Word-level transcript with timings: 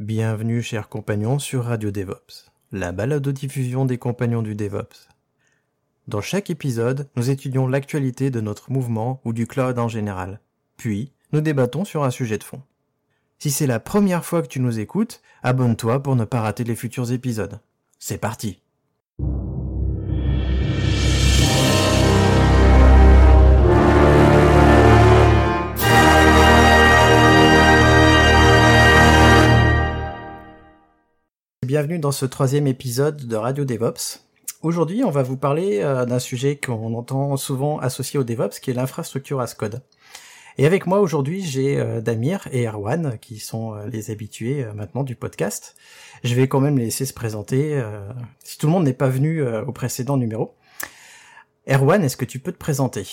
Bienvenue, 0.00 0.62
chers 0.62 0.88
compagnons, 0.88 1.38
sur 1.38 1.64
Radio 1.64 1.90
DevOps, 1.90 2.50
la 2.72 2.90
balado-diffusion 2.90 3.84
des 3.84 3.98
compagnons 3.98 4.40
du 4.40 4.54
DevOps. 4.54 5.10
Dans 6.08 6.22
chaque 6.22 6.48
épisode, 6.48 7.10
nous 7.16 7.28
étudions 7.28 7.66
l'actualité 7.66 8.30
de 8.30 8.40
notre 8.40 8.72
mouvement 8.72 9.20
ou 9.26 9.34
du 9.34 9.46
cloud 9.46 9.78
en 9.78 9.88
général. 9.88 10.40
Puis, 10.78 11.12
nous 11.34 11.42
débattons 11.42 11.84
sur 11.84 12.02
un 12.02 12.10
sujet 12.10 12.38
de 12.38 12.44
fond. 12.44 12.62
Si 13.38 13.50
c'est 13.50 13.66
la 13.66 13.78
première 13.78 14.24
fois 14.24 14.40
que 14.40 14.46
tu 14.46 14.58
nous 14.58 14.78
écoutes, 14.78 15.20
abonne-toi 15.42 16.02
pour 16.02 16.16
ne 16.16 16.24
pas 16.24 16.40
rater 16.40 16.64
les 16.64 16.76
futurs 16.76 17.12
épisodes. 17.12 17.60
C'est 17.98 18.16
parti 18.16 18.62
Bienvenue 31.66 31.98
dans 31.98 32.10
ce 32.10 32.24
troisième 32.24 32.66
épisode 32.66 33.26
de 33.26 33.36
Radio 33.36 33.66
DevOps. 33.66 34.24
Aujourd'hui, 34.62 35.04
on 35.04 35.10
va 35.10 35.22
vous 35.22 35.36
parler 35.36 35.80
euh, 35.82 36.06
d'un 36.06 36.18
sujet 36.18 36.56
qu'on 36.56 36.94
entend 36.94 37.36
souvent 37.36 37.78
associé 37.78 38.18
au 38.18 38.24
DevOps, 38.24 38.60
qui 38.62 38.70
est 38.70 38.74
l'infrastructure 38.74 39.42
as 39.42 39.52
code. 39.52 39.82
Et 40.56 40.64
avec 40.64 40.86
moi 40.86 41.00
aujourd'hui, 41.00 41.44
j'ai 41.44 41.78
euh, 41.78 42.00
Damir 42.00 42.48
et 42.50 42.66
Erwan, 42.66 43.18
qui 43.20 43.40
sont 43.40 43.74
euh, 43.74 43.86
les 43.88 44.10
habitués 44.10 44.64
maintenant 44.74 45.02
du 45.02 45.16
podcast. 45.16 45.76
Je 46.24 46.34
vais 46.34 46.48
quand 46.48 46.60
même 46.60 46.78
les 46.78 46.86
laisser 46.86 47.04
se 47.04 47.12
présenter, 47.12 47.78
si 48.42 48.56
tout 48.56 48.66
le 48.66 48.72
monde 48.72 48.84
n'est 48.84 48.94
pas 48.94 49.10
venu 49.10 49.46
au 49.46 49.72
précédent 49.72 50.16
numéro. 50.16 50.54
Erwan, 51.68 52.02
est-ce 52.02 52.16
que 52.16 52.24
tu 52.24 52.38
peux 52.38 52.52
te 52.52 52.58
présenter? 52.58 53.06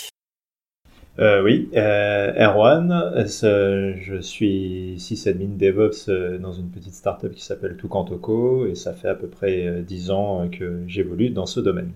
Euh, 1.20 1.42
oui, 1.44 1.70
euh, 1.74 2.32
Erwan, 2.36 3.26
je 3.26 4.22
suis 4.22 5.00
sysadmin 5.00 5.58
DevOps 5.58 6.10
euh, 6.10 6.38
dans 6.38 6.54
une 6.54 6.70
petite 6.70 6.94
startup 6.94 7.34
qui 7.34 7.44
s'appelle 7.44 7.76
Tukantoko 7.76 8.68
et 8.68 8.76
ça 8.76 8.94
fait 8.94 9.08
à 9.08 9.16
peu 9.16 9.28
près 9.28 9.82
10 9.82 10.12
ans 10.12 10.48
que 10.50 10.84
j'évolue 10.88 11.32
dans 11.32 11.48
ce 11.48 11.60
domaine. 11.60 11.92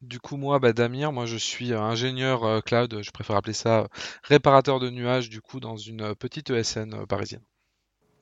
Du 0.00 0.18
coup, 0.18 0.36
moi, 0.36 0.58
bah, 0.58 0.72
Damir, 0.72 1.12
moi 1.12 1.26
je 1.26 1.36
suis 1.36 1.74
ingénieur 1.74 2.62
cloud, 2.64 3.02
je 3.02 3.10
préfère 3.10 3.36
appeler 3.36 3.52
ça 3.52 3.88
réparateur 4.22 4.80
de 4.80 4.88
nuages, 4.88 5.28
du 5.28 5.42
coup, 5.42 5.60
dans 5.60 5.76
une 5.76 6.14
petite 6.14 6.50
ESN 6.50 7.06
parisienne. 7.06 7.42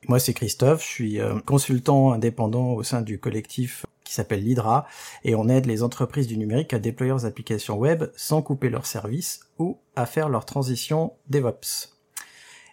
Moi, 0.08 0.18
c'est 0.18 0.34
Christophe, 0.34 0.82
je 0.82 0.88
suis 0.88 1.20
consultant 1.46 2.12
indépendant 2.12 2.72
au 2.72 2.82
sein 2.82 3.00
du 3.00 3.18
collectif 3.18 3.86
qui 4.04 4.12
s'appelle 4.12 4.44
l'Hydra, 4.44 4.86
et 5.24 5.34
on 5.34 5.48
aide 5.48 5.66
les 5.66 5.82
entreprises 5.82 6.26
du 6.26 6.36
numérique 6.36 6.74
à 6.74 6.78
déployer 6.78 7.10
leurs 7.10 7.26
applications 7.26 7.76
web 7.76 8.04
sans 8.16 8.42
couper 8.42 8.68
leurs 8.68 8.86
services 8.86 9.40
ou 9.58 9.78
à 9.96 10.06
faire 10.06 10.28
leur 10.28 10.44
transition 10.44 11.14
DevOps. 11.28 11.94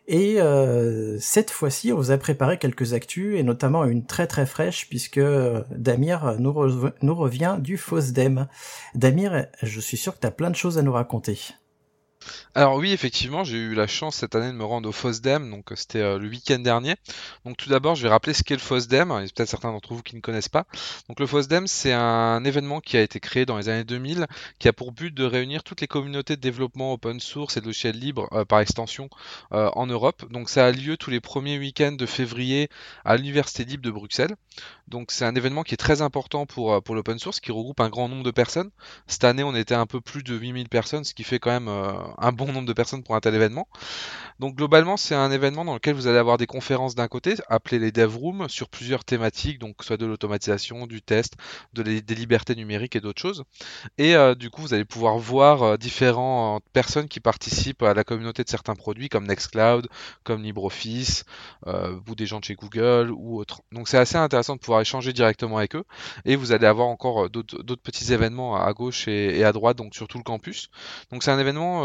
Et 0.07 0.41
euh, 0.41 1.17
cette 1.19 1.51
fois-ci, 1.51 1.93
on 1.93 1.95
vous 1.95 2.11
a 2.11 2.17
préparé 2.17 2.57
quelques 2.57 2.93
actus, 2.93 3.39
et 3.39 3.43
notamment 3.43 3.85
une 3.85 4.05
très 4.05 4.27
très 4.27 4.45
fraîche, 4.45 4.89
puisque 4.89 5.21
Damir 5.69 6.35
nous, 6.39 6.91
nous 7.01 7.15
revient 7.15 7.57
du 7.59 7.77
FOSDEM. 7.77 8.47
Damir, 8.93 9.45
je 9.61 9.79
suis 9.79 9.97
sûr 9.97 10.13
que 10.13 10.19
tu 10.19 10.27
as 10.27 10.31
plein 10.31 10.49
de 10.49 10.55
choses 10.55 10.77
à 10.77 10.81
nous 10.81 10.91
raconter. 10.91 11.39
Alors 12.53 12.75
oui, 12.75 12.91
effectivement, 12.91 13.43
j'ai 13.43 13.57
eu 13.57 13.73
la 13.73 13.87
chance 13.87 14.17
cette 14.17 14.35
année 14.35 14.51
de 14.51 14.57
me 14.57 14.63
rendre 14.63 14.89
au 14.89 14.91
FOSDEM, 14.91 15.49
donc 15.49 15.71
euh, 15.71 15.75
c'était 15.75 16.01
euh, 16.01 16.19
le 16.19 16.27
week-end 16.27 16.59
dernier. 16.59 16.95
Donc 17.45 17.57
tout 17.57 17.69
d'abord, 17.69 17.95
je 17.95 18.03
vais 18.03 18.09
rappeler 18.09 18.33
ce 18.33 18.43
qu'est 18.43 18.55
le 18.55 18.59
FOSDEM, 18.59 19.09
il 19.09 19.25
a 19.25 19.27
peut-être 19.33 19.49
certains 19.49 19.71
d'entre 19.71 19.93
vous 19.93 20.01
qui 20.01 20.15
ne 20.15 20.21
connaissent 20.21 20.49
pas. 20.49 20.65
Donc 21.07 21.19
le 21.19 21.27
FOSDEM, 21.27 21.67
c'est 21.67 21.93
un 21.93 22.43
événement 22.43 22.81
qui 22.81 22.97
a 22.97 23.01
été 23.01 23.19
créé 23.19 23.45
dans 23.45 23.57
les 23.57 23.69
années 23.69 23.83
2000, 23.83 24.27
qui 24.59 24.67
a 24.67 24.73
pour 24.73 24.91
but 24.91 25.13
de 25.13 25.23
réunir 25.23 25.63
toutes 25.63 25.81
les 25.81 25.87
communautés 25.87 26.35
de 26.35 26.41
développement 26.41 26.93
open 26.93 27.19
source 27.19 27.57
et 27.57 27.61
de 27.61 27.65
logiciels 27.65 27.97
libres 27.97 28.27
euh, 28.33 28.45
par 28.45 28.59
extension 28.59 29.09
en 29.51 29.85
Europe. 29.87 30.31
Donc 30.31 30.49
ça 30.49 30.65
a 30.65 30.71
lieu 30.71 30.97
tous 30.97 31.09
les 31.09 31.19
premiers 31.19 31.57
week-ends 31.57 31.91
de 31.91 32.05
février 32.05 32.69
à 33.05 33.17
l'Université 33.17 33.65
libre 33.65 33.83
de 33.83 33.91
Bruxelles. 33.91 34.35
Donc 34.91 35.11
c'est 35.11 35.25
un 35.25 35.33
événement 35.33 35.63
qui 35.63 35.73
est 35.73 35.77
très 35.77 36.01
important 36.01 36.45
pour, 36.45 36.83
pour 36.83 36.93
l'open 36.93 37.17
source, 37.17 37.39
qui 37.39 37.51
regroupe 37.51 37.79
un 37.79 37.89
grand 37.89 38.07
nombre 38.07 38.23
de 38.23 38.31
personnes. 38.31 38.69
Cette 39.07 39.23
année, 39.23 39.43
on 39.43 39.55
était 39.55 39.73
un 39.73 39.87
peu 39.87 40.01
plus 40.01 40.21
de 40.21 40.35
8000 40.35 40.69
personnes, 40.69 41.03
ce 41.03 41.13
qui 41.13 41.23
fait 41.23 41.39
quand 41.39 41.51
même 41.51 41.67
un 41.67 42.31
bon 42.31 42.51
nombre 42.51 42.67
de 42.67 42.73
personnes 42.73 43.01
pour 43.01 43.15
un 43.15 43.19
tel 43.19 43.33
événement. 43.33 43.67
Donc 44.39 44.55
globalement, 44.55 44.97
c'est 44.97 45.15
un 45.15 45.31
événement 45.31 45.65
dans 45.65 45.73
lequel 45.73 45.95
vous 45.95 46.07
allez 46.07 46.17
avoir 46.17 46.37
des 46.37 46.47
conférences 46.47 46.95
d'un 46.95 47.07
côté, 47.07 47.35
appelées 47.47 47.79
les 47.79 47.91
dev 47.91 48.15
rooms, 48.15 48.49
sur 48.49 48.69
plusieurs 48.69 49.05
thématiques, 49.05 49.59
donc 49.59 49.83
soit 49.83 49.97
de 49.97 50.05
l'automatisation, 50.05 50.87
du 50.87 51.01
test, 51.01 51.35
de 51.73 51.83
des 51.83 52.15
libertés 52.15 52.55
numériques 52.55 52.95
et 52.95 53.01
d'autres 53.01 53.21
choses. 53.21 53.43
Et 53.97 54.15
euh, 54.15 54.35
du 54.35 54.49
coup, 54.49 54.61
vous 54.61 54.73
allez 54.73 54.85
pouvoir 54.85 55.17
voir 55.17 55.63
euh, 55.63 55.77
différentes 55.77 56.63
personnes 56.73 57.07
qui 57.07 57.19
participent 57.19 57.83
à 57.83 57.93
la 57.93 58.03
communauté 58.03 58.43
de 58.43 58.49
certains 58.49 58.75
produits, 58.75 59.09
comme 59.09 59.27
Nextcloud, 59.27 59.87
comme 60.23 60.43
LibreOffice, 60.43 61.25
euh, 61.67 61.99
ou 62.07 62.15
des 62.15 62.25
gens 62.25 62.39
de 62.39 62.45
chez 62.45 62.55
Google 62.55 63.11
ou 63.11 63.39
autres. 63.39 63.61
Donc 63.71 63.87
c'est 63.87 63.97
assez 63.97 64.17
intéressant 64.17 64.55
de 64.55 64.59
pouvoir 64.59 64.80
échanger 64.81 65.13
directement 65.13 65.57
avec 65.57 65.75
eux. 65.75 65.85
Et 66.25 66.35
vous 66.35 66.51
allez 66.51 66.67
avoir 66.67 66.87
encore 66.87 67.29
d'autres 67.29 67.75
petits 67.75 68.13
événements 68.13 68.55
à 68.55 68.71
gauche 68.73 69.07
et, 69.07 69.43
à 69.43 69.51
droite, 69.51 69.77
donc 69.77 69.95
sur 69.95 70.07
tout 70.07 70.17
le 70.17 70.23
campus. 70.23 70.69
Donc 71.11 71.23
c'est 71.23 71.31
un 71.31 71.39
événement 71.39 71.81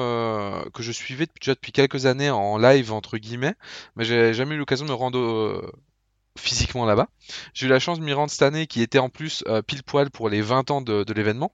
que 0.73 0.83
je 0.83 0.93
suivais 0.93 1.27
déjà 1.41 1.55
depuis 1.55 1.73
quelques 1.73 2.07
années 2.07 2.31
en 2.31 2.59
live 2.59 2.93
entre 2.93 3.19
guillemets, 3.19 3.55
mais 3.97 4.05
j'ai 4.05 4.35
jamais 4.35 4.55
eu 4.55 4.59
l'occasion 4.59 4.85
de 4.85 4.91
me 4.91 4.95
rendre 4.95 5.19
euh, 5.19 5.73
physiquement 6.39 6.85
là-bas. 6.85 7.09
J'ai 7.55 7.67
eu 7.67 7.69
la 7.69 7.79
chance 7.79 7.99
de 7.99 8.05
m'y 8.05 8.13
rendre 8.13 8.31
cette 8.31 8.43
année, 8.43 8.67
qui 8.67 8.83
était 8.83 8.99
en 8.99 9.09
plus 9.09 9.45
euh, 9.47 9.63
pile 9.63 9.83
poil 9.83 10.11
pour 10.11 10.29
les 10.29 10.43
20 10.43 10.71
ans 10.71 10.81
de 10.81 11.13
l'événement. 11.13 11.53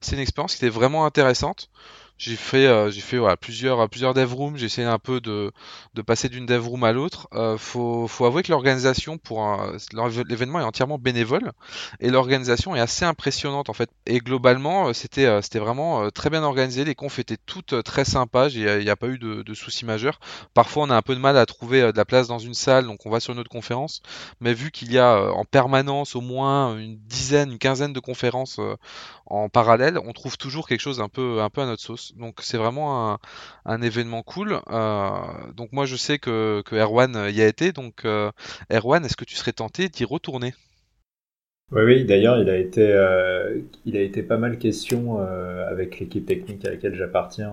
C'est 0.00 0.16
une 0.16 0.22
expérience 0.22 0.56
qui 0.56 0.64
était 0.64 0.74
vraiment 0.74 1.04
intéressante. 1.04 1.70
J'ai 2.18 2.36
fait, 2.36 2.66
euh, 2.66 2.90
j'ai 2.90 3.00
fait 3.00 3.18
plusieurs, 3.40 3.88
plusieurs 3.88 4.12
dev 4.14 4.32
rooms. 4.34 4.56
J'ai 4.56 4.66
essayé 4.66 4.86
un 4.86 4.98
peu 4.98 5.20
de, 5.20 5.52
de 5.94 6.02
passer 6.02 6.28
d'une 6.28 6.46
dev 6.46 6.66
room 6.66 6.84
à 6.84 6.92
l'autre. 6.92 7.28
Euh, 7.32 7.56
faut, 7.58 8.08
faut 8.08 8.24
avouer 8.24 8.42
que 8.42 8.50
l'organisation 8.50 9.18
pour 9.18 9.44
l'événement 10.28 10.60
est 10.60 10.64
entièrement 10.64 10.98
bénévole 10.98 11.52
et 12.00 12.10
l'organisation 12.10 12.74
est 12.76 12.80
assez 12.80 13.04
impressionnante 13.04 13.68
en 13.68 13.72
fait. 13.72 13.90
Et 14.06 14.18
globalement, 14.18 14.88
euh, 14.88 14.92
c'était, 14.92 15.26
euh, 15.26 15.42
c'était 15.42 15.58
vraiment 15.58 16.10
très 16.10 16.30
bien 16.30 16.42
organisé. 16.42 16.84
Les 16.84 16.94
confs 16.94 17.18
étaient 17.18 17.38
toutes 17.46 17.82
très 17.82 18.04
sympas. 18.04 18.48
Il 18.48 18.78
n'y 18.78 18.90
a, 18.90 18.96
pas 18.96 19.08
eu 19.08 19.18
de, 19.18 19.42
de, 19.42 19.54
soucis 19.54 19.84
majeurs. 19.84 20.20
Parfois, 20.54 20.84
on 20.84 20.90
a 20.90 20.96
un 20.96 21.02
peu 21.02 21.14
de 21.14 21.20
mal 21.20 21.36
à 21.36 21.46
trouver 21.46 21.80
de 21.92 21.96
la 21.96 22.04
place 22.04 22.28
dans 22.28 22.38
une 22.38 22.54
salle, 22.54 22.86
donc 22.86 23.06
on 23.06 23.10
va 23.10 23.20
sur 23.20 23.32
une 23.32 23.38
autre 23.38 23.50
conférence. 23.50 24.02
Mais 24.40 24.54
vu 24.54 24.70
qu'il 24.70 24.92
y 24.92 24.98
a 24.98 25.32
en 25.32 25.44
permanence 25.44 26.16
au 26.16 26.20
moins 26.20 26.76
une 26.76 26.96
dizaine, 26.96 27.52
une 27.52 27.58
quinzaine 27.58 27.92
de 27.92 28.00
conférences 28.00 28.60
en 29.26 29.48
parallèle, 29.48 29.98
on 30.04 30.12
trouve 30.12 30.36
toujours 30.36 30.68
quelque 30.68 30.80
chose 30.80 31.00
un 31.00 31.08
peu, 31.08 31.42
un 31.42 31.50
peu 31.50 31.60
à 31.60 31.66
notre 31.66 31.82
sauce. 31.82 32.07
Donc 32.16 32.36
c'est 32.40 32.56
vraiment 32.56 33.18
un, 33.64 33.82
événement 33.82 34.22
cool. 34.22 34.60
Euh, 34.70 35.10
donc 35.56 35.72
moi 35.72 35.86
je 35.86 35.96
sais 35.96 36.18
que, 36.18 36.62
Erwan 36.72 37.28
y 37.30 37.42
a 37.42 37.46
été. 37.46 37.72
Donc 37.72 38.04
euh, 38.04 38.30
Erwan, 38.72 39.04
est-ce 39.04 39.16
que 39.16 39.24
tu 39.24 39.34
serais 39.34 39.52
tenté 39.52 39.88
d'y 39.88 40.04
retourner? 40.04 40.54
Oui, 41.70 41.82
oui, 41.82 42.04
d'ailleurs, 42.06 42.40
il 42.40 42.48
a 42.48 42.56
été, 42.56 42.80
euh, 42.80 43.60
il 43.84 43.94
a 43.98 44.00
été 44.00 44.22
pas 44.22 44.38
mal 44.38 44.58
question 44.58 45.20
avec 45.20 46.00
l'équipe 46.00 46.24
technique 46.24 46.64
à 46.64 46.70
laquelle 46.70 46.94
j'appartiens 46.94 47.52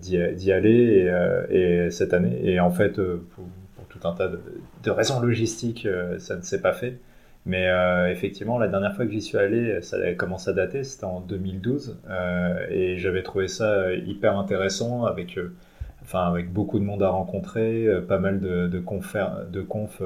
d'y 0.00 0.52
aller 0.52 1.12
et, 1.50 1.90
cette 1.90 2.14
année. 2.14 2.38
Et 2.44 2.60
en 2.60 2.70
fait, 2.70 2.94
pour, 2.94 3.44
tout 3.88 4.06
un 4.06 4.12
tas 4.12 4.28
de 4.28 4.90
raisons 4.90 5.20
logistiques, 5.20 5.88
ça 6.18 6.36
ne 6.36 6.42
s'est 6.42 6.60
pas 6.60 6.72
fait. 6.72 7.00
Mais 7.46 7.68
euh, 7.68 8.10
effectivement, 8.10 8.58
la 8.58 8.66
dernière 8.66 8.94
fois 8.96 9.06
que 9.06 9.12
j'y 9.12 9.22
suis 9.22 9.38
allé, 9.38 9.80
ça 9.80 10.12
commencé 10.14 10.50
à 10.50 10.52
dater, 10.52 10.82
c'était 10.82 11.04
en 11.04 11.20
2012, 11.20 12.00
euh, 12.10 12.66
et 12.70 12.98
j'avais 12.98 13.22
trouvé 13.22 13.46
ça 13.46 13.94
hyper 13.94 14.36
intéressant 14.36 15.04
avec, 15.04 15.38
euh, 15.38 15.54
enfin, 16.02 16.26
avec 16.26 16.52
beaucoup 16.52 16.80
de 16.80 16.84
monde 16.84 17.04
à 17.04 17.08
rencontrer, 17.10 17.86
pas 18.08 18.18
mal 18.18 18.40
de, 18.40 18.66
de, 18.66 18.78
de 19.52 19.60
confs 19.62 20.02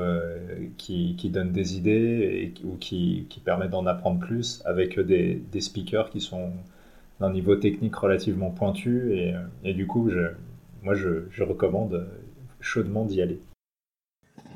qui, 0.76 1.16
qui, 1.16 1.30
donnent 1.30 1.52
des 1.52 1.78
idées 1.78 2.52
et, 2.60 2.66
ou 2.66 2.76
qui, 2.76 3.26
qui 3.30 3.40
permettent 3.40 3.70
d'en 3.70 3.86
apprendre 3.86 4.20
plus 4.20 4.62
avec 4.66 5.00
des, 5.00 5.42
des, 5.50 5.60
speakers 5.62 6.10
qui 6.10 6.20
sont 6.20 6.50
d'un 7.20 7.32
niveau 7.32 7.56
technique 7.56 7.96
relativement 7.96 8.50
pointu, 8.50 9.14
et, 9.14 9.34
et 9.64 9.72
du 9.72 9.86
coup, 9.86 10.10
je, 10.10 10.28
moi, 10.82 10.94
je, 10.94 11.24
je 11.30 11.42
recommande 11.42 12.06
chaudement 12.60 13.06
d'y 13.06 13.22
aller. 13.22 13.40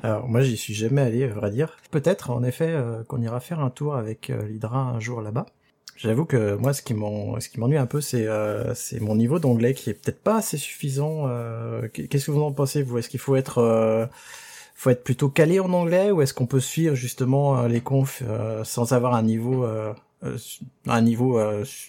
Alors 0.05 0.27
moi 0.27 0.41
j'y 0.41 0.55
suis 0.55 0.75
jamais 0.75 1.01
allé, 1.01 1.23
à 1.23 1.29
vrai 1.29 1.49
dire. 1.49 1.77
Peut-être 1.89 2.29
en 2.29 2.43
effet 2.43 2.69
euh, 2.69 3.03
qu'on 3.05 3.19
ira 3.23 3.39
faire 3.39 3.59
un 3.59 3.71
tour 3.71 3.95
avec 3.95 4.29
euh, 4.29 4.45
l'Hydra 4.47 4.77
un 4.77 4.99
jour 4.99 5.19
là-bas. 5.19 5.47
J'avoue 5.97 6.25
que 6.25 6.53
moi, 6.53 6.73
ce 6.73 6.83
qui 6.83 6.93
m'ennuie 6.93 7.77
un 7.77 7.87
peu, 7.87 8.01
c'est 8.01 8.27
c'est 8.75 8.99
mon 8.99 9.15
niveau 9.15 9.39
d'anglais 9.39 9.73
qui 9.73 9.89
est 9.89 9.93
peut-être 9.93 10.21
pas 10.21 10.35
assez 10.35 10.57
suffisant. 10.57 11.29
Qu'est-ce 11.93 12.25
que 12.25 12.31
vous 12.31 12.41
en 12.41 12.51
pensez 12.51 12.83
vous? 12.83 12.97
Est-ce 12.97 13.07
qu'il 13.07 13.19
faut 13.19 13.37
être 13.37 14.09
faut 14.75 14.89
être 14.89 15.05
plutôt 15.05 15.29
calé 15.29 15.61
en 15.61 15.71
anglais 15.71 16.11
ou 16.11 16.21
est-ce 16.21 16.33
qu'on 16.33 16.47
peut 16.47 16.59
suivre 16.59 16.95
justement 16.95 17.65
les 17.65 17.79
confs 17.79 18.23
sans 18.63 18.91
avoir 18.91 19.15
un 19.15 19.23
niveau 19.23 19.65
un 20.85 21.01
niveau 21.01 21.39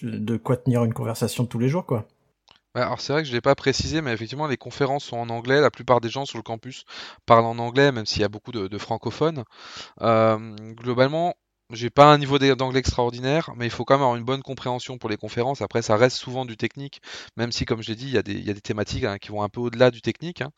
de 0.03 0.37
quoi 0.37 0.55
tenir 0.55 0.85
une 0.85 0.93
conversation 0.93 1.45
tous 1.45 1.59
les 1.59 1.67
jours 1.67 1.85
quoi? 1.85 2.07
Alors 2.81 3.01
c'est 3.01 3.13
vrai 3.13 3.23
que 3.23 3.27
je 3.27 3.33
l'ai 3.33 3.41
pas 3.41 3.55
précisé, 3.55 4.01
mais 4.01 4.13
effectivement 4.13 4.47
les 4.47 4.57
conférences 4.57 5.05
sont 5.05 5.17
en 5.17 5.29
anglais. 5.29 5.61
La 5.61 5.71
plupart 5.71 6.01
des 6.01 6.09
gens 6.09 6.25
sur 6.25 6.37
le 6.37 6.43
campus 6.43 6.85
parlent 7.25 7.45
en 7.45 7.59
anglais, 7.59 7.91
même 7.91 8.05
s'il 8.05 8.21
y 8.21 8.25
a 8.25 8.29
beaucoup 8.29 8.51
de, 8.51 8.77
francophones. 8.77 9.43
Euh, 10.01 10.37
globalement, 10.75 11.35
j'ai 11.71 11.89
pas 11.89 12.05
un 12.13 12.17
niveau 12.17 12.39
d'anglais 12.39 12.79
extraordinaire, 12.79 13.51
mais 13.57 13.65
il 13.65 13.69
faut 13.69 13.83
quand 13.83 13.95
même 13.95 14.03
avoir 14.03 14.15
une 14.15 14.23
bonne 14.23 14.41
compréhension 14.41 14.97
pour 14.97 15.09
les 15.09 15.17
conférences. 15.17 15.61
Après, 15.61 15.81
ça 15.81 15.97
reste 15.97 16.17
souvent 16.17 16.45
du 16.45 16.55
technique, 16.55 17.01
même 17.35 17.51
si, 17.51 17.65
comme 17.65 17.81
je 17.81 17.89
l'ai 17.89 17.95
dit, 17.95 18.05
il 18.05 18.13
y, 18.13 18.17
a 18.17 18.23
des, 18.23 18.41
des 18.41 18.61
thématiques 18.61 19.03
hein, 19.03 19.17
qui 19.17 19.29
vont 19.29 19.43
un 19.43 19.49
peu 19.49 19.59
au-delà 19.59 19.91
du 19.91 20.01
technique. 20.01 20.41
Hein. 20.41 20.51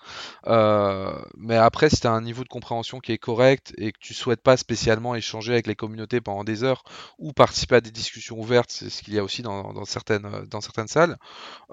Euh, 0.47 1.19
mais 1.35 1.55
après, 1.55 1.89
si 1.89 1.99
tu 1.99 2.07
as 2.07 2.11
un 2.11 2.21
niveau 2.21 2.43
de 2.43 2.49
compréhension 2.49 2.99
qui 2.99 3.11
est 3.11 3.17
correct 3.17 3.73
et 3.77 3.91
que 3.91 3.97
tu 3.99 4.13
souhaites 4.13 4.41
pas 4.41 4.55
spécialement 4.55 5.15
échanger 5.15 5.53
avec 5.53 5.65
les 5.65 5.75
communautés 5.75 6.21
pendant 6.21 6.43
des 6.43 6.63
heures 6.63 6.83
ou 7.17 7.33
participer 7.33 7.75
à 7.75 7.81
des 7.81 7.91
discussions 7.91 8.39
ouvertes, 8.39 8.69
c'est 8.69 8.89
ce 8.89 9.01
qu'il 9.01 9.15
y 9.15 9.19
a 9.19 9.23
aussi 9.23 9.41
dans, 9.41 9.85
certaines, 9.85 10.45
dans 10.49 10.61
certaines 10.61 10.87
salles, 10.87 11.17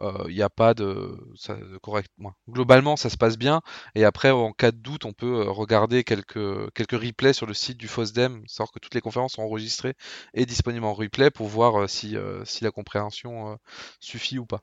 euh, 0.01 0.25
il 0.29 0.35
n'y 0.35 0.43
a 0.43 0.51
pas 0.51 0.73
de, 0.73 1.19
correct. 1.83 2.11
Globalement, 2.49 2.97
ça 2.97 3.11
se 3.11 3.19
passe 3.19 3.37
bien. 3.37 3.61
Et 3.95 4.05
après, 4.05 4.31
en 4.31 4.53
cas 4.53 4.71
de 4.71 4.79
doute, 4.79 5.05
on 5.05 5.13
peut 5.13 5.41
euh, 5.41 5.51
regarder 5.51 6.05
quelques, 6.05 6.73
quelques 6.73 6.93
replays 6.93 7.35
sur 7.35 7.47
le 7.47 7.55
site 7.55 7.77
du 7.77 7.89
FOSDEM, 7.89 8.43
savoir 8.47 8.73
que 8.73 8.79
toutes 8.79 8.95
les 8.95 9.01
conférences 9.03 9.26
sont 9.29 9.43
enregistrés 9.43 9.95
et 10.35 10.47
disponibles 10.47 10.85
en 10.85 10.95
replay 10.95 11.31
pour 11.31 11.47
voir 11.47 11.83
euh, 11.83 11.87
si, 11.87 12.17
euh, 12.17 12.45
si 12.45 12.65
la 12.65 12.71
compréhension 12.71 13.53
euh, 13.53 13.55
suffit 14.01 14.39
ou 14.39 14.47
pas. 14.47 14.63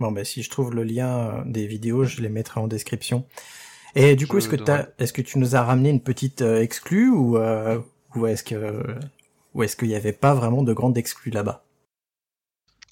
Bon, 0.00 0.12
ben, 0.12 0.24
si 0.24 0.42
je 0.42 0.50
trouve 0.50 0.74
le 0.74 0.84
lien 0.84 1.42
des 1.46 1.66
vidéos, 1.66 2.04
je 2.04 2.20
les 2.20 2.28
mettrai 2.28 2.60
en 2.60 2.68
description. 2.68 3.26
Et 3.94 4.14
du 4.14 4.26
coup, 4.26 4.38
est-ce 4.38 4.48
que, 4.48 4.56
est-ce 4.98 5.12
que 5.12 5.22
tu 5.22 5.38
nous 5.38 5.56
as 5.56 5.62
ramené 5.62 5.90
une 5.90 6.00
petite 6.00 6.40
exclue 6.40 7.10
ou, 7.10 7.36
ou 8.14 8.26
est-ce 8.26 8.44
que, 8.44 8.84
ou 9.54 9.64
est-ce 9.64 9.74
qu'il 9.74 9.88
n'y 9.88 9.96
avait 9.96 10.12
pas 10.12 10.34
vraiment 10.34 10.62
de 10.62 10.72
grande 10.72 10.96
exclue 10.96 11.32
là-bas? 11.32 11.64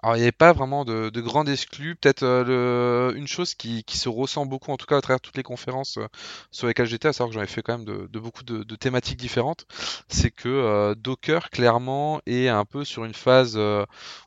Alors 0.06 0.14
il 0.14 0.20
n'y 0.20 0.24
avait 0.24 0.30
pas 0.30 0.52
vraiment 0.52 0.84
de, 0.84 1.10
de 1.10 1.20
grande 1.20 1.48
exclue. 1.48 1.96
Peut-être 1.96 2.22
euh, 2.22 3.12
une 3.16 3.26
chose 3.26 3.56
qui, 3.56 3.82
se 3.88 4.08
ressent 4.08 4.46
beaucoup, 4.46 4.70
en 4.70 4.76
tout 4.76 4.86
cas 4.86 4.96
à 4.98 5.00
travers 5.00 5.20
toutes 5.20 5.36
les 5.36 5.42
conférences 5.42 5.98
euh, 5.98 6.06
sur 6.52 6.68
lesquelles 6.68 6.86
j'étais, 6.86 7.08
à 7.08 7.12
savoir 7.12 7.30
que 7.30 7.34
j'en 7.34 7.42
ai 7.42 7.48
fait 7.48 7.60
quand 7.60 7.78
même 7.78 7.84
de, 7.84 8.18
beaucoup 8.20 8.44
de, 8.44 8.76
thématiques 8.76 9.16
différentes, 9.18 9.66
c'est 10.06 10.30
que 10.30 10.48
euh, 10.48 10.94
Docker 10.94 11.50
clairement 11.50 12.20
est 12.24 12.46
un 12.46 12.64
peu 12.64 12.84
sur 12.84 13.04
une 13.04 13.14
phase 13.14 13.58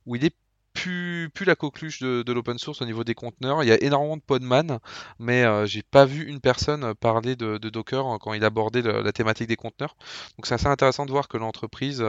où 0.05 0.15
il 0.17 0.25
est 0.25 0.35
plus, 0.73 1.29
plus 1.33 1.45
la 1.45 1.55
coqueluche 1.55 2.01
de, 2.01 2.33
l'open 2.33 2.57
source 2.57 2.81
au 2.81 2.85
niveau 2.85 3.05
des 3.05 3.15
conteneurs. 3.15 3.63
Il 3.63 3.69
y 3.69 3.71
a 3.71 3.81
énormément 3.81 4.17
de 4.17 4.21
podman, 4.21 4.79
mais 5.17 5.45
j'ai 5.65 5.83
pas 5.83 6.03
vu 6.03 6.25
une 6.25 6.41
personne 6.41 6.93
parler 6.95 7.37
de, 7.37 7.57
Docker 7.57 8.17
quand 8.19 8.33
il 8.33 8.43
abordait 8.43 8.81
la 8.81 9.13
thématique 9.13 9.47
des 9.47 9.55
conteneurs. 9.55 9.95
Donc 10.35 10.45
c'est 10.45 10.55
assez 10.55 10.67
intéressant 10.67 11.05
de 11.05 11.11
voir 11.11 11.29
que 11.29 11.37
l'entreprise 11.37 12.03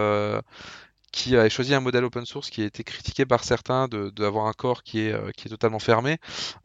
qui 1.12 1.36
a 1.36 1.48
choisi 1.48 1.74
un 1.74 1.80
modèle 1.80 2.04
open 2.04 2.24
source 2.24 2.50
qui 2.50 2.62
a 2.62 2.66
été 2.66 2.84
critiqué 2.84 3.26
par 3.26 3.44
certains 3.44 3.88
d'avoir 3.88 4.46
un 4.46 4.52
corps 4.52 4.82
qui 4.82 5.00
est, 5.00 5.12
euh, 5.12 5.30
qui 5.36 5.48
est 5.48 5.50
totalement 5.50 5.78
fermé, 5.78 6.18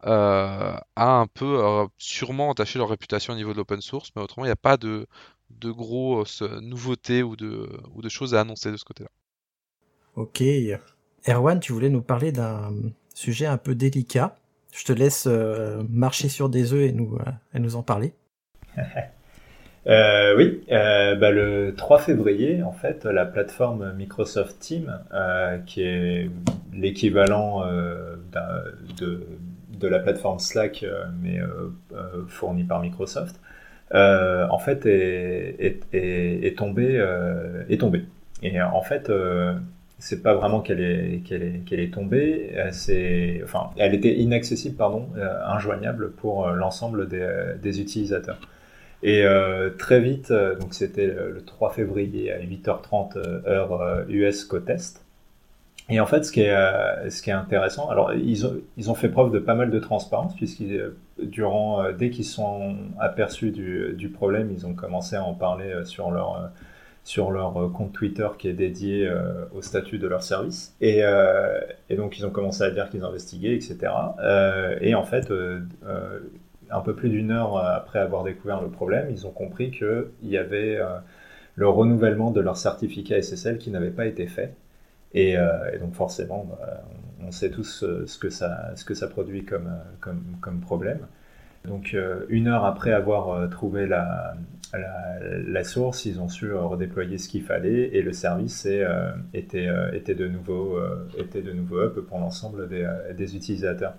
euh, 0.04 0.76
a 0.96 1.10
un 1.18 1.26
peu 1.26 1.64
euh, 1.64 1.86
sûrement 1.98 2.50
entaché 2.50 2.78
leur 2.78 2.88
réputation 2.88 3.32
au 3.32 3.36
niveau 3.36 3.52
de 3.52 3.58
l'open 3.58 3.80
source, 3.80 4.10
mais 4.14 4.22
autrement, 4.22 4.44
il 4.44 4.48
n'y 4.48 4.52
a 4.52 4.56
pas 4.56 4.76
de, 4.76 5.06
de 5.50 5.70
grosses 5.70 6.42
nouveautés 6.42 7.22
ou 7.22 7.36
de, 7.36 7.68
ou 7.94 8.02
de 8.02 8.08
choses 8.08 8.34
à 8.34 8.40
annoncer 8.40 8.70
de 8.70 8.76
ce 8.76 8.84
côté-là. 8.84 9.10
Ok. 10.14 10.42
Erwan, 11.28 11.60
tu 11.60 11.72
voulais 11.72 11.90
nous 11.90 12.02
parler 12.02 12.32
d'un 12.32 12.72
sujet 13.14 13.46
un 13.46 13.58
peu 13.58 13.74
délicat. 13.74 14.36
Je 14.72 14.84
te 14.84 14.92
laisse 14.92 15.26
marcher 15.88 16.28
sur 16.28 16.48
des 16.48 16.72
œufs 16.72 16.88
et 16.88 16.92
nous, 16.92 17.18
et 17.52 17.58
nous 17.58 17.76
en 17.76 17.82
parler. 17.82 18.14
Euh, 19.88 20.36
oui, 20.36 20.64
euh, 20.72 21.14
bah, 21.14 21.30
le 21.30 21.74
3 21.76 21.98
février, 21.98 22.62
en 22.62 22.72
fait, 22.72 23.04
la 23.04 23.24
plateforme 23.24 23.92
Microsoft 23.96 24.58
Teams, 24.58 24.98
euh, 25.14 25.58
qui 25.58 25.82
est 25.82 26.28
l'équivalent 26.72 27.64
euh, 27.64 28.16
de, 28.98 29.26
de, 29.78 29.88
la 29.88 30.00
plateforme 30.00 30.40
Slack, 30.40 30.82
euh, 30.82 31.04
mais 31.22 31.38
euh, 31.40 32.24
fournie 32.28 32.64
par 32.64 32.80
Microsoft, 32.80 33.40
en 33.92 34.58
fait, 34.58 34.86
est, 34.86 35.56
est, 35.60 35.82
est, 35.92 36.46
est 36.46 36.58
tombée. 36.58 36.96
est 37.68 37.80
tombée. 37.80 38.04
Et 38.42 38.60
en 38.60 38.82
fait, 38.82 39.10
c'est 39.98 40.22
pas 40.22 40.34
vraiment 40.34 40.60
qu'elle 40.60 40.80
est, 40.80 41.22
qu'elle 41.24 41.42
est, 41.42 41.64
qu'elle 41.64 41.80
est 41.80 41.94
tombée, 41.94 42.52
c'est, 42.72 43.40
enfin, 43.44 43.70
elle 43.78 43.94
était 43.94 44.14
inaccessible, 44.14 44.76
pardon, 44.76 45.08
injoignable 45.46 46.10
pour 46.10 46.48
l'ensemble 46.48 47.08
des, 47.08 47.54
des 47.62 47.80
utilisateurs. 47.80 48.38
Et 49.02 49.22
euh, 49.24 49.70
très 49.70 50.00
vite, 50.00 50.30
euh, 50.30 50.56
donc 50.56 50.74
c'était 50.74 51.06
le 51.06 51.42
3 51.44 51.70
février 51.70 52.32
à 52.32 52.38
8h30 52.38 53.16
euh, 53.16 53.42
heure 53.46 54.04
US 54.08 54.44
côte. 54.44 54.70
Et 55.88 56.00
en 56.00 56.06
fait, 56.06 56.24
ce 56.24 56.32
qui 56.32 56.40
est, 56.40 57.10
ce 57.10 57.22
qui 57.22 57.30
est 57.30 57.34
intéressant, 57.34 57.88
alors 57.88 58.12
ils 58.12 58.44
ont, 58.44 58.56
ils 58.76 58.90
ont 58.90 58.96
fait 58.96 59.08
preuve 59.08 59.30
de 59.30 59.38
pas 59.38 59.54
mal 59.54 59.70
de 59.70 59.78
transparence 59.78 60.34
puisqu'ils, 60.34 60.90
durant, 61.22 61.92
dès 61.92 62.10
qu'ils 62.10 62.24
sont 62.24 62.74
aperçus 62.98 63.52
du, 63.52 63.92
du, 63.92 64.08
problème, 64.08 64.50
ils 64.52 64.66
ont 64.66 64.74
commencé 64.74 65.14
à 65.14 65.22
en 65.22 65.34
parler 65.34 65.72
sur 65.84 66.10
leur 66.10 66.50
sur 67.04 67.30
leur 67.30 67.70
compte 67.72 67.92
Twitter 67.92 68.26
qui 68.36 68.48
est 68.48 68.52
dédié 68.52 69.08
au 69.54 69.62
statut 69.62 69.98
de 69.98 70.08
leur 70.08 70.24
service. 70.24 70.74
Et, 70.80 71.02
et, 71.88 71.94
donc 71.94 72.18
ils 72.18 72.26
ont 72.26 72.30
commencé 72.30 72.64
à 72.64 72.70
dire 72.72 72.90
qu'ils 72.90 73.04
investiguaient, 73.04 73.54
etc. 73.54 73.92
et 74.80 74.96
en 74.96 75.04
fait, 75.04 75.32
un 76.70 76.80
peu 76.80 76.94
plus 76.94 77.08
d'une 77.08 77.30
heure 77.30 77.56
euh, 77.56 77.76
après 77.76 77.98
avoir 77.98 78.24
découvert 78.24 78.62
le 78.62 78.68
problème, 78.68 79.08
ils 79.10 79.26
ont 79.26 79.30
compris 79.30 79.70
qu'il 79.70 80.06
y 80.22 80.36
avait 80.36 80.76
euh, 80.76 80.98
le 81.54 81.68
renouvellement 81.68 82.30
de 82.30 82.40
leur 82.40 82.56
certificat 82.56 83.20
SSL 83.20 83.58
qui 83.58 83.70
n'avait 83.70 83.90
pas 83.90 84.06
été 84.06 84.26
fait. 84.26 84.54
Et, 85.14 85.36
euh, 85.38 85.78
donc 85.78 85.94
forcément, 85.94 86.44
bah, 86.48 86.84
on 87.26 87.30
sait 87.30 87.50
tous 87.50 87.84
ce 88.06 88.18
que 88.18 88.28
ça, 88.30 89.08
produit 89.08 89.44
comme, 89.44 90.60
problème. 90.60 91.00
Donc 91.64 91.96
une 92.28 92.46
heure 92.46 92.64
après 92.64 92.92
avoir 92.92 93.50
trouvé 93.50 93.86
la, 93.88 94.34
source, 95.64 96.04
ils 96.04 96.20
ont 96.20 96.28
su 96.28 96.52
redéployer 96.52 97.18
ce 97.18 97.28
qu'il 97.28 97.42
fallait 97.42 97.96
et 97.96 98.02
le 98.02 98.12
service 98.12 98.68
était, 99.34 99.66
de 99.66 100.28
nouveau, 100.28 100.78
up 100.78 101.98
pour 102.06 102.18
l'ensemble 102.20 102.68
des 102.68 103.36
utilisateurs. 103.36 103.94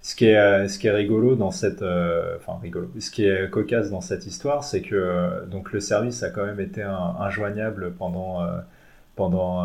Ce 0.00 0.14
qui 0.14 0.26
est, 0.26 0.36
euh, 0.36 0.68
ce 0.68 0.78
qui 0.78 0.86
est 0.86 0.92
rigolo 0.92 1.34
dans 1.34 1.50
cette, 1.50 1.82
euh, 1.82 2.36
enfin 2.36 2.58
rigolo, 2.62 2.88
ce 3.00 3.10
qui 3.10 3.26
est 3.26 3.50
cocasse 3.50 3.90
dans 3.90 4.00
cette 4.00 4.26
histoire, 4.26 4.62
c'est 4.62 4.80
que 4.80 4.94
euh, 4.94 5.44
donc 5.46 5.72
le 5.72 5.80
service 5.80 6.22
a 6.22 6.30
quand 6.30 6.46
même 6.46 6.60
été 6.60 6.82
injoignable 6.82 7.92
pendant 7.92 8.46
pendant 9.16 9.64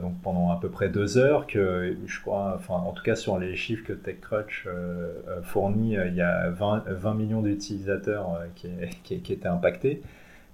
donc 0.00 0.14
pendant 0.22 0.50
à 0.52 0.60
peu 0.60 0.68
près 0.68 0.88
deux 0.88 1.18
heures 1.18 1.48
que 1.48 1.96
je 2.06 2.20
crois, 2.20 2.54
enfin 2.56 2.74
en 2.74 2.92
tout 2.92 3.02
cas 3.02 3.16
sur 3.16 3.38
les 3.38 3.56
chiffres 3.56 3.84
que 3.84 3.92
TechCrunch 3.92 4.68
fournit, 5.42 5.94
il 5.94 6.14
y 6.14 6.22
a 6.22 6.50
20, 6.50 6.84
20 6.86 7.14
millions 7.14 7.42
d'utilisateurs 7.42 8.42
qui, 8.54 8.68
qui, 9.02 9.32
étaient 9.32 9.48
impactés. 9.48 10.02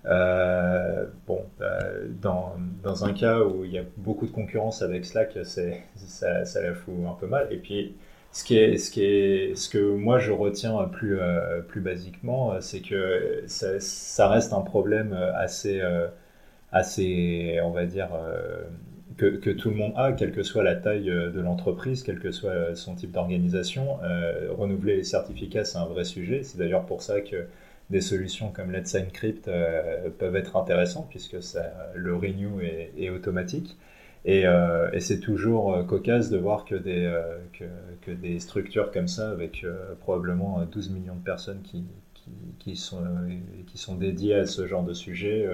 bon, 0.05 1.45
dans, 2.23 2.55
dans 2.83 3.05
un 3.05 3.13
cas 3.13 3.41
où 3.41 3.65
il 3.65 3.73
y 3.73 3.79
a 3.79 3.85
beaucoup 3.99 4.27
de 4.27 4.33
concurrence 4.33 4.81
avec 4.81 5.05
Slack, 5.05 5.39
ça, 5.45 6.45
ça 6.47 6.63
la 6.63 6.73
fout 6.73 6.95
un 7.07 7.15
peu 7.21 7.27
mal. 7.27 7.49
Et 7.51 7.59
puis 7.59 7.95
ce 8.39 9.69
que 9.69 9.95
moi 9.95 10.19
je 10.19 10.33
retiens 10.33 10.85
plus, 10.85 11.19
euh, 11.21 11.61
plus 11.61 11.81
basiquement, 11.81 12.53
euh, 12.53 12.61
c'est 12.61 12.81
que 12.81 13.43
ça, 13.47 14.29
reste 14.29 14.53
un 14.53 14.61
problème 14.61 15.13
assez, 15.35 15.81
euh, 15.81 16.09
assez, 16.73 17.59
on 17.63 17.71
va 17.71 17.87
dire, 17.87 18.11
que, 19.17 19.51
tout 19.51 19.71
le 19.71 19.77
monde 19.77 19.93
a, 19.97 20.13
quelle 20.13 20.33
que 20.33 20.43
soit 20.43 20.63
la 20.63 20.77
taille 20.77 21.07
de 21.07 21.41
l'entreprise, 21.41 22.03
quel 22.03 22.21
que 22.21 22.31
soit 22.31 22.75
son 22.75 22.95
type 22.95 23.13
d'organisation. 23.13 23.99
renouveler 24.51 24.97
les 24.97 25.05
certificats, 25.05 25.65
c'est 25.65 25.79
un 25.79 25.87
vrai 25.87 26.05
sujet. 26.05 26.43
C'est 26.43 26.59
d'ailleurs 26.59 26.87
pour 26.87 27.03
ça 27.03 27.21
que 27.21 27.47
des 27.91 28.01
solutions 28.01 28.51
comme 28.53 28.71
Let's 28.71 28.95
Encrypt 28.95 29.51
peuvent 30.19 30.37
être 30.37 30.57
intéressantes 30.57 31.09
puisque 31.11 31.37
le 31.95 32.15
renew 32.15 32.61
est 32.61 33.11
automatique. 33.11 33.77
Euh, 34.27 34.91
et, 34.93 35.01
c'est 35.01 35.21
toujours 35.21 35.75
euh, 35.75 35.85
cocasse 35.85 36.31
de 36.31 36.39
voir 36.39 36.65
que 36.65 36.75
des, 36.75 37.05
euh, 37.05 37.39
que, 38.03 38.11
des 38.11 38.39
structures 38.41 38.91
comme 38.91 39.09
ça, 39.09 39.31
avec 39.31 39.65
probablement 40.01 40.65
12 40.65 40.91
millions 40.91 41.15
de 41.15 41.25
personnes 41.25 41.63
qui, 41.63 41.85
qui, 42.59 42.77
sont, 42.77 43.05
qui 43.67 43.79
sont 43.79 43.95
dédiées 43.95 44.35
à 44.35 44.47
ce 44.47 44.67
genre 44.67 44.83
de 44.83 44.95
sujet, 44.95 45.47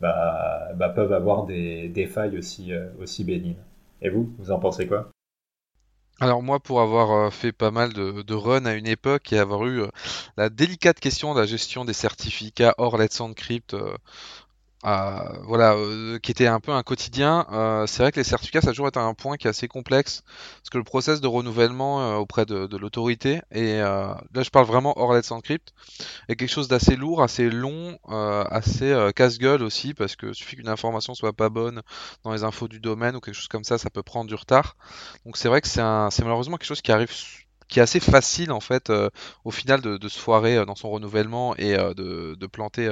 bah, 0.00 0.68
bah, 0.76 0.88
peuvent 0.88 1.12
avoir 1.12 1.44
des, 1.44 1.88
des 1.88 2.06
failles 2.06 2.38
aussi, 2.38 2.72
aussi 3.00 3.24
bénignes. 3.24 3.56
Et 4.00 4.10
vous, 4.10 4.32
vous 4.38 4.50
en 4.52 4.58
pensez 4.58 4.86
quoi? 4.86 5.10
Alors 6.20 6.42
moi, 6.42 6.58
pour 6.58 6.80
avoir 6.80 7.32
fait 7.32 7.52
pas 7.52 7.70
mal 7.70 7.92
de, 7.92 8.22
de 8.22 8.34
runs 8.34 8.66
à 8.66 8.74
une 8.74 8.88
époque 8.88 9.32
et 9.32 9.38
avoir 9.38 9.66
eu 9.66 9.82
la 10.36 10.50
délicate 10.50 10.98
question 10.98 11.34
de 11.34 11.40
la 11.40 11.46
gestion 11.46 11.84
des 11.84 11.92
certificats 11.92 12.74
hors 12.78 12.98
Let's 12.98 13.20
Encrypt 13.20 13.76
voilà, 14.82 15.74
euh, 15.74 16.18
qui 16.18 16.30
était 16.30 16.46
un 16.46 16.60
peu 16.60 16.72
un 16.72 16.82
quotidien. 16.82 17.46
Euh, 17.50 17.86
c'est 17.86 18.02
vrai 18.02 18.12
que 18.12 18.20
les 18.20 18.24
certificats, 18.24 18.60
ça 18.60 18.68
a 18.68 18.70
toujours 18.70 18.88
été 18.88 19.00
un 19.00 19.14
point 19.14 19.36
qui 19.36 19.46
est 19.46 19.50
assez 19.50 19.68
complexe, 19.68 20.22
parce 20.58 20.70
que 20.70 20.78
le 20.78 20.84
process 20.84 21.20
de 21.20 21.26
renouvellement 21.26 22.00
euh, 22.02 22.16
auprès 22.16 22.46
de, 22.46 22.76
l'autorité, 22.76 23.40
et 23.50 23.78
là 23.78 24.18
je 24.34 24.50
parle 24.50 24.66
vraiment 24.66 24.98
hors 24.98 25.12
Let's 25.12 25.30
Encrypt, 25.32 25.72
est 26.28 26.36
quelque 26.36 26.50
chose 26.50 26.68
d'assez 26.68 26.96
lourd, 26.96 27.22
assez 27.22 27.50
long, 27.50 27.98
assez 28.08 28.94
casse-gueule 29.16 29.62
aussi, 29.62 29.94
parce 29.94 30.16
que 30.16 30.32
suffit 30.32 30.56
qu'une 30.56 30.68
information 30.68 31.14
soit 31.14 31.32
pas 31.32 31.48
bonne 31.48 31.82
dans 32.24 32.32
les 32.32 32.44
infos 32.44 32.68
du 32.68 32.80
domaine 32.80 33.16
ou 33.16 33.20
quelque 33.20 33.34
chose 33.34 33.48
comme 33.48 33.64
ça, 33.64 33.78
ça 33.78 33.90
peut 33.90 34.02
prendre 34.02 34.28
du 34.28 34.34
retard. 34.34 34.76
Donc 35.24 35.36
c'est 35.36 35.48
vrai 35.48 35.60
que 35.60 35.68
c'est 35.68 35.82
malheureusement 35.82 36.56
quelque 36.56 36.68
chose 36.68 36.82
qui 36.82 36.92
arrive 36.92 37.10
qui 37.68 37.78
est 37.78 37.82
assez 37.82 38.00
facile 38.00 38.50
en 38.50 38.60
fait 38.60 38.90
euh, 38.90 39.10
au 39.44 39.50
final 39.50 39.80
de, 39.80 40.08
se 40.08 40.18
foirer 40.18 40.56
euh, 40.56 40.64
dans 40.64 40.74
son 40.74 40.90
renouvellement 40.90 41.54
et 41.56 41.76
euh, 41.76 41.94
de, 41.94 42.46
planter 42.46 42.88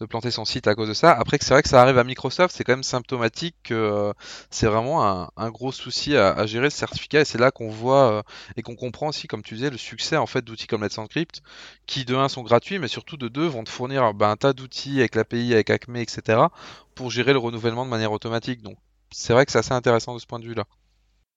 de 0.00 0.06
planter 0.06 0.30
son 0.30 0.44
site 0.44 0.66
à 0.66 0.74
cause 0.74 0.88
de 0.88 0.94
ça. 0.94 1.12
Après 1.12 1.38
que 1.38 1.44
c'est 1.44 1.52
vrai 1.52 1.62
que 1.62 1.68
ça 1.68 1.82
arrive 1.82 1.98
à 1.98 2.04
Microsoft, 2.04 2.54
c'est 2.56 2.64
quand 2.64 2.72
même 2.72 2.82
symptomatique 2.82 3.56
que 3.62 4.12
c'est 4.50 4.66
vraiment 4.66 5.30
un, 5.36 5.50
gros 5.50 5.70
souci 5.72 6.16
à, 6.16 6.32
à, 6.32 6.46
gérer 6.46 6.70
ce 6.70 6.78
certificat 6.78 7.20
et 7.20 7.24
c'est 7.24 7.38
là 7.38 7.50
qu'on 7.50 7.68
voit 7.68 8.24
et 8.56 8.62
qu'on 8.62 8.74
comprend 8.74 9.08
aussi 9.08 9.26
comme 9.28 9.42
tu 9.42 9.54
disais 9.54 9.70
le 9.70 9.76
succès 9.76 10.16
en 10.16 10.26
fait 10.26 10.42
d'outils 10.42 10.66
comme 10.66 10.82
Let's 10.82 10.98
Encrypt 10.98 11.42
qui 11.86 12.04
de 12.04 12.16
un 12.16 12.28
sont 12.28 12.42
gratuits 12.42 12.78
mais 12.78 12.88
surtout 12.88 13.16
de 13.16 13.28
deux 13.28 13.46
vont 13.46 13.64
te 13.64 13.70
fournir 13.70 14.14
ben, 14.14 14.30
un 14.30 14.36
tas 14.36 14.52
d'outils 14.52 14.98
avec 15.00 15.14
l'API, 15.14 15.52
avec 15.54 15.70
Acme, 15.70 15.96
etc. 15.96 16.40
pour 16.94 17.10
gérer 17.10 17.32
le 17.32 17.38
renouvellement 17.38 17.84
de 17.84 17.90
manière 17.90 18.12
automatique. 18.12 18.62
Donc 18.62 18.78
c'est 19.10 19.32
vrai 19.32 19.46
que 19.46 19.52
c'est 19.52 19.58
assez 19.58 19.72
intéressant 19.72 20.14
de 20.14 20.20
ce 20.20 20.26
point 20.26 20.38
de 20.38 20.46
vue 20.46 20.54
là. 20.54 20.64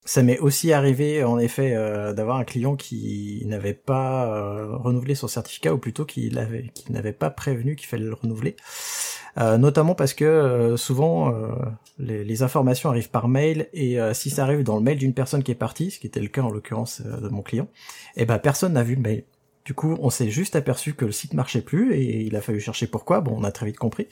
Ça 0.05 0.23
m'est 0.23 0.39
aussi 0.39 0.73
arrivé 0.73 1.23
en 1.23 1.37
effet 1.37 1.73
euh, 1.75 2.13
d'avoir 2.13 2.37
un 2.37 2.43
client 2.43 2.75
qui 2.75 3.43
n'avait 3.45 3.73
pas 3.73 4.25
euh, 4.27 4.75
renouvelé 4.77 5.13
son 5.13 5.27
certificat 5.27 5.73
ou 5.73 5.77
plutôt 5.77 6.05
qui 6.05 6.31
n'avait 6.89 7.13
pas 7.13 7.29
prévenu 7.29 7.75
qu'il 7.75 7.87
fallait 7.87 8.05
le 8.05 8.13
renouveler. 8.13 8.55
Euh, 9.37 9.57
notamment 9.57 9.93
parce 9.93 10.13
que 10.13 10.73
souvent 10.75 11.31
les, 11.99 12.23
les, 12.23 12.43
informations 12.43 12.89
arrivent 12.89 13.11
par 13.11 13.27
mail 13.27 13.67
et 13.73 13.97
si 14.13 14.31
ça 14.31 14.43
arrive 14.43 14.63
dans 14.63 14.77
le 14.77 14.81
mail 14.81 14.97
d'une 14.97 15.13
personne 15.13 15.43
qui 15.43 15.51
est 15.51 15.55
partie, 15.55 15.91
ce 15.91 15.99
qui 15.99 16.07
était 16.07 16.19
le 16.19 16.27
cas 16.27 16.41
en 16.41 16.49
l'occurrence 16.49 17.01
de 17.01 17.29
mon 17.29 17.43
client, 17.43 17.67
eh 18.15 18.25
ben 18.25 18.39
personne 18.39 18.73
n'a 18.73 18.83
vu 18.83 18.95
le 18.95 19.01
mail. 19.01 19.23
Du 19.69 19.75
coup, 19.75 19.95
on 20.01 20.09
s'est 20.09 20.31
juste 20.31 20.55
aperçu 20.55 20.95
que 20.95 21.05
le 21.05 21.11
site 21.11 21.35
marchait 21.35 21.61
plus 21.61 21.93
et 21.93 22.21
il 22.21 22.35
a 22.35 22.41
fallu 22.41 22.59
chercher 22.59 22.87
pourquoi. 22.87 23.21
Bon, 23.21 23.35
on 23.37 23.43
a 23.43 23.51
très 23.51 23.67
vite 23.67 23.77
compris. 23.77 24.07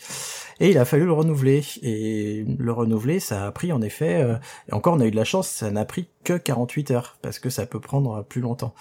Et 0.59 0.69
il 0.69 0.77
a 0.77 0.85
fallu 0.85 1.05
le 1.05 1.13
renouveler. 1.13 1.63
Et 1.81 2.45
le 2.59 2.71
renouveler, 2.71 3.19
ça 3.19 3.47
a 3.47 3.51
pris 3.51 3.73
en 3.73 3.81
effet, 3.81 4.21
euh, 4.21 4.35
et 4.69 4.73
encore 4.73 4.93
on 4.93 4.99
a 4.99 5.07
eu 5.07 5.09
de 5.09 5.15
la 5.15 5.23
chance, 5.23 5.47
ça 5.47 5.71
n'a 5.71 5.83
pris 5.83 6.09
que 6.23 6.37
48 6.37 6.91
heures 6.91 7.17
parce 7.23 7.39
que 7.39 7.49
ça 7.49 7.65
peut 7.65 7.79
prendre 7.79 8.23
plus 8.23 8.39
longtemps. 8.39 8.75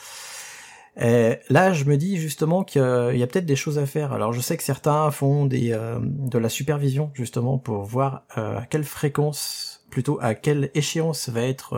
Et 1.01 1.37
là, 1.49 1.73
je 1.73 1.85
me 1.87 1.97
dis 1.97 2.19
justement 2.19 2.63
qu'il 2.63 2.83
y 2.83 3.23
a 3.23 3.27
peut-être 3.27 3.47
des 3.47 3.57
choses 3.57 3.79
à 3.79 3.87
faire. 3.87 4.13
Alors, 4.13 4.35
je 4.35 4.43
sais 4.43 4.59
que 4.59 4.63
certains 4.63 5.11
font 5.11 5.49
euh, 5.51 5.99
de 6.03 6.39
la 6.39 6.51
supervision 6.51 7.11
justement 7.15 7.57
pour 7.57 7.85
voir 7.85 8.25
euh, 8.37 8.59
à 8.59 8.67
quelle 8.67 8.85
fréquence, 8.85 9.83
plutôt 9.89 10.19
à 10.21 10.35
quelle 10.35 10.71
échéance 10.75 11.31
va 11.31 11.41
être 11.41 11.73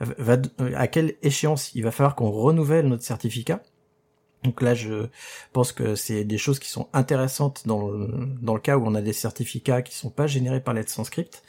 va, 0.00 0.36
à 0.76 0.86
quelle 0.86 1.14
échéance 1.22 1.74
il 1.74 1.82
va 1.82 1.90
falloir 1.90 2.14
qu'on 2.14 2.30
renouvelle 2.30 2.88
notre 2.88 3.02
certificat? 3.02 3.62
Donc 4.44 4.60
là, 4.60 4.74
je 4.74 5.06
pense 5.52 5.72
que 5.72 5.94
c'est 5.94 6.24
des 6.24 6.38
choses 6.38 6.58
qui 6.58 6.68
sont 6.68 6.88
intéressantes 6.92 7.66
dans 7.66 7.88
le, 7.90 8.58
cas 8.60 8.76
où 8.76 8.86
on 8.86 8.94
a 8.94 9.00
des 9.00 9.14
certificats 9.14 9.82
qui 9.82 9.94
sont 9.94 10.10
pas 10.10 10.26
générés 10.26 10.60
par 10.60 10.74
Let's 10.74 11.02
Script. 11.02 11.42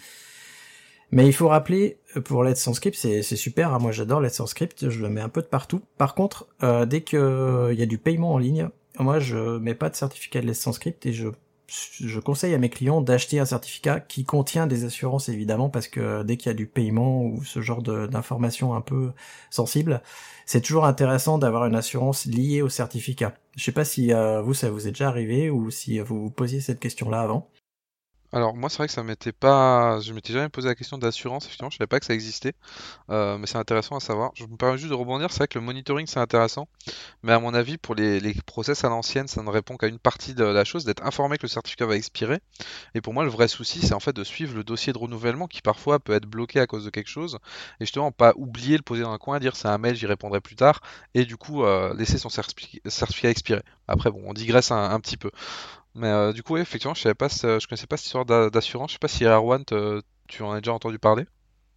Mais 1.11 1.27
il 1.27 1.33
faut 1.33 1.49
rappeler, 1.49 1.99
pour 2.23 2.43
Let's 2.43 2.71
Script, 2.71 2.97
c'est 2.97 3.21
super, 3.23 3.73
hein, 3.73 3.79
moi 3.79 3.91
j'adore 3.91 4.21
Let's 4.21 4.43
Script, 4.45 4.89
je 4.89 5.01
le 5.01 5.09
mets 5.09 5.21
un 5.21 5.29
peu 5.29 5.41
de 5.41 5.47
partout. 5.47 5.81
Par 5.97 6.15
contre, 6.15 6.47
euh, 6.63 6.85
dès 6.85 7.01
qu'il 7.01 7.19
il 7.19 7.79
y 7.79 7.83
a 7.83 7.85
du 7.85 7.97
paiement 7.97 8.33
en 8.33 8.37
ligne, 8.37 8.69
moi 8.97 9.19
je 9.19 9.57
mets 9.59 9.75
pas 9.75 9.89
de 9.89 9.95
certificat 9.95 10.41
de 10.41 10.47
Let's 10.47 10.71
Script 10.71 11.05
et 11.05 11.13
je 11.13 11.27
je 11.67 12.19
conseille 12.19 12.53
à 12.53 12.57
mes 12.57 12.69
clients 12.69 13.01
d'acheter 13.01 13.39
un 13.39 13.45
certificat 13.45 13.99
qui 13.99 14.23
contient 14.23 14.67
des 14.67 14.85
assurances 14.85 15.29
évidemment 15.29 15.69
parce 15.69 15.87
que 15.87 16.23
dès 16.23 16.37
qu'il 16.37 16.49
y 16.49 16.51
a 16.51 16.55
du 16.55 16.67
paiement 16.67 17.23
ou 17.23 17.43
ce 17.43 17.61
genre 17.61 17.81
d'informations 17.81 18.73
un 18.75 18.81
peu 18.81 19.11
sensibles, 19.49 20.01
c'est 20.45 20.61
toujours 20.61 20.85
intéressant 20.85 21.37
d'avoir 21.37 21.65
une 21.65 21.75
assurance 21.75 22.25
liée 22.25 22.61
au 22.61 22.69
certificat. 22.69 23.33
Je 23.55 23.63
sais 23.63 23.71
pas 23.71 23.85
si 23.85 24.13
euh, 24.13 24.41
vous 24.41 24.53
ça 24.53 24.69
vous 24.69 24.87
est 24.87 24.91
déjà 24.91 25.07
arrivé 25.09 25.49
ou 25.49 25.71
si 25.71 25.99
vous 25.99 26.23
vous 26.23 26.31
posiez 26.31 26.61
cette 26.61 26.79
question-là 26.79 27.21
avant. 27.21 27.49
Alors 28.35 28.53
moi 28.53 28.69
c'est 28.69 28.79
vrai 28.79 28.87
que 28.87 28.93
ça 28.93 29.01
m'était 29.01 29.31
pas, 29.31 30.01
je 30.01 30.11
m'étais 30.11 30.33
jamais 30.33 30.49
posé 30.49 30.67
la 30.67 30.75
question 30.75 30.97
d'assurance, 30.97 31.45
effectivement 31.45 31.69
je 31.69 31.77
savais 31.77 31.87
pas 31.87 32.01
que 32.01 32.05
ça 32.05 32.13
existait, 32.13 32.51
euh, 33.09 33.37
mais 33.37 33.47
c'est 33.47 33.57
intéressant 33.57 33.95
à 33.95 34.01
savoir. 34.01 34.31
Je 34.35 34.43
me 34.43 34.57
permets 34.57 34.77
juste 34.77 34.89
de 34.89 34.93
rebondir, 34.93 35.31
c'est 35.31 35.37
vrai 35.37 35.47
que 35.47 35.57
le 35.57 35.63
monitoring 35.63 36.05
c'est 36.05 36.19
intéressant, 36.19 36.67
mais 37.23 37.31
à 37.31 37.39
mon 37.39 37.53
avis 37.53 37.77
pour 37.77 37.95
les, 37.95 38.33
process 38.45 38.83
à 38.83 38.89
l'ancienne 38.89 39.29
ça 39.29 39.41
ne 39.41 39.49
répond 39.49 39.77
qu'à 39.77 39.87
une 39.87 39.99
partie 39.99 40.33
de 40.33 40.43
la 40.43 40.65
chose, 40.65 40.83
d'être 40.83 41.01
informé 41.05 41.37
que 41.37 41.43
le 41.43 41.47
certificat 41.47 41.85
va 41.85 41.95
expirer, 41.95 42.39
et 42.93 42.99
pour 42.99 43.13
moi 43.13 43.23
le 43.23 43.29
vrai 43.29 43.47
souci 43.47 43.79
c'est 43.79 43.93
en 43.93 44.01
fait 44.01 44.13
de 44.13 44.25
suivre 44.25 44.53
le 44.53 44.65
dossier 44.65 44.91
de 44.91 44.97
renouvellement 44.97 45.47
qui 45.47 45.61
parfois 45.61 45.99
peut 45.99 46.11
être 46.11 46.25
bloqué 46.25 46.59
à 46.59 46.67
cause 46.67 46.83
de 46.83 46.89
quelque 46.89 47.09
chose, 47.09 47.39
et 47.79 47.85
justement 47.85 48.11
pas 48.11 48.33
oublier 48.35 48.75
le 48.75 48.83
poser 48.83 49.03
dans 49.03 49.13
un 49.13 49.17
coin, 49.17 49.39
dire 49.39 49.55
c'est 49.55 49.69
un 49.69 49.77
mail 49.77 49.95
j'y 49.95 50.07
répondrai 50.07 50.41
plus 50.41 50.57
tard, 50.57 50.81
et 51.13 51.23
du 51.23 51.37
coup 51.37 51.63
euh, 51.63 51.93
laisser 51.93 52.17
son 52.17 52.27
certificat 52.27 53.29
expirer. 53.29 53.61
Après 53.87 54.11
bon 54.11 54.23
on 54.25 54.33
digresse 54.33 54.71
un 54.71 54.99
petit 54.99 55.15
peu. 55.15 55.31
Mais 55.95 56.09
euh, 56.09 56.33
du 56.33 56.43
coup, 56.43 56.57
effectivement, 56.57 56.93
je 56.93 57.01
savais 57.01 57.15
pas, 57.15 57.29
je 57.29 57.65
connaissais 57.67 57.87
pas 57.87 57.97
cette 57.97 58.07
histoire 58.07 58.25
d'assurance. 58.25 58.91
Je 58.91 58.93
sais 58.95 58.99
pas 58.99 59.07
si 59.07 59.23
Erwan, 59.23 59.63
tu 60.27 60.43
en 60.43 60.51
as 60.51 60.59
déjà 60.59 60.73
entendu 60.73 60.99
parler? 60.99 61.25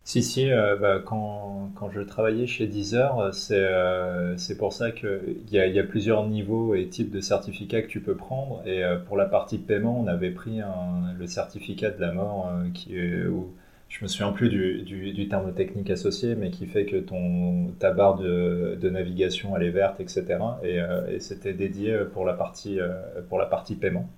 Si, 0.02 0.22
si, 0.22 0.50
euh, 0.50 0.74
bah, 0.76 1.00
quand, 1.04 1.70
quand, 1.76 1.90
je 1.90 2.00
travaillais 2.00 2.46
chez 2.46 2.66
Deezer, 2.66 3.32
c'est 3.32 3.58
euh, 3.60 4.36
pour 4.58 4.72
ça 4.72 4.90
qu'il 4.90 5.44
y 5.50 5.56
y 5.56 5.78
a 5.78 5.84
plusieurs 5.84 6.26
niveaux 6.26 6.74
et 6.74 6.88
types 6.88 7.10
de 7.10 7.20
certificats 7.20 7.82
que 7.82 7.88
tu 7.88 8.00
peux 8.00 8.16
prendre. 8.16 8.66
Et 8.66 8.82
pour 9.06 9.16
la 9.16 9.26
partie 9.26 9.58
paiement, 9.58 10.00
on 10.00 10.06
avait 10.08 10.30
pris 10.30 10.60
un, 10.60 11.12
le 11.16 11.26
certificat 11.26 11.90
de 11.90 12.00
la 12.00 12.12
mort 12.12 12.50
qui 12.74 12.98
est, 12.98 13.26
où, 13.26 13.52
je 13.88 14.04
me 14.04 14.08
souviens 14.08 14.32
plus 14.32 14.50
du, 14.50 14.82
du, 15.12 15.28
terme 15.28 15.54
technique 15.54 15.90
associé, 15.90 16.34
mais 16.34 16.50
qui 16.50 16.66
fait 16.66 16.84
que 16.84 16.96
ton, 16.96 17.72
ta 17.78 17.90
barre 17.90 18.16
de, 18.16 18.88
navigation 18.90 19.56
elle 19.56 19.62
est 19.64 19.70
verte, 19.70 20.00
etc. 20.00 20.24
Et, 20.62 20.80
euh, 20.80 21.10
et 21.10 21.20
c'était 21.20 21.54
dédié 21.54 21.98
pour 22.12 22.24
la 22.24 22.34
partie, 22.34 22.80
euh, 22.80 22.92
pour 23.28 23.38
la 23.38 23.46
partie 23.46 23.76
paiement. 23.76 24.08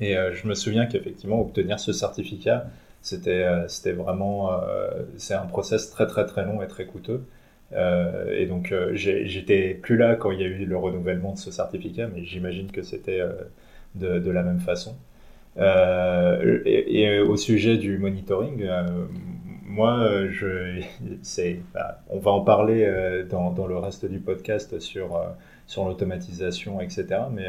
Et 0.00 0.16
euh, 0.16 0.32
je 0.32 0.46
me 0.48 0.54
souviens 0.54 0.86
qu'effectivement, 0.86 1.40
obtenir 1.40 1.78
ce 1.80 1.92
certificat, 1.92 2.66
c'était, 3.02 3.46
c'était 3.68 3.92
vraiment, 3.92 4.60
c'est 5.16 5.34
un 5.34 5.46
process 5.46 5.90
très 5.90 6.06
très 6.06 6.26
très 6.26 6.44
long 6.44 6.62
et 6.62 6.66
très 6.66 6.84
coûteux. 6.86 7.24
et 7.72 8.46
donc, 8.46 8.74
j'étais 8.92 9.74
plus 9.74 9.96
là 9.96 10.16
quand 10.16 10.32
il 10.32 10.40
y 10.40 10.44
a 10.44 10.46
eu 10.48 10.64
le 10.66 10.76
renouvellement 10.76 11.32
de 11.32 11.38
ce 11.38 11.50
certificat, 11.52 12.08
mais 12.08 12.24
j'imagine 12.24 12.72
que 12.72 12.82
c'était 12.82 13.22
de 13.94 14.30
la 14.30 14.42
même 14.42 14.60
façon. 14.60 14.96
Euh, 15.58 16.60
et, 16.64 17.20
au 17.20 17.36
sujet 17.36 17.76
du 17.76 17.98
monitoring, 17.98 18.62
euh, 18.62 19.06
moi, 19.64 20.08
bah, 21.74 22.02
on 22.08 22.18
va 22.18 22.30
en 22.30 22.40
parler 22.42 22.84
euh, 22.84 23.24
dans, 23.24 23.66
le 23.66 23.76
reste 23.76 24.06
du 24.06 24.20
podcast 24.20 24.78
sur, 24.78 25.20
l'automatisation, 25.76 26.80
etc. 26.80 27.06
Mais 27.32 27.46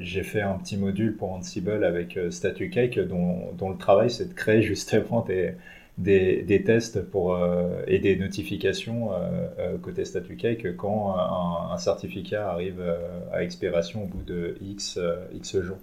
j'ai 0.00 0.22
fait 0.22 0.42
un 0.42 0.54
petit 0.54 0.76
module 0.76 1.16
pour 1.16 1.32
Ansible 1.32 1.84
avec 1.84 2.18
StatuCake 2.30 2.98
dont, 3.00 3.52
dont 3.56 3.70
le 3.70 3.78
travail 3.78 4.10
c'est 4.10 4.28
de 4.28 4.34
créer 4.34 4.62
justement 4.62 5.24
des, 5.98 6.64
tests 6.64 7.02
pour, 7.02 7.38
et 7.86 7.98
des 7.98 8.16
notifications 8.16 9.10
côté 9.82 10.04
StatuCake 10.04 10.76
quand 10.76 11.14
un, 11.70 11.76
certificat 11.76 12.50
arrive 12.50 12.82
à 13.32 13.42
expiration 13.42 14.04
au 14.04 14.06
bout 14.06 14.22
de 14.22 14.56
X 14.60 14.98
jours 15.60 15.78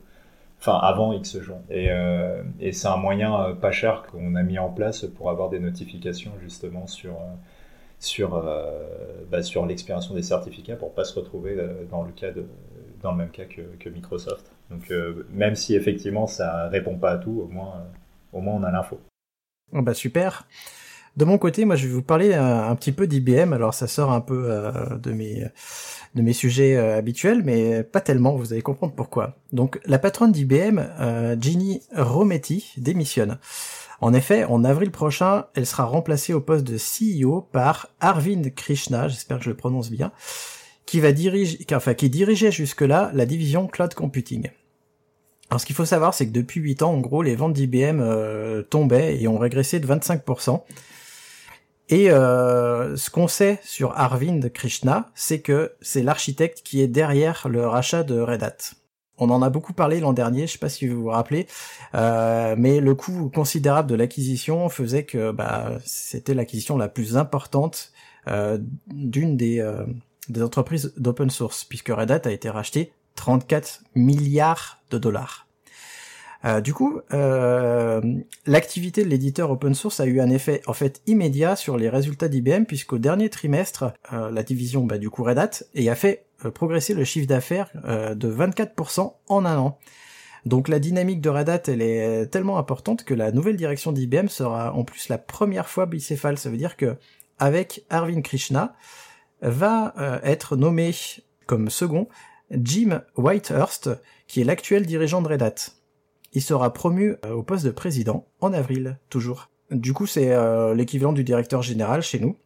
enfin 0.60 0.78
avant 0.78 1.14
X 1.14 1.40
jours. 1.40 1.62
Et, 1.70 1.88
euh, 1.90 2.44
et 2.60 2.72
c'est 2.72 2.88
un 2.88 2.98
moyen 2.98 3.42
euh, 3.42 3.54
pas 3.54 3.72
cher 3.72 4.04
qu'on 4.04 4.36
a 4.36 4.44
mis 4.44 4.60
en 4.60 4.70
place 4.70 5.06
pour 5.06 5.30
avoir 5.30 5.50
des 5.50 5.60
notifications 5.60 6.32
justement 6.42 6.88
sur 6.88 7.14
euh, 7.14 7.36
sur 8.00 8.42
bah, 9.30 9.44
sur 9.44 9.66
l'expiration 9.66 10.16
des 10.16 10.22
certificats 10.22 10.78
pour 10.78 10.94
pas 10.94 11.04
se 11.04 11.20
retrouver 11.20 11.58
dans 11.92 12.04
le 12.04 12.12
cas 12.12 12.32
de 12.32 12.46
dans 13.02 13.12
le 13.12 13.18
même 13.18 13.30
cas 13.30 13.44
que, 13.44 13.90
Microsoft. 13.90 14.50
Donc 14.70 14.90
même 15.32 15.56
si 15.56 15.76
effectivement 15.76 16.26
ça 16.26 16.70
répond 16.70 16.98
pas 16.98 17.12
à 17.12 17.18
tout, 17.18 17.42
au 17.44 17.48
moins 17.48 17.84
au 18.32 18.40
moins 18.40 18.54
on 18.54 18.64
a 18.64 18.72
l'info. 18.72 19.02
Oh 19.74 19.82
bah 19.82 19.94
super. 19.94 20.48
De 21.20 21.26
mon 21.26 21.38
côté, 21.38 21.66
moi 21.66 21.76
je 21.76 21.86
vais 21.86 21.94
vous 21.94 22.02
parler 22.02 22.34
un, 22.34 22.74
petit 22.78 22.94
peu 22.94 23.06
d'IBM. 23.06 23.52
Alors 23.52 23.74
ça 23.74 23.88
sort 23.88 24.10
un 24.12 24.22
peu 24.22 24.50
de 25.04 25.12
mes 25.12 25.44
de 26.16 26.22
mes 26.22 26.32
sujets 26.32 26.78
euh, 26.78 26.98
habituels, 26.98 27.44
mais 27.44 27.84
pas 27.84 28.00
tellement, 28.00 28.38
vous 28.38 28.54
allez 28.54 28.62
comprendre 28.62 28.94
pourquoi. 28.96 29.36
Donc 29.52 29.82
la 29.86 30.00
patronne 30.00 30.32
d'IBM, 30.32 30.80
euh, 30.80 31.36
Ginny 31.38 31.82
Rometty, 31.94 32.72
démissionne. 32.78 33.38
En 34.00 34.14
effet, 34.14 34.46
en 34.46 34.64
avril 34.64 34.92
prochain, 34.92 35.48
elle 35.56 35.66
sera 35.66 35.84
remplacée 35.84 36.34
au 36.34 36.40
poste 36.40 36.66
de 36.66 36.78
CEO 36.78 37.42
par 37.42 37.90
Arvind 38.00 38.56
Krishna, 38.56 39.10
j'espère 39.10 39.40
que 39.40 39.44
je 39.44 39.50
le 39.50 39.58
prononce 39.58 39.92
bien, 39.92 40.14
qui 40.86 41.02
va 41.02 41.12
diriger, 41.12 41.60
enfin 41.74 41.96
qui 41.96 42.10
dirigeait 42.10 42.54
jusque-là 42.54 43.12
la 43.14 43.26
division 43.26 43.68
cloud 43.68 43.94
computing. 43.94 44.52
Alors 45.50 45.60
ce 45.60 45.66
qu'il 45.66 45.76
faut 45.76 45.84
savoir, 45.84 46.14
c'est 46.14 46.28
que 46.28 46.32
depuis 46.32 46.62
8 46.62 46.82
ans, 46.82 46.94
en 46.94 47.00
gros, 47.00 47.24
les 47.24 47.36
ventes 47.36 47.54
d'IBM 47.54 48.00
euh, 48.00 48.62
tombaient 48.64 49.22
et 49.22 49.28
ont 49.28 49.38
régressé 49.38 49.82
de 49.82 49.88
25%. 49.88 50.62
Et 51.90 52.12
euh, 52.12 52.96
ce 52.96 53.10
qu'on 53.10 53.28
sait 53.28 53.60
sur 53.64 53.98
Arvind 53.98 54.52
Krishna, 54.52 55.10
c'est 55.16 55.42
que 55.42 55.74
c'est 55.82 56.04
l'architecte 56.04 56.62
qui 56.64 56.82
est 56.82 56.88
derrière 56.88 57.48
le 57.50 57.66
rachat 57.66 58.04
de 58.04 58.20
Red 58.20 58.44
Hat. 58.44 58.76
on 59.18 59.32
en 59.32 59.42
a 59.42 59.50
beaucoup 59.50 59.74
parlé 59.74 60.00
l'an 60.00 60.14
dernier, 60.14 60.46
je 60.46 60.54
sais 60.54 60.60
pas 60.60 60.70
si 60.70 60.88
vous 60.88 61.02
vous 61.02 61.10
rappelez, 61.10 61.48
euh, 61.96 62.56
mais 62.58 62.80
le 62.80 62.94
coût 62.94 63.30
considérable 63.34 63.90
de 63.90 63.96
l'acquisition 63.96 64.70
faisait 64.70 65.04
que 65.04 65.32
bah, 65.32 65.80
c'était 65.84 66.36
l'acquisition 66.36 66.78
la 66.78 66.90
plus 66.90 67.18
importante 67.18 67.92
euh, 68.28 68.60
d'une 68.88 69.36
des, 69.36 69.68
des 70.30 70.44
entreprises 70.44 70.94
d'open 70.96 71.32
source, 71.32 71.64
puisque 71.66 71.90
Red 71.90 72.12
Hat 72.12 72.22
a 72.26 72.32
été 72.32 72.50
racheté 72.50 72.94
34 73.16 73.82
milliards 73.96 74.80
de 74.92 75.00
dollars. 75.00 75.49
Euh, 76.46 76.62
du 76.62 76.74
coup, 76.74 77.02
euh, 77.14 78.02
l'activité 78.46 79.04
de 79.04 79.10
l'éditeur 79.10 79.52
open 79.52 79.74
source 79.74 80.00
a 80.00 80.06
eu 80.06 80.22
un 80.22 80.30
effet 80.30 80.62
en 80.68 80.74
fait 80.74 81.02
immédiat 81.06 81.56
sur 81.56 81.78
les 81.78 81.90
résultats 81.90 82.30
d'IBM 82.30 82.64
puisqu'au 82.64 82.98
dernier 82.98 83.30
trimestre, 83.30 83.94
euh, 84.14 84.32
la 84.32 84.44
division 84.44 84.86
bah, 84.86 84.98
du 84.98 85.10
coup 85.10 85.24
Red 85.24 85.38
Hat 85.38 85.50
et 85.74 85.90
a 85.90 85.96
fait 85.96 86.26
progresser 86.54 86.94
le 86.94 87.04
chiffre 87.04 87.28
d'affaires 87.28 87.70
de 88.16 88.32
24% 88.34 89.14
en 89.28 89.46
un 89.46 89.58
an. 89.58 89.78
Donc 90.46 90.70
la 90.70 90.80
dynamique 90.80 91.20
de 91.20 91.30
Red 91.30 91.50
Hat, 91.50 91.64
elle 91.68 91.82
est 91.82 92.28
tellement 92.28 92.58
importante 92.58 93.04
que 93.04 93.14
la 93.14 93.34
nouvelle 93.34 93.58
direction 93.58 93.92
d'IBM 93.92 94.30
sera 94.30 94.74
en 94.74 94.86
plus 94.86 95.10
la 95.10 95.18
première 95.18 95.68
fois 95.68 95.86
bicéphale. 95.86 96.38
Ça 96.38 96.50
veut 96.50 96.56
dire 96.56 96.78
que 96.78 96.96
avec 97.40 97.84
Arvind 97.90 98.24
Krishna 98.24 98.74
va 99.42 99.94
être 100.24 100.56
nommé 100.56 100.96
comme 101.46 101.70
second 101.70 102.08
Jim 102.52 103.02
Whitehurst, 103.18 103.90
qui 104.28 104.40
est 104.40 104.46
l'actuel 104.46 104.86
dirigeant 104.86 105.22
de 105.22 105.28
Red 105.28 105.44
Hat 105.44 105.79
il 106.34 106.42
sera 106.42 106.74
promu 106.74 107.16
euh, 107.26 107.34
au 107.34 107.44
poste 107.44 107.66
de 107.66 107.72
président 107.72 108.26
en 108.42 108.54
avril, 108.54 108.98
toujours. 109.10 109.50
Du 109.72 109.94
coup, 109.94 110.08
c'est 110.08 110.32
euh, 110.32 110.74
l'équivalent 110.74 111.14
du 111.14 111.24
directeur 111.24 111.62
général 111.62 112.02
chez 112.02 112.20
nous. 112.20 112.38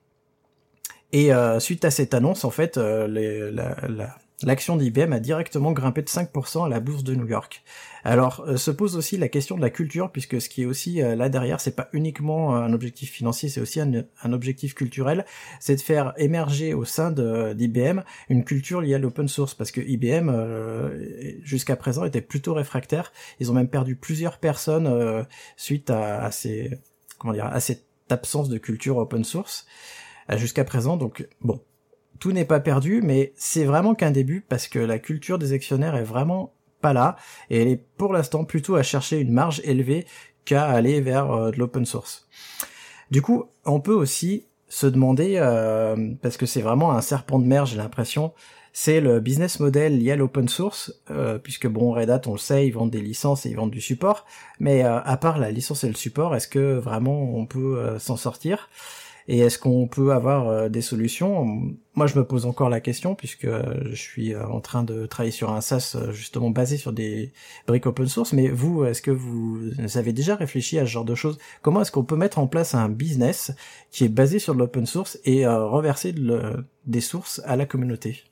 Et 1.12 1.34
euh, 1.34 1.60
suite 1.60 1.86
à 1.86 1.92
cette 1.92 2.14
annonce, 2.14 2.44
en 2.44 2.50
fait, 2.50 2.78
la, 2.78 4.16
l'action 4.44 4.78
d'IBM 4.78 5.14
a 5.14 5.20
directement 5.20 5.72
grimpé 5.72 6.02
de 6.02 6.08
5% 6.08 6.66
à 6.66 6.70
la 6.70 6.80
bourse 6.80 7.04
de 7.04 7.16
New 7.16 7.28
York. 7.28 7.64
Alors 8.04 8.44
euh, 8.48 8.58
se 8.58 8.72
pose 8.72 8.96
aussi 8.98 9.18
la 9.18 9.30
question 9.30 9.56
de 9.56 9.62
la 9.62 9.70
culture, 9.70 10.12
puisque 10.12 10.42
ce 10.42 10.50
qui 10.50 10.64
est 10.64 10.66
aussi 10.66 11.02
euh, 11.02 11.16
là 11.16 11.30
derrière, 11.30 11.60
c'est 11.60 11.76
pas 11.76 11.90
uniquement 11.94 12.56
un 12.56 12.74
objectif 12.74 13.12
financier, 13.12 13.50
c'est 13.50 13.62
aussi 13.62 13.80
un, 13.80 14.34
objectif 14.34 14.74
culturel, 14.74 15.26
c'est 15.60 15.76
de 15.76 15.82
faire 15.82 16.14
émerger 16.18 16.74
au 16.74 16.86
sein 16.86 17.12
d'IBM 17.12 18.02
une 18.30 18.44
culture 18.44 18.82
liée 18.82 18.96
à 18.96 19.00
l'open 19.00 19.28
source, 19.28 19.54
parce 19.54 19.72
que 19.72 19.82
IBM 19.82 20.30
euh, 20.30 21.36
jusqu'à 21.44 21.76
présent 21.76 22.04
était 22.06 22.22
plutôt 22.22 22.54
réfractaire. 22.54 23.14
Ils 23.40 23.52
ont 23.52 23.54
même 23.54 23.70
perdu 23.70 23.96
plusieurs 23.96 24.38
personnes 24.38 25.26
suite 25.58 25.90
à, 25.90 26.26
à 26.26 27.60
cette 27.60 27.86
absence 28.10 28.50
de 28.50 28.58
culture 28.58 28.98
open 28.98 29.24
source 29.24 29.66
jusqu'à 30.36 30.64
présent. 30.64 30.98
Donc 30.98 31.28
bon, 31.42 31.62
tout 32.24 32.32
n'est 32.32 32.46
pas 32.46 32.62
perdu, 32.62 33.02
mais 33.04 33.34
c'est 33.36 33.66
vraiment 33.66 33.96
qu'un 33.96 34.12
début 34.12 34.40
parce 34.48 34.70
que 34.70 34.80
la 34.80 34.98
culture 34.98 35.38
des 35.38 35.52
actionnaires 35.52 35.98
est 35.98 36.06
vraiment 36.06 36.54
pas 36.80 36.94
là 36.94 37.18
et 37.50 37.62
elle 37.62 37.68
est 37.68 37.84
pour 37.98 38.14
l'instant 38.14 38.46
plutôt 38.46 38.78
à 38.78 38.82
chercher 38.82 39.20
une 39.20 39.34
marge 39.34 39.60
élevée 39.66 40.06
qu'à 40.46 40.64
aller 40.64 41.02
vers 41.02 41.30
euh, 41.34 41.52
de 41.52 41.58
l'open 41.58 41.86
source. 41.86 42.30
Du 43.12 43.22
coup, 43.22 43.44
on 43.66 43.82
peut 43.82 43.94
aussi 43.94 44.46
se 44.70 44.88
demander, 44.88 45.34
euh, 45.36 46.14
parce 46.22 46.38
que 46.38 46.46
c'est 46.46 46.62
vraiment 46.62 46.94
un 46.94 47.02
serpent 47.02 47.40
de 47.40 47.46
mer, 47.46 47.66
j'ai 47.66 47.76
l'impression, 47.76 48.32
c'est 48.72 49.02
le 49.02 49.20
business 49.20 49.60
model 49.60 50.00
lié 50.00 50.14
à 50.14 50.16
l'open 50.16 50.48
source, 50.48 50.94
euh, 51.12 51.38
puisque 51.40 51.68
bon, 51.68 51.92
Red 51.92 52.10
Hat, 52.10 52.22
on 52.28 52.32
le 52.32 52.38
sait, 52.38 52.66
ils 52.66 52.72
vendent 52.72 52.92
des 52.92 53.02
licences 53.02 53.46
et 53.46 53.50
ils 53.50 53.58
vendent 53.58 53.70
du 53.70 53.82
support, 53.82 54.26
mais 54.62 54.84
à 54.84 55.18
part 55.18 55.40
la 55.40 55.52
licence 55.52 55.84
et 55.84 55.90
le 55.90 55.96
support, 55.96 56.38
est-ce 56.38 56.48
que 56.48 56.78
vraiment 56.78 57.36
on 57.36 57.46
peut 57.46 57.98
s'en 58.00 58.16
sortir? 58.16 58.70
Et 59.28 59.40
est-ce 59.40 59.58
qu'on 59.58 59.88
peut 59.88 60.12
avoir 60.12 60.48
euh, 60.48 60.70
des 60.70 60.82
solutions? 60.82 61.46
Moi, 61.96 62.08
je 62.08 62.18
me 62.18 62.26
pose 62.26 62.46
encore 62.46 62.70
la 62.70 62.82
question 62.82 63.16
puisque 63.16 63.48
je 63.48 63.96
suis 63.96 64.34
euh, 64.34 64.46
en 64.48 64.60
train 64.60 64.84
de 64.84 65.06
travailler 65.06 65.32
sur 65.32 65.52
un 65.52 65.62
SaaS 65.62 65.96
euh, 65.96 66.12
justement 66.12 66.50
basé 66.50 66.78
sur 66.78 66.92
des 66.92 67.32
briques 67.68 67.86
open 67.86 68.08
source. 68.08 68.34
Mais 68.34 68.50
vous, 68.50 68.84
est-ce 68.84 69.02
que 69.02 69.12
vous 69.12 69.70
avez 69.96 70.14
déjà 70.14 70.36
réfléchi 70.36 70.78
à 70.78 70.86
ce 70.86 70.92
genre 70.92 71.06
de 71.06 71.16
choses? 71.16 71.38
Comment 71.62 71.82
est-ce 71.82 71.92
qu'on 71.92 72.04
peut 72.04 72.18
mettre 72.18 72.40
en 72.40 72.48
place 72.48 72.76
un 72.76 72.90
business 72.90 73.52
qui 73.92 74.04
est 74.04 74.10
basé 74.10 74.40
sur 74.40 74.54
l'open 74.54 74.86
source 74.86 75.20
et 75.24 75.48
reverser 75.48 76.14
des 76.86 77.02
sources 77.02 77.42
à 77.46 77.56
la 77.56 77.66
communauté? 77.66 78.24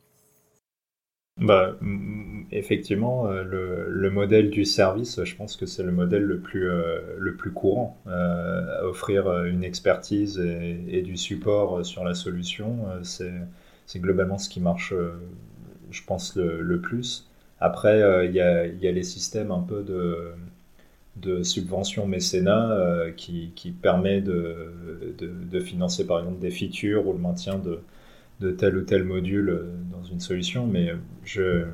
Bah, 1.38 1.76
effectivement, 2.52 3.28
euh, 3.28 3.44
le, 3.44 3.86
le, 3.90 4.10
modèle 4.12 4.50
du 4.50 4.66
service, 4.66 5.24
je 5.24 5.36
pense 5.36 5.56
que 5.56 5.66
c'est 5.66 5.84
le 5.84 5.92
modèle 5.92 6.24
le 6.24 6.40
plus, 6.40 6.70
euh, 6.70 7.00
le 7.18 7.36
plus 7.36 7.52
courant. 7.52 7.98
Euh, 8.08 8.82
offrir 8.84 9.44
une 9.46 9.64
expertise 9.64 10.40
et, 10.40 11.02
du 11.02 11.18
support 11.18 11.86
sur 11.86 12.04
la 12.04 12.14
solution, 12.14 12.80
c'est 13.04 14.00
globalement 14.00 14.38
ce 14.38 14.50
qui 14.50 14.60
marche, 14.60 14.94
je 15.92 16.02
pense, 16.06 16.36
le, 16.36 16.80
plus. 16.80 17.30
Après, 17.60 18.00
il 18.26 18.34
y, 18.34 18.42
a, 18.42 18.66
y, 18.66 18.88
a, 18.88 18.92
les 18.92 19.04
systèmes 19.04 19.52
un 19.52 19.62
peu 19.62 19.84
de, 19.84 20.34
de 21.18 21.44
subvention 21.44 22.08
mécénat 22.08 23.08
qui, 23.18 23.52
qui 23.56 23.72
permet 23.72 24.22
de, 24.22 24.74
de, 25.18 25.60
financer 25.60 26.06
par 26.08 26.20
exemple 26.20 26.40
des 26.40 26.52
features 26.52 27.08
ou 27.08 27.14
le 27.14 27.20
maintien 27.20 27.58
de, 27.58 27.80
de 28.42 28.52
tel 28.52 28.76
ou 28.76 28.82
tel 28.82 29.04
module 29.04 29.50
euh, 29.50 29.64
dans 29.92 30.04
une 30.04 30.20
solution, 30.20 30.68
mais 30.68 30.90
euh, 30.90 30.96
je, 31.24 31.66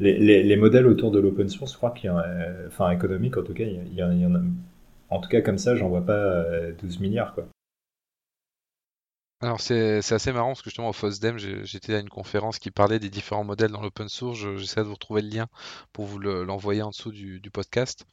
les, 0.00 0.42
les, 0.42 0.56
modèles 0.56 0.86
autour 0.86 1.10
de 1.10 1.20
l'open 1.20 1.48
source, 1.48 1.72
je 1.72 1.76
crois 1.76 1.90
qu'il 1.90 2.06
y 2.06 2.08
a, 2.08 2.24
enfin 2.66 2.90
économique 2.90 3.36
en 3.36 3.42
tout 3.42 3.52
cas, 3.52 3.64
il 3.64 3.94
y, 3.94 4.02
en 4.02 4.34
a, 4.34 4.40
en 5.10 5.20
tout 5.20 5.28
cas 5.28 5.42
comme 5.42 5.58
ça, 5.58 5.76
j'en 5.76 5.88
vois 5.88 6.04
pas 6.04 6.44
12 6.80 6.96
euh, 6.96 7.00
milliards 7.00 7.34
quoi. 7.34 7.46
Alors 9.42 9.58
c'est 9.58 10.12
assez 10.12 10.32
marrant 10.32 10.48
parce 10.48 10.60
que 10.60 10.68
justement 10.68 10.90
au 10.90 10.92
FOSDEM 10.92 11.38
j'étais 11.38 11.94
à 11.94 11.98
une 11.98 12.10
conférence 12.10 12.58
qui 12.58 12.70
parlait 12.70 12.98
des 12.98 13.08
différents 13.08 13.42
modèles 13.42 13.70
dans 13.70 13.80
l'open 13.80 14.06
source. 14.06 14.38
J'essaie 14.38 14.82
de 14.82 14.86
vous 14.86 14.92
retrouver 14.92 15.22
le 15.22 15.28
lien 15.28 15.46
pour 15.94 16.04
vous 16.04 16.18
l'envoyer 16.18 16.82
en 16.82 16.90
dessous 16.90 17.10
du, 17.10 17.40
podcast. 17.50 18.04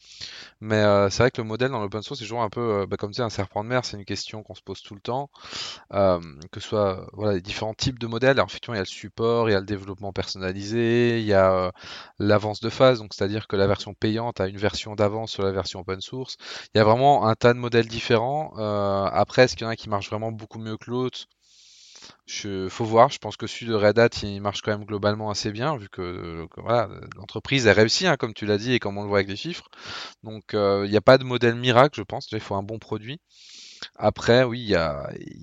Mais 0.61 0.77
euh, 0.77 1.09
c'est 1.09 1.23
vrai 1.23 1.31
que 1.31 1.41
le 1.41 1.47
modèle 1.47 1.71
dans 1.71 1.81
l'open 1.81 2.01
source 2.01 2.21
c'est 2.21 2.25
toujours 2.25 2.43
un 2.43 2.49
peu 2.49 2.61
euh, 2.61 2.85
bah, 2.87 2.95
comme 2.95 3.11
tu 3.11 3.21
un 3.21 3.29
serpent 3.29 3.61
de 3.65 3.67
mer. 3.67 3.83
C'est 3.83 3.97
une 3.97 4.05
question 4.05 4.41
qu'on 4.41 4.55
se 4.55 4.61
pose 4.61 4.81
tout 4.81 4.95
le 4.95 5.01
temps. 5.01 5.29
Euh, 5.93 6.21
que 6.53 6.61
ce 6.61 6.69
soit 6.69 7.09
voilà, 7.11 7.33
les 7.33 7.41
différents 7.41 7.73
types 7.73 7.99
de 7.99 8.07
modèles. 8.07 8.37
Alors 8.37 8.47
effectivement 8.47 8.75
il 8.75 8.77
y 8.77 8.79
a 8.79 8.83
le 8.83 8.87
support, 8.87 9.49
il 9.49 9.51
y 9.51 9.55
a 9.55 9.59
le 9.59 9.65
développement 9.65 10.13
personnalisé, 10.13 11.19
il 11.19 11.25
y 11.25 11.33
a 11.33 11.73
l'avance 12.19 12.61
de 12.61 12.69
phase. 12.69 12.99
Donc 12.99 13.13
c'est-à-dire 13.13 13.47
que 13.47 13.57
la 13.57 13.67
version 13.67 13.93
payante 13.93 14.39
a 14.39 14.47
une 14.47 14.57
version 14.57 14.95
d'avance 14.95 15.31
sur 15.31 15.43
la 15.43 15.51
version 15.51 15.81
open 15.81 15.99
source. 15.99 16.37
Il 16.73 16.77
y 16.77 16.81
a 16.81 16.85
vraiment 16.85 17.27
un 17.27 17.35
tas 17.35 17.53
de 17.53 17.59
modèles 17.59 17.89
différents. 17.89 18.53
après 19.11 19.43
est-ce 19.43 19.57
qu'il 19.57 19.65
y 19.65 19.67
en 19.67 19.71
a 19.71 19.75
qui 19.75 19.89
marchent 19.89 20.09
vraiment 20.09 20.31
beaucoup 20.31 20.59
mieux 20.59 20.77
que 20.77 20.89
l'autre? 20.89 21.16
Je, 22.27 22.67
faut 22.67 22.83
voir, 22.83 23.09
je 23.09 23.19
pense 23.19 23.37
que 23.37 23.47
celui 23.47 23.67
de 23.67 23.73
Red 23.73 23.97
Hat, 23.97 24.09
il 24.21 24.41
marche 24.41 24.61
quand 24.61 24.71
même 24.71 24.85
globalement 24.85 25.29
assez 25.29 25.51
bien, 25.51 25.77
vu 25.77 25.87
que, 25.89 26.45
l'entreprise 27.15 27.67
a 27.67 27.73
réussi, 27.73 28.05
hein, 28.05 28.17
comme 28.17 28.33
tu 28.33 28.45
l'as 28.45 28.57
dit, 28.57 28.73
et 28.73 28.79
comme 28.79 28.97
on 28.97 29.03
le 29.03 29.07
voit 29.07 29.19
avec 29.19 29.29
les 29.29 29.37
chiffres. 29.37 29.69
Donc 30.23 30.53
euh, 30.53 30.83
il 30.85 30.91
n'y 30.91 30.97
a 30.97 31.01
pas 31.01 31.17
de 31.17 31.23
modèle 31.23 31.55
miracle, 31.55 31.97
je 31.97 32.03
pense, 32.03 32.27
il 32.31 32.39
faut 32.41 32.55
un 32.55 32.63
bon 32.63 32.79
produit. 32.79 33.21
Après, 33.95 34.43
oui, 34.43 34.59
il 34.59 34.69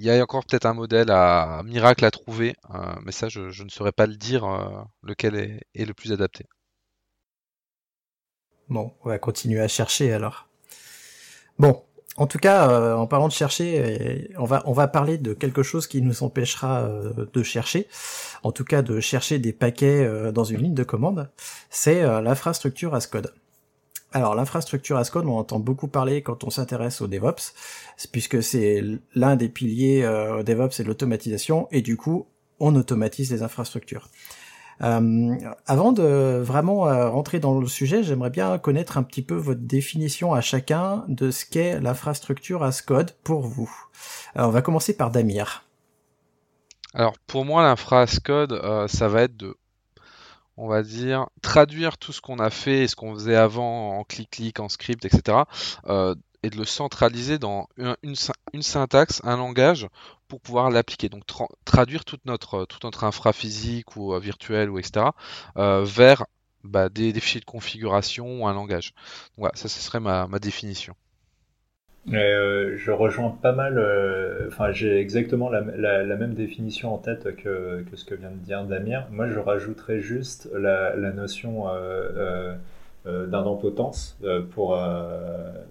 y 0.03 0.11
a, 0.11 0.23
encore 0.23 0.45
peut-être 0.45 0.67
un 0.67 0.75
modèle 0.75 1.11
à 1.11 1.63
miracle 1.65 2.05
à 2.05 2.11
trouver, 2.11 2.55
euh, 2.75 2.95
mais 3.05 3.13
ça, 3.13 3.29
je, 3.29 3.63
ne 3.63 3.69
saurais 3.71 3.93
pas 3.93 4.07
le 4.07 4.17
dire 4.17 4.45
euh, 4.45 4.83
lequel 5.03 5.37
est, 5.37 5.61
est 5.75 5.87
le 5.87 5.95
plus 5.95 6.13
adapté. 6.13 6.47
Bon, 8.69 8.93
on 9.05 9.09
va 9.09 9.19
continuer 9.19 9.61
à 9.61 9.69
chercher 9.69 10.13
alors. 10.13 10.49
Bon, 11.59 11.83
en 12.17 12.29
tout 12.29 12.39
cas, 12.39 12.71
euh, 12.71 12.95
en 12.95 13.07
parlant 13.09 13.27
de 13.27 13.33
chercher, 13.33 14.31
on 14.39 14.45
va 14.45 14.63
on 14.67 14.73
va 14.73 14.87
parler 14.87 15.19
de 15.19 15.35
quelque 15.35 15.65
chose 15.65 15.89
qui 15.89 16.01
nous 16.01 16.23
empêchera 16.23 16.83
euh, 16.83 17.27
de 17.33 17.43
chercher, 17.43 17.89
en 18.45 18.53
tout 18.53 18.65
cas 18.65 18.83
de 18.83 19.01
chercher 19.01 19.41
des 19.41 19.53
paquets 19.53 20.05
euh, 20.05 20.31
dans 20.31 20.45
une 20.45 20.63
ligne 20.63 20.75
de 20.75 20.85
commande. 20.85 21.31
C'est 21.71 22.03
l'infrastructure 22.23 22.95
as 22.95 23.07
code. 23.09 23.35
Alors 24.13 24.37
l'infrastructure 24.37 24.97
as 24.97 25.11
code, 25.11 25.27
on 25.27 25.39
entend 25.39 25.59
beaucoup 25.59 25.89
parler 25.89 26.23
quand 26.23 26.45
on 26.45 26.51
s'intéresse 26.51 27.01
au 27.01 27.09
DevOps, 27.09 27.53
puisque 28.13 28.43
c'est 28.45 28.81
l'un 29.17 29.35
des 29.35 29.49
piliers 29.49 30.03
DevOps, 30.47 30.71
c'est 30.71 30.85
l'automatisation, 30.85 31.67
et 31.73 31.83
du 31.83 31.97
coup 31.97 32.29
on 32.61 32.77
automatise 32.77 33.33
les 33.33 33.43
infrastructures. 33.43 34.09
Euh, 34.83 35.35
avant 35.67 35.93
de 35.93 36.41
vraiment 36.43 36.89
euh, 36.89 37.09
rentrer 37.09 37.41
dans 37.41 37.59
le 37.59 37.67
sujet, 37.67 38.03
j'aimerais 38.03 38.31
bien 38.31 38.59
connaître 38.59 38.99
un 38.99 39.03
petit 39.03 39.23
peu 39.23 39.35
votre 39.35 39.61
définition 39.61 40.35
à 40.35 40.41
chacun 40.41 41.05
de 41.09 41.31
ce 41.31 41.45
qu'est 41.45 41.81
l'infrastructure 41.81 42.63
as 42.63 42.83
code 42.83 43.13
pour 43.23 43.43
vous. 43.43 43.71
Alors, 44.35 44.49
on 44.49 44.53
va 44.53 44.63
commencer 44.63 44.97
par 44.97 45.11
Damir. 45.11 45.65
Alors 46.93 47.15
pour 47.27 47.45
moi, 47.45 47.63
l'infra 47.63 48.03
as 48.03 48.19
code, 48.21 48.53
euh, 48.53 48.87
ça 48.89 49.09
va 49.09 49.23
être 49.23 49.37
de 49.37 49.57
on 50.57 50.69
va 50.69 50.85
dire, 50.85 51.27
traduire 51.43 51.99
tout 51.99 52.13
ce 52.13 52.21
qu'on 52.21 52.39
a 52.39 52.49
fait 52.49 52.85
et 52.85 52.87
ce 52.87 52.95
qu'on 52.95 53.13
faisait 53.15 53.35
avant 53.35 53.99
en 53.99 54.05
clic-clic, 54.05 54.61
en 54.61 54.69
script, 54.69 55.05
etc. 55.05 55.39
Euh, 56.45 56.47
et 56.47 56.51
de 56.51 56.57
le 56.57 56.65
centraliser 56.65 57.39
dans 57.39 57.69
une, 58.03 58.63
syntaxe, 58.63 59.21
un 59.25 59.37
langage 59.37 59.89
pour 60.29 60.41
pouvoir 60.41 60.71
l'appliquer. 60.71 61.09
Donc 61.09 61.23
traduire 61.65 62.05
toute 62.05 62.25
notre, 62.27 62.65
toute 62.67 62.85
notre 62.85 63.05
infra 63.05 63.33
physique 63.33 63.97
ou 63.97 64.15
euh, 64.15 64.21
virtuelle 64.21 64.71
ou 64.71 64.79
etc. 64.79 65.07
Euh, 65.57 65.85
vers 65.85 66.27
bah, 66.63 66.89
des, 66.89 67.13
fichiers 67.15 67.41
de 67.41 67.45
configuration 67.45 68.43
ou 68.43 68.47
un 68.47 68.55
langage. 68.55 68.93
voilà, 69.37 69.55
ça 69.57 69.69
ce 69.69 69.81
serait 69.81 70.01
ma, 70.01 70.27
ma 70.27 70.39
définition. 70.39 70.95
Euh, 72.13 72.75
je 72.77 72.91
rejoins 72.91 73.31
pas 73.31 73.53
mal, 73.53 73.79
euh, 73.79 74.49
enfin 74.49 74.73
j'ai 74.73 74.99
exactement 74.99 75.49
la, 75.49 75.63
même 75.63 76.35
définition 76.35 76.93
en 76.93 76.99
tête 76.99 77.35
que, 77.37 77.83
que, 77.91 77.97
ce 77.97 78.05
que 78.05 78.15
vient 78.15 78.31
de 78.31 78.37
dire 78.37 78.63
Damien. 78.65 79.07
Moi 79.11 79.29
je 79.31 79.39
rajouterais 79.39 80.01
juste 80.01 80.51
la, 80.53 80.95
notion 81.13 81.69
euh, 81.69 81.73
euh 82.17 82.55
d'indempotence 83.05 84.19
pour 84.53 84.79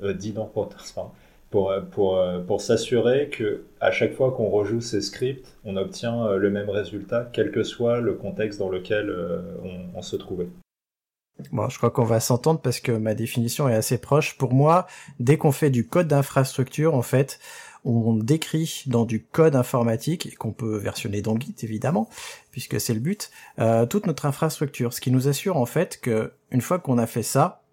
d'idempotence 0.02 0.92
pardon, 0.92 1.12
pour, 1.50 1.74
pour, 1.92 2.24
pour 2.48 2.62
s'assurer 2.62 3.30
que 3.30 3.64
à 3.80 3.92
chaque 3.92 4.14
fois 4.14 4.32
qu'on 4.32 4.50
rejoue 4.50 4.82
ces 4.82 5.02
scripts, 5.02 5.56
on 5.66 5.78
obtient 5.78 6.36
le 6.36 6.50
même 6.50 6.70
résultat, 6.70 7.30
quel 7.32 7.52
que 7.52 7.64
soit 7.64 8.00
le 8.00 8.14
contexte 8.14 8.60
dans 8.60 8.70
lequel 8.70 9.16
on, 9.64 9.98
on 9.98 10.02
se 10.02 10.16
trouvait. 10.16 10.50
Bon, 11.52 11.68
je 11.68 11.78
crois 11.78 11.90
qu'on 11.90 12.04
va 12.04 12.20
s'entendre 12.20 12.62
parce 12.62 12.80
que 12.80 12.92
ma 12.92 13.16
définition 13.16 13.68
est 13.68 13.76
assez 13.76 13.98
proche. 13.98 14.38
Pour 14.38 14.54
moi, 14.54 14.86
dès 15.20 15.38
qu'on 15.38 15.52
fait 15.52 15.72
du 15.72 15.88
code 15.88 16.08
d'infrastructure, 16.08 16.94
en 16.94 17.02
fait, 17.02 17.40
on 17.86 18.16
décrit 18.16 18.84
dans 18.88 19.06
du 19.06 19.24
code 19.24 19.56
informatique, 19.56 20.26
et 20.26 20.32
qu'on 20.32 20.52
peut 20.52 20.78
versionner 20.78 21.22
dans 21.22 21.40
Git 21.40 21.56
évidemment, 21.64 22.10
puisque 22.52 22.80
c'est 22.80 22.94
le 22.94 23.00
but, 23.00 23.32
euh, 23.60 23.86
toute 23.86 24.08
notre 24.08 24.26
infrastructure. 24.26 24.94
Ce 24.94 25.02
qui 25.02 25.12
nous 25.12 25.28
assure 25.28 25.58
en 25.58 25.66
fait 25.66 26.00
que 26.02 26.32
une 26.52 26.62
fois 26.62 26.80
qu'on 26.80 26.98
a 26.98 27.08
fait 27.08 27.24
ça, 27.24 27.64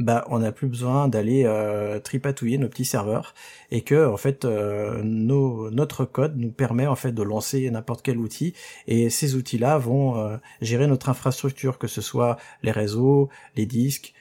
bah 0.00 0.24
on 0.28 0.38
n'a 0.38 0.50
plus 0.50 0.66
besoin 0.66 1.08
d'aller 1.08 1.44
euh, 1.44 2.00
tripatouiller 2.00 2.56
nos 2.56 2.68
petits 2.68 2.86
serveurs 2.86 3.34
et 3.70 3.82
que 3.82 4.06
en 4.06 4.16
fait 4.16 4.46
euh, 4.46 5.02
notre 5.04 6.06
code 6.06 6.36
nous 6.38 6.50
permet 6.50 6.86
en 6.86 6.96
fait 6.96 7.12
de 7.12 7.22
lancer 7.22 7.70
n'importe 7.70 8.02
quel 8.02 8.16
outil 8.16 8.54
et 8.86 9.10
ces 9.10 9.34
outils-là 9.34 9.76
vont 9.76 10.18
euh, 10.18 10.38
gérer 10.62 10.86
notre 10.86 11.10
infrastructure 11.10 11.78
que 11.78 11.86
ce 11.86 12.00
soit 12.00 12.38
les 12.62 12.72
réseaux, 12.72 13.28
les 13.56 13.66
disques, 13.66 14.14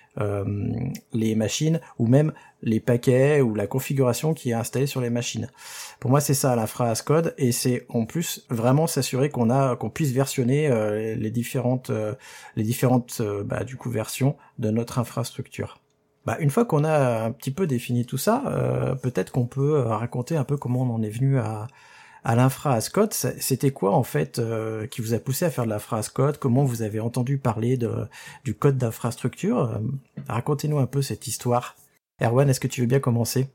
les 1.13 1.35
machines 1.35 1.79
ou 1.97 2.07
même 2.07 2.33
les 2.61 2.79
paquets 2.79 3.41
ou 3.41 3.55
la 3.55 3.67
configuration 3.67 4.33
qui 4.33 4.49
est 4.49 4.53
installée 4.53 4.87
sur 4.87 5.01
les 5.01 5.09
machines. 5.09 5.49
Pour 5.99 6.09
moi, 6.11 6.19
c'est 6.19 6.33
ça 6.33 6.55
l'infra 6.55 6.93
code 7.05 7.33
et 7.37 7.51
c'est 7.51 7.85
en 7.89 8.05
plus 8.05 8.45
vraiment 8.49 8.87
s'assurer 8.87 9.29
qu'on 9.29 9.49
a 9.49 9.75
qu'on 9.75 9.89
puisse 9.89 10.11
versionner 10.11 10.67
euh, 10.67 11.15
les 11.15 11.31
différentes 11.31 11.89
euh, 11.89 12.15
les 12.55 12.63
différentes 12.63 13.21
bah, 13.45 13.63
du 13.63 13.77
coup 13.77 13.89
versions 13.89 14.35
de 14.57 14.71
notre 14.71 14.99
infrastructure. 14.99 15.79
Bah, 16.25 16.37
une 16.39 16.49
fois 16.49 16.65
qu'on 16.65 16.83
a 16.83 17.23
un 17.23 17.31
petit 17.31 17.51
peu 17.51 17.65
défini 17.65 18.05
tout 18.05 18.17
ça, 18.17 18.97
peut-être 19.01 19.31
qu'on 19.31 19.47
peut 19.47 19.79
raconter 19.79 20.35
un 20.35 20.43
peu 20.43 20.57
comment 20.57 20.81
on 20.81 20.93
en 20.93 21.01
est 21.01 21.09
venu 21.09 21.39
à, 21.39 21.67
à 22.23 22.35
l'infra 22.35 22.73
as 22.73 22.89
code, 22.89 23.13
c'était 23.13 23.71
quoi 23.71 23.93
en 23.93 24.03
fait 24.03 24.39
euh, 24.39 24.87
qui 24.87 25.01
vous 25.01 25.13
a 25.13 25.19
poussé 25.19 25.45
à 25.45 25.49
faire 25.49 25.65
de 25.65 25.69
l'infra 25.69 25.99
as 25.99 26.09
code 26.09 26.37
Comment 26.37 26.63
vous 26.63 26.81
avez 26.81 26.99
entendu 26.99 27.37
parler 27.37 27.77
de, 27.77 27.89
du 28.43 28.53
code 28.53 28.77
d'infrastructure? 28.77 29.59
Euh, 29.59 29.79
Racontez-nous 30.27 30.79
un 30.79 30.85
peu 30.85 31.01
cette 31.01 31.27
histoire. 31.27 31.75
Erwan, 32.21 32.49
est-ce 32.49 32.59
que 32.59 32.67
tu 32.67 32.81
veux 32.81 32.87
bien 32.87 32.99
commencer? 32.99 33.47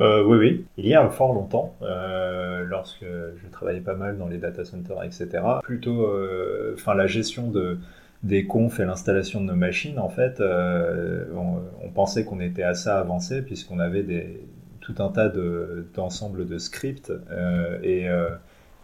Euh, 0.00 0.24
oui, 0.24 0.38
oui. 0.38 0.66
Il 0.76 0.86
y 0.86 0.94
a 0.94 1.08
fort 1.10 1.34
longtemps, 1.34 1.76
lorsque 1.80 3.04
je 3.04 3.48
travaillais 3.50 3.80
pas 3.80 3.94
mal 3.94 4.18
dans 4.18 4.26
les 4.26 4.38
data 4.38 4.64
centers, 4.64 5.02
etc. 5.04 5.28
Plutôt, 5.62 6.08
la 6.86 7.06
gestion 7.06 7.50
de 7.50 7.78
des 8.22 8.46
confs 8.46 8.78
et 8.78 8.84
l'installation 8.84 9.40
de 9.40 9.46
nos 9.46 9.56
machines, 9.56 9.98
en 9.98 10.08
fait, 10.08 10.40
on, 10.40 11.88
pensait 11.90 12.24
qu'on 12.24 12.40
était 12.40 12.62
assez 12.62 12.88
avancé 12.88 13.42
puisqu'on 13.42 13.78
avait 13.78 14.02
des, 14.02 14.40
tout 14.82 14.94
un 14.98 15.08
tas 15.08 15.32
d'ensembles 15.94 16.46
de, 16.46 16.58
scripts 16.58 17.10
euh, 17.10 17.78
et, 17.82 18.08
euh, 18.08 18.28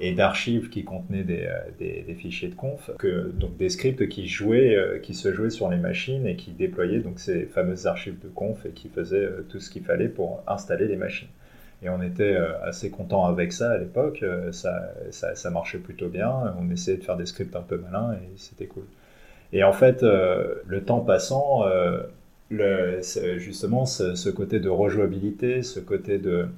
et 0.01 0.15
d'archives 0.15 0.71
qui 0.71 0.85
contenaient 0.85 1.25
des, 1.25 1.47
euh, 1.47 2.15
fichiers 2.15 2.49
de 2.49 2.55
conf, 2.55 2.91
donc 3.35 3.57
des 3.59 3.69
scripts 3.69 4.09
qui 4.09 4.27
jouaient, 4.27 5.01
qui 5.03 5.13
se 5.13 5.33
jouaient 5.33 5.51
sur 5.51 5.69
les 5.69 5.77
machines 5.77 6.27
et 6.27 6.37
qui 6.37 6.53
déployaient 6.53 7.01
donc 7.01 7.19
ces 7.19 7.43
fameuses 7.43 7.87
archives 7.87 8.19
de 8.21 8.29
conf 8.29 8.65
et 8.65 8.71
qui 8.71 8.89
faisaient 8.89 9.29
tout 9.51 9.61
ce 9.61 9.69
qu'il 9.71 9.83
fallait 9.85 10.09
pour 10.09 10.43
installer 10.47 10.87
les 10.87 10.97
machines. 10.97 11.29
Et 11.83 11.89
on 11.89 12.03
était 12.03 12.37
assez 12.65 12.91
content 12.91 13.27
avec 13.27 13.53
ça 13.53 13.73
à 13.73 13.79
l'époque, 13.79 14.25
ça, 14.53 15.51
marchait 15.51 15.79
plutôt 15.79 16.09
bien, 16.09 16.55
on 16.61 16.71
essayait 16.71 16.97
de 16.97 17.05
faire 17.05 17.17
des 17.17 17.27
scripts 17.27 17.55
un 17.55 17.63
peu 17.63 17.77
malins 17.77 18.15
et 18.15 18.37
c'était 18.37 18.67
cool. 18.67 18.85
Et 19.53 19.65
en 19.65 19.73
fait, 19.73 20.03
le 20.03 20.83
temps 20.85 21.01
passant, 21.01 21.65
justement 22.51 23.87
ce, 23.87 24.31
côté 24.31 24.61
de 24.61 24.69
rejouabilité, 24.69 25.63
ce 25.63 25.81
côté 25.81 26.19
de 26.19 26.49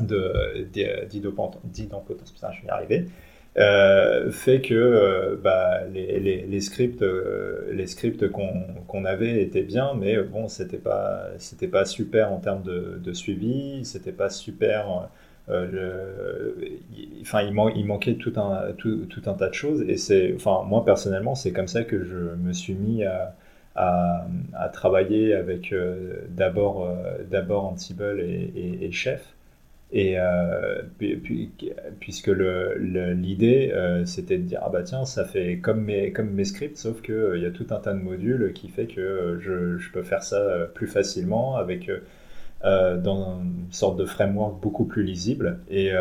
d'idempotence, 0.00 1.62
je 2.52 2.62
vais 2.62 2.66
y 2.66 2.70
arriver, 2.70 3.06
euh, 3.56 4.32
fait 4.32 4.60
que 4.60 4.74
euh, 4.74 5.36
bah, 5.40 5.82
les, 5.92 6.60
scripts, 6.60 7.02
euh, 7.02 7.70
les 7.72 7.86
scripts 7.86 8.28
qu'on 8.28 9.04
avait 9.04 9.42
étaient 9.42 9.62
bien, 9.62 9.94
mais 9.94 10.20
bon, 10.22 10.48
c'était 10.48 10.78
pas, 10.78 11.28
c'était 11.38 11.68
pas 11.68 11.84
super 11.84 12.32
en 12.32 12.38
termes 12.38 12.62
de, 12.62 13.12
suivi, 13.12 13.84
c'était 13.84 14.12
pas 14.12 14.30
super. 14.30 15.08
Enfin, 15.48 17.42
il, 17.42 17.54
il, 17.76 17.86
manquait 17.86 18.14
tout 18.14 18.32
un, 18.36 18.72
tout, 18.76 19.06
tout, 19.06 19.22
un 19.26 19.34
tas 19.34 19.48
de 19.48 19.54
choses, 19.54 19.82
et 19.82 19.96
c'est, 19.96 20.34
enfin, 20.34 20.64
moi 20.66 20.84
personnellement, 20.84 21.34
c'est 21.36 21.52
comme 21.52 21.68
ça 21.68 21.84
que 21.84 22.04
je 22.04 22.16
me 22.16 22.52
suis 22.52 22.74
mis 22.74 23.04
à, 23.04 23.36
à, 23.76 24.68
travailler 24.72 25.34
avec 25.34 25.72
euh, 25.72 26.22
d'abord 26.28 26.86
euh, 26.86 27.18
d'abord 27.30 27.64
Ansible 27.66 28.20
et, 28.20 28.90
Chef. 28.92 29.34
Et 29.92 30.18
euh, 30.18 30.82
puis, 30.98 31.52
puisque 32.00 32.30
l'idée 32.78 33.72
c'était 34.06 34.38
de 34.38 34.42
dire 34.44 34.60
ah 34.64 34.70
bah 34.70 34.82
tiens 34.82 35.04
ça 35.04 35.24
fait 35.24 35.58
comme 35.58 35.82
mes 35.84 36.12
comme 36.12 36.30
mes 36.30 36.44
scripts 36.44 36.78
sauf 36.78 37.00
que 37.00 37.34
il 37.36 37.42
y 37.42 37.46
a 37.46 37.50
tout 37.50 37.66
un 37.70 37.78
tas 37.78 37.92
de 37.92 38.00
modules 38.00 38.52
qui 38.54 38.68
fait 38.68 38.86
que 38.86 39.38
je, 39.40 39.78
je 39.78 39.92
peux 39.92 40.02
faire 40.02 40.24
ça 40.24 40.68
plus 40.74 40.88
facilement 40.88 41.56
avec 41.56 41.90
dans 42.62 43.40
une 43.40 43.70
sorte 43.70 43.96
de 43.98 44.04
framework 44.04 44.60
beaucoup 44.60 44.84
plus 44.84 45.04
lisible 45.04 45.60
et, 45.70 45.92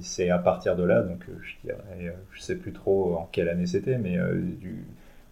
c'est 0.00 0.30
à 0.30 0.38
partir 0.38 0.74
de 0.74 0.84
là 0.84 1.02
donc 1.02 1.20
je 1.42 1.68
dirais 1.68 2.16
sais 2.38 2.56
plus 2.56 2.72
trop 2.72 3.14
en 3.16 3.28
quelle 3.30 3.48
année 3.48 3.66
c'était 3.66 3.98
mais 3.98 4.18
du 4.60 4.84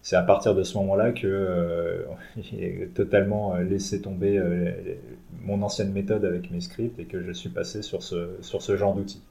c'est 0.03 0.17
à 0.17 0.23
partir 0.23 0.55
de 0.55 0.65
ce 0.65 0.77
moment-là 0.79 1.12
que 1.12 1.27
euh, 1.27 2.05
j'ai 2.37 2.91
totalement 2.95 3.55
euh, 3.55 3.62
laissé 3.62 4.03
tomber 4.03 4.37
euh, 4.37 4.73
mon 5.41 5.62
ancienne 5.62 5.93
méthode 5.93 6.25
avec 6.25 6.51
mes 6.51 6.61
scripts 6.61 6.99
et 6.99 7.07
que 7.07 7.23
je 7.23 7.33
suis 7.33 7.49
passé 7.49 7.83
sur 7.83 8.03
ce, 8.03 8.37
sur 8.41 8.61
ce 8.62 8.77
genre 8.77 8.95
d'outils. 8.95 9.23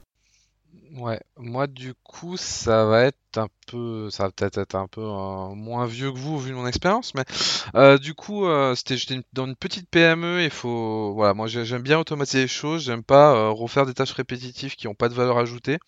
Ouais, 0.96 1.20
moi 1.36 1.66
du 1.66 1.94
coup 1.94 2.36
ça 2.36 2.84
va 2.86 3.04
être 3.04 3.18
un 3.38 3.48
peu, 3.66 4.10
ça 4.10 4.24
va 4.24 4.30
peut-être 4.30 4.58
être 4.58 4.74
un 4.74 4.86
peu 4.86 5.00
euh, 5.00 5.54
moins 5.54 5.86
vieux 5.86 6.12
que 6.12 6.18
vous 6.18 6.38
vu 6.38 6.52
mon 6.52 6.66
expérience, 6.66 7.14
mais 7.14 7.24
euh, 7.74 7.98
du 7.98 8.14
coup, 8.14 8.46
euh, 8.46 8.74
c'était 8.74 8.96
j'étais 8.96 9.20
dans 9.32 9.46
une 9.46 9.56
petite 9.56 9.88
PME. 9.88 10.42
Il 10.42 10.50
faut, 10.50 11.12
voilà, 11.14 11.34
moi 11.34 11.46
j'aime 11.46 11.82
bien 11.82 11.98
automatiser 11.98 12.42
les 12.42 12.48
choses. 12.48 12.84
J'aime 12.84 13.02
pas 13.02 13.48
refaire 13.50 13.86
des 13.86 13.94
tâches 13.94 14.12
répétitives 14.12 14.76
qui 14.76 14.86
n'ont 14.86 14.94
pas 14.94 15.08
de 15.08 15.14
valeur 15.14 15.38
ajoutée. 15.38 15.78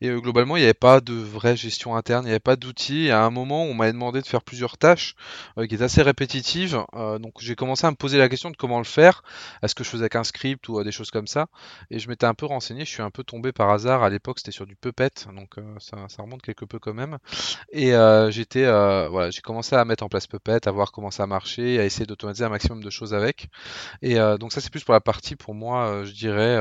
Et 0.00 0.10
globalement, 0.10 0.56
il 0.56 0.60
n'y 0.60 0.64
avait 0.64 0.74
pas 0.74 1.00
de 1.00 1.14
vraie 1.14 1.56
gestion 1.56 1.96
interne, 1.96 2.24
il 2.24 2.28
n'y 2.28 2.32
avait 2.32 2.40
pas 2.40 2.56
d'outils. 2.56 3.06
Et 3.06 3.10
à 3.10 3.24
un 3.24 3.30
moment, 3.30 3.64
on 3.64 3.74
m'avait 3.74 3.92
demandé 3.92 4.20
de 4.20 4.26
faire 4.26 4.42
plusieurs 4.42 4.78
tâches 4.78 5.14
qui 5.56 5.74
étaient 5.74 5.82
assez 5.82 6.02
répétitives. 6.02 6.84
donc 6.94 7.34
j'ai 7.40 7.56
commencé 7.56 7.86
à 7.86 7.90
me 7.90 7.96
poser 7.96 8.18
la 8.18 8.28
question 8.28 8.50
de 8.50 8.56
comment 8.56 8.78
le 8.78 8.84
faire. 8.84 9.22
Est-ce 9.62 9.74
que 9.74 9.84
je 9.84 9.88
faisais 9.88 10.08
qu'un 10.08 10.24
script 10.24 10.68
ou 10.68 10.82
des 10.82 10.92
choses 10.92 11.10
comme 11.10 11.26
ça? 11.26 11.46
Et 11.90 11.98
je 11.98 12.08
m'étais 12.08 12.26
un 12.26 12.34
peu 12.34 12.46
renseigné. 12.46 12.84
Je 12.84 12.90
suis 12.90 13.02
un 13.02 13.10
peu 13.10 13.24
tombé 13.24 13.52
par 13.52 13.70
hasard. 13.70 14.02
À 14.02 14.10
l'époque, 14.10 14.38
c'était 14.38 14.52
sur 14.52 14.66
du 14.66 14.76
Puppet, 14.76 15.10
donc 15.34 15.56
ça, 15.78 15.96
ça 16.08 16.22
remonte 16.22 16.42
quelque 16.42 16.64
peu 16.64 16.75
quand 16.78 16.94
même. 16.94 17.18
Et 17.72 17.94
euh, 17.94 18.30
j'étais, 18.30 18.64
euh, 18.64 19.08
voilà, 19.08 19.30
j'ai 19.30 19.40
commencé 19.40 19.74
à 19.74 19.84
mettre 19.84 20.04
en 20.04 20.08
place 20.08 20.26
Puppet, 20.26 20.66
à 20.66 20.70
voir 20.70 20.92
comment 20.92 21.10
ça 21.10 21.26
marchait, 21.26 21.78
à 21.78 21.84
essayer 21.84 22.06
d'automatiser 22.06 22.44
un 22.44 22.48
maximum 22.48 22.82
de 22.82 22.90
choses 22.90 23.14
avec. 23.14 23.48
Et 24.02 24.18
euh, 24.18 24.38
donc 24.38 24.52
ça 24.52 24.60
c'est 24.60 24.70
plus 24.70 24.84
pour 24.84 24.94
la 24.94 25.00
partie 25.00 25.36
pour 25.36 25.54
moi, 25.54 26.02
je 26.04 26.12
dirais 26.12 26.56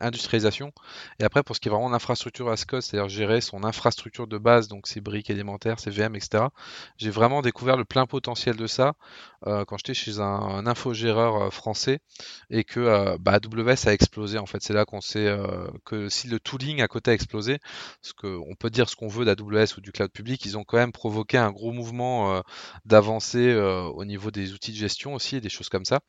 industrialisation. 0.00 0.72
Et 1.20 1.24
après 1.24 1.42
pour 1.42 1.56
ce 1.56 1.60
qui 1.60 1.68
est 1.68 1.70
vraiment 1.70 1.88
l'infrastructure 1.88 2.50
as 2.50 2.64
code, 2.64 2.82
c'est-à-dire 2.82 3.08
gérer 3.08 3.40
son 3.40 3.64
infrastructure 3.64 4.26
de 4.26 4.38
base, 4.38 4.68
donc 4.68 4.86
ses 4.86 5.00
briques 5.00 5.30
élémentaires, 5.30 5.80
ses 5.80 5.90
VM, 5.90 6.14
etc. 6.16 6.44
J'ai 6.96 7.10
vraiment 7.10 7.42
découvert 7.42 7.76
le 7.76 7.84
plein 7.84 8.06
potentiel 8.06 8.56
de 8.56 8.66
ça 8.66 8.94
quand 9.44 9.76
j'étais 9.76 9.94
chez 9.94 10.18
un, 10.18 10.66
infogéreur 10.66 11.52
français 11.52 12.00
et 12.50 12.64
que 12.64 13.16
bah, 13.18 13.38
AWS 13.42 13.88
a 13.88 13.92
explosé. 13.92 14.38
En 14.38 14.46
fait, 14.46 14.62
c'est 14.62 14.72
là 14.72 14.84
qu'on 14.84 15.00
sait 15.00 15.36
que 15.84 16.08
si 16.08 16.28
le 16.28 16.40
tooling 16.40 16.82
à 16.82 16.88
côté 16.88 17.10
a 17.10 17.14
explosé, 17.14 17.58
parce 18.02 18.12
qu'on 18.12 18.54
peut 18.58 18.70
dire 18.70 18.88
ce 18.88 18.96
qu'on 18.96 19.08
veut 19.08 19.24
d'AWS 19.24 19.55
ou 19.76 19.80
du 19.80 19.92
cloud 19.92 20.10
public, 20.10 20.44
ils 20.44 20.58
ont 20.58 20.64
quand 20.64 20.76
même 20.76 20.92
provoqué 20.92 21.38
un 21.38 21.50
gros 21.50 21.72
mouvement 21.72 22.34
euh, 22.34 22.40
d'avancée 22.84 23.48
euh, 23.52 23.82
au 23.82 24.04
niveau 24.04 24.30
des 24.30 24.52
outils 24.52 24.72
de 24.72 24.76
gestion 24.76 25.14
aussi 25.14 25.36
et 25.36 25.40
des 25.40 25.48
choses 25.48 25.68
comme 25.68 25.84
ça. 25.84 26.00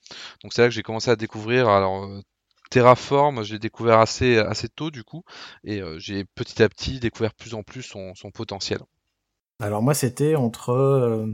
Donc 0.44 0.54
c'est 0.54 0.62
là 0.62 0.68
que 0.68 0.74
j'ai 0.74 0.84
commencé 0.84 1.10
à 1.10 1.16
découvrir. 1.16 1.70
Alors 1.70 2.04
euh, 2.04 2.22
Terraform, 2.70 3.44
je 3.44 3.54
l'ai 3.54 3.60
découvert 3.60 4.00
assez, 4.00 4.38
assez 4.38 4.68
tôt 4.68 4.92
du 4.92 5.04
coup, 5.04 5.24
et 5.64 5.82
j'ai 6.00 6.26
petit 6.26 6.62
à 6.62 6.68
petit 6.68 7.00
découvert 7.00 7.34
plus 7.34 7.54
en 7.54 7.64
plus 7.64 7.82
son, 7.82 8.14
son 8.14 8.30
potentiel. 8.30 8.80
Alors 9.62 9.82
moi 9.82 9.94
c'était 9.94 10.36
entre 10.36 11.26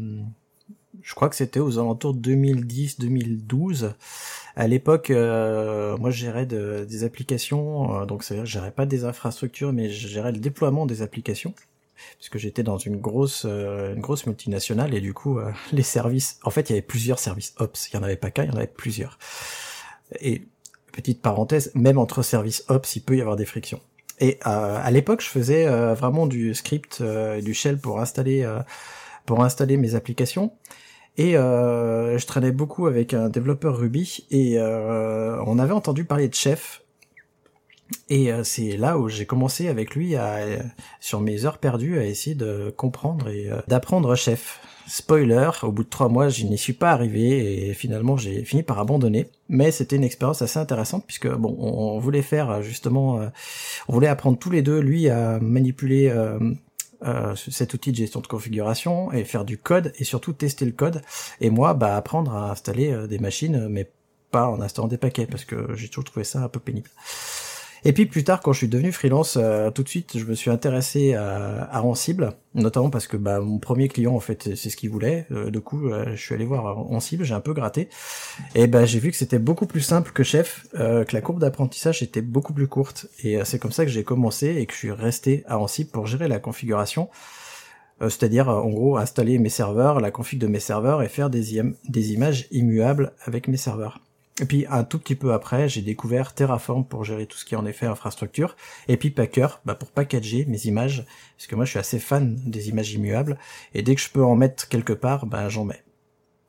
je 1.01 1.15
crois 1.15 1.29
que 1.29 1.35
c'était 1.35 1.59
aux 1.59 1.79
alentours 1.79 2.13
de 2.13 2.35
2010-2012. 2.35 3.93
À 4.55 4.67
l'époque, 4.67 5.09
moi, 5.09 6.11
je 6.11 6.17
gérais 6.17 6.45
des 6.45 7.03
applications, 7.03 8.05
donc 8.05 8.23
c'est-à-dire, 8.23 8.45
je 8.45 8.51
gérais 8.51 8.71
pas 8.71 8.85
des 8.85 9.03
infrastructures, 9.03 9.73
mais 9.73 9.89
je 9.89 10.07
gérais 10.07 10.31
le 10.31 10.37
déploiement 10.37 10.85
des 10.85 11.01
applications, 11.01 11.55
puisque 12.17 12.37
j'étais 12.37 12.63
dans 12.63 12.77
une 12.77 12.97
grosse, 12.97 13.45
euh, 13.45 13.93
une 13.93 14.01
grosse 14.01 14.25
multinationale 14.25 14.93
et 14.93 15.01
du 15.01 15.13
coup, 15.13 15.39
les 15.71 15.83
services, 15.83 16.39
en 16.43 16.49
fait, 16.49 16.69
il 16.69 16.73
y 16.73 16.75
avait 16.75 16.81
plusieurs 16.81 17.19
services 17.19 17.53
Ops. 17.57 17.89
Il 17.91 17.95
y 17.95 17.99
en 17.99 18.03
avait 18.03 18.15
pas 18.17 18.31
qu'un, 18.31 18.43
il 18.43 18.49
y 18.49 18.53
en 18.53 18.57
avait 18.57 18.67
plusieurs. 18.67 19.17
Et 20.19 20.43
petite 20.93 21.21
parenthèse, 21.21 21.71
même 21.75 21.97
entre 21.97 22.21
services 22.21 22.63
ops, 22.69 22.95
il 22.95 23.01
peut 23.01 23.17
y 23.17 23.21
avoir 23.21 23.35
des 23.35 23.45
frictions. 23.45 23.81
Et 24.19 24.39
euh, 24.45 24.79
à 24.81 24.91
l'époque, 24.91 25.21
je 25.21 25.27
faisais 25.27 25.67
euh, 25.67 25.93
vraiment 25.95 26.27
du 26.27 26.53
script, 26.53 26.99
euh, 27.01 27.41
du 27.41 27.53
shell 27.53 27.79
pour 27.79 27.99
installer 27.99 28.47
pour 29.25 29.43
installer 29.43 29.75
mes 29.75 29.95
applications. 29.95 30.53
Et 31.17 31.33
je 31.33 32.25
traînais 32.25 32.51
beaucoup 32.51 32.87
avec 32.87 33.13
un 33.13 33.29
développeur 33.29 33.77
Ruby 33.77 34.25
et 34.31 34.59
on 34.59 35.59
avait 35.59 35.73
entendu 35.73 36.05
parler 36.05 36.27
de 36.27 36.33
Chef. 36.33 36.82
Et 38.09 38.31
c'est 38.43 38.77
là 38.77 38.97
où 38.97 39.09
j'ai 39.09 39.25
commencé 39.25 39.67
avec 39.67 39.95
lui 39.95 40.15
à, 40.15 40.39
sur 40.99 41.19
mes 41.19 41.45
heures 41.45 41.57
perdues 41.57 41.99
à 41.99 42.05
essayer 42.05 42.35
de 42.35 42.73
comprendre 42.75 43.29
et 43.29 43.49
d'apprendre 43.67 44.15
Chef. 44.15 44.59
Spoiler, 44.87 45.49
au 45.61 45.71
bout 45.71 45.83
de 45.83 45.89
trois 45.89 46.09
mois, 46.09 46.29
je 46.29 46.43
n'y 46.43 46.57
suis 46.57 46.73
pas 46.73 46.91
arrivé 46.91 47.69
et 47.69 47.73
finalement 47.73 48.17
j'ai 48.17 48.43
fini 48.43 48.63
par 48.63 48.79
abandonner. 48.79 49.29
Mais 49.47 49.71
c'était 49.71 49.95
une 49.95 50.03
expérience 50.03 50.41
assez 50.41 50.59
intéressante 50.59 51.05
puisque 51.05 51.27
bon, 51.27 51.55
on 51.57 51.99
voulait 51.99 52.21
faire 52.21 52.61
justement, 52.61 53.19
euh, 53.21 53.29
on 53.87 53.93
voulait 53.93 54.07
apprendre 54.07 54.37
tous 54.37 54.49
les 54.49 54.61
deux, 54.61 54.79
lui 54.79 55.09
à 55.09 55.39
manipuler 55.39 56.09
euh, 56.09 56.37
euh, 57.03 57.35
cet 57.35 57.73
outil 57.73 57.91
de 57.91 57.97
gestion 57.97 58.19
de 58.19 58.27
configuration 58.27 59.11
et 59.13 59.23
faire 59.23 59.45
du 59.45 59.57
code 59.57 59.93
et 59.99 60.03
surtout 60.03 60.33
tester 60.33 60.65
le 60.65 60.71
code. 60.71 61.01
Et 61.39 61.49
moi, 61.49 61.73
bah 61.73 61.95
apprendre 61.95 62.33
à 62.33 62.51
installer 62.51 63.07
des 63.07 63.19
machines, 63.19 63.67
mais 63.69 63.89
pas 64.31 64.49
en 64.49 64.59
installant 64.59 64.87
des 64.87 64.97
paquets 64.97 65.27
parce 65.27 65.45
que 65.45 65.75
j'ai 65.75 65.87
toujours 65.87 66.05
trouvé 66.05 66.25
ça 66.25 66.43
un 66.43 66.49
peu 66.49 66.59
pénible. 66.59 66.89
Et 67.85 67.91
puis 67.91 68.05
plus 68.05 68.23
tard, 68.23 68.39
quand 68.41 68.53
je 68.53 68.59
suis 68.59 68.67
devenu 68.69 68.93
freelance, 68.93 69.37
euh, 69.37 69.69
tout 69.69 69.83
de 69.83 69.89
suite, 69.89 70.17
je 70.17 70.23
me 70.23 70.35
suis 70.35 70.49
intéressé 70.49 71.15
à, 71.15 71.63
à 71.63 71.81
Ansible, 71.81 72.33
notamment 72.55 72.89
parce 72.89 73.07
que 73.07 73.17
bah, 73.17 73.41
mon 73.41 73.59
premier 73.59 73.89
client, 73.89 74.15
en 74.15 74.21
fait, 74.21 74.55
c'est 74.55 74.69
ce 74.69 74.77
qu'il 74.77 74.89
voulait. 74.89 75.27
Euh, 75.31 75.51
du 75.51 75.59
coup, 75.59 75.89
euh, 75.89 76.15
je 76.15 76.21
suis 76.21 76.33
allé 76.33 76.45
voir 76.45 76.77
Ansible, 76.91 77.25
j'ai 77.25 77.33
un 77.33 77.41
peu 77.41 77.53
gratté, 77.53 77.89
et 78.55 78.67
bah, 78.67 78.85
j'ai 78.85 78.99
vu 78.99 79.11
que 79.11 79.17
c'était 79.17 79.39
beaucoup 79.39 79.65
plus 79.65 79.81
simple 79.81 80.11
que 80.13 80.23
Chef, 80.23 80.65
que 80.73 81.13
la 81.13 81.21
courbe 81.21 81.39
d'apprentissage 81.39 82.01
était 82.01 82.21
beaucoup 82.21 82.53
plus 82.53 82.67
courte. 82.67 83.07
Et 83.23 83.43
c'est 83.43 83.59
comme 83.59 83.71
ça 83.71 83.83
que 83.83 83.91
j'ai 83.91 84.03
commencé 84.03 84.55
et 84.55 84.65
que 84.65 84.73
je 84.73 84.77
suis 84.77 84.91
resté 84.91 85.43
à 85.47 85.57
Ansible 85.59 85.89
pour 85.89 86.07
gérer 86.07 86.27
la 86.27 86.39
configuration 86.39 87.09
c'est-à-dire 88.01 88.49
en 88.49 88.69
gros 88.69 88.97
installer 88.97 89.39
mes 89.39 89.49
serveurs, 89.49 90.01
la 90.01 90.11
config 90.11 90.37
de 90.37 90.47
mes 90.47 90.59
serveurs 90.59 91.03
et 91.03 91.07
faire 91.07 91.29
des 91.29 91.53
images 92.13 92.47
immuables 92.51 93.13
avec 93.25 93.47
mes 93.47 93.55
serveurs. 93.55 94.01
Et 94.41 94.45
puis 94.45 94.65
un 94.69 94.83
tout 94.83 94.97
petit 94.97 95.15
peu 95.15 95.31
après, 95.31 95.69
j'ai 95.69 95.81
découvert 95.81 96.33
Terraform 96.33 96.85
pour 96.85 97.03
gérer 97.03 97.27
tout 97.27 97.37
ce 97.37 97.45
qui 97.45 97.53
est 97.53 97.57
en 97.57 97.65
effet 97.65 97.85
infrastructure, 97.85 98.55
et 98.87 98.97
puis 98.97 99.11
Packer 99.11 99.47
bah 99.65 99.75
pour 99.75 99.91
packager 99.91 100.45
mes 100.45 100.65
images, 100.65 101.05
parce 101.37 101.45
que 101.47 101.55
moi 101.55 101.65
je 101.65 101.71
suis 101.71 101.79
assez 101.79 101.99
fan 101.99 102.35
des 102.45 102.69
images 102.69 102.93
immuables, 102.93 103.37
et 103.75 103.83
dès 103.83 103.93
que 103.93 104.01
je 104.01 104.09
peux 104.09 104.23
en 104.23 104.35
mettre 104.35 104.67
quelque 104.69 104.93
part, 104.93 105.27
bah 105.27 105.49
j'en 105.49 105.65
mets. 105.65 105.83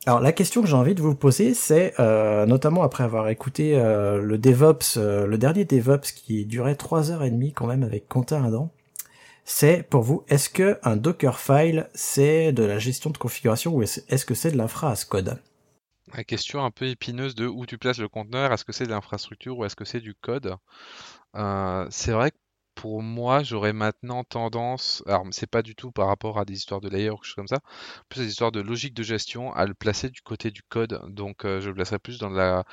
Alors 0.06 0.20
la 0.20 0.32
question 0.32 0.62
que 0.62 0.68
j'ai 0.68 0.74
envie 0.74 0.94
de 0.94 1.02
vous 1.02 1.14
poser, 1.14 1.52
c'est 1.52 1.94
euh, 1.98 2.46
notamment 2.46 2.82
après 2.82 3.04
avoir 3.04 3.28
écouté 3.28 3.76
euh, 3.76 4.20
le 4.20 4.38
DevOps, 4.38 4.96
euh, 4.96 5.26
le 5.26 5.38
dernier 5.38 5.64
DevOps 5.64 6.12
qui 6.14 6.46
durait 6.46 6.76
trois 6.76 7.10
heures 7.10 7.22
et 7.22 7.30
demie 7.30 7.52
quand 7.52 7.66
même 7.66 7.82
avec 7.82 8.08
Quentin 8.08 8.44
Adam, 8.44 8.70
c'est 9.44 9.82
pour 9.82 10.02
vous, 10.02 10.24
est-ce 10.28 10.48
que 10.48 10.78
un 10.84 10.96
Dockerfile 10.96 11.88
c'est 11.94 12.52
de 12.52 12.64
la 12.64 12.78
gestion 12.78 13.10
de 13.10 13.18
configuration 13.18 13.74
ou 13.74 13.82
est-ce 13.82 14.24
que 14.24 14.34
c'est 14.34 14.52
de 14.52 14.56
l'infra 14.56 14.90
as 14.90 15.04
code 15.04 15.38
la 16.14 16.24
question 16.24 16.64
un 16.64 16.70
peu 16.70 16.86
épineuse 16.86 17.34
de 17.34 17.46
où 17.46 17.66
tu 17.66 17.78
places 17.78 17.98
le 17.98 18.08
conteneur, 18.08 18.52
est-ce 18.52 18.64
que 18.64 18.72
c'est 18.72 18.84
de 18.86 18.90
l'infrastructure 18.90 19.58
ou 19.58 19.64
est-ce 19.64 19.76
que 19.76 19.84
c'est 19.84 20.00
du 20.00 20.14
code? 20.14 20.56
Euh, 21.36 21.86
C'est 21.90 22.12
vrai 22.12 22.30
que 22.32 22.36
pour 22.74 23.02
moi, 23.02 23.42
j'aurais 23.42 23.72
maintenant 23.72 24.24
tendance, 24.24 25.02
alors 25.06 25.24
c'est 25.30 25.46
pas 25.50 25.62
du 25.62 25.74
tout 25.74 25.90
par 25.92 26.08
rapport 26.08 26.38
à 26.38 26.44
des 26.44 26.54
histoires 26.54 26.80
de 26.80 26.88
layer 26.88 27.10
ou 27.10 27.16
quelque 27.16 27.24
chose 27.26 27.34
comme 27.34 27.48
ça, 27.48 27.60
plus 28.08 28.20
des 28.20 28.28
histoires 28.28 28.52
de 28.52 28.60
logique 28.60 28.94
de 28.94 29.02
gestion, 29.02 29.52
à 29.52 29.66
le 29.66 29.74
placer 29.74 30.10
du 30.10 30.22
côté 30.22 30.50
du 30.50 30.62
code. 30.62 31.00
Donc 31.08 31.44
euh, 31.44 31.60
je 31.60 31.68
le 31.68 31.74
placerai 31.74 31.98
plus 31.98 32.18
dans 32.18 32.30
de 32.30 32.36
la, 32.36 32.64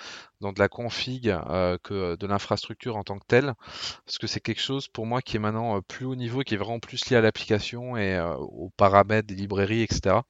dans 0.41 0.51
de 0.53 0.59
la 0.59 0.69
config 0.69 1.29
euh, 1.29 1.77
que 1.83 2.15
de 2.15 2.27
l'infrastructure 2.27 2.97
en 2.97 3.03
tant 3.03 3.19
que 3.19 3.25
telle, 3.27 3.53
parce 4.05 4.17
que 4.17 4.27
c'est 4.27 4.39
quelque 4.39 4.61
chose 4.61 4.87
pour 4.87 5.05
moi 5.05 5.21
qui 5.21 5.37
est 5.37 5.39
maintenant 5.39 5.77
euh, 5.77 5.81
plus 5.81 6.05
haut 6.05 6.15
niveau, 6.15 6.41
qui 6.41 6.55
est 6.55 6.57
vraiment 6.57 6.79
plus 6.79 7.09
lié 7.09 7.17
à 7.17 7.21
l'application 7.21 7.97
et 7.97 8.19
aux 8.39 8.71
paramètres 8.77 9.27
des 9.27 9.35
librairies, 9.35 9.83
etc. 9.83 10.23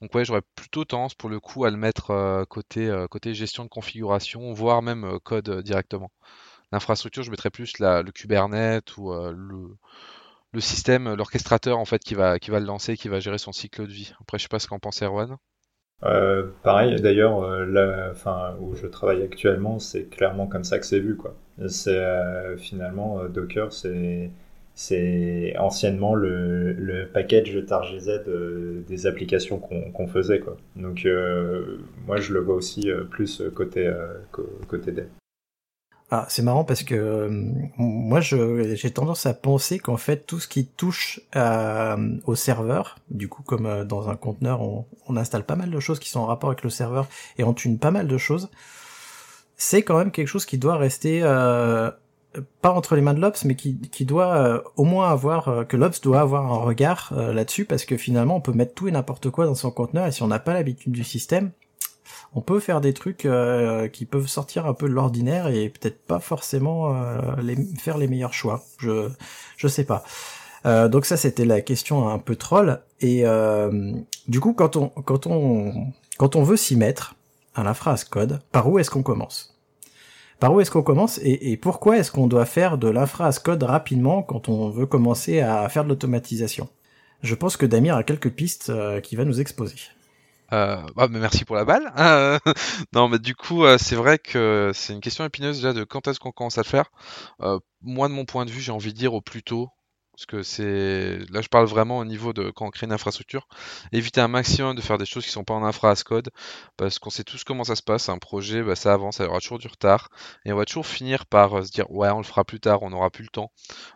Donc 0.00 0.14
ouais, 0.14 0.24
j'aurais 0.24 0.42
plutôt 0.54 0.84
tendance 0.84 1.14
pour 1.14 1.28
le 1.28 1.40
coup 1.40 1.64
à 1.64 1.70
le 1.70 1.76
mettre 1.76 2.44
côté, 2.48 3.06
côté 3.10 3.34
gestion 3.34 3.64
de 3.64 3.68
configuration, 3.68 4.52
voire 4.52 4.82
même 4.82 5.18
code 5.24 5.62
directement 5.62 6.10
l'infrastructure, 6.72 7.22
je 7.22 7.30
mettrais 7.30 7.50
plus 7.50 7.78
le 7.78 8.10
Kubernetes 8.10 8.96
ou 8.96 9.12
euh, 9.12 9.34
le, 10.52 10.60
système, 10.60 11.14
l'orchestrateur 11.14 11.78
en 11.78 11.84
fait 11.84 12.00
qui 12.00 12.14
va, 12.14 12.38
qui 12.38 12.50
va 12.50 12.60
le 12.60 12.66
lancer, 12.66 12.96
qui 12.96 13.08
va 13.08 13.20
gérer 13.20 13.38
son 13.38 13.52
cycle 13.52 13.86
de 13.86 13.92
vie. 13.92 14.12
Après, 14.20 14.38
je 14.38 14.44
sais 14.44 14.48
pas 14.48 14.58
ce 14.58 14.68
qu'en 14.68 14.78
pense 14.78 15.02
Erwan. 15.02 15.38
Euh, 16.04 16.46
pareil, 16.62 17.00
d'ailleurs, 17.00 17.42
euh, 17.42 18.10
enfin, 18.12 18.56
où 18.60 18.74
je 18.76 18.86
travaille 18.86 19.22
actuellement, 19.22 19.78
c'est 19.78 20.04
clairement 20.04 20.46
comme 20.46 20.64
ça 20.64 20.78
que 20.78 20.86
c'est 20.86 21.00
vu, 21.00 21.16
quoi. 21.16 21.34
C'est 21.68 21.90
euh, 21.90 22.56
finalement 22.56 23.24
Docker, 23.24 23.72
c'est 23.72 24.30
c'est 24.74 25.56
anciennement 25.58 26.14
le, 26.14 27.08
package 27.12 27.66
TarGZ 27.66 28.22
des 28.86 29.06
applications 29.06 29.58
qu'on 29.58 30.06
faisait, 30.06 30.38
quoi. 30.38 30.56
Donc, 30.76 31.06
moi, 32.06 32.18
je 32.18 32.32
le 32.32 32.40
vois 32.40 32.54
aussi 32.54 32.88
plus 33.10 33.42
côté 33.56 33.92
côté. 34.68 34.92
Ah, 36.10 36.24
c'est 36.30 36.40
marrant 36.40 36.64
parce 36.64 36.84
que 36.84 36.94
euh, 36.94 37.28
moi, 37.76 38.20
j'ai 38.20 38.90
tendance 38.90 39.26
à 39.26 39.34
penser 39.34 39.78
qu'en 39.78 39.98
fait, 39.98 40.26
tout 40.26 40.40
ce 40.40 40.48
qui 40.48 40.66
touche 40.66 41.20
euh, 41.36 42.16
au 42.24 42.34
serveur, 42.34 42.96
du 43.10 43.28
coup, 43.28 43.42
comme 43.42 43.66
euh, 43.66 43.84
dans 43.84 44.08
un 44.08 44.16
conteneur, 44.16 44.62
on, 44.62 44.86
installe 45.16 45.44
pas 45.44 45.56
mal 45.56 45.70
de 45.70 45.80
choses 45.80 45.98
qui 45.98 46.08
sont 46.08 46.20
en 46.20 46.26
rapport 46.26 46.48
avec 46.48 46.62
le 46.62 46.70
serveur 46.70 47.08
et 47.38 47.44
on 47.44 47.52
tune 47.52 47.78
pas 47.78 47.90
mal 47.90 48.06
de 48.08 48.18
choses, 48.18 48.48
c'est 49.56 49.82
quand 49.82 49.98
même 49.98 50.10
quelque 50.10 50.28
chose 50.28 50.46
qui 50.46 50.56
doit 50.56 50.76
rester 50.76 51.22
pas 51.22 52.70
entre 52.70 52.94
les 52.94 53.02
mains 53.02 53.14
de 53.14 53.20
l'Ops, 53.20 53.44
mais 53.44 53.56
qui, 53.56 53.80
qui 53.80 54.04
doit 54.04 54.62
au 54.76 54.84
moins 54.84 55.10
avoir 55.10 55.66
que 55.66 55.76
l'Ops 55.76 56.00
doit 56.00 56.20
avoir 56.20 56.52
un 56.52 56.58
regard 56.58 57.12
là-dessus 57.16 57.64
parce 57.64 57.84
que 57.84 57.96
finalement, 57.96 58.36
on 58.36 58.40
peut 58.40 58.52
mettre 58.52 58.74
tout 58.74 58.86
et 58.86 58.92
n'importe 58.92 59.30
quoi 59.30 59.46
dans 59.46 59.56
son 59.56 59.72
conteneur 59.72 60.06
et 60.06 60.12
si 60.12 60.22
on 60.22 60.28
n'a 60.28 60.38
pas 60.38 60.54
l'habitude 60.54 60.92
du 60.92 61.02
système, 61.02 61.50
on 62.34 62.40
peut 62.40 62.60
faire 62.60 62.80
des 62.80 62.92
trucs 62.92 63.24
euh, 63.24 63.88
qui 63.88 64.04
peuvent 64.04 64.26
sortir 64.26 64.66
un 64.66 64.74
peu 64.74 64.88
de 64.88 64.94
l'ordinaire 64.94 65.48
et 65.48 65.68
peut-être 65.68 66.00
pas 66.04 66.20
forcément 66.20 66.94
euh, 66.94 67.54
faire 67.78 67.98
les 67.98 68.08
meilleurs 68.08 68.34
choix. 68.34 68.64
Je 68.78 69.08
je 69.56 69.68
sais 69.68 69.84
pas. 69.84 70.04
Euh, 70.66 70.88
donc 70.88 71.04
ça 71.04 71.16
c'était 71.16 71.44
la 71.44 71.60
question 71.60 72.08
un 72.08 72.18
peu 72.18 72.36
troll 72.36 72.80
et 73.00 73.24
du 74.28 74.40
coup 74.40 74.52
quand 74.52 74.76
on 74.76 74.88
quand 74.88 75.26
on 75.26 75.92
quand 76.18 76.36
on 76.36 76.42
veut 76.42 76.56
s'y 76.56 76.76
mettre 76.76 77.14
à 77.54 77.62
la 77.62 77.74
phrase 77.74 78.04
code, 78.04 78.40
par 78.52 78.68
où 78.68 78.78
est-ce 78.78 78.90
qu'on 78.90 79.02
commence? 79.02 79.56
Par 80.38 80.52
où 80.52 80.60
est-ce 80.60 80.70
qu'on 80.70 80.82
commence 80.82 81.18
et, 81.24 81.56
pourquoi 81.56 81.98
est-ce 81.98 82.12
qu'on 82.12 82.28
doit 82.28 82.44
faire 82.44 82.78
de 82.78 82.88
l'infra 82.88 83.32
code 83.32 83.64
rapidement 83.64 84.22
quand 84.22 84.48
on 84.48 84.70
veut 84.70 84.86
commencer 84.86 85.40
à 85.40 85.68
faire 85.68 85.82
de 85.82 85.88
l'automatisation? 85.88 86.68
Je 87.22 87.34
pense 87.34 87.56
que 87.56 87.66
Damir 87.66 87.96
a 87.96 88.04
quelques 88.04 88.30
pistes 88.30 88.72
qui 89.02 89.16
va 89.16 89.24
nous 89.24 89.40
exposer. 89.40 89.74
Euh, 90.52 90.82
mais 91.10 91.18
merci 91.20 91.44
pour 91.44 91.56
la 91.56 91.64
balle. 91.64 91.92
Euh, 91.98 92.38
non, 92.94 93.08
mais 93.08 93.18
du 93.18 93.34
coup, 93.34 93.64
euh, 93.64 93.76
c'est 93.78 93.96
vrai 93.96 94.18
que 94.18 94.70
c'est 94.74 94.92
une 94.94 95.00
question 95.00 95.24
épineuse 95.24 95.56
déjà 95.56 95.72
de 95.72 95.84
quand 95.84 96.08
est-ce 96.08 96.20
qu'on 96.20 96.32
commence 96.32 96.58
à 96.58 96.62
le 96.62 96.66
faire. 96.68 96.90
Euh, 97.42 97.58
moi, 97.82 98.08
de 98.08 98.14
mon 98.14 98.24
point 98.24 98.46
de 98.46 98.50
vue, 98.50 98.60
j'ai 98.60 98.72
envie 98.72 98.92
de 98.92 98.98
dire 98.98 99.14
au 99.14 99.20
plus 99.20 99.42
tôt. 99.42 99.68
Parce 100.12 100.26
que 100.26 100.42
c'est 100.42 101.18
là, 101.30 101.42
je 101.42 101.48
parle 101.48 101.66
vraiment 101.66 101.98
au 101.98 102.04
niveau 102.04 102.32
de 102.32 102.50
quand 102.50 102.66
on 102.66 102.70
crée 102.70 102.86
une 102.86 102.92
infrastructure. 102.92 103.46
Éviter 103.92 104.20
un 104.20 104.26
maximum 104.26 104.74
de 104.74 104.80
faire 104.80 104.98
des 104.98 105.06
choses 105.06 105.24
qui 105.24 105.30
sont 105.30 105.44
pas 105.44 105.54
en 105.54 105.64
infra 105.64 105.90
as 105.92 106.02
code, 106.02 106.30
parce 106.76 106.98
qu'on 106.98 107.10
sait 107.10 107.22
tous 107.22 107.44
comment 107.44 107.62
ça 107.62 107.76
se 107.76 107.82
passe. 107.84 108.08
Un 108.08 108.18
projet, 108.18 108.62
bah, 108.64 108.74
ça 108.74 108.92
avance, 108.92 109.18
ça 109.18 109.26
aura 109.28 109.38
toujours 109.38 109.60
du 109.60 109.68
retard, 109.68 110.10
et 110.44 110.52
on 110.52 110.56
va 110.56 110.64
toujours 110.64 110.86
finir 110.86 111.24
par 111.26 111.64
se 111.64 111.70
dire 111.70 111.88
ouais, 111.92 112.10
on 112.10 112.18
le 112.18 112.24
fera 112.24 112.44
plus 112.44 112.58
tard, 112.58 112.82
on 112.82 112.90
n'aura 112.90 113.10
plus 113.10 113.22
le 113.22 113.28
temps. 113.30 113.52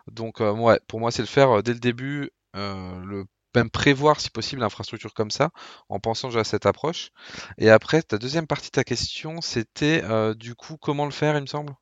Donc, 0.07 0.39
ouais, 0.39 0.79
pour 0.87 0.99
moi, 1.01 1.11
c'est 1.11 1.23
le 1.23 1.27
faire 1.27 1.61
dès 1.63 1.73
le 1.73 1.79
début. 1.79 2.31
le 2.53 3.25
même 3.55 3.69
prévoir 3.69 4.19
si 4.19 4.29
possible 4.29 4.61
l'infrastructure 4.61 5.13
comme 5.13 5.31
ça, 5.31 5.49
en 5.89 5.99
pensant 5.99 6.29
déjà 6.29 6.41
à 6.41 6.43
cette 6.43 6.65
approche. 6.65 7.11
Et 7.57 7.69
après, 7.69 8.01
ta 8.01 8.17
deuxième 8.17 8.47
partie 8.47 8.67
de 8.67 8.71
ta 8.71 8.83
question, 8.83 9.41
c'était 9.41 10.03
euh, 10.03 10.33
du 10.33 10.55
coup 10.55 10.77
comment 10.77 11.05
le 11.05 11.11
faire, 11.11 11.35
il 11.35 11.41
me 11.41 11.47
semble? 11.47 11.73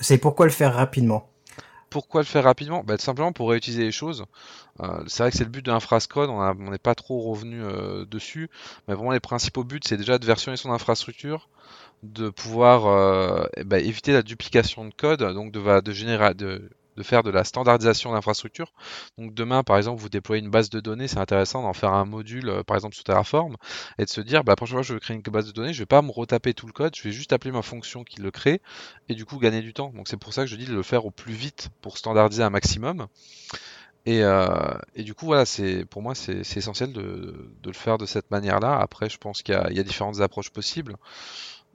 C'est 0.00 0.18
pourquoi 0.18 0.46
le 0.46 0.52
faire 0.52 0.74
rapidement 0.74 1.30
pourquoi 1.90 2.22
le 2.22 2.26
faire 2.26 2.42
rapidement? 2.42 2.82
Bah, 2.82 2.96
Tout 2.98 3.04
simplement 3.04 3.32
pour 3.32 3.50
réutiliser 3.50 3.84
les 3.84 3.92
choses. 3.92 4.24
Euh, 4.80 5.04
c'est 5.06 5.22
vrai 5.22 5.30
que 5.30 5.36
c'est 5.36 5.44
le 5.44 5.50
but 5.50 5.64
de 5.64 5.70
l'infrascode, 5.70 6.28
on 6.28 6.70
n'est 6.72 6.76
pas 6.76 6.96
trop 6.96 7.20
revenu 7.20 7.62
euh, 7.62 8.04
dessus, 8.04 8.50
mais 8.88 8.94
vraiment 8.94 9.12
les 9.12 9.20
principaux 9.20 9.62
buts, 9.62 9.78
c'est 9.84 9.96
déjà 9.96 10.18
de 10.18 10.26
versionner 10.26 10.56
son 10.56 10.72
infrastructure, 10.72 11.48
de 12.02 12.30
pouvoir 12.30 13.46
bah, 13.64 13.78
éviter 13.78 14.12
la 14.12 14.22
duplication 14.22 14.86
de 14.86 14.92
code, 14.92 15.20
donc 15.20 15.52
de, 15.52 15.80
de, 15.80 15.92
générer, 15.92 16.34
de 16.34 16.68
de 16.96 17.02
faire 17.02 17.22
de 17.22 17.30
la 17.30 17.44
standardisation 17.44 18.12
d'infrastructure. 18.12 18.72
Donc 19.18 19.34
demain, 19.34 19.62
par 19.62 19.76
exemple, 19.76 20.00
vous 20.00 20.08
déployez 20.08 20.42
une 20.42 20.50
base 20.50 20.70
de 20.70 20.80
données, 20.80 21.08
c'est 21.08 21.18
intéressant 21.18 21.62
d'en 21.62 21.72
faire 21.72 21.92
un 21.92 22.04
module, 22.04 22.48
euh, 22.48 22.62
par 22.62 22.76
exemple 22.76 22.94
sous 22.94 23.02
Terraform, 23.02 23.56
et 23.98 24.04
de 24.04 24.10
se 24.10 24.20
dire, 24.20 24.44
bah, 24.44 24.52
la 24.52 24.56
prochaine 24.56 24.76
fois 24.76 24.82
je 24.82 24.94
veux 24.94 25.00
créer 25.00 25.16
une 25.16 25.22
base 25.22 25.46
de 25.46 25.52
données, 25.52 25.72
je 25.72 25.80
vais 25.80 25.86
pas 25.86 26.02
me 26.02 26.10
retaper 26.10 26.54
tout 26.54 26.66
le 26.66 26.72
code, 26.72 26.94
je 26.94 27.02
vais 27.02 27.12
juste 27.12 27.32
appeler 27.32 27.52
ma 27.52 27.62
fonction 27.62 28.04
qui 28.04 28.20
le 28.20 28.30
crée, 28.30 28.60
et 29.08 29.14
du 29.14 29.24
coup 29.24 29.38
gagner 29.38 29.62
du 29.62 29.72
temps. 29.74 29.92
Donc 29.94 30.08
c'est 30.08 30.16
pour 30.16 30.32
ça 30.32 30.42
que 30.42 30.48
je 30.48 30.56
dis 30.56 30.66
de 30.66 30.74
le 30.74 30.82
faire 30.82 31.06
au 31.06 31.10
plus 31.10 31.34
vite 31.34 31.70
pour 31.80 31.98
standardiser 31.98 32.42
un 32.42 32.50
maximum. 32.50 33.06
Et, 34.06 34.22
euh, 34.22 34.74
et 34.94 35.02
du 35.02 35.14
coup, 35.14 35.26
voilà, 35.26 35.46
c'est 35.46 35.86
pour 35.86 36.02
moi 36.02 36.14
c'est 36.14 36.40
essentiel 36.56 36.92
de, 36.92 37.50
de, 37.62 37.70
le 37.70 37.72
faire 37.72 37.96
de 37.96 38.06
cette 38.06 38.30
manière-là. 38.30 38.78
Après, 38.78 39.08
je 39.08 39.16
pense 39.18 39.42
qu'il 39.42 39.54
y, 39.54 39.80
a 39.80 39.82
différentes 39.82 40.20
approches 40.20 40.50
possibles. 40.50 40.96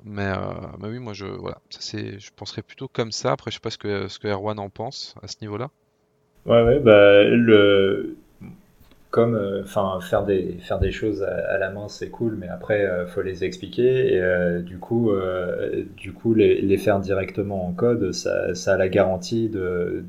Mais, 0.06 0.32
mais 0.80 0.88
oui, 0.88 1.00
moi 1.00 1.14
je 1.14 1.26
voilà, 1.26 1.58
ça 1.70 1.80
c'est, 1.82 2.20
je 2.20 2.32
penserais 2.36 2.62
plutôt 2.62 2.88
comme 2.88 3.12
ça. 3.12 3.34
Après, 3.34 3.52
je 3.52 3.56
sais 3.56 3.62
pas 3.62 3.70
ce 3.70 3.78
que 3.78 4.08
ce 4.08 4.18
que 4.20 4.28
Erwan 4.28 4.58
en 4.60 4.70
pense 4.70 5.16
à 5.22 5.28
ce 5.28 5.36
niveau-là. 5.42 5.70
Ouais, 6.46 6.64
ouais, 6.64 6.80
bah 6.80 7.24
le 7.26 8.16
comme 9.12 9.36
euh, 9.36 9.64
enfin 9.64 10.00
faire 10.02 10.24
des 10.24 10.58
faire 10.62 10.80
des 10.80 10.92
choses 10.92 11.24
à, 11.24 11.58
la 11.58 11.72
main 11.72 11.88
c'est 11.88 12.10
cool 12.10 12.38
mais 12.40 12.48
après 12.48 12.86
euh, 12.86 13.08
faut 13.08 13.22
les 13.22 13.44
expliquer 13.44 14.14
et 14.14 14.22
euh, 14.22 14.62
du 14.62 14.78
coup 14.78 15.12
du 15.98 16.14
coup 16.14 16.34
les, 16.34 16.62
les, 16.62 16.78
faire 16.78 17.00
directement 17.00 17.66
en 17.66 17.72
code 17.74 18.12
ça, 18.12 18.54
ça 18.56 18.74
a 18.74 18.78
la 18.78 18.90
garantie 18.90 19.50
de 19.50 20.04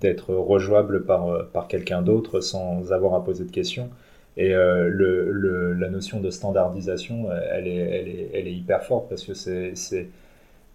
d'être 0.00 0.34
rejouable 0.34 1.04
par 1.04 1.48
par 1.50 1.68
quelqu'un 1.68 2.02
d'autre 2.02 2.40
sans 2.40 2.92
avoir 2.92 3.14
à 3.14 3.24
poser 3.24 3.44
de 3.44 3.50
questions 3.50 3.90
et 4.38 4.50
le, 4.52 5.74
la 5.74 5.90
notion 5.90 6.20
de 6.20 6.30
standardisation 6.30 7.28
elle 7.52 7.66
est 7.66 8.30
elle 8.32 8.46
est, 8.46 8.54
hyper 8.54 8.84
forte 8.84 9.08
parce 9.08 9.24
que 9.24 9.34
c'est 9.34 9.74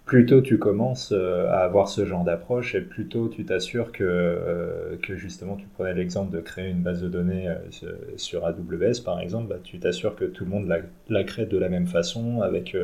plus 0.05 0.25
tôt 0.25 0.41
tu 0.41 0.57
commences 0.57 1.13
euh, 1.13 1.47
à 1.49 1.59
avoir 1.59 1.87
ce 1.87 2.05
genre 2.05 2.23
d'approche 2.23 2.75
et 2.75 2.81
plus 2.81 3.07
tôt 3.07 3.29
tu 3.29 3.45
t'assures 3.45 3.91
que, 3.91 4.03
euh, 4.03 4.97
que 5.01 5.15
justement 5.15 5.55
tu 5.55 5.65
prenais 5.67 5.93
l'exemple 5.93 6.35
de 6.35 6.41
créer 6.41 6.69
une 6.69 6.81
base 6.81 7.01
de 7.01 7.07
données 7.07 7.47
euh, 7.47 7.91
sur 8.17 8.45
AWS 8.45 9.01
par 9.03 9.21
exemple, 9.21 9.47
bah, 9.49 9.59
tu 9.63 9.79
t'assures 9.79 10.15
que 10.15 10.25
tout 10.25 10.43
le 10.43 10.51
monde 10.51 10.67
la, 11.07 11.23
crée 11.23 11.45
de 11.45 11.57
la 11.57 11.69
même 11.69 11.87
façon 11.87 12.41
avec 12.41 12.75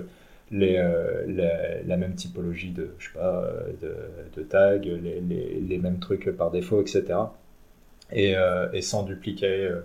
la, 0.51 1.97
même 1.97 2.15
typologie 2.15 2.71
de, 2.71 2.91
je 2.99 3.07
sais 3.07 3.13
pas, 3.13 3.51
de, 3.81 4.43
tags, 4.43 4.77
les, 4.77 5.77
mêmes 5.77 5.99
trucs 5.99 6.29
par 6.31 6.51
défaut, 6.51 6.81
etc. 6.81 7.03
Et, 8.13 8.33
sans 8.81 9.03
dupliquer 9.03 9.67
euh, 9.67 9.81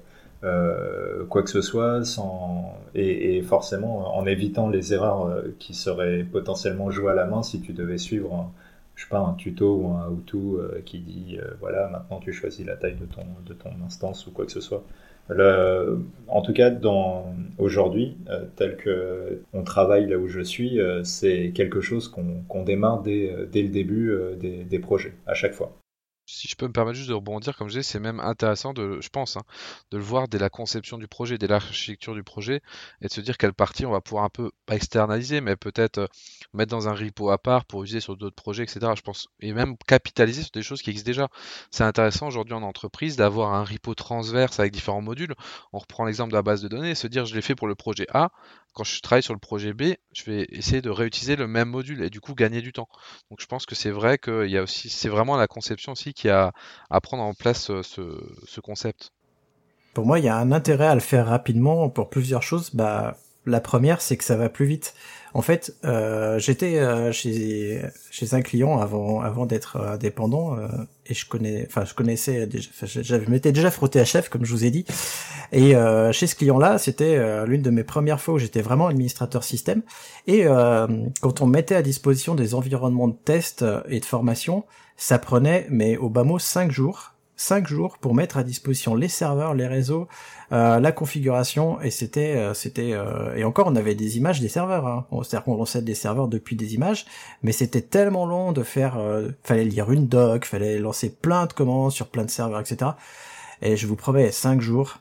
quoi 1.29 1.43
que 1.43 1.51
ce 1.51 1.63
soit, 1.63 2.05
sans... 2.05 2.75
et, 2.95 3.43
forcément 3.43 4.17
en 4.17 4.27
évitant 4.27 4.69
les 4.69 4.93
erreurs 4.93 5.27
euh, 5.27 5.55
qui 5.59 5.75
seraient 5.75 6.25
potentiellement 6.25 6.91
jouées 6.91 7.13
à 7.13 7.15
la 7.15 7.27
main 7.27 7.43
si 7.43 7.61
tu 7.61 7.73
devais 7.73 7.99
suivre 7.99 8.35
un, 8.35 8.53
je 8.95 9.05
sais 9.05 9.09
pas, 9.09 9.21
un 9.21 9.35
tuto 9.35 9.77
ou 9.77 9.89
un 9.89 10.09
how-to 10.09 10.59
euh, 10.59 10.83
qui 10.85 10.99
dit 10.99 11.39
voilà, 11.61 11.89
maintenant 11.89 12.21
tu 12.21 12.33
choisis 12.33 12.65
la 12.67 12.77
taille 12.77 12.97
de 12.97 13.07
ton, 13.07 13.25
de 13.47 13.55
ton 13.55 13.71
instance 13.87 14.27
ou 14.27 14.33
quoi 14.33 14.45
que 14.45 14.53
ce 14.53 14.61
soit. 14.61 14.85
en 15.31 16.43
tout 16.43 16.53
cas, 16.53 16.71
dans, 16.71 17.35
aujourd'hui, 17.59 18.17
tel 18.57 18.77
que 18.77 19.43
on 19.53 19.65
travaille 19.65 20.07
là 20.07 20.19
où 20.19 20.29
je 20.29 20.41
suis, 20.41 20.79
c'est 21.05 21.53
quelque 21.55 21.81
chose 21.81 22.09
qu'on 22.09 22.63
démarre 22.65 23.03
dès, 23.03 23.35
dès, 23.51 23.63
le 23.63 23.71
début 23.71 24.15
des, 24.39 24.65
des 24.65 24.79
projets, 24.79 25.15
à 25.27 25.35
chaque 25.35 25.55
fois 25.55 25.73
si 26.27 26.49
je 26.49 26.57
peux 26.57 26.67
me 26.67 26.73
permettre 26.73 26.97
juste 26.97 27.09
de 27.09 27.15
rebondir, 27.15 27.57
comme 27.57 27.69
je 27.69 27.79
disais, 27.79 27.83
c'est 27.83 28.01
même 28.01 28.21
intéressant 28.21 28.73
de, 28.73 29.01
je 29.01 29.09
pense, 29.09 29.37
hein, 29.37 29.43
de 29.91 29.99
le 29.99 30.03
voir 30.03 30.29
dès 30.29 30.39
la 30.39 30.49
conception 30.49 30.99
du 30.99 31.09
projet, 31.09 31.39
dès 31.39 31.47
l'architecture 31.47 32.15
du 32.15 32.23
projet, 32.23 32.63
et 33.03 33.09
de 33.09 33.13
se 33.13 33.21
dire 33.21 33.37
quelle 33.37 33.53
partie 33.53 33.87
on 33.87 33.91
va 33.91 34.01
pouvoir 34.01 34.25
un 34.25 34.31
peu, 34.31 34.51
externaliser, 34.71 35.41
mais 35.41 35.57
peut-être 35.57 35.99
euh, 35.99 36.07
mettre 36.53 36.71
dans 36.71 36.89
un 36.89 36.95
repo 36.95 37.31
à 37.31 37.39
part 37.39 37.65
pour 37.65 37.83
utiliser 37.83 38.01
sur 38.01 38.17
d'autres 38.17 38.37
projets, 38.37 38.63
etc. 38.63 38.93
Je 38.97 39.03
pense, 39.03 39.29
et 39.41 39.53
même 39.53 39.77
capitaliser 39.87 40.43
sur 40.43 40.53
des 40.53 40.63
choses 40.63 40.83
qui 40.83 40.91
existent 40.91 41.11
déjà. 41.11 41.29
C'est 41.71 41.85
intéressant 41.85 42.27
aujourd'hui 42.29 42.55
en 42.55 42.63
entreprise 42.63 43.17
d'avoir 43.17 43.55
un 43.55 43.65
repo 43.65 43.95
transverse 43.95 44.59
avec 44.61 44.73
différents 44.73 45.03
modules. 45.03 45.35
On 45.73 45.79
reprend 45.79 46.05
l'exemple 46.05 46.31
de 46.31 46.37
la 46.37 46.43
base 46.43 46.63
de 46.63 46.69
données 46.69 46.91
et 46.91 46.95
se 46.95 47.07
dire 47.07 47.27
je 47.27 47.35
l'ai 47.35 47.43
fait 47.43 47.55
pour 47.55 47.69
le 47.69 47.75
projet 47.75 48.07
A, 48.15 48.31
quand 48.75 48.85
je 48.85 49.01
travaille 49.01 49.23
sur 49.23 49.35
le 49.35 49.39
projet 49.41 49.73
B, 49.73 49.95
je 50.13 50.25
vais 50.25 50.47
essayer 50.51 50.83
de 50.83 50.91
réutiliser 50.91 51.37
le 51.37 51.47
même 51.47 51.71
module 51.71 52.03
et 52.03 52.11
du 52.11 52.21
coup 52.21 52.35
gagner 52.35 52.61
du 52.61 52.73
temps. 52.73 52.89
Donc 53.31 53.41
je 53.41 53.47
pense 53.47 53.67
que 53.67 53.75
c'est 53.75 53.91
vrai 53.91 54.19
qu'il 54.19 54.51
y 54.51 54.59
a 54.59 54.63
aussi, 54.63 54.91
c'est 54.91 55.09
vraiment 55.09 55.37
la 55.37 55.47
conception 55.47 55.93
aussi 55.93 56.13
qui 56.13 56.29
a 56.29 56.53
à 56.91 57.01
prendre 57.01 57.23
en 57.23 57.35
place 57.35 57.71
euh, 57.71 57.83
ce, 57.83 58.61
concept. 58.61 59.13
Pour 59.95 60.07
moi, 60.07 60.19
il 60.19 60.25
y 60.25 60.29
a 60.29 60.37
un 60.37 60.51
intérêt 60.51 60.87
à 60.87 60.95
le 60.95 61.01
faire 61.01 61.27
rapidement 61.27 61.89
pour 61.89 62.11
plusieurs 62.11 62.43
choses. 62.43 62.71
Bah, 62.75 63.17
la 63.47 63.61
première, 63.61 64.01
c'est 64.01 64.17
que 64.17 64.25
ça 64.25 64.37
va 64.37 64.49
plus 64.49 64.67
vite. 64.67 64.95
En 65.35 65.43
fait, 65.43 65.75
euh, 65.85 66.39
j'étais 66.39 66.79
euh, 66.79 67.11
chez 67.11 67.83
chez 68.13 68.35
un 68.35 68.41
client 68.41 68.79
avant 68.79 69.21
avant 69.21 69.47
d'être 69.47 69.81
indépendant 69.81 70.57
euh, 70.57 70.69
et 71.07 71.15
je 71.15 71.27
connais, 71.27 71.67
enfin 71.67 71.85
je 71.85 71.93
connaissais 71.93 72.47
déjà, 72.47 72.71
je 72.85 73.31
m'étais 73.31 73.51
déjà 73.51 73.73
frotté 73.73 73.99
à 73.99 74.05
chef 74.05 74.29
comme 74.29 74.45
je 74.45 74.53
vous 74.53 74.65
ai 74.65 74.71
dit. 74.71 74.85
Et 75.53 75.75
chez 76.13 76.27
ce 76.27 76.35
client-là, 76.35 76.79
c'était 76.79 77.47
l'une 77.47 77.63
de 77.63 77.71
mes 77.71 77.85
premières 77.85 78.21
fois 78.21 78.35
où 78.35 78.39
j'étais 78.39 78.63
vraiment 78.63 78.89
administrateur 78.89 79.45
système. 79.45 79.83
Et 80.27 80.47
quand 81.21 81.43
on 81.43 81.47
mettait 81.47 81.77
à 81.77 81.83
disposition 81.83 82.35
des 82.35 82.55
environnements 82.55 83.09
de 83.09 83.15
test 83.15 83.65
et 83.89 84.01
de 84.01 84.05
formation, 84.05 84.65
ça 84.97 85.19
prenait 85.19 85.67
mais 85.71 85.97
au 85.97 86.09
bas 86.09 86.25
mot 86.25 86.41
cinq 86.41 86.73
jours 86.73 87.14
5 87.37 87.67
jours 87.67 87.99
pour 87.99 88.15
mettre 88.15 88.37
à 88.37 88.45
disposition 88.45 88.95
les 88.95 89.09
serveurs, 89.09 89.55
les 89.55 89.67
réseaux, 89.67 90.09
euh, 90.53 90.79
la 90.79 90.93
configuration 90.93 91.81
et 91.81 91.91
c'était 91.91 92.37
euh, 92.37 92.55
c'était 92.55 92.93
euh, 92.93 93.35
et 93.35 93.45
encore 93.45 93.67
on 93.67 93.77
avait 93.77 93.95
des 93.95 94.19
images 94.19 94.41
des 94.41 94.49
serveurs 94.49 94.87
hein. 94.87 95.07
c'est-à-dire 95.11 95.43
qu'on 95.45 95.57
lançait 95.57 95.83
des 95.83 95.95
serveurs 95.95 96.29
depuis 96.29 96.55
des 96.55 96.75
images 96.75 97.07
mais 97.43 97.51
c'était 97.51 97.81
tellement 97.81 98.27
long 98.27 98.53
de 98.53 98.63
faire 98.63 98.99
fallait 99.43 99.65
lire 99.65 99.91
une 99.91 100.07
doc 100.07 100.45
fallait 100.45 100.79
lancer 100.79 101.11
plein 101.11 101.47
de 101.47 101.53
commandes 101.53 101.93
sur 101.93 102.09
plein 102.09 102.25
de 102.25 102.31
serveurs 102.31 102.61
etc 102.61 102.93
et 103.63 103.77
je 103.77 103.87
vous 103.87 103.97
promets 103.97 104.31
5 104.31 104.61
jours. 104.61 104.99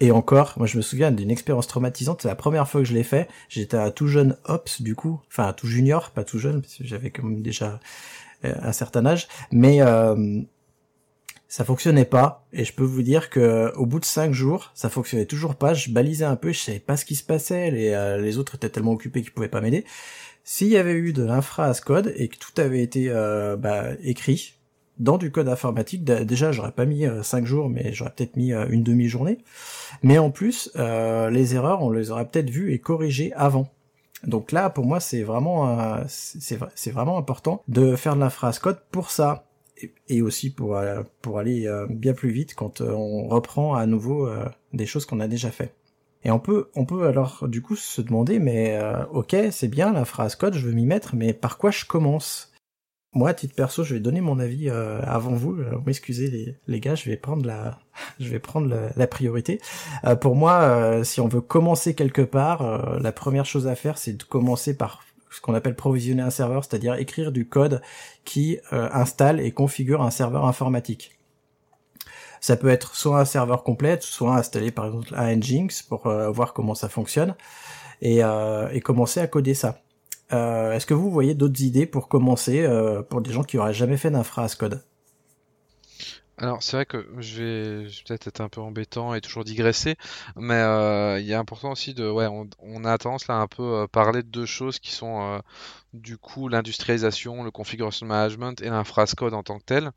Et 0.00 0.12
encore, 0.12 0.54
moi 0.56 0.68
je 0.68 0.76
me 0.76 0.82
souviens 0.82 1.10
d'une 1.10 1.28
expérience 1.28 1.66
traumatisante, 1.66 2.22
c'est 2.22 2.28
la 2.28 2.36
première 2.36 2.68
fois 2.68 2.80
que 2.80 2.86
je 2.86 2.94
l'ai 2.94 3.02
fait, 3.02 3.28
j'étais 3.48 3.76
un 3.76 3.90
tout 3.90 4.06
jeune 4.06 4.36
ops 4.44 4.80
du 4.80 4.94
coup, 4.94 5.20
enfin 5.26 5.48
un 5.48 5.52
tout 5.52 5.66
junior, 5.66 6.12
pas 6.12 6.22
tout 6.22 6.38
jeune, 6.38 6.62
parce 6.62 6.76
que 6.76 6.84
j'avais 6.84 7.10
quand 7.10 7.24
même 7.24 7.42
déjà 7.42 7.80
un 8.44 8.70
certain 8.70 9.04
âge, 9.06 9.26
mais 9.50 9.80
ça 11.48 11.64
fonctionnait 11.64 12.04
pas 12.04 12.46
et 12.52 12.64
je 12.64 12.74
peux 12.74 12.84
vous 12.84 13.02
dire 13.02 13.30
que 13.30 13.72
au 13.76 13.86
bout 13.86 14.00
de 14.00 14.04
cinq 14.04 14.32
jours 14.32 14.70
ça 14.74 14.90
fonctionnait 14.90 15.24
toujours 15.24 15.54
pas. 15.54 15.72
Je 15.72 15.90
balisais 15.90 16.26
un 16.26 16.36
peu 16.36 16.52
je 16.52 16.58
savais 16.60 16.78
pas 16.78 16.98
ce 16.98 17.06
qui 17.06 17.16
se 17.16 17.24
passait 17.24 17.70
les, 17.70 17.90
euh, 17.90 18.18
les 18.18 18.36
autres 18.36 18.56
étaient 18.56 18.68
tellement 18.68 18.92
occupés 18.92 19.22
qu'ils 19.22 19.32
pouvaient 19.32 19.48
pas 19.48 19.62
m'aider. 19.62 19.84
S'il 20.44 20.68
y 20.68 20.76
avait 20.76 20.92
eu 20.92 21.12
de 21.14 21.24
l'infra 21.24 21.66
as 21.66 21.80
code 21.80 22.12
et 22.16 22.28
que 22.28 22.36
tout 22.36 22.52
avait 22.60 22.82
été 22.82 23.06
euh, 23.08 23.56
bah, 23.56 23.92
écrit 24.02 24.56
dans 24.98 25.16
du 25.16 25.30
code 25.30 25.48
informatique 25.48 26.04
déjà 26.04 26.52
j'aurais 26.52 26.72
pas 26.72 26.84
mis 26.84 27.06
euh, 27.06 27.22
cinq 27.22 27.46
jours 27.46 27.70
mais 27.70 27.94
j'aurais 27.94 28.12
peut-être 28.14 28.36
mis 28.36 28.52
une 28.52 28.82
demi-journée. 28.82 29.38
Mais 30.02 30.18
en 30.18 30.30
plus 30.30 30.70
les 30.76 31.54
erreurs 31.54 31.82
on 31.82 31.90
les 31.90 32.10
aurait 32.10 32.28
peut-être 32.28 32.50
vues 32.50 32.74
et 32.74 32.78
corrigées 32.78 33.32
avant. 33.32 33.70
Donc 34.26 34.50
là, 34.50 34.68
pour 34.68 34.84
moi, 34.84 34.98
c'est 34.98 35.22
vraiment, 35.22 36.02
c'est 36.08 36.90
vraiment 36.90 37.18
important 37.18 37.62
de 37.68 37.94
faire 37.94 38.16
de 38.16 38.20
l'infra 38.20 38.50
code 38.60 38.80
pour 38.90 39.12
ça 39.12 39.47
et 40.08 40.22
aussi 40.22 40.50
pour 40.50 40.76
euh, 40.76 41.02
pour 41.22 41.38
aller 41.38 41.66
euh, 41.66 41.86
bien 41.88 42.12
plus 42.12 42.30
vite 42.30 42.54
quand 42.54 42.80
euh, 42.80 42.90
on 42.92 43.28
reprend 43.28 43.74
à 43.74 43.86
nouveau 43.86 44.28
des 44.72 44.86
choses 44.86 45.06
qu'on 45.06 45.20
a 45.20 45.28
déjà 45.28 45.50
fait. 45.50 45.74
Et 46.24 46.30
on 46.30 46.40
peut 46.40 46.68
on 46.74 46.84
peut 46.84 47.06
alors 47.06 47.46
du 47.48 47.62
coup 47.62 47.76
se 47.76 48.00
demander 48.00 48.38
mais 48.38 48.78
ok 49.12 49.36
c'est 49.50 49.68
bien 49.68 49.92
la 49.92 50.04
phrase 50.04 50.34
code 50.34 50.54
je 50.54 50.66
veux 50.66 50.72
m'y 50.72 50.86
mettre 50.86 51.14
mais 51.14 51.32
par 51.32 51.58
quoi 51.58 51.70
je 51.70 51.84
commence? 51.84 52.52
Moi 53.14 53.30
à 53.30 53.34
titre 53.34 53.54
perso 53.54 53.84
je 53.84 53.94
vais 53.94 54.00
donner 54.00 54.20
mon 54.20 54.38
avis 54.38 54.68
avant 54.68 55.32
vous. 55.32 55.54
vous 55.54 55.82
m'excusez 55.86 56.28
les, 56.28 56.56
les 56.66 56.80
gars 56.80 56.96
je 56.96 57.08
vais 57.08 57.16
prendre 57.16 57.46
la 57.46 57.78
je 58.20 58.28
vais 58.28 58.40
prendre 58.40 58.90
la, 58.96 59.06
priorité. 59.06 59.60
pour 60.20 60.34
moi 60.34 61.04
si 61.04 61.20
on 61.20 61.28
veut 61.28 61.40
commencer 61.40 61.94
quelque 61.94 62.22
part 62.22 62.98
la 63.00 63.12
première 63.12 63.46
chose 63.46 63.68
à 63.68 63.76
faire 63.76 63.96
c'est 63.96 64.14
de 64.14 64.24
commencer 64.24 64.76
par 64.76 65.04
ce 65.30 65.40
qu'on 65.40 65.54
appelle 65.54 65.74
provisionner 65.74 66.22
un 66.22 66.30
serveur, 66.30 66.64
c'est-à-dire 66.64 66.94
écrire 66.94 67.32
du 67.32 67.48
code 67.48 67.82
qui 68.24 68.58
euh, 68.72 68.88
installe 68.92 69.40
et 69.40 69.52
configure 69.52 70.02
un 70.02 70.10
serveur 70.10 70.44
informatique. 70.46 71.18
Ça 72.40 72.56
peut 72.56 72.68
être 72.68 72.94
soit 72.94 73.20
un 73.20 73.24
serveur 73.24 73.64
complet, 73.64 73.98
soit 74.00 74.36
installer 74.36 74.70
par 74.70 74.86
exemple 74.86 75.14
un 75.16 75.34
Nginx 75.34 75.82
pour 75.82 76.06
euh, 76.06 76.30
voir 76.30 76.52
comment 76.52 76.74
ça 76.74 76.88
fonctionne 76.88 77.34
et, 78.00 78.22
euh, 78.22 78.78
commencer 78.80 79.20
à 79.20 79.26
coder 79.26 79.54
ça. 79.54 79.80
Est-ce 80.30 80.84
que 80.84 80.94
vous 80.94 81.10
voyez 81.10 81.34
d'autres 81.34 81.62
idées 81.62 81.86
pour 81.86 82.06
commencer 82.06 82.68
pour 83.08 83.22
des 83.22 83.32
gens 83.32 83.44
qui 83.44 83.56
auraient 83.56 83.72
jamais 83.72 83.96
fait 83.96 84.10
d'infra 84.10 84.44
as 84.44 84.54
code? 84.54 84.82
Alors 86.38 86.62
c'est 86.62 86.76
vrai 86.76 86.86
que 86.86 87.06
je 87.18 87.42
vais, 87.42 87.90
peut-être 88.06 88.28
être 88.28 88.40
un 88.40 88.48
peu 88.48 88.60
embêtant 88.60 89.12
et 89.14 89.20
toujours 89.20 89.42
digresser, 89.44 89.96
mais 90.36 90.54
euh, 90.54 91.18
il 91.20 91.28
est 91.30 91.34
important 91.34 91.72
aussi 91.72 91.94
de, 91.94 92.08
ouais, 92.08 92.28
on, 92.28 92.84
a 92.84 92.96
tendance 92.96 93.26
là 93.26 93.36
un 93.36 93.48
peu 93.48 93.62
euh, 93.62 93.86
parler 93.88 94.22
de 94.22 94.28
deux 94.28 94.46
choses 94.46 94.78
qui 94.78 94.92
sont 94.92 95.20
euh, 95.20 95.40
du 95.94 96.16
coup 96.16 96.48
l'industrialisation, 96.48 97.42
le 97.42 97.50
configuration 97.50 98.06
management 98.06 98.62
et 98.62 98.70
l'infrascode 98.70 99.34
en 99.34 99.42
tant 99.42 99.58
que 99.58 99.64
tel. 99.64 99.90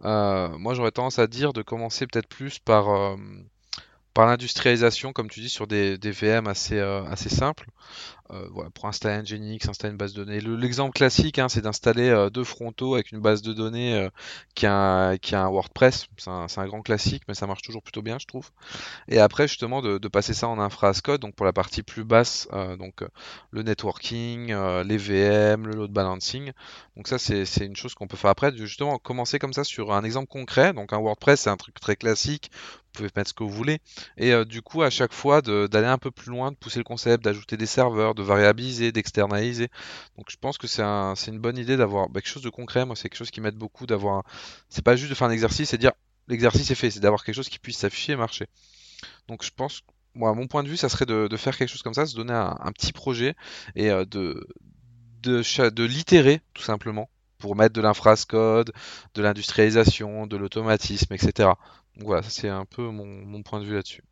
moi 0.00 0.74
j'aurais 0.74 0.92
tendance 0.92 1.18
à 1.18 1.26
dire 1.26 1.52
de 1.52 1.60
commencer 1.62 2.06
peut-être 2.06 2.28
plus 2.28 2.58
par 2.58 3.16
par 4.14 4.26
l'industrialisation, 4.26 5.14
comme 5.14 5.30
tu 5.30 5.40
dis, 5.40 5.48
sur 5.48 5.66
des, 5.66 5.96
des 5.96 6.10
VM 6.10 6.46
assez, 6.46 6.78
assez 6.78 7.30
simples. 7.30 7.66
Euh, 8.32 8.48
voilà, 8.50 8.70
pour 8.70 8.86
installer 8.86 9.14
un 9.14 9.22
Nginx, 9.22 9.68
installer 9.68 9.92
une 9.92 9.98
base 9.98 10.14
de 10.14 10.24
données. 10.24 10.40
L'exemple 10.40 10.92
classique, 10.92 11.38
hein, 11.38 11.48
c'est 11.48 11.60
d'installer 11.60 12.08
euh, 12.08 12.30
deux 12.30 12.44
frontaux 12.44 12.94
avec 12.94 13.12
une 13.12 13.20
base 13.20 13.42
de 13.42 13.52
données 13.52 13.94
euh, 13.94 14.08
qui, 14.54 14.64
a 14.66 15.10
un, 15.10 15.48
WordPress. 15.50 16.06
C'est 16.16 16.30
un, 16.30 16.66
grand 16.66 16.80
classique, 16.80 17.24
mais 17.28 17.34
ça 17.34 17.46
marche 17.46 17.62
toujours 17.62 17.82
plutôt 17.82 18.00
bien, 18.00 18.18
je 18.18 18.26
trouve. 18.26 18.50
Et 19.08 19.18
après, 19.18 19.48
justement, 19.48 19.82
de, 19.82 19.98
passer 20.08 20.34
ça 20.34 20.48
en 20.48 20.58
infra 20.58 20.88
as 20.88 21.00
code, 21.00 21.20
donc 21.20 21.34
pour 21.34 21.46
la 21.46 21.52
partie 21.52 21.82
plus 21.82 22.04
basse, 22.04 22.48
donc 22.78 23.02
le 23.50 23.62
networking, 23.62 24.54
les 24.84 24.96
VM, 24.98 25.66
le 25.66 25.74
load 25.74 25.90
balancing. 25.90 26.52
Donc 26.96 27.08
ça, 27.08 27.18
c'est 27.18 27.64
une 27.64 27.76
chose 27.76 27.94
qu'on 27.94 28.06
peut 28.06 28.16
faire 28.16 28.30
après. 28.30 28.54
Justement, 28.54 28.98
commencer 28.98 29.38
comme 29.38 29.54
ça 29.54 29.64
sur 29.64 29.92
un 29.92 30.04
exemple 30.04 30.28
concret. 30.28 30.74
Donc 30.74 30.92
un 30.92 30.98
WordPress, 30.98 31.40
c'est 31.40 31.50
un 31.50 31.56
truc 31.56 31.80
très 31.80 31.96
classique 31.96 32.50
vous 32.94 32.98
pouvez 33.04 33.10
mettre 33.16 33.30
ce 33.30 33.34
que 33.34 33.42
vous 33.42 33.48
voulez. 33.48 33.78
Et 34.18 34.44
du 34.44 34.60
coup, 34.60 34.82
à 34.82 34.90
chaque 34.90 35.14
fois, 35.14 35.40
d'aller 35.40 35.86
un 35.86 35.96
peu 35.96 36.10
plus 36.10 36.30
loin, 36.30 36.50
de 36.50 36.56
pousser 36.56 36.78
le 36.78 36.84
concept, 36.84 37.24
d'ajouter 37.24 37.56
des 37.56 37.64
serveurs, 37.64 38.14
variabiliser, 38.22 38.92
d'externaliser. 38.92 39.68
Donc 40.16 40.30
je 40.30 40.36
pense 40.36 40.58
que 40.58 40.66
c'est 40.66 40.82
un, 40.82 41.14
une 41.14 41.38
bonne 41.38 41.58
idée 41.58 41.76
d'avoir 41.76 42.08
bah, 42.08 42.20
quelque 42.20 42.32
chose 42.32 42.42
de 42.42 42.50
concret. 42.50 42.84
Moi, 42.86 42.96
c'est 42.96 43.08
quelque 43.08 43.18
chose 43.18 43.30
qui 43.30 43.40
m'aide 43.40 43.56
beaucoup 43.56 43.86
d'avoir. 43.86 44.24
C'est 44.68 44.84
pas 44.84 44.96
juste 44.96 45.10
de 45.10 45.14
faire 45.14 45.28
un 45.28 45.32
exercice 45.32 45.74
et 45.74 45.78
dire 45.78 45.92
l'exercice 46.28 46.70
est 46.70 46.74
fait, 46.74 46.90
c'est 46.90 47.00
d'avoir 47.00 47.24
quelque 47.24 47.34
chose 47.34 47.48
qui 47.48 47.58
puisse 47.58 47.78
s'afficher 47.78 48.12
et 48.12 48.16
marcher. 48.16 48.46
Donc 49.28 49.44
je 49.44 49.50
pense, 49.54 49.82
moi, 50.14 50.34
mon 50.34 50.46
point 50.46 50.62
de 50.62 50.68
vue, 50.68 50.76
ça 50.76 50.88
serait 50.88 51.06
de, 51.06 51.36
faire 51.36 51.56
quelque 51.56 51.70
chose 51.70 51.82
comme 51.82 51.94
ça, 51.94 52.06
se 52.06 52.14
donner 52.14 52.32
un, 52.32 52.72
petit 52.72 52.92
projet 52.92 53.34
et 53.74 53.90
euh, 53.90 54.04
de, 54.04 54.46
de, 55.22 55.68
de 55.70 55.84
l'itérer 55.84 56.40
tout 56.54 56.62
simplement 56.62 57.08
pour 57.38 57.56
mettre 57.56 57.74
de 57.74 57.80
l'infrascode, 57.80 58.72
de 59.14 59.22
l'industrialisation, 59.22 60.28
de 60.28 60.36
l'automatisme, 60.36 61.12
etc. 61.12 61.50
Donc 61.96 62.06
voilà, 62.06 62.22
c'est 62.22 62.48
un 62.48 62.64
peu 62.64 62.88
mon, 62.88 63.42
point 63.42 63.60
de 63.60 63.64
vue 63.64 63.74
là-dessus. 63.74 64.04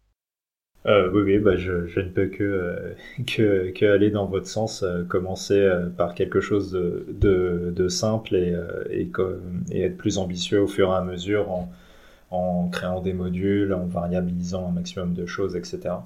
Euh, 0.86 1.10
oui, 1.12 1.22
oui 1.22 1.38
bah 1.38 1.56
je, 1.56 2.00
ne 2.00 2.08
peux 2.08 2.26
que, 2.28 2.42
euh, 2.42 2.94
que, 3.26 3.70
que, 3.70 3.84
aller 3.84 4.10
dans 4.10 4.26
votre 4.26 4.46
sens, 4.46 4.82
euh, 4.82 5.04
commencer 5.04 5.68
par 5.96 6.14
quelque 6.14 6.40
chose 6.40 6.72
de, 6.72 7.72
de, 7.74 7.88
simple 7.88 8.34
et, 8.34 8.56
et, 8.90 9.10
et, 9.70 9.82
être 9.82 9.96
plus 9.96 10.18
ambitieux 10.18 10.62
au 10.62 10.66
fur 10.66 10.90
et 10.90 10.96
à 10.96 11.02
mesure 11.02 11.50
en, 11.50 11.70
en 12.30 12.68
créant 12.68 13.00
des 13.02 13.12
modules, 13.12 13.74
en 13.74 13.86
variabilisant 13.86 14.68
un 14.68 14.72
maximum 14.72 15.14
de 15.14 15.26
choses, 15.26 15.56
etc. 15.56 15.96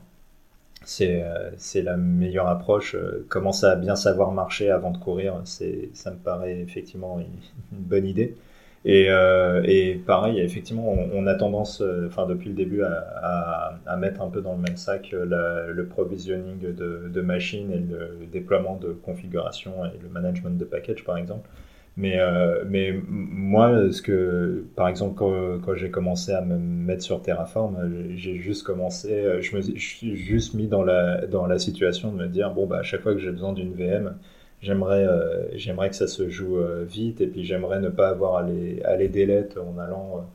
C'est 0.85 1.83
la 1.83 1.97
meilleure 1.97 2.49
approche. 2.49 2.97
Commencer 3.29 3.66
à 3.66 3.77
bien 3.77 3.97
savoir 3.97 4.33
marcher 4.33 4.70
avant 4.70 4.91
de 4.91 4.99
courir, 4.99 5.41
ça 5.45 6.11
me 6.11 6.16
paraît 6.16 6.61
effectivement 6.61 7.20
une 7.20 7.79
bonne 7.79 8.07
idée. 8.07 8.37
Et, 8.87 9.07
euh, 9.09 9.62
et 9.64 9.95
pareil, 9.95 10.41
effectivement, 10.41 10.95
on, 11.12 11.26
a 11.26 11.35
tendance, 11.35 11.80
euh, 11.80 12.07
enfin 12.07 12.26
depuis 12.26 12.51
le 12.51 12.55
début, 12.55 12.82
à, 12.82 13.78
à, 13.87 13.97
mettre 13.97 14.20
un 14.20 14.28
peu 14.28 14.43
dans 14.43 14.53
le 14.53 14.61
même 14.61 14.76
sac 14.76 15.14
euh, 15.14 15.72
le 15.72 15.87
provisioning 15.87 16.59
de, 16.61 17.09
de 17.09 17.20
machines 17.22 17.70
et 17.72 17.78
le 17.78 18.26
déploiement 18.30 18.76
de 18.76 18.89
configuration 18.93 19.87
et 19.87 19.99
le 20.03 20.09
management 20.11 20.59
de 20.59 20.64
package, 20.66 21.03
par 21.05 21.16
exemple. 21.16 21.49
Mais, 21.97 22.18
euh, 22.18 22.64
mais 22.68 22.93
moi, 23.09 23.91
ce 23.91 24.03
que, 24.03 24.64
par 24.76 24.89
exemple, 24.89 25.14
quand, 25.14 25.61
quand 25.64 25.74
j'ai 25.76 25.91
commencé 25.91 26.32
à 26.32 26.43
me 26.43 26.59
mettre 26.59 27.03
sur 27.03 27.22
Terraform, 27.22 28.11
j'ai 28.16 28.37
juste 28.37 28.64
commencé, 28.66 29.41
je 29.41 29.57
me 29.57 29.62
suis 29.62 30.16
juste 30.16 30.55
mis 30.55 30.66
dans 30.66 30.82
la, 30.82 31.26
dans 31.26 31.47
la 31.47 31.59
situation 31.59 32.12
de 32.12 32.16
me 32.18 32.26
dire, 32.26 32.51
bon, 32.53 32.66
bah, 32.66 32.78
à 32.80 32.82
chaque 32.82 33.01
fois 33.01 33.14
que 33.14 33.20
j'ai 33.20 33.30
besoin 33.30 33.53
d'une 33.55 33.72
VM, 33.72 34.16
j'aimerais 34.65 35.07
euh, 35.07 35.47
j'aimerais 35.57 35.91
que 35.91 35.97
ça 35.97 36.09
se 36.09 36.29
joue 36.29 36.59
euh, 36.59 36.85
vite 36.85 37.21
et 37.21 37.27
puis 37.27 37.45
j'aimerais 37.45 37.81
ne 37.81 37.91
pas 37.91 38.09
avoir 38.09 38.37
à 38.37 38.43
les, 38.43 38.83
à 38.83 38.97
les 38.97 39.09
en 39.59 39.79
allant 39.79 40.27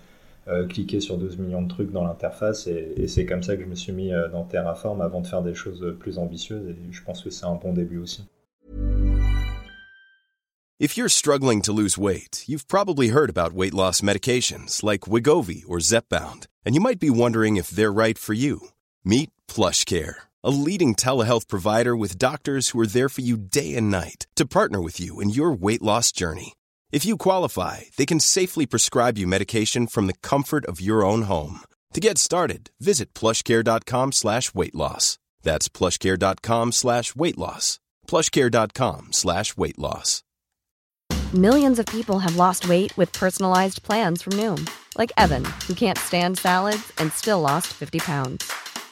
euh, 0.48 0.66
cliquer 0.68 1.00
sur 1.00 1.18
12 1.18 1.38
millions 1.38 1.62
de 1.62 1.68
trucs 1.68 1.92
dans 1.92 2.06
l'interface 2.06 2.68
et, 2.68 2.94
et 2.96 3.08
c'est 3.08 3.26
comme 3.26 3.44
ça 3.44 3.56
que 3.56 3.64
je 3.64 3.68
me 3.68 3.76
suis 3.76 3.92
mis 3.92 4.12
dans 4.32 4.44
Terraform 4.44 5.02
avant 5.02 5.22
de 5.22 5.28
faire 5.28 5.42
des 5.42 5.56
choses 5.56 5.96
plus 6.00 6.18
ambitieuses 6.18 6.70
et 6.70 6.76
je 6.92 7.04
pense 7.04 7.22
que 7.24 7.30
c'est 7.30 7.46
un 7.46 7.56
bon 7.56 7.74
début 7.74 7.98
aussi. 7.98 8.24
If 10.80 10.96
you're 10.96 11.10
struggling 11.10 11.62
to 11.64 11.74
lose 11.74 11.98
weight, 11.98 12.46
you've 12.48 12.66
probably 12.70 13.10
heard 13.10 13.30
about 13.30 13.52
weight 13.52 13.74
loss 13.74 14.00
medications 14.00 14.82
like 14.82 15.02
Wigovi 15.02 15.64
or 15.68 15.80
Zepbound, 15.80 16.48
and 16.66 16.74
you 16.74 16.80
might 16.80 17.02
be 17.02 17.10
wondering 17.10 17.58
if 17.58 17.70
they're 17.70 17.92
right 17.92 18.18
for 18.18 18.32
you. 18.32 18.70
Meet 19.04 19.30
PlushCare. 19.50 20.29
A 20.44 20.50
leading 20.50 20.96
telehealth 20.96 21.48
provider 21.48 21.96
with 21.96 22.18
doctors 22.18 22.70
who 22.70 22.80
are 22.80 22.88
there 22.88 23.10
for 23.10 23.22
you 23.22 23.38
day 23.38 23.76
and 23.76 23.90
night 23.92 24.28
to 24.36 24.46
partner 24.46 24.82
with 24.82 25.00
you 25.00 25.20
in 25.20 25.30
your 25.30 25.52
weight 25.52 25.82
loss 25.82 26.12
journey. 26.12 26.54
If 26.92 27.06
you 27.06 27.18
qualify, 27.18 27.82
they 27.98 28.06
can 28.06 28.20
safely 28.20 28.66
prescribe 28.66 29.18
you 29.18 29.28
medication 29.28 29.88
from 29.88 30.08
the 30.08 30.20
comfort 30.22 30.66
of 30.66 30.82
your 30.82 31.06
own 31.06 31.24
home. 31.24 31.62
To 31.94 32.00
get 32.00 32.18
started, 32.18 32.72
visit 32.80 33.14
plushcare.com 33.14 34.12
slash 34.12 34.54
weight 34.54 34.76
loss. 34.76 35.18
That's 35.44 35.70
plushcare.com 35.70 36.72
slash 36.72 37.16
weight 37.16 37.38
loss. 37.38 37.80
Plushcare.com 38.08 39.14
slash 39.14 39.56
weight 39.56 39.78
loss. 39.80 40.24
Millions 41.34 41.78
of 41.78 41.86
people 41.86 42.18
have 42.18 42.38
lost 42.38 42.68
weight 42.68 42.96
with 42.98 43.14
personalized 43.14 43.84
plans 43.84 44.24
from 44.24 44.34
Noom, 44.34 44.68
like 44.98 45.12
Evan, 45.16 45.46
who 45.68 45.76
can't 45.76 45.98
stand 45.98 46.40
salads 46.40 46.92
and 46.98 47.14
still 47.14 47.40
lost 47.40 47.68
50 47.68 48.00
pounds. 48.00 48.52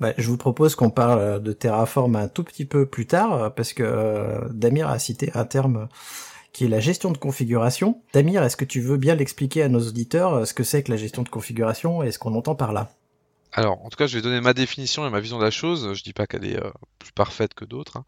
Bah, 0.00 0.14
je 0.16 0.26
vous 0.28 0.38
propose 0.38 0.74
qu'on 0.74 0.90
parle 0.90 1.42
de 1.42 1.52
Terraform 1.52 2.16
un 2.16 2.28
tout 2.28 2.42
petit 2.42 2.64
peu 2.64 2.86
plus 2.86 3.06
tard, 3.06 3.54
parce 3.54 3.74
que 3.74 3.82
euh, 3.82 4.48
Damir 4.50 4.88
a 4.88 4.98
cité 4.98 5.30
un 5.34 5.44
terme 5.44 5.88
qui 6.52 6.64
est 6.64 6.68
la 6.68 6.80
gestion 6.80 7.10
de 7.10 7.18
configuration. 7.18 8.00
Damir, 8.14 8.42
est-ce 8.42 8.56
que 8.56 8.64
tu 8.64 8.80
veux 8.80 8.96
bien 8.96 9.14
l'expliquer 9.14 9.62
à 9.62 9.68
nos 9.68 9.80
auditeurs 9.80 10.34
euh, 10.34 10.44
ce 10.46 10.54
que 10.54 10.64
c'est 10.64 10.82
que 10.82 10.90
la 10.90 10.96
gestion 10.96 11.22
de 11.22 11.28
configuration 11.28 12.02
et 12.02 12.12
ce 12.12 12.18
qu'on 12.18 12.34
entend 12.34 12.54
par 12.54 12.72
là? 12.72 12.90
Alors, 13.52 13.84
en 13.84 13.88
tout 13.88 13.96
cas, 13.96 14.06
je 14.06 14.16
vais 14.16 14.22
donner 14.22 14.40
ma 14.40 14.54
définition 14.54 15.06
et 15.06 15.10
ma 15.10 15.18
vision 15.18 15.38
de 15.38 15.44
la 15.44 15.50
chose. 15.50 15.92
Je 15.94 16.02
dis 16.04 16.12
pas 16.12 16.26
qu'elle 16.26 16.44
est 16.44 16.56
euh, 16.56 16.70
plus 16.98 17.10
parfaite 17.12 17.54
que 17.54 17.64
d'autres. 17.64 17.96
Hein. 17.96 18.04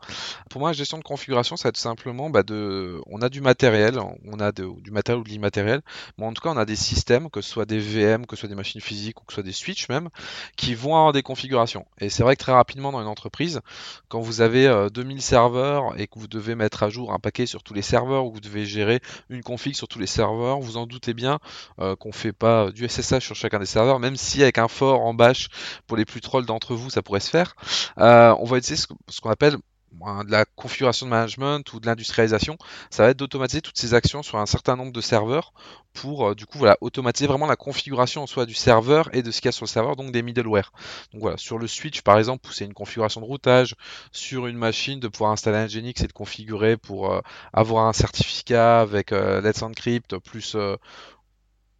Pour 0.49 0.61
moi, 0.61 0.71
la 0.71 0.75
gestion 0.75 0.99
de 0.99 1.03
configuration, 1.03 1.57
ça 1.57 1.65
va 1.65 1.69
être 1.71 1.77
simplement 1.77 2.31
bah, 2.31 2.45
de, 2.45 3.01
on 3.07 3.21
a 3.23 3.29
du 3.29 3.41
matériel, 3.41 3.99
on 3.99 4.39
a 4.39 4.53
du 4.53 4.91
matériel 4.93 5.21
ou 5.21 5.25
de 5.25 5.29
l'immatériel, 5.29 5.81
mais 6.17 6.27
en 6.27 6.33
tout 6.33 6.43
cas, 6.43 6.51
on 6.51 6.57
a 6.57 6.65
des 6.65 6.77
systèmes, 6.77 7.29
que 7.29 7.41
ce 7.41 7.51
soit 7.51 7.65
des 7.65 7.81
VM, 7.81 8.27
que 8.27 8.37
ce 8.37 8.41
soit 8.41 8.49
des 8.49 8.55
machines 8.55 8.81
physiques 8.81 9.21
ou 9.21 9.25
que 9.25 9.33
ce 9.33 9.37
soit 9.37 9.43
des 9.43 9.53
switches 9.53 9.89
même, 9.89 10.11
qui 10.57 10.75
vont 10.75 10.95
avoir 10.95 11.13
des 11.13 11.23
configurations. 11.23 11.87
Et 11.99 12.09
c'est 12.09 12.23
vrai 12.23 12.37
que 12.37 12.43
très 12.43 12.53
rapidement 12.53 12.93
dans 12.93 13.01
une 13.01 13.09
entreprise, 13.09 13.61
quand 14.09 14.21
vous 14.21 14.43
avez 14.43 14.89
2000 14.93 15.17
euh, 15.17 15.21
serveurs 15.21 15.99
et 15.99 16.07
que 16.07 16.21
vous 16.21 16.29
devez 16.29 16.55
mettre 16.55 16.85
à 16.85 16.89
jour 16.89 17.13
un 17.13 17.19
paquet 17.19 17.47
sur 17.47 17.65
tous 17.65 17.75
les 17.75 17.83
serveurs 17.83 18.27
ou 18.27 18.31
que 18.31 18.35
vous 18.35 18.41
devez 18.41 18.65
gérer 18.65 19.01
une 19.29 19.43
config 19.43 19.75
sur 19.75 19.89
tous 19.89 19.99
les 19.99 20.07
serveurs, 20.07 20.61
vous 20.61 20.77
en 20.77 20.87
doutez 20.87 21.15
bien 21.15 21.41
euh, 21.81 21.97
qu'on 21.97 22.13
fait 22.13 22.33
pas 22.33 22.71
du 22.71 22.89
SSH 22.89 23.25
sur 23.25 23.35
chacun 23.35 23.59
des 23.59 23.67
serveurs, 23.67 23.99
même 23.99 24.17
si 24.17 24.43
avec 24.43 24.59
un 24.59 24.69
fort 24.69 25.01
en 25.01 25.15
bas 25.15 25.32
pour 25.87 25.97
les 25.97 26.05
plus 26.05 26.21
trolls 26.21 26.47
d'entre 26.47 26.75
vous, 26.75 26.91
ça 26.91 27.03
pourrait 27.03 27.21
se 27.21 27.31
faire. 27.31 27.55
Euh, 27.99 28.35
on 28.39 28.45
va 28.45 28.59
utiliser 28.59 28.87
ce, 29.09 29.21
qu'on 29.21 29.31
appelle 29.31 29.57
de 29.93 30.31
la 30.31 30.45
configuration 30.45 31.07
de 31.07 31.11
management 31.11 31.73
ou 31.73 31.81
de 31.81 31.87
l'industrialisation, 31.87 32.57
ça 32.91 33.05
va 33.05 33.11
être 33.11 33.19
d'automatiser 33.19 33.61
toutes 33.61 33.79
ces 33.79 33.95
actions 33.95 34.23
sur 34.23 34.39
un 34.39 34.47
certain 34.47 34.75
nombre 34.75 34.93
de 34.93 35.01
serveurs 35.01 35.53
pour 35.93 36.29
euh, 36.29 36.35
du 36.35 36.47
coup 36.47 36.59
voilà 36.59 36.79
automatiser 36.81 37.27
vraiment 37.27 37.47
la 37.47 37.57
configuration 37.57 38.23
en 38.23 38.27
soi 38.27 38.47
du 38.47 38.55
serveur 38.55 39.15
et 39.15 39.23
de 39.23 39.31
ce 39.31 39.41
qu'il 39.41 39.49
y 39.49 39.51
a 39.51 39.53
sur 39.53 39.65
le 39.65 39.69
serveur, 39.69 39.97
donc 39.97 40.11
des 40.11 40.23
middleware. 40.23 40.73
Donc 41.13 41.21
voilà, 41.21 41.37
sur 41.37 41.59
le 41.59 41.67
switch 41.67 42.01
par 42.01 42.19
exemple, 42.19 42.49
c'est 42.53 42.65
une 42.65 42.75
configuration 42.75 43.21
de 43.21 43.27
routage, 43.27 43.77
sur 44.13 44.47
une 44.47 44.57
machine 44.57 44.99
de 44.99 45.09
pouvoir 45.09 45.33
installer 45.33 45.59
un 45.59 45.67
Nginx 45.67 46.03
et 46.03 46.07
de 46.07 46.13
configurer 46.13 46.77
pour 46.77 47.13
euh, 47.13 47.21
avoir 47.53 47.87
un 47.87 47.93
certificat 47.93 48.81
avec 48.81 49.11
Let's 49.11 49.63
Encrypt 49.63 50.17
plus 50.19 50.57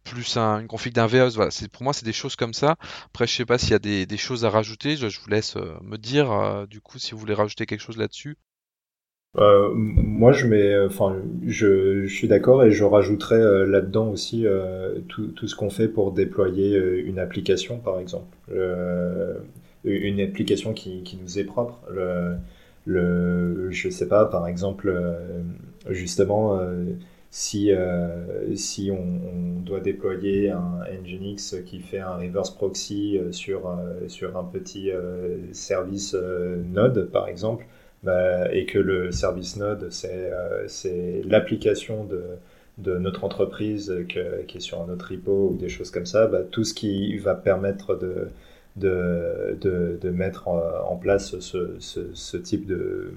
plus 0.03 0.37
une 0.37 0.67
config 0.67 0.93
d'un 0.93 1.07
VEOS. 1.07 1.31
Voilà, 1.35 1.51
pour 1.71 1.83
moi, 1.83 1.93
c'est 1.93 2.05
des 2.05 2.13
choses 2.13 2.35
comme 2.35 2.53
ça. 2.53 2.75
Après, 3.07 3.27
je 3.27 3.33
sais 3.33 3.45
pas 3.45 3.57
s'il 3.57 3.71
y 3.71 3.75
a 3.75 4.05
des, 4.05 4.17
choses 4.17 4.45
à 4.45 4.49
rajouter. 4.49 4.95
Je, 4.95 5.07
vous 5.07 5.29
laisse 5.29 5.55
euh, 5.57 5.73
me 5.81 5.97
dire, 5.97 6.31
euh, 6.31 6.65
du 6.65 6.81
coup, 6.81 6.99
si 6.99 7.11
vous 7.11 7.17
voulez 7.17 7.33
rajouter 7.33 7.65
quelque 7.65 7.81
chose 7.81 7.97
là-dessus. 7.97 8.37
Euh, 9.37 9.69
moi, 9.73 10.31
je 10.31 10.45
mets, 10.45 10.77
enfin, 10.85 11.15
je, 11.45 12.05
suis 12.05 12.27
d'accord 12.27 12.63
et 12.63 12.71
je 12.71 12.83
rajouterais 12.83 13.65
là-dedans 13.65 14.09
aussi 14.09 14.45
tout, 15.07 15.47
ce 15.47 15.55
qu'on 15.55 15.71
fait 15.71 15.87
pour 15.87 16.11
déployer 16.11 16.77
une 16.77 17.17
application, 17.17 17.79
par 17.79 17.99
exemple, 17.99 18.37
une 19.83 20.21
application 20.21 20.73
qui, 20.73 21.01
qui, 21.01 21.17
nous 21.17 21.39
est 21.39 21.45
propre. 21.45 21.79
Le, 21.89 22.35
le, 22.85 23.71
je 23.71 23.89
sais 23.89 24.07
pas, 24.07 24.25
par 24.25 24.47
exemple, 24.47 24.93
justement 25.89 26.59
si, 27.33 27.71
euh, 27.71 28.55
si 28.55 28.91
on, 28.91 29.59
doit 29.61 29.79
déployer 29.79 30.51
un 30.51 30.81
Nginx 31.03 31.55
qui 31.65 31.79
fait 31.79 31.99
un 31.99 32.17
reverse 32.17 32.51
proxy 32.51 33.17
euh, 33.17 33.31
sur, 33.31 33.69
euh, 33.69 34.07
sur 34.07 34.37
un 34.37 34.43
petit 34.43 34.91
service 35.51 36.13
Node, 36.13 37.09
par 37.11 37.27
exemple, 37.27 37.65
bah, 38.03 38.53
et 38.53 38.65
que 38.65 38.77
le 38.77 39.11
service 39.11 39.57
Node, 39.57 39.89
c'est 39.91 41.23
l'application 41.25 42.03
de, 42.03 42.23
de 42.77 42.99
notre 42.99 43.23
entreprise 43.23 43.91
qui 44.07 44.19
est 44.19 44.59
sur 44.59 44.81
un 44.81 44.89
autre 44.89 45.09
repo 45.09 45.49
ou 45.53 45.57
des 45.57 45.69
choses 45.69 45.89
comme 45.89 46.05
ça, 46.05 46.27
bah, 46.27 46.41
tout 46.43 46.63
ce 46.63 46.75
qui 46.75 47.17
va 47.17 47.33
permettre 47.33 47.95
de, 47.95 48.27
de, 48.75 49.57
de, 49.99 50.09
mettre 50.11 50.49
en 50.49 50.97
place 50.97 51.39
ce, 51.39 51.77
ce, 51.79 52.13
ce 52.13 52.37
type 52.37 52.67
de, 52.67 53.13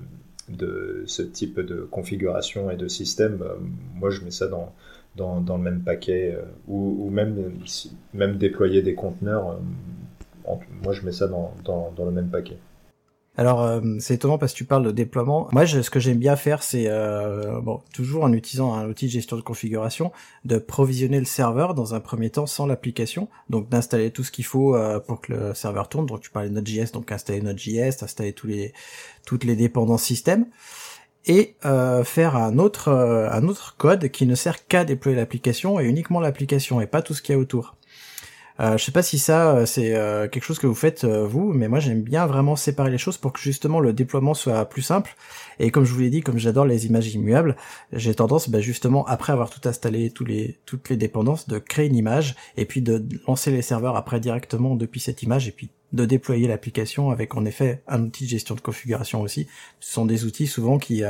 de 0.49 1.05
ce 1.07 1.22
type 1.22 1.61
de 1.61 1.82
configuration 1.90 2.70
et 2.70 2.76
de 2.76 2.88
système, 2.88 3.42
euh, 3.42 3.57
moi 3.94 4.11
je 4.11 4.22
mets 4.22 4.30
ça 4.30 4.47
dans, 4.47 4.72
dans, 5.16 5.57
le 5.57 5.62
même 5.62 5.80
paquet, 5.82 6.36
euh, 6.36 6.44
ou, 6.68 7.11
même, 7.11 7.53
même 8.14 8.36
déployer 8.38 8.82
des 8.82 8.94
conteneurs, 8.94 9.59
euh, 10.49 10.55
moi 10.82 10.92
je 10.92 11.03
mets 11.03 11.12
ça 11.12 11.26
dans, 11.26 11.53
dans 11.64 12.05
le 12.05 12.12
même 12.12 12.28
paquet. 12.28 12.59
Alors 13.39 13.62
euh, 13.62 13.80
c'est 14.01 14.14
étonnant 14.14 14.39
parce 14.39 14.53
que 14.53 14.59
tu 14.59 14.64
parles 14.64 14.84
de 14.84 14.91
déploiement. 14.91 15.49
Moi, 15.53 15.66
ce 15.66 15.91
que 15.91 16.01
j'aime 16.01 16.18
bien 16.18 16.37
faire, 16.37 16.62
c'est 16.62 16.87
euh, 16.89 17.61
toujours 17.93 18.24
en 18.24 18.32
utilisant 18.32 18.74
un 18.74 18.89
outil 18.89 19.07
de 19.07 19.11
gestion 19.11 19.37
de 19.37 19.43
configuration, 19.43 20.11
de 20.45 20.59
provisionner 20.59 21.18
le 21.18 21.26
serveur 21.26 21.74
dans 21.74 21.95
un 21.95 22.01
premier 22.01 22.30
temps 22.30 22.47
sans 22.47 22.66
l'application, 22.66 23.28
donc 23.51 23.68
d'installer 23.68 24.11
tout 24.11 24.24
ce 24.24 24.30
qu'il 24.30 24.45
faut 24.47 24.74
euh, 24.74 25.01
pour 25.01 25.20
que 25.20 25.32
le 25.32 25.55
serveur 25.55 25.89
tourne. 25.89 26.07
Donc 26.07 26.20
tu 26.20 26.30
parlais 26.30 26.49
de 26.49 26.55
Node.js, 26.55 26.93
donc 26.93 27.12
installer 27.12 27.43
Node.js, 27.43 28.03
installer 28.03 28.32
tous 28.32 28.47
les 28.47 28.72
toutes 29.26 29.45
les 29.45 29.57
dépendances 29.57 30.05
système 30.05 30.47
et 31.28 31.57
faire 32.05 32.37
un 32.37 32.59
autre 32.59 32.89
un 32.89 33.49
autre 33.49 33.74
code 33.76 34.09
qui 34.11 34.26
ne 34.26 34.37
sert 34.37 34.68
qu'à 34.68 34.84
déployer 34.84 35.16
l'application 35.16 35.80
et 35.80 35.84
uniquement 35.84 36.20
l'application 36.20 36.80
et 36.80 36.87
pas 36.87 37.03
tout 37.03 37.14
ce 37.14 37.22
qu'il 37.22 37.34
y 37.34 37.37
a 37.37 37.41
autour. 37.41 37.74
Euh, 38.59 38.78
je 38.78 38.84
sais 38.84 38.92
pas 38.92 39.02
si 39.02 39.18
ça 39.18 39.54
euh, 39.54 39.66
c'est 39.66 39.94
euh, 39.94 40.28
quelque 40.28 40.44
chose 40.44 40.59
que 40.59 40.66
vous 40.66 40.74
faites 40.74 41.04
euh, 41.04 41.26
vous, 41.26 41.52
mais 41.52 41.68
moi 41.68 41.78
j'aime 41.78 42.02
bien 42.02 42.26
vraiment 42.26 42.57
séparer 42.57 42.90
les 42.90 42.96
choses 42.98 43.18
pour 43.18 43.32
que 43.32 43.40
justement 43.40 43.80
le 43.80 43.92
déploiement 43.92 44.32
soit 44.34 44.64
plus 44.64 44.82
simple. 44.82 45.14
Et 45.59 45.70
comme 45.70 45.84
je 45.84 45.92
vous 45.92 46.00
l'ai 46.00 46.11
dit, 46.11 46.22
comme 46.22 46.38
j'adore 46.38 46.64
les 46.64 46.86
images 46.86 47.14
immuables, 47.14 47.57
j'ai 47.92 48.14
tendance 48.14 48.48
bah, 48.48 48.61
justement 48.61 49.04
après 49.07 49.32
avoir 49.32 49.50
tout 49.50 49.68
installé, 49.68 50.11
tous 50.11 50.24
les, 50.24 50.59
toutes 50.64 50.88
les 50.88 50.96
dépendances, 50.96 51.48
de 51.48 51.59
créer 51.59 51.86
une 51.86 51.96
image 51.96 52.34
et 52.57 52.64
puis 52.64 52.80
de 52.80 53.04
lancer 53.26 53.50
les 53.50 53.62
serveurs 53.62 53.96
après 53.96 54.20
directement 54.20 54.74
depuis 54.74 55.00
cette 55.00 55.22
image 55.22 55.48
et 55.48 55.52
puis 55.52 55.70
de 55.92 56.04
déployer 56.04 56.48
l'application 56.48 57.11
avec 57.11 57.36
en 57.36 57.44
effet 57.44 57.82
un 57.86 58.02
outil 58.02 58.24
de 58.24 58.30
gestion 58.30 58.54
de 58.54 58.61
configuration 58.61 59.20
aussi. 59.20 59.48
Ce 59.80 59.92
sont 59.92 60.07
des 60.07 60.24
outils 60.24 60.46
souvent 60.46 60.78
qui 60.78 61.02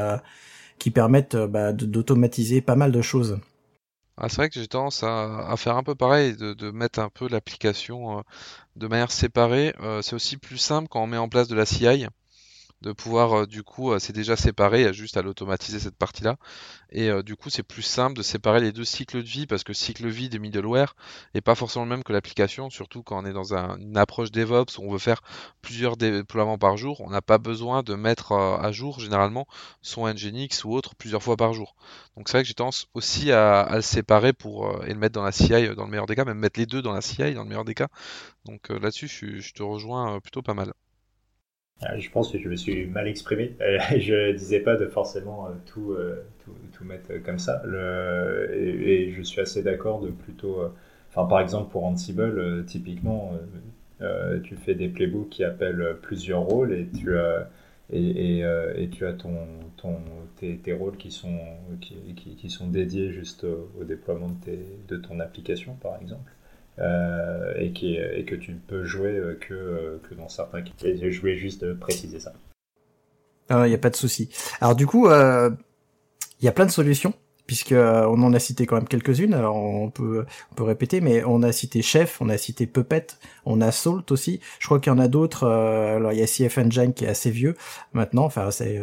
qui 0.78 0.90
permettent 0.90 1.36
bah, 1.36 1.72
d'automatiser 1.72 2.60
pas 2.60 2.76
mal 2.76 2.92
de 2.92 3.00
choses. 3.00 3.38
Ah, 4.18 4.28
c'est 4.28 4.36
vrai 4.36 4.48
que 4.48 4.54
j'ai 4.60 4.66
tendance 4.66 5.02
à, 5.02 5.54
faire 5.56 5.76
un 5.76 5.82
peu 5.82 5.94
pareil, 5.94 6.36
de, 6.36 6.54
de 6.54 6.70
mettre 6.70 7.00
un 7.00 7.10
peu 7.10 7.28
l'application 7.28 8.18
euh, 8.18 8.22
de 8.76 8.86
manière 8.88 9.12
séparée. 9.12 9.74
Euh, 9.80 10.02
c'est 10.02 10.14
aussi 10.14 10.36
plus 10.38 10.58
simple 10.58 10.88
quand 10.88 11.02
on 11.02 11.06
met 11.06 11.18
en 11.18 11.28
place 11.28 11.48
de 11.48 11.54
la 11.54 11.66
CI 11.66 12.06
de 12.86 12.92
pouvoir 12.92 13.32
euh, 13.32 13.46
du 13.46 13.62
coup 13.64 13.92
euh, 13.92 13.98
c'est 13.98 14.12
déjà 14.12 14.36
séparé, 14.36 14.80
il 14.80 14.84
y 14.84 14.88
a 14.88 14.92
juste 14.92 15.16
à 15.16 15.22
l'automatiser 15.22 15.80
cette 15.80 15.96
partie-là. 15.96 16.36
Et 16.90 17.10
euh, 17.10 17.22
du 17.22 17.36
coup 17.36 17.50
c'est 17.50 17.64
plus 17.64 17.82
simple 17.82 18.16
de 18.16 18.22
séparer 18.22 18.60
les 18.60 18.72
deux 18.72 18.84
cycles 18.84 19.22
de 19.22 19.28
vie 19.28 19.46
parce 19.46 19.64
que 19.64 19.70
le 19.70 19.74
cycle 19.74 20.04
de 20.04 20.08
vie 20.08 20.28
des 20.28 20.38
middleware 20.38 20.94
est 21.34 21.40
pas 21.40 21.56
forcément 21.56 21.84
le 21.84 21.90
même 21.90 22.04
que 22.04 22.12
l'application, 22.12 22.70
surtout 22.70 23.02
quand 23.02 23.20
on 23.20 23.26
est 23.26 23.32
dans 23.32 23.54
une 23.54 23.96
approche 23.96 24.30
DevOps 24.30 24.78
où 24.78 24.82
on 24.82 24.92
veut 24.92 24.98
faire 24.98 25.20
plusieurs 25.62 25.96
déploiements 25.96 26.58
par 26.58 26.76
jour, 26.76 27.00
on 27.00 27.10
n'a 27.10 27.22
pas 27.22 27.38
besoin 27.38 27.82
de 27.82 27.94
mettre 27.94 28.32
à 28.32 28.70
jour 28.72 29.00
généralement 29.00 29.46
son 29.82 30.06
Nginx 30.06 30.64
ou 30.64 30.72
autre 30.72 30.94
plusieurs 30.94 31.22
fois 31.22 31.36
par 31.36 31.52
jour. 31.52 31.74
Donc 32.16 32.28
c'est 32.28 32.38
vrai 32.38 32.42
que 32.44 32.48
j'ai 32.48 32.54
tendance 32.54 32.86
aussi 32.94 33.32
à, 33.32 33.68
le 33.74 33.82
séparer 33.82 34.32
pour 34.32 34.84
et 34.84 34.92
le 34.92 34.98
mettre 34.98 35.14
dans 35.14 35.24
la 35.24 35.32
CI 35.32 35.74
dans 35.76 35.84
le 35.84 35.90
meilleur 35.90 36.06
des 36.06 36.14
cas, 36.14 36.24
même 36.24 36.38
mettre 36.38 36.60
les 36.60 36.66
deux 36.66 36.82
dans 36.82 36.92
la 36.92 37.00
CI 37.00 37.34
dans 37.34 37.42
le 37.42 37.48
meilleur 37.48 37.64
des 37.64 37.74
cas. 37.74 37.88
Donc 38.44 38.68
là-dessus 38.68 39.08
je 39.08 39.52
te 39.52 39.62
rejoins 39.62 40.20
plutôt 40.20 40.42
pas 40.42 40.54
mal. 40.54 40.72
Ah, 41.82 41.98
je 41.98 42.08
pense 42.10 42.32
que 42.32 42.38
je 42.38 42.48
me 42.48 42.56
suis 42.56 42.86
mal 42.86 43.06
exprimé. 43.06 43.54
je 43.98 44.32
disais 44.32 44.60
pas 44.60 44.76
de 44.76 44.86
forcément 44.86 45.46
euh, 45.46 45.50
tout, 45.66 45.92
euh, 45.92 46.24
tout, 46.44 46.52
tout, 46.72 46.84
mettre 46.84 47.12
comme 47.22 47.38
ça. 47.38 47.62
Et, 48.54 49.12
je 49.12 49.22
suis 49.22 49.40
assez 49.40 49.62
d'accord 49.62 50.00
de 50.00 50.08
plutôt. 50.08 50.60
Euh, 50.60 50.72
enfin, 51.10 51.26
par 51.26 51.40
exemple, 51.40 51.70
pour 51.70 51.84
Ansible, 51.84 52.64
typiquement, 52.66 53.32
tu 54.44 54.56
fais 54.56 54.74
des 54.74 54.88
playbooks 54.88 55.28
qui 55.28 55.44
appellent 55.44 55.96
plusieurs 56.02 56.42
rôles 56.42 56.72
et 56.72 56.88
tu 56.88 57.18
as. 57.18 57.48
Et, 57.92 58.40
et, 58.40 58.88
tu 58.90 59.06
as 59.06 59.12
ton, 59.12 59.46
ton, 59.76 59.98
tes, 60.36 60.56
tes 60.58 60.72
rôles 60.72 60.96
qui 60.96 61.12
sont, 61.12 61.38
qui, 61.80 61.94
qui, 62.36 62.50
sont 62.50 62.66
dédiés 62.66 63.12
juste 63.12 63.44
au, 63.44 63.84
déploiement 63.84 64.28
de, 64.30 64.44
tes, 64.44 64.58
de 64.88 64.96
ton 64.96 65.20
application, 65.20 65.74
par 65.74 66.00
exemple. 66.00 66.32
Euh, 66.78 67.54
et, 67.56 67.72
qui, 67.72 67.96
et, 67.96 68.24
que 68.26 68.34
tu 68.34 68.52
ne 68.52 68.58
peux 68.58 68.84
jouer 68.84 69.16
euh, 69.16 69.38
que, 69.40 69.54
euh, 69.54 69.98
que 70.06 70.14
dans 70.14 70.28
certains 70.28 70.60
cas. 70.60 70.72
Et 70.84 71.10
je 71.10 71.20
voulais 71.20 71.36
juste 71.36 71.72
préciser 71.74 72.20
ça. 72.20 72.34
Il 73.48 73.68
n'y 73.68 73.74
a 73.74 73.78
pas 73.78 73.88
de 73.88 73.96
souci. 73.96 74.28
Alors 74.60 74.76
du 74.76 74.86
coup, 74.86 75.06
il 75.06 76.44
y 76.44 76.48
a 76.48 76.52
plein 76.52 76.66
de 76.66 76.70
solutions 76.70 77.14
puisque 77.46 77.72
on 77.72 78.22
en 78.22 78.34
a 78.34 78.40
cité 78.40 78.66
quand 78.66 78.74
même 78.74 78.88
quelques-unes. 78.88 79.32
Alors 79.32 79.56
on 79.56 79.88
peut 79.88 80.26
on 80.50 80.54
peut 80.56 80.64
répéter, 80.64 81.00
mais 81.00 81.22
on 81.24 81.44
a 81.44 81.52
cité 81.52 81.80
Chef, 81.80 82.20
on 82.20 82.28
a 82.28 82.36
cité 82.38 82.66
Puppet, 82.66 83.06
on 83.44 83.60
a 83.60 83.70
Salt 83.70 84.10
aussi. 84.10 84.40
Je 84.58 84.66
crois 84.66 84.80
qu'il 84.80 84.92
y 84.92 84.94
en 84.94 84.98
a 84.98 85.06
d'autres. 85.06 85.46
alors 85.46 86.12
il 86.12 86.18
y 86.18 86.22
a 86.22 86.26
CF 86.26 86.58
Engine 86.58 86.92
qui 86.92 87.04
est 87.04 87.08
assez 87.08 87.30
vieux 87.30 87.54
maintenant, 87.92 88.24
enfin 88.24 88.50
c'est 88.50 88.82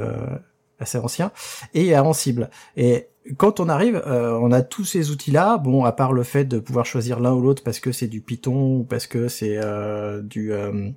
assez 0.79 0.97
ancien, 0.97 1.31
et 1.73 1.81
il 1.81 1.87
y 1.87 1.93
a 1.93 2.03
Ansible. 2.03 2.49
Et 2.77 3.09
quand 3.37 3.59
on 3.59 3.69
arrive, 3.69 4.01
euh, 4.05 4.37
on 4.41 4.51
a 4.51 4.61
tous 4.61 4.85
ces 4.85 5.11
outils-là. 5.11 5.57
Bon, 5.57 5.85
à 5.85 5.91
part 5.91 6.13
le 6.13 6.23
fait 6.23 6.45
de 6.45 6.59
pouvoir 6.59 6.85
choisir 6.85 7.19
l'un 7.19 7.33
ou 7.33 7.41
l'autre 7.41 7.63
parce 7.63 7.79
que 7.79 7.91
c'est 7.91 8.07
du 8.07 8.21
Python 8.21 8.79
ou 8.79 8.83
parce 8.83 9.07
que 9.07 9.27
c'est 9.27 9.57
euh, 9.57 10.21
du 10.21 10.51
euh, 10.51 10.89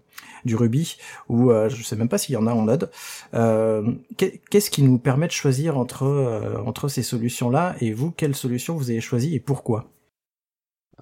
du 0.45 0.57
Ruby 0.57 0.97
ou 1.29 1.51
je 1.69 1.83
sais 1.83 1.97
même 1.97 2.09
pas 2.09 2.19
s'il 2.19 2.35
y 2.35 2.37
en 2.37 2.47
a 2.47 2.53
en 2.53 2.63
Node. 2.63 2.91
Qu'est-ce 4.17 4.71
qui 4.71 4.83
nous 4.83 4.99
permet 4.99 5.27
de 5.27 5.33
choisir 5.33 5.77
entre 5.79 6.63
entre 6.65 6.89
ces 6.89 7.03
solutions-là? 7.03 7.75
Et 7.81 7.93
vous, 7.93 8.11
quelle 8.13 8.35
solution 8.35 8.77
vous 8.77 8.91
avez 8.91 9.01
choisi 9.01 9.35
et 9.35 9.41
pourquoi? 9.41 9.91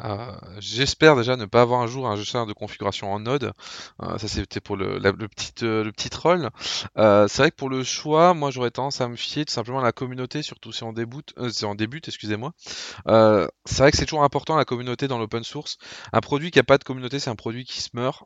Euh, 0.03 0.33
j'espère 0.59 1.17
déjà 1.17 1.37
ne 1.37 1.45
pas 1.45 1.63
avoir 1.63 1.81
un 1.81 1.87
jour 1.87 2.09
un 2.09 2.17
gestionnaire 2.17 2.47
de 2.47 2.53
configuration 2.53 3.13
en 3.13 3.21
Node. 3.21 3.53
Euh, 4.03 4.19
ça 4.19 4.29
c'était 4.29 4.61
pour 4.61 4.77
le, 4.77 4.99
le, 4.99 5.29
petit, 5.29 5.65
euh, 5.65 5.85
le 5.85 5.93
petit 5.93 6.11
troll. 6.11 6.51
c'est 6.97 7.37
vrai 7.37 7.51
que 7.51 7.57
pour 7.57 7.71
le 7.71 7.85
choix, 7.85 8.35
moi 8.35 8.51
j'aurais 8.51 8.71
tendance 8.71 9.01
à 9.01 9.09
me 9.09 9.17
fier 9.17 9.45
tout 9.45 9.53
simplement 9.53 9.81
à 9.81 9.85
la 9.85 9.93
communauté, 9.93 10.43
surtout 10.43 10.73
si 10.73 10.83
on 10.83 10.93
débute, 10.93 11.35
si 11.51 11.65
on 11.65 11.75
débute, 11.75 12.09
excusez-moi. 12.09 12.53
c'est 13.07 13.79
vrai 13.79 13.91
que 13.91 13.97
c'est 13.97 14.07
toujours 14.07 14.25
important 14.25 14.57
la 14.57 14.65
communauté 14.65 15.09
dans 15.09 15.19
l'open 15.19 15.45
source. 15.45 15.79
Un 16.13 16.21
produit 16.21 16.51
qui 16.51 16.59
a 16.59 16.65
pas 16.65 16.79
de 16.79 16.85
communauté, 16.85 17.19
c'est 17.19 17.31
un 17.31 17.37
produit 17.37 17.65
qui 17.65 17.81
se 17.81 17.91
meurt. 17.95 18.25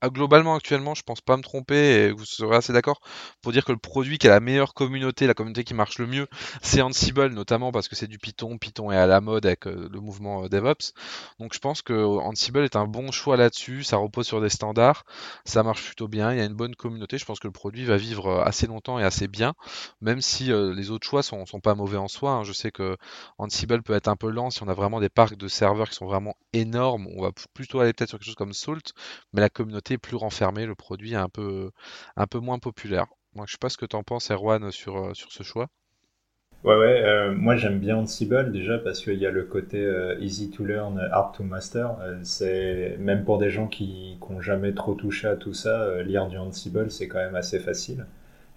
Ah, 0.00 0.10
globalement 0.10 0.54
actuellement, 0.54 0.94
je 0.94 1.02
pense 1.02 1.22
pas 1.22 1.36
me 1.38 1.42
tromper 1.42 1.74
et 1.76 2.12
vous 2.12 2.26
serez 2.26 2.56
assez 2.56 2.74
d'accord 2.74 3.00
pour 3.40 3.52
dire 3.52 3.64
que 3.64 3.72
le 3.72 3.78
produit 3.78 4.18
qui 4.18 4.26
a 4.26 4.30
la 4.30 4.40
meilleure 4.40 4.74
communauté, 4.74 5.26
la 5.26 5.32
communauté 5.32 5.64
qui 5.64 5.72
marche 5.72 5.98
le 5.98 6.06
mieux, 6.06 6.26
c'est 6.60 6.82
Ansible 6.82 7.28
notamment 7.28 7.72
parce 7.72 7.88
que 7.88 7.96
c'est 7.96 8.06
du 8.06 8.18
Python, 8.18 8.58
Python 8.58 8.92
est 8.92 8.98
à 8.98 9.06
la 9.06 9.22
mode 9.22 9.46
avec 9.46 9.66
euh, 9.66 9.88
le 9.90 10.00
mouvement 10.00 10.44
euh, 10.44 10.48
DevOps. 10.50 10.92
Donc 11.40 11.54
je 11.54 11.58
pense 11.58 11.80
que 11.80 11.94
Ansible 11.94 12.64
est 12.64 12.76
un 12.76 12.86
bon 12.86 13.12
choix 13.12 13.38
là-dessus, 13.38 13.82
ça 13.82 13.96
repose 13.96 14.26
sur 14.26 14.42
des 14.42 14.50
standards, 14.50 15.04
ça 15.46 15.62
marche 15.62 15.82
plutôt 15.82 16.06
bien, 16.06 16.32
il 16.32 16.38
y 16.38 16.42
a 16.42 16.44
une 16.44 16.54
bonne 16.54 16.74
communauté, 16.74 17.16
je 17.16 17.24
pense 17.24 17.40
que 17.40 17.48
le 17.48 17.52
produit 17.52 17.86
va 17.86 17.96
vivre 17.96 18.26
euh, 18.26 18.44
assez 18.44 18.66
longtemps 18.66 18.98
et 18.98 19.04
assez 19.04 19.26
bien, 19.26 19.54
même 20.02 20.20
si 20.20 20.50
les 20.52 20.90
autres 20.90 21.06
choix 21.06 21.22
sont, 21.22 21.46
sont 21.46 21.60
pas 21.60 21.74
mauvais 21.74 21.96
en 21.96 22.08
soi. 22.08 22.32
Hein. 22.32 22.44
Je 22.44 22.52
sais 22.52 22.70
que 22.70 22.98
Ansible 23.38 23.82
peut 23.82 23.94
être 23.94 24.08
un 24.08 24.16
peu 24.16 24.28
lent 24.28 24.50
si 24.50 24.62
on 24.62 24.68
a 24.68 24.74
vraiment 24.74 25.00
des 25.00 25.08
parcs 25.08 25.36
de 25.36 25.48
serveurs 25.48 25.88
qui 25.88 25.94
sont 25.96 26.06
vraiment 26.06 26.36
énormes, 26.52 27.06
on 27.16 27.22
va 27.22 27.30
plutôt 27.54 27.80
aller 27.80 27.94
peut-être 27.94 28.10
sur 28.10 28.18
quelque 28.18 28.26
chose 28.26 28.34
comme 28.34 28.52
Salt, 28.52 28.92
mais 29.32 29.40
la 29.40 29.48
communauté 29.48 29.93
plus 29.98 30.16
renfermé, 30.16 30.66
le 30.66 30.74
produit 30.74 31.12
est 31.12 31.16
un 31.16 31.28
peu, 31.28 31.70
un 32.16 32.26
peu 32.26 32.38
moins 32.38 32.58
populaire. 32.58 33.06
Donc, 33.34 33.46
je 33.48 33.52
sais 33.52 33.58
pas 33.58 33.68
ce 33.68 33.76
que 33.76 33.86
tu 33.86 33.96
en 33.96 34.02
penses, 34.02 34.30
Erwan, 34.30 34.70
sur, 34.70 34.96
euh, 34.96 35.14
sur 35.14 35.32
ce 35.32 35.42
choix. 35.42 35.68
Ouais, 36.64 36.76
ouais, 36.76 37.02
euh, 37.04 37.34
moi 37.34 37.56
j'aime 37.56 37.78
bien 37.78 37.96
Ansible 37.96 38.50
déjà 38.50 38.78
parce 38.78 39.02
qu'il 39.02 39.18
y 39.18 39.26
a 39.26 39.30
le 39.30 39.44
côté 39.44 39.78
euh, 39.78 40.18
easy 40.20 40.50
to 40.50 40.64
learn, 40.64 40.98
hard 41.12 41.34
to 41.36 41.42
master. 41.44 41.96
c'est 42.22 42.96
même 42.98 43.24
pour 43.24 43.36
des 43.38 43.50
gens 43.50 43.66
qui 43.66 44.18
n'ont 44.30 44.40
jamais 44.40 44.72
trop 44.72 44.94
touché 44.94 45.28
à 45.28 45.36
tout 45.36 45.52
ça, 45.52 46.02
lire 46.02 46.26
du 46.26 46.38
Ansible 46.38 46.90
c'est 46.90 47.06
quand 47.06 47.18
même 47.18 47.34
assez 47.34 47.58
facile. 47.58 48.06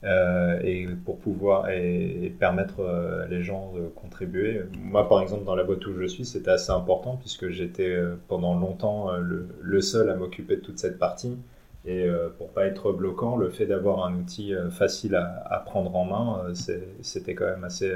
Euh, 0.04 0.60
et 0.64 0.86
pour 1.06 1.18
pouvoir 1.18 1.70
et, 1.70 2.32
permettre 2.40 2.82
euh, 2.82 3.26
les 3.28 3.42
gens 3.42 3.74
de 3.74 3.88
contribuer. 3.88 4.62
Moi, 4.80 5.10
par 5.10 5.22
exemple, 5.22 5.44
dans 5.44 5.56
la 5.56 5.64
boîte 5.64 5.86
où 5.88 5.94
je 6.00 6.06
suis, 6.06 6.24
c'était 6.24 6.52
assez 6.52 6.72
important 6.72 7.18
puisque 7.18 7.50
j'étais 7.50 7.90
euh, 7.90 8.16
pendant 8.28 8.54
longtemps 8.60 9.12
le, 9.18 9.82
seul 9.82 10.10
à 10.10 10.16
m'occuper 10.16 10.58
de 10.58 10.62
toute 10.62 10.78
cette 10.80 11.00
partie. 11.00 11.38
Et 11.86 12.06
pour 12.38 12.50
pas 12.50 12.66
être 12.66 12.92
bloquant, 12.92 13.38
le 13.38 13.50
fait 13.50 13.66
d'avoir 13.66 14.06
un 14.06 14.14
outil 14.16 14.54
facile 14.72 15.16
à, 15.16 15.64
prendre 15.66 15.96
en 15.96 16.04
main, 16.04 16.54
c'était 17.02 17.34
quand 17.34 17.46
même 17.46 17.64
assez, 17.64 17.94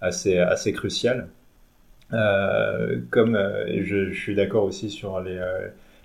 assez, 0.00 0.38
assez 0.38 0.72
crucial. 0.72 1.28
comme 2.10 3.38
je, 3.68 4.12
suis 4.12 4.34
d'accord 4.34 4.64
aussi 4.64 4.90
sur 4.90 5.20
les 5.20 5.40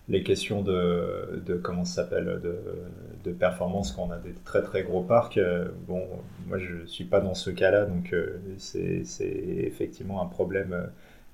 les 0.09 0.23
questions 0.23 0.61
de, 0.61 1.59
comment 1.63 1.85
ça 1.85 2.03
s'appelle 2.03 2.39
de, 2.43 3.31
performance 3.33 3.91
quand 3.91 4.07
on 4.07 4.11
a 4.11 4.17
des 4.17 4.33
très 4.45 4.61
très 4.61 4.83
gros 4.83 5.01
parcs. 5.01 5.37
Euh, 5.37 5.67
bon, 5.85 6.01
moi 6.47 6.57
je 6.57 6.85
suis 6.85 7.03
pas 7.03 7.19
dans 7.19 7.33
ce 7.33 7.49
cas-là, 7.49 7.83
donc 7.83 8.13
euh, 8.13 8.37
c'est 8.57 9.03
effectivement 9.19 10.21
un 10.21 10.27
problème 10.27 10.71
euh, 10.71 10.85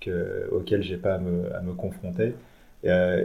que, 0.02 0.50
auquel 0.52 0.82
j'ai 0.82 0.98
pas 0.98 1.14
à 1.14 1.20
me, 1.20 1.74
confronter. 1.74 2.34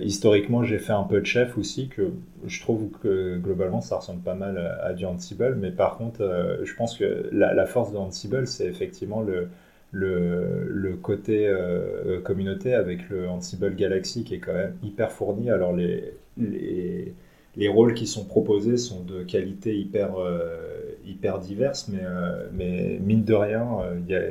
historiquement, 0.02 0.62
j'ai 0.64 0.78
fait 0.78 0.92
un 0.92 1.04
peu 1.04 1.20
de 1.20 1.26
chef 1.26 1.56
aussi, 1.56 1.88
que 1.88 2.12
je 2.46 2.60
trouve 2.60 2.90
que 3.02 3.38
globalement 3.38 3.80
ça 3.80 3.96
ressemble 3.96 4.22
pas 4.22 4.34
mal 4.34 4.58
à, 4.82 4.92
du 4.92 5.06
Ansible, 5.06 5.56
mais 5.56 5.70
par 5.70 5.96
contre, 5.96 6.58
je 6.62 6.74
pense 6.74 6.96
que 6.96 7.30
la, 7.32 7.54
la 7.54 7.66
force 7.66 7.90
de 7.90 7.96
Ansible, 7.96 8.46
c'est 8.46 8.66
effectivement 8.66 9.22
le, 9.22 9.48
le, 9.92 10.98
côté 11.02 11.46
euh, 11.46 12.20
communauté 12.20 12.74
avec 12.74 13.08
le 13.08 13.28
Ansible 13.28 13.74
Galaxy 13.74 14.24
qui 14.24 14.34
est 14.34 14.38
quand 14.38 14.52
même 14.52 14.76
hyper 14.82 15.12
fourni. 15.12 15.50
Alors 15.50 15.74
les, 15.74 16.12
les, 16.36 17.14
les 17.56 17.68
rôles 17.68 17.94
qui 17.94 18.06
sont 18.06 18.24
proposés 18.24 18.76
sont 18.76 19.02
de 19.02 19.22
qualité 19.22 19.76
hyper, 19.76 20.16
euh, 20.18 20.58
hyper 21.06 21.38
diverse, 21.38 21.88
mais, 21.88 22.00
euh, 22.02 22.48
mais 22.52 22.98
mine 23.00 23.24
de 23.24 23.34
rien, 23.34 23.66
il 24.06 24.10
y 24.10 24.16
a, 24.16 24.22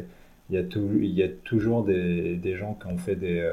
y, 0.49 0.57
a 0.57 0.61
y 0.61 1.23
a 1.23 1.27
toujours 1.43 1.83
des, 1.83 2.35
des, 2.35 2.55
gens 2.55 2.77
qui 2.79 2.87
ont 2.87 2.97
fait 2.97 3.15
des, 3.15 3.49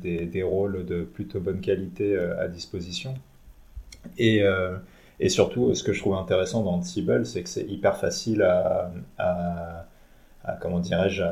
des, 0.00 0.26
des, 0.26 0.42
rôles 0.42 0.84
de 0.86 1.02
plutôt 1.02 1.40
bonne 1.40 1.60
qualité 1.60 2.16
à 2.16 2.48
disposition. 2.48 3.14
Et, 4.18 4.42
Et 5.20 5.28
surtout, 5.28 5.74
ce 5.74 5.82
que 5.82 5.92
je 5.92 6.00
trouve 6.00 6.14
intéressant 6.14 6.62
dans 6.62 6.74
Ansible, 6.74 7.26
c'est 7.26 7.42
que 7.42 7.48
c'est 7.48 7.66
hyper 7.66 7.96
facile 7.98 8.42
à, 8.42 8.92
comment 10.60 10.80
dirais-je, 10.80 11.22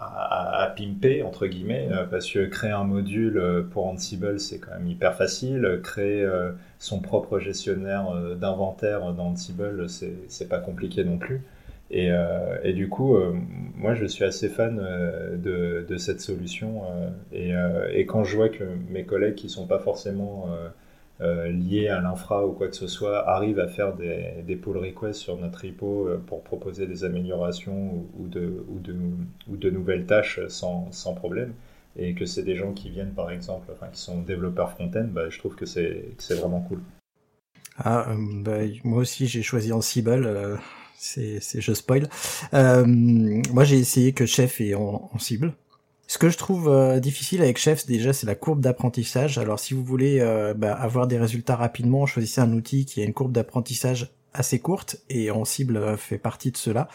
à, 0.00 0.72
pimper, 0.76 1.22
entre 1.22 1.46
guillemets, 1.46 1.88
euh, 1.90 2.04
parce 2.04 2.30
que 2.30 2.46
créer 2.46 2.70
un 2.70 2.84
module 2.84 3.36
euh, 3.36 3.62
pour 3.62 3.86
Ansible, 3.86 4.38
c'est 4.38 4.58
quand 4.58 4.72
même 4.72 4.86
hyper 4.86 5.14
facile. 5.16 5.80
Créer 5.82 6.22
euh, 6.22 6.52
son 6.78 7.00
propre 7.00 7.38
gestionnaire 7.38 8.12
d'inventaire 8.36 9.12
dans 9.12 9.28
Ansible, 9.30 9.88
c'est 9.88 10.48
pas 10.48 10.58
compliqué 10.58 11.04
non 11.04 11.18
plus. 11.18 11.42
Et, 11.90 12.12
du 12.74 12.88
coup, 12.90 13.16
moi, 13.74 13.94
je 13.94 14.04
suis 14.04 14.22
assez 14.22 14.48
fan 14.50 14.76
de, 14.76 15.96
cette 15.96 16.20
solution. 16.20 16.82
Et, 17.32 17.52
et, 17.94 18.04
quand 18.04 18.24
je 18.24 18.36
vois 18.36 18.50
que 18.50 18.64
mes 18.90 19.04
collègues 19.04 19.36
qui 19.36 19.48
sont 19.48 19.66
pas 19.66 19.78
forcément 19.78 20.50
euh, 21.20 21.48
liés 21.50 21.88
à 21.88 22.00
l'infra 22.00 22.46
ou 22.46 22.52
quoi 22.52 22.68
que 22.68 22.76
ce 22.76 22.86
soit 22.86 23.28
arrivent 23.28 23.58
à 23.58 23.68
faire 23.68 23.94
des, 23.94 24.42
des 24.46 24.56
pull 24.56 24.76
requests 24.76 25.14
sur 25.20 25.36
notre 25.36 25.66
repo 25.66 26.06
euh, 26.06 26.22
pour 26.24 26.42
proposer 26.42 26.86
des 26.86 27.04
améliorations 27.04 28.06
ou, 28.18 28.28
de, 28.28 28.64
ou, 28.68 28.78
de, 28.78 28.94
ou 29.50 29.56
de 29.56 29.70
nouvelles 29.70 30.06
tâches 30.06 30.40
sans, 30.48 30.92
sans 30.92 31.14
problème 31.14 31.52
et 31.96 32.14
que 32.14 32.24
c'est 32.24 32.44
des 32.44 32.54
gens 32.54 32.72
qui 32.72 32.90
viennent 32.90 33.14
par 33.14 33.30
exemple, 33.30 33.66
enfin 33.72 33.88
qui 33.92 34.00
sont 34.00 34.22
développeurs 34.22 34.70
front-end, 34.70 35.08
bah, 35.10 35.28
je 35.28 35.38
trouve 35.38 35.56
que 35.56 35.66
c'est 35.66 36.14
vraiment 36.30 36.60
cool. 36.60 36.80
Ah, 37.76 38.10
euh, 38.10 38.16
bah, 38.42 38.58
moi 38.84 39.00
aussi 39.00 39.26
j'ai 39.26 39.42
choisi 39.42 39.72
Ansible, 39.72 40.24
euh, 40.26 40.56
c'est 40.96 41.40
je 41.60 41.72
spoil. 41.72 42.08
Euh, 42.54 42.84
moi 42.86 43.64
j'ai 43.64 43.78
essayé 43.78 44.12
que 44.12 44.26
Chef 44.26 44.60
et 44.60 44.74
en, 44.74 45.10
en 45.12 45.18
cible. 45.18 45.54
Ce 46.10 46.16
que 46.16 46.30
je 46.30 46.38
trouve 46.38 46.70
euh, 46.70 47.00
difficile 47.00 47.42
avec 47.42 47.58
Chef, 47.58 47.84
déjà, 47.84 48.14
c'est 48.14 48.26
la 48.26 48.34
courbe 48.34 48.60
d'apprentissage. 48.60 49.36
Alors, 49.36 49.60
si 49.60 49.74
vous 49.74 49.84
voulez 49.84 50.20
euh, 50.20 50.54
bah, 50.54 50.72
avoir 50.72 51.06
des 51.06 51.18
résultats 51.18 51.54
rapidement, 51.54 52.06
choisissez 52.06 52.40
un 52.40 52.50
outil 52.54 52.86
qui 52.86 53.02
a 53.02 53.04
une 53.04 53.12
courbe 53.12 53.30
d'apprentissage 53.30 54.10
assez 54.32 54.58
courte, 54.58 54.96
et 55.10 55.30
en 55.30 55.44
cible 55.44 55.76
euh, 55.76 55.98
fait 55.98 56.16
partie 56.16 56.50
de 56.50 56.56
cela. 56.56 56.88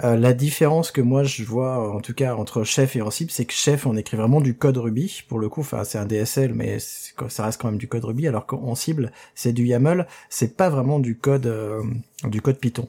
la 0.00 0.32
différence 0.32 0.90
que 0.90 1.00
moi 1.00 1.22
je 1.22 1.44
vois, 1.44 1.94
en 1.94 2.00
tout 2.00 2.14
cas 2.14 2.34
entre 2.34 2.64
Chef 2.64 2.96
et 2.96 3.02
en 3.02 3.12
cible, 3.12 3.30
c'est 3.30 3.44
que 3.44 3.52
Chef, 3.52 3.86
on 3.86 3.96
écrit 3.96 4.16
vraiment 4.16 4.40
du 4.40 4.54
code 4.56 4.78
Ruby. 4.78 5.22
Pour 5.28 5.38
le 5.38 5.48
coup, 5.48 5.60
enfin, 5.60 5.84
c'est 5.84 5.98
un 5.98 6.06
DSL, 6.06 6.54
mais 6.54 6.78
ça 6.80 7.44
reste 7.44 7.60
quand 7.60 7.68
même 7.68 7.78
du 7.78 7.86
code 7.86 8.04
Ruby, 8.04 8.26
alors 8.26 8.46
qu'en 8.46 8.74
cible, 8.74 9.12
c'est 9.36 9.52
du 9.52 9.64
YAML. 9.64 10.08
C'est 10.28 10.56
pas 10.56 10.70
vraiment 10.70 10.98
du 10.98 11.16
code, 11.16 11.48
du 12.24 12.40
code 12.42 12.58
Python. 12.58 12.88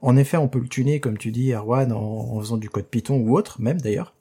En 0.00 0.16
effet, 0.16 0.38
on 0.38 0.48
peut 0.48 0.60
le 0.60 0.68
tuner, 0.68 0.98
comme 1.00 1.18
tu 1.18 1.30
dis, 1.30 1.52
Erwan, 1.52 1.92
en 1.92 2.40
faisant 2.40 2.56
du 2.56 2.70
code 2.70 2.86
Python 2.86 3.16
ou 3.16 3.36
autre, 3.36 3.60
même 3.60 3.80
d'ailleurs. 3.82 4.14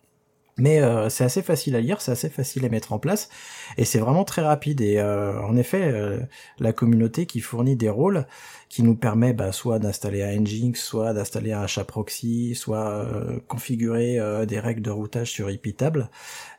Mais 0.57 0.81
euh, 0.81 1.09
c'est 1.09 1.23
assez 1.23 1.43
facile 1.43 1.75
à 1.75 1.81
lire, 1.81 2.01
c'est 2.01 2.11
assez 2.11 2.29
facile 2.29 2.65
à 2.65 2.69
mettre 2.69 2.91
en 2.91 2.99
place, 2.99 3.29
et 3.77 3.85
c'est 3.85 3.99
vraiment 3.99 4.23
très 4.23 4.41
rapide. 4.41 4.81
Et 4.81 4.97
euh, 4.97 5.39
en 5.41 5.55
effet, 5.55 5.83
euh, 5.83 6.19
la 6.59 6.73
communauté 6.73 7.27
qui 7.27 7.41
fournit 7.41 7.75
des 7.75 7.89
rôles, 7.89 8.25
qui 8.67 8.81
nous 8.81 8.95
permet 8.95 9.33
bah, 9.33 9.51
soit 9.51 9.77
d'installer 9.77 10.23
un 10.23 10.35
Nginx, 10.39 10.81
soit 10.81 11.13
d'installer 11.13 11.53
un 11.53 11.65
HAProxy, 11.65 12.55
soit 12.55 13.05
configurer 13.47 14.19
des 14.45 14.59
règles 14.59 14.81
de 14.81 14.89
routage 14.89 15.31
sur 15.31 15.49
Iptable, 15.49 16.09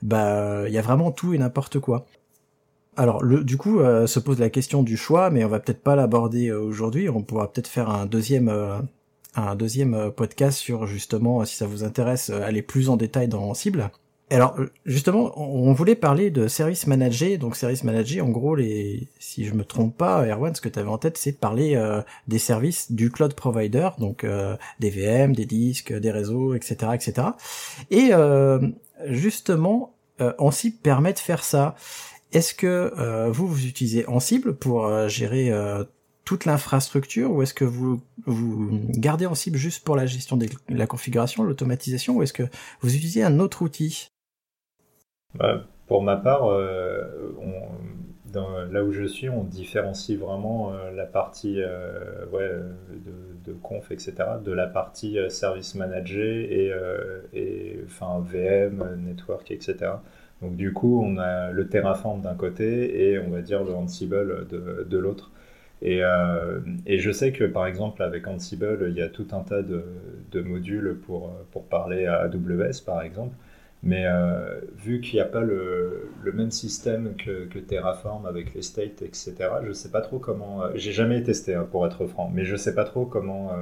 bah 0.03 0.64
il 0.66 0.72
y 0.72 0.78
a 0.78 0.82
vraiment 0.82 1.11
tout 1.12 1.34
et 1.34 1.38
n'importe 1.38 1.80
quoi. 1.80 2.07
Alors, 2.96 3.24
du 3.24 3.57
coup, 3.59 3.78
se 3.78 4.18
pose 4.18 4.38
la 4.40 4.51
question 4.51 4.82
du 4.82 4.96
choix, 4.96 5.30
mais 5.30 5.44
on 5.44 5.49
va 5.49 5.61
peut-être 5.61 5.82
pas 5.82 5.96
l'aborder 5.96 6.51
aujourd'hui. 6.51 7.09
On 7.09 7.22
pourra 7.22 7.53
peut-être 7.53 7.68
faire 7.68 7.90
un 7.90 8.07
deuxième 8.07 8.49
un 9.34 9.54
deuxième 9.54 9.94
euh, 9.94 10.10
podcast 10.10 10.58
sur 10.58 10.86
justement, 10.86 11.44
si 11.44 11.56
ça 11.56 11.66
vous 11.66 11.84
intéresse, 11.84 12.30
euh, 12.30 12.42
aller 12.42 12.62
plus 12.62 12.88
en 12.88 12.96
détail 12.96 13.28
dans 13.28 13.54
cible. 13.54 13.90
Alors 14.30 14.56
justement, 14.84 15.32
on 15.40 15.72
voulait 15.72 15.94
parler 15.94 16.30
de 16.30 16.48
service 16.48 16.86
manager. 16.86 17.38
Donc 17.38 17.56
service 17.56 17.82
manager, 17.82 18.26
en 18.26 18.28
gros, 18.28 18.54
les, 18.54 19.08
si 19.18 19.46
je 19.46 19.54
me 19.54 19.64
trompe 19.64 19.96
pas, 19.96 20.26
Erwan, 20.26 20.54
ce 20.54 20.60
que 20.60 20.68
tu 20.68 20.78
avais 20.78 20.88
en 20.88 20.98
tête, 20.98 21.16
c'est 21.16 21.32
de 21.32 21.36
parler 21.38 21.76
euh, 21.76 22.02
des 22.26 22.38
services 22.38 22.92
du 22.92 23.10
cloud 23.10 23.32
provider, 23.32 23.88
donc 23.98 24.26
des 24.80 24.90
VM, 24.90 25.34
des 25.34 25.46
disques, 25.46 25.94
des 25.94 26.10
réseaux, 26.10 26.54
etc., 26.54 26.92
etc. 26.92 27.28
Et 27.90 28.10
justement, 29.06 29.94
Ansible 30.36 30.76
permet 30.82 31.14
de 31.14 31.18
faire 31.20 31.42
ça. 31.42 31.74
Est-ce 32.32 32.52
que 32.52 33.30
vous 33.30 33.46
vous 33.46 33.64
utilisez 33.64 34.06
Ansible 34.08 34.54
pour 34.56 35.08
gérer 35.08 35.50
toute 36.28 36.44
l'infrastructure 36.44 37.30
ou 37.30 37.40
est-ce 37.40 37.54
que 37.54 37.64
vous, 37.64 38.02
gardez 38.90 39.24
en 39.24 39.34
cible 39.34 39.56
juste 39.56 39.82
pour 39.82 39.96
la 39.96 40.04
gestion 40.04 40.36
de 40.36 40.46
la 40.68 40.86
configuration, 40.86 41.42
l'automatisation 41.42 42.16
ou 42.16 42.22
est-ce 42.22 42.34
que 42.34 42.42
vous 42.82 42.94
utilisez 42.94 43.22
un 43.24 43.40
autre 43.40 43.62
outil? 43.62 44.10
Bah, 45.34 45.64
Pour 45.86 46.02
ma 46.02 46.16
part, 46.16 46.46
euh, 46.50 47.06
là 48.70 48.84
où 48.84 48.92
je 48.92 49.04
suis, 49.04 49.30
on 49.30 49.42
différencie 49.42 50.18
vraiment 50.18 50.74
euh, 50.74 50.90
la 50.90 51.06
partie 51.06 51.62
euh, 51.62 52.26
de, 53.46 53.54
conf, 53.62 53.90
etc., 53.90 54.12
de 54.44 54.52
la 54.52 54.66
partie 54.66 55.16
service 55.30 55.76
manager 55.76 56.26
et, 56.26 56.70
VM, 57.90 58.84
network, 58.98 59.50
etc. 59.50 59.92
Donc 60.42 60.56
du 60.56 60.74
coup, 60.74 61.02
on 61.02 61.16
a 61.16 61.52
le 61.52 61.68
Terraform 61.68 62.20
d'un 62.20 62.34
côté 62.34 63.12
et 63.12 63.18
on 63.18 63.30
va 63.30 63.40
dire 63.40 63.64
le 63.64 63.72
Ansible 63.72 64.46
de 64.46 64.98
l'autre. 64.98 65.30
Et, 65.82 66.02
euh, 66.02 66.60
et, 66.86 66.98
je 66.98 67.10
sais 67.12 67.32
que 67.32 67.44
par 67.44 67.66
exemple 67.66 68.02
avec 68.02 68.26
Ansible, 68.26 68.86
il 68.90 68.96
y 68.96 69.02
a 69.02 69.08
tout 69.08 69.28
un 69.32 69.40
tas 69.42 69.62
de, 69.62 69.82
modules 70.40 70.98
pour, 71.06 71.30
pour 71.52 71.64
parler 71.64 72.06
à 72.06 72.22
AWS 72.22 72.82
par 72.84 73.02
exemple. 73.02 73.34
Mais 73.82 74.06
euh, 74.06 74.60
vu 74.76 75.00
qu'il 75.00 75.14
n'y 75.14 75.20
a 75.20 75.24
pas 75.24 75.40
le, 75.40 76.10
même 76.34 76.50
système 76.50 77.14
que, 77.16 77.58
Terraform 77.60 78.26
avec 78.26 78.54
les 78.54 78.62
states, 78.62 79.02
etc., 79.02 79.34
je 79.62 79.68
ne 79.68 79.72
sais 79.72 79.90
pas 79.90 80.00
trop 80.00 80.18
comment. 80.18 80.62
Euh, 80.62 80.70
j'ai 80.74 80.92
jamais 80.92 81.22
testé 81.22 81.54
hein, 81.54 81.66
pour 81.70 81.86
être 81.86 82.06
franc, 82.06 82.30
mais 82.32 82.44
je 82.44 82.52
ne 82.52 82.56
sais 82.56 82.74
pas 82.74 82.84
trop 82.84 83.06
comment 83.06 83.52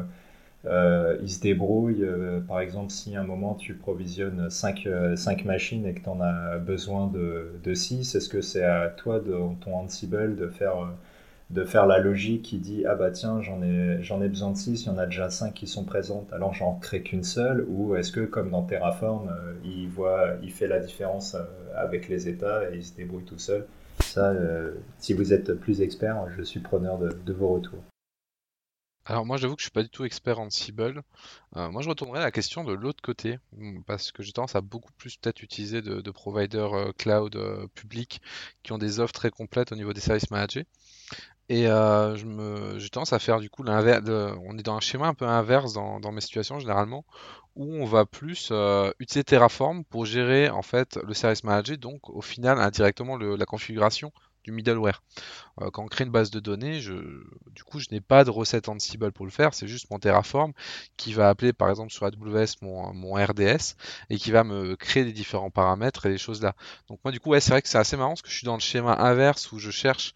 euh, 0.67 1.17
ils 1.23 1.31
se 1.31 1.41
débrouillent. 1.41 2.07
par 2.49 2.61
exemple, 2.61 2.91
si 2.91 3.17
à 3.17 3.21
un 3.21 3.25
moment 3.25 3.55
tu 3.55 3.75
provisionnes 3.75 4.51
5, 4.51 4.89
5 5.17 5.45
machines 5.45 5.87
et 5.87 5.95
que 5.95 6.03
tu 6.03 6.09
en 6.09 6.21
as 6.21 6.59
besoin 6.59 7.09
de, 7.09 7.53
de 7.63 7.75
6, 7.75 8.15
est-ce 8.15 8.29
que 8.29 8.41
c'est 8.41 8.65
à 8.65 8.89
toi, 8.89 9.21
de 9.21 9.35
ton 9.61 9.75
Ansible, 9.75 10.37
de 10.37 10.49
faire 10.49 10.77
de 11.51 11.65
faire 11.65 11.87
la 11.87 11.99
logique 11.99 12.43
qui 12.43 12.59
dit 12.59 12.85
ah 12.87 12.97
bah 12.97 13.11
tiens 13.11 13.41
j'en 13.41 13.63
ai 13.63 14.03
j'en 14.03 14.21
ai 14.21 14.29
besoin 14.29 14.51
de 14.51 14.57
6, 14.57 14.83
il 14.83 14.87
y 14.87 14.91
en 14.91 14.99
a 14.99 15.07
déjà 15.07 15.31
5 15.31 15.55
qui 15.55 15.67
sont 15.67 15.85
présentes, 15.85 16.33
alors 16.33 16.53
j'en 16.55 16.75
crée 16.75 17.03
qu'une 17.03 17.23
seule 17.23 17.65
ou 17.69 17.95
est-ce 17.95 18.11
que 18.11 18.21
comme 18.21 18.51
dans 18.51 18.63
Terraform 18.63 19.29
euh, 19.29 19.55
il 19.65 19.89
voit 19.89 20.35
il 20.43 20.51
fait 20.51 20.67
la 20.67 20.81
différence 20.81 21.35
euh, 21.35 21.45
avec 21.77 22.09
les 22.09 22.29
états 22.29 22.69
et 22.71 22.77
il 22.77 22.85
se 22.85 22.95
débrouille 22.95 23.25
tout 23.25 23.39
seul? 23.39 23.67
Ça 24.01 24.31
euh, 24.31 24.75
si 24.99 25.15
vous 25.15 25.33
êtes 25.33 25.55
plus 25.55 25.83
expert, 25.83 26.27
je 26.37 26.43
suis 26.43 26.61
preneur 26.61 26.99
de, 26.99 27.33
vos 27.33 27.49
retours. 27.49 27.83
Alors 29.05 29.25
moi 29.25 29.37
j'avoue 29.37 29.55
que 29.55 29.61
je 29.61 29.67
suis 29.67 29.73
pas 29.73 29.85
du 29.85 29.89
tout 29.89 30.05
expert 30.05 30.41
en 30.41 30.51
Sible. 30.51 31.01
moi 31.55 31.81
je 31.81 31.89
retournerai 31.89 32.19
à 32.19 32.25
la 32.25 32.33
question 32.33 32.65
de 32.65 32.73
l'autre 32.73 33.01
côté 33.03 33.39
parce 33.87 34.11
que 34.11 34.25
j'ai 34.25 34.33
tendance 34.33 34.57
à 34.57 34.61
beaucoup 34.61 34.93
plus 34.99 35.17
peut-être 35.17 35.45
utiliser 35.45 35.81
de, 35.81 36.01
de 36.01 36.11
providers 36.11 36.93
cloud 36.99 37.39
publics 37.77 38.21
qui 38.65 38.73
ont 38.73 38.79
des 38.79 38.99
offres 38.99 39.15
très 39.15 39.31
complètes 39.31 39.71
au 39.71 39.77
niveau 39.77 39.93
des 39.93 40.01
services 40.01 40.33
managés. 40.33 40.67
Et 41.49 41.69
euh, 41.69 42.17
je 42.17 42.27
me, 42.27 42.79
j'ai 42.79 42.89
tendance 42.89 43.13
à 43.13 43.19
faire 43.19 43.39
du 43.39 43.49
coup 43.51 43.63
l'inverse. 43.63 44.03
On 44.45 44.59
est 44.59 44.63
dans 44.63 44.77
un 44.77 44.81
schéma 44.81 45.07
un 45.07 45.15
peu 45.15 45.27
inverse 45.27 45.73
dans, 45.75 46.13
mes 46.13 46.21
situations 46.21 46.59
généralement, 46.59 47.05
où 47.55 47.73
on 47.75 47.85
va 47.85 48.05
plus 48.05 48.49
euh, 48.51 48.91
utiliser 48.99 49.25
Terraform 49.25 49.85
pour 49.85 50.07
gérer 50.07 50.51
en 50.51 50.63
fait 50.63 50.99
le 51.07 51.15
service 51.15 51.45
manager, 51.45 51.79
donc 51.79 52.11
au 52.11 52.21
final 52.21 52.59
indirectement 52.59 53.17
la 53.17 53.47
configuration 53.47 54.13
du 54.43 54.53
middleware. 54.53 55.03
Euh, 55.61 55.71
quand 55.71 55.85
on 55.85 55.87
crée 55.87 56.05
une 56.05 56.11
base 56.11 56.31
de 56.31 56.41
données, 56.41 56.81
je, 56.81 56.95
du 57.53 57.65
coup 57.65 57.79
je 57.79 57.87
n'ai 57.91 58.01
pas 58.01 58.25
de 58.25 58.31
recette 58.31 58.69
Ansible 58.69 59.13
pour 59.13 59.25
le 59.27 59.33
faire, 59.33 59.55
c'est 59.55 59.69
juste 59.69 59.91
mon 59.91 59.99
Terraform 59.99 60.53
qui 60.97 61.13
va 61.13 61.29
appeler 61.29 61.53
par 61.53 61.71
exemple 61.71 61.93
sur 61.93 62.07
AWS 62.07 62.57
mon, 62.63 62.93
mon 62.93 63.15
RDS 63.15 63.75
et 64.11 64.17
qui 64.17 64.31
va 64.31 64.45
me 64.45 64.77
créer 64.77 65.05
des 65.05 65.13
différents 65.13 65.51
paramètres 65.51 66.07
et 66.07 66.11
des 66.11 66.19
choses 66.19 66.43
là. 66.43 66.55
Donc 66.89 67.01
moi 67.05 67.13
du 67.13 67.21
coup 67.21 67.31
ouais, 67.31 67.41
c'est 67.41 67.51
vrai 67.51 67.63
que 67.63 67.69
c'est 67.69 67.79
assez 67.79 67.97
marrant 67.97 68.11
parce 68.11 68.23
que 68.23 68.31
je 68.31 68.37
suis 68.37 68.47
dans 68.47 68.55
le 68.55 68.61
schéma 68.61 68.95
inverse 68.95 69.53
où 69.53 69.59
je 69.59 69.71
cherche 69.71 70.15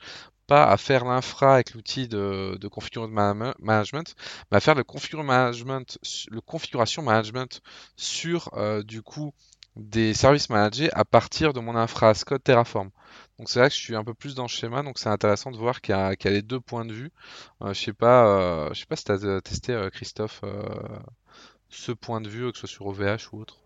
à 0.51 0.77
faire 0.77 1.05
l'infra 1.05 1.55
avec 1.55 1.75
l'outil 1.75 2.09
de, 2.09 2.59
configuration 2.69 3.13
management, 3.61 4.15
mais 4.51 4.57
à 4.57 4.61
faire 4.61 4.75
le, 4.75 4.85
management, 5.23 5.99
le 6.31 6.41
configuration 6.41 7.03
management 7.03 7.61
sur 7.97 8.51
euh, 8.55 8.83
du 8.83 9.03
coup 9.03 9.33
des 9.77 10.15
services 10.15 10.51
managés 10.51 10.91
à 10.93 11.05
partir 11.05 11.53
de 11.53 11.61
mon 11.61 11.77
infra 11.77 12.13
code 12.15 12.43
Terraform. 12.43 12.91
Donc 13.39 13.49
c'est 13.49 13.61
là 13.61 13.69
que 13.69 13.75
je 13.75 13.81
suis 13.81 13.97
un 13.97 14.05
peu 14.05 14.15
plus 14.15 14.35
dans 14.35 14.43
le 14.45 14.49
schéma, 14.49 14.83
donc 14.83 14.99
c'est 14.99 15.09
intéressant 15.09 15.51
de 15.51 15.57
voir 15.57 15.81
qu'il 15.81 15.95
y, 15.95 15.99
a 15.99 16.15
les 16.25 16.43
deux 16.43 16.61
points 16.61 16.85
de 16.85 16.93
vue. 16.93 17.13
Euh, 17.63 17.73
je 17.73 17.81
sais 17.81 17.93
pas, 17.93 18.27
euh, 18.27 18.69
je 18.75 18.81
sais 18.81 18.87
pas 18.87 18.97
si 18.97 19.05
tu 19.05 19.13
as 19.13 19.41
testé 19.41 19.89
Christophe 19.93 20.43
ce 21.71 21.93
point 21.93 22.21
de 22.21 22.29
vue, 22.29 22.51
que 22.53 22.59
ce 22.59 22.67
soit 22.67 22.75
sur 22.77 22.87
OVH 22.87 23.33
ou 23.33 23.41
autre. 23.41 23.59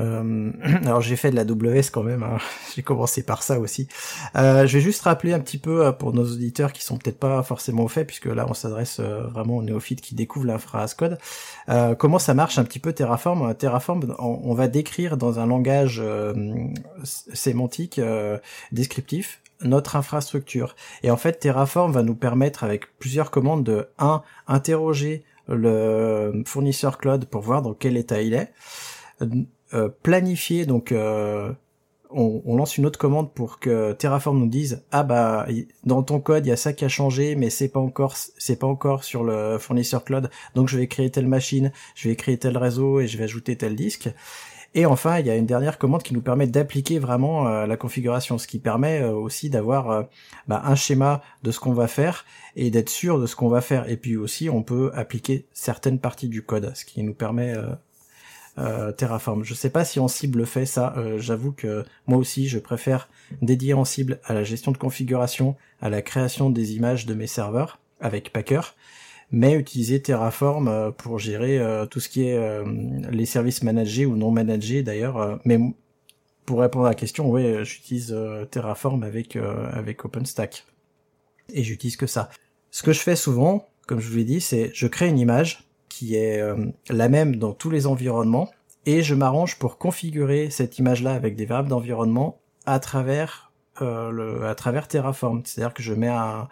Euh, 0.00 0.50
alors 0.84 1.00
j'ai 1.00 1.16
fait 1.16 1.30
de 1.30 1.36
la 1.36 1.44
WS 1.44 1.90
quand 1.90 2.02
même, 2.02 2.22
hein. 2.22 2.38
j'ai 2.74 2.82
commencé 2.82 3.22
par 3.22 3.42
ça 3.42 3.58
aussi. 3.60 3.88
Euh, 4.36 4.66
je 4.66 4.78
vais 4.78 4.82
juste 4.82 5.02
rappeler 5.02 5.32
un 5.32 5.40
petit 5.40 5.58
peu 5.58 5.86
euh, 5.86 5.92
pour 5.92 6.12
nos 6.12 6.24
auditeurs 6.24 6.72
qui 6.72 6.82
sont 6.82 6.96
peut-être 6.96 7.18
pas 7.18 7.42
forcément 7.42 7.84
au 7.84 7.88
fait, 7.88 8.04
puisque 8.04 8.26
là 8.26 8.46
on 8.48 8.54
s'adresse 8.54 8.98
euh, 9.00 9.22
vraiment 9.28 9.58
aux 9.58 9.62
néophytes 9.62 10.00
qui 10.00 10.14
découvrent 10.14 10.46
l'infra 10.46 10.82
as 10.82 10.94
code. 10.94 11.18
Euh, 11.68 11.94
comment 11.94 12.18
ça 12.18 12.34
marche 12.34 12.58
un 12.58 12.64
petit 12.64 12.78
peu 12.78 12.92
Terraform? 12.92 13.54
Terraform, 13.54 14.14
on, 14.18 14.54
va 14.54 14.68
décrire 14.68 15.16
dans 15.16 15.38
un 15.38 15.46
langage 15.46 16.02
sémantique 17.04 18.00
descriptif 18.70 19.40
notre 19.62 19.96
infrastructure. 19.96 20.74
Et 21.02 21.10
en 21.10 21.16
fait, 21.16 21.38
Terraform 21.38 21.92
va 21.92 22.02
nous 22.02 22.14
permettre 22.14 22.64
avec 22.64 22.96
plusieurs 22.98 23.30
commandes 23.30 23.64
de 23.64 23.88
1. 23.98 24.22
interroger 24.46 25.24
le 25.48 26.42
fournisseur 26.46 26.98
cloud 26.98 27.24
pour 27.26 27.42
voir 27.42 27.62
dans 27.62 27.74
quel 27.74 27.96
état 27.96 28.20
il 28.20 28.34
est 28.34 28.52
euh, 29.74 29.88
planifier 30.02 30.66
donc 30.66 30.92
euh, 30.92 31.50
on, 32.10 32.56
lance 32.56 32.76
une 32.76 32.84
autre 32.84 32.98
commande 32.98 33.32
pour 33.32 33.58
que 33.58 33.92
Terraform 33.92 34.38
nous 34.38 34.48
dise 34.48 34.84
ah 34.90 35.02
bah 35.02 35.46
dans 35.84 36.02
ton 36.02 36.20
code 36.20 36.44
il 36.44 36.50
y 36.50 36.52
a 36.52 36.56
ça 36.56 36.74
qui 36.74 36.84
a 36.84 36.88
changé 36.88 37.36
mais 37.36 37.48
c'est 37.48 37.68
pas 37.68 37.80
encore 37.80 38.14
c'est 38.16 38.56
pas 38.56 38.66
encore 38.66 39.02
sur 39.02 39.24
le 39.24 39.56
fournisseur 39.58 40.04
cloud. 40.04 40.30
Donc 40.54 40.68
je 40.68 40.76
vais 40.76 40.88
créer 40.88 41.10
telle 41.10 41.26
machine 41.26 41.72
je 41.94 42.10
vais 42.10 42.16
créer 42.16 42.36
tel 42.36 42.58
réseau 42.58 43.00
et 43.00 43.06
je 43.06 43.16
vais 43.16 43.24
ajouter 43.24 43.56
tel 43.56 43.74
disque 43.74 44.10
et 44.74 44.84
enfin 44.84 45.20
il 45.20 45.26
y 45.26 45.30
a 45.30 45.36
une 45.36 45.46
dernière 45.46 45.78
commande 45.78 46.02
qui 46.02 46.12
nous 46.12 46.20
permet 46.20 46.46
d'appliquer 46.46 46.98
vraiment 46.98 47.48
euh, 47.48 47.66
la 47.66 47.78
configuration 47.78 48.36
ce 48.36 48.46
qui 48.46 48.58
permet 48.58 49.02
aussi 49.02 49.48
d'avoir 49.48 50.06
bah, 50.48 50.60
un 50.66 50.74
schéma 50.74 51.22
de 51.42 51.50
ce 51.50 51.60
qu'on 51.60 51.72
va 51.72 51.88
faire 51.88 52.26
et 52.56 52.70
d'être 52.70 52.90
sûr 52.90 53.18
de 53.18 53.26
ce 53.26 53.36
qu'on 53.36 53.48
va 53.48 53.62
faire. 53.62 53.88
Et 53.88 53.96
puis 53.96 54.16
aussi 54.18 54.50
on 54.50 54.62
peut 54.62 54.90
appliquer 54.94 55.46
certaines 55.54 55.98
parties 55.98 56.28
du 56.28 56.42
code 56.42 56.72
ce 56.74 56.84
qui 56.84 57.02
nous 57.02 57.14
permet 57.14 57.54
Terraform. 58.56 59.44
Je 59.44 59.54
sais 59.54 59.70
pas 59.70 59.84
si 59.84 59.98
Ansible 59.98 60.46
fait 60.46 60.66
ça. 60.66 60.94
Euh, 60.96 61.18
j'avoue 61.18 61.52
que 61.52 61.84
moi 62.06 62.18
aussi, 62.18 62.48
je 62.48 62.58
préfère 62.58 63.08
dédier 63.40 63.74
Ansible 63.74 64.20
à 64.24 64.34
la 64.34 64.44
gestion 64.44 64.72
de 64.72 64.78
configuration, 64.78 65.56
à 65.80 65.88
la 65.88 66.02
création 66.02 66.50
des 66.50 66.74
images 66.74 67.06
de 67.06 67.14
mes 67.14 67.26
serveurs 67.26 67.78
avec 68.00 68.32
Packer, 68.32 68.60
mais 69.30 69.54
utiliser 69.54 70.02
Terraform 70.02 70.68
euh, 70.68 70.90
pour 70.90 71.18
gérer 71.18 71.60
tout 71.90 72.00
ce 72.00 72.08
qui 72.08 72.24
est 72.24 72.38
les 73.10 73.26
services 73.26 73.62
managés 73.62 74.06
ou 74.06 74.16
non 74.16 74.30
managés 74.30 74.82
d'ailleurs. 74.82 75.40
mais 75.44 75.58
pour 76.44 76.60
répondre 76.60 76.86
à 76.86 76.90
la 76.90 76.94
question, 76.94 77.30
oui, 77.30 77.64
j'utilise 77.64 78.14
Terraform 78.50 79.02
avec 79.04 79.36
avec 79.36 80.04
OpenStack 80.04 80.66
et 81.52 81.62
j'utilise 81.62 81.96
que 81.96 82.06
ça. 82.06 82.28
Ce 82.70 82.82
que 82.82 82.92
je 82.92 83.00
fais 83.00 83.16
souvent, 83.16 83.68
comme 83.86 84.00
je 84.00 84.08
vous 84.08 84.16
l'ai 84.16 84.24
dit, 84.24 84.40
c'est 84.40 84.70
je 84.74 84.86
crée 84.86 85.08
une 85.08 85.18
image 85.18 85.71
qui 85.92 86.16
est 86.16 86.40
euh, 86.40 86.56
la 86.88 87.08
même 87.10 87.36
dans 87.36 87.52
tous 87.52 87.70
les 87.70 87.86
environnements, 87.86 88.48
et 88.86 89.02
je 89.02 89.14
m'arrange 89.14 89.58
pour 89.58 89.76
configurer 89.76 90.48
cette 90.48 90.78
image-là 90.78 91.12
avec 91.12 91.36
des 91.36 91.44
variables 91.44 91.68
d'environnement 91.68 92.40
à 92.64 92.78
travers 92.80 93.52
euh, 93.82 94.50
à 94.50 94.54
travers 94.54 94.88
Terraform. 94.88 95.42
C'est-à-dire 95.44 95.74
que 95.74 95.82
je 95.82 95.92
mets 95.92 96.08
un, 96.08 96.48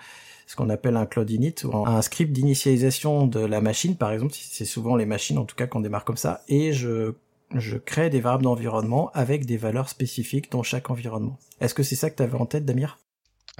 ce 0.46 0.56
qu'on 0.56 0.68
appelle 0.68 0.96
un 0.96 1.06
cloud 1.06 1.30
init 1.30 1.54
ou 1.64 1.86
un 1.86 2.02
script 2.02 2.32
d'initialisation 2.32 3.26
de 3.26 3.40
la 3.40 3.60
machine, 3.60 3.96
par 3.96 4.12
exemple, 4.12 4.34
c'est 4.36 4.66
souvent 4.66 4.94
les 4.96 5.06
machines 5.06 5.38
en 5.38 5.46
tout 5.46 5.56
cas 5.56 5.66
qu'on 5.66 5.80
démarre 5.80 6.04
comme 6.04 6.18
ça, 6.18 6.42
et 6.48 6.72
je 6.72 7.14
je 7.56 7.78
crée 7.78 8.10
des 8.10 8.20
variables 8.20 8.44
d'environnement 8.44 9.10
avec 9.12 9.44
des 9.44 9.56
valeurs 9.56 9.88
spécifiques 9.88 10.52
dans 10.52 10.62
chaque 10.62 10.88
environnement. 10.90 11.36
Est-ce 11.60 11.74
que 11.74 11.82
c'est 11.82 11.96
ça 11.96 12.08
que 12.10 12.16
tu 12.16 12.22
avais 12.22 12.38
en 12.38 12.46
tête, 12.46 12.64
Damir? 12.64 12.98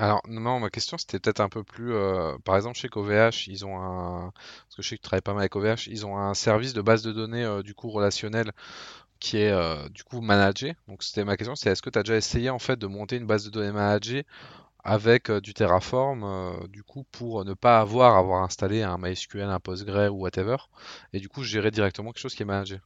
Alors, 0.00 0.22
non, 0.28 0.60
ma 0.60 0.70
question 0.70 0.96
c'était 0.98 1.18
peut-être 1.20 1.40
un 1.40 1.48
peu 1.50 1.62
plus. 1.62 1.92
Euh, 1.94 2.36
par 2.44 2.56
exemple, 2.56 2.76
chez 2.78 2.88
OVH, 2.94 3.48
ils 3.48 3.66
ont 3.66 3.78
un. 3.78 4.32
Parce 4.32 4.76
que 4.76 4.82
je 4.82 4.88
sais 4.88 4.96
que 4.96 5.02
tu 5.02 5.04
travailles 5.04 5.20
pas 5.20 5.34
mal 5.34 5.42
avec 5.42 5.54
OVH, 5.56 5.88
ils 5.88 6.06
ont 6.06 6.16
un 6.18 6.32
service 6.34 6.72
de 6.72 6.80
base 6.82 7.02
de 7.02 7.12
données 7.12 7.44
euh, 7.44 7.62
du 7.62 7.74
coup 7.74 7.90
relationnel 7.90 8.52
qui 9.20 9.38
est 9.38 9.52
euh, 9.52 9.88
du 9.90 10.04
coup 10.04 10.20
managé. 10.22 10.76
Donc, 10.88 11.02
c'était 11.02 11.24
ma 11.24 11.36
question 11.36 11.56
c'est 11.56 11.70
est-ce 11.70 11.82
que 11.82 11.90
tu 11.90 11.98
as 11.98 12.02
déjà 12.04 12.16
essayé 12.16 12.50
en 12.50 12.58
fait 12.58 12.78
de 12.78 12.86
monter 12.86 13.16
une 13.16 13.26
base 13.26 13.44
de 13.44 13.50
données 13.50 13.72
managée 13.72 14.26
avec 14.84 15.30
du 15.30 15.54
Terraform 15.54 16.66
du 16.68 16.84
coup 16.84 17.04
pour 17.12 17.44
ne 17.44 17.54
pas 17.54 17.80
avoir 17.80 18.16
à 18.16 18.20
avoir 18.20 18.42
installé 18.44 18.82
un 18.82 18.98
MySQL, 18.98 19.42
un 19.42 19.60
Postgre 19.60 20.12
ou 20.14 20.20
whatever 20.22 20.56
et 21.12 21.20
du 21.20 21.28
coup 21.28 21.42
gérer 21.44 21.70
directement 21.70 22.12
quelque 22.12 22.22
chose 22.22 22.34
qui 22.34 22.42
est 22.42 22.46
managé? 22.46 22.80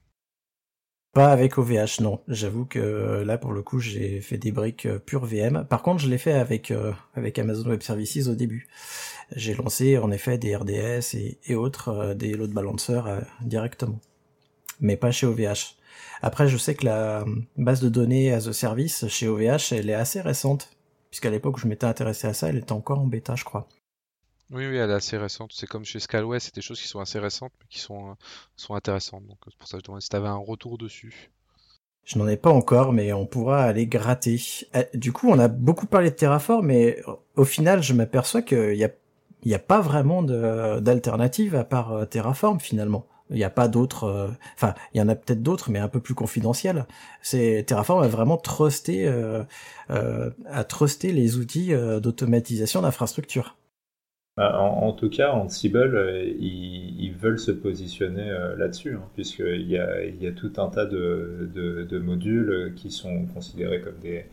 Pas 1.15 1.29
avec 1.29 1.59
OVH, 1.59 2.01
non. 2.01 2.21
J'avoue 2.29 2.67
que 2.67 2.81
euh, 2.81 3.25
là, 3.25 3.39
pour 3.39 3.53
le 3.53 3.63
coup, 3.63 3.79
j'ai 3.79 4.21
fait 4.21 4.37
des 4.37 4.51
briques 4.51 4.87
euh, 4.87 4.99
pure 4.99 5.25
VM. 5.25 5.65
Par 5.69 5.83
contre, 5.83 6.03
je 6.03 6.09
l'ai 6.11 6.19
fait 6.19 6.33
avec 6.33 6.73
euh, 6.73 6.93
avec 7.15 7.39
Amazon 7.39 7.71
Web 7.71 7.83
Services 7.83 8.27
au 8.27 8.35
début. 8.35 8.67
J'ai 9.35 9.55
lancé 9.55 9.97
en 9.97 10.11
effet 10.11 10.39
des 10.39 10.55
RDS 10.55 11.17
et, 11.47 11.55
autres, 11.55 12.15
des 12.15 12.35
load 12.35 12.51
balancers 12.51 13.23
directement, 13.41 14.01
mais 14.81 14.97
pas 14.97 15.13
chez 15.13 15.27
OVH. 15.27 15.77
Après, 16.21 16.49
je 16.49 16.59
sais 16.59 16.75
que 16.75 16.85
la 16.85 17.25
base 17.57 17.81
de 17.81 17.89
données 17.89 18.33
as 18.33 18.49
a 18.49 18.53
service 18.53 19.07
chez 19.09 19.29
OVH, 19.29 19.73
elle 19.73 19.89
est 19.89 19.95
assez 19.95 20.21
récente, 20.21 20.69
puisqu'à 21.11 21.31
l'époque 21.31 21.57
où 21.57 21.61
je 21.61 21.69
m'étais 21.69 21.87
intéressé 21.87 22.27
à 22.27 22.35
ça, 22.35 22.49
elle 22.49 22.59
était 22.59 22.73
encore 22.73 22.99
en 22.99 23.07
bêta, 23.07 23.35
je 23.35 23.45
crois. 23.45 23.67
Oui, 24.51 24.67
oui, 24.67 24.77
elle 24.77 24.91
est 24.91 24.95
assez 24.95 25.17
récente. 25.17 25.53
C'est 25.55 25.67
comme 25.67 25.85
chez 25.85 26.01
Scalway, 26.01 26.39
c'est 26.39 26.55
des 26.55 26.61
choses 26.63 26.81
qui 26.81 26.89
sont 26.89 27.01
assez 27.01 27.19
récentes, 27.19 27.53
mais 27.61 27.67
qui 27.69 27.79
sont, 27.81 28.11
euh, 28.11 28.15
sont 28.57 28.75
intéressantes. 28.75 29.27
Donc 29.27 29.39
c'est 29.47 29.57
pour 29.59 29.69
ça 29.69 29.77
que 29.79 29.83
je 29.83 29.87
demande 29.87 30.03
si 30.03 30.09
tu 30.09 30.17
avais 30.17 30.29
un 30.29 30.37
retour 30.37 30.79
dessus. 30.79 31.31
Je 32.05 32.19
n'en 32.19 32.29
ai 32.29 32.37
pas 32.37 32.51
encore, 32.51 32.93
mais 32.93 33.13
on 33.15 33.27
pourra 33.27 33.65
aller 33.65 33.87
gratter. 33.87 34.41
Euh, 34.77 34.85
du 34.95 35.13
coup, 35.13 35.31
on 35.31 35.39
a 35.39 35.49
beaucoup 35.49 35.87
parlé 35.87 36.11
de 36.11 36.15
Terraform, 36.15 36.67
mais 36.67 37.03
au 37.37 37.45
final, 37.45 37.83
je 37.83 37.95
m'aperçois 37.95 38.43
qu'il 38.43 38.77
y 38.77 38.85
a, 38.85 38.91
y 39.45 39.55
a 39.55 39.59
pas 39.59 39.81
vraiment 39.81 40.23
d'alternative 40.23 41.55
à 41.57 41.65
part 41.65 41.93
euh, 41.93 42.05
Terraform 42.05 42.61
finalement. 42.61 43.07
Il 43.31 43.37
n'y 43.37 43.45
a 43.45 43.51
pas 43.51 43.69
d'autres, 43.69 44.37
enfin, 44.55 44.75
il 44.93 44.99
y 44.99 45.01
en 45.01 45.09
a 45.09 45.15
peut-être 45.15 45.43
d'autres, 45.43 45.71
mais 45.71 45.79
un 45.79 45.89
peu 45.89 46.01
plus 46.01 46.15
confidentiels. 46.15 46.87
C'est 47.23 47.65
Terraform 47.67 48.03
a 48.03 48.09
vraiment 48.09 48.37
trusté, 48.37 49.07
euh, 49.09 49.43
a 49.89 50.65
trusté 50.65 51.11
les 51.11 51.37
outils 51.39 51.73
d'automatisation 52.03 52.83
d'infrastructure. 52.83 53.57
Bah, 54.37 54.61
en, 54.61 54.93
tout 54.93 55.11
cas, 55.11 55.33
Ansible, 55.33 55.95
euh, 55.95 56.25
ils, 56.41 57.13
veulent 57.13 57.39
se 57.39 57.53
positionner 57.53 58.31
euh, 58.31 58.57
là-dessus, 58.57 58.95
hein, 58.95 59.09
puisqu'il 59.15 59.69
y 59.71 59.79
a, 59.79 60.05
il 60.05 60.21
y 60.21 60.27
a 60.27 60.33
tout 60.33 60.53
un 60.57 60.69
tas 60.71 60.87
de, 60.87 61.99
modules 62.03 62.73
qui 62.75 62.91
sont 62.91 63.27
considérés 63.27 63.81
comme 63.81 63.95
des, 64.01 64.25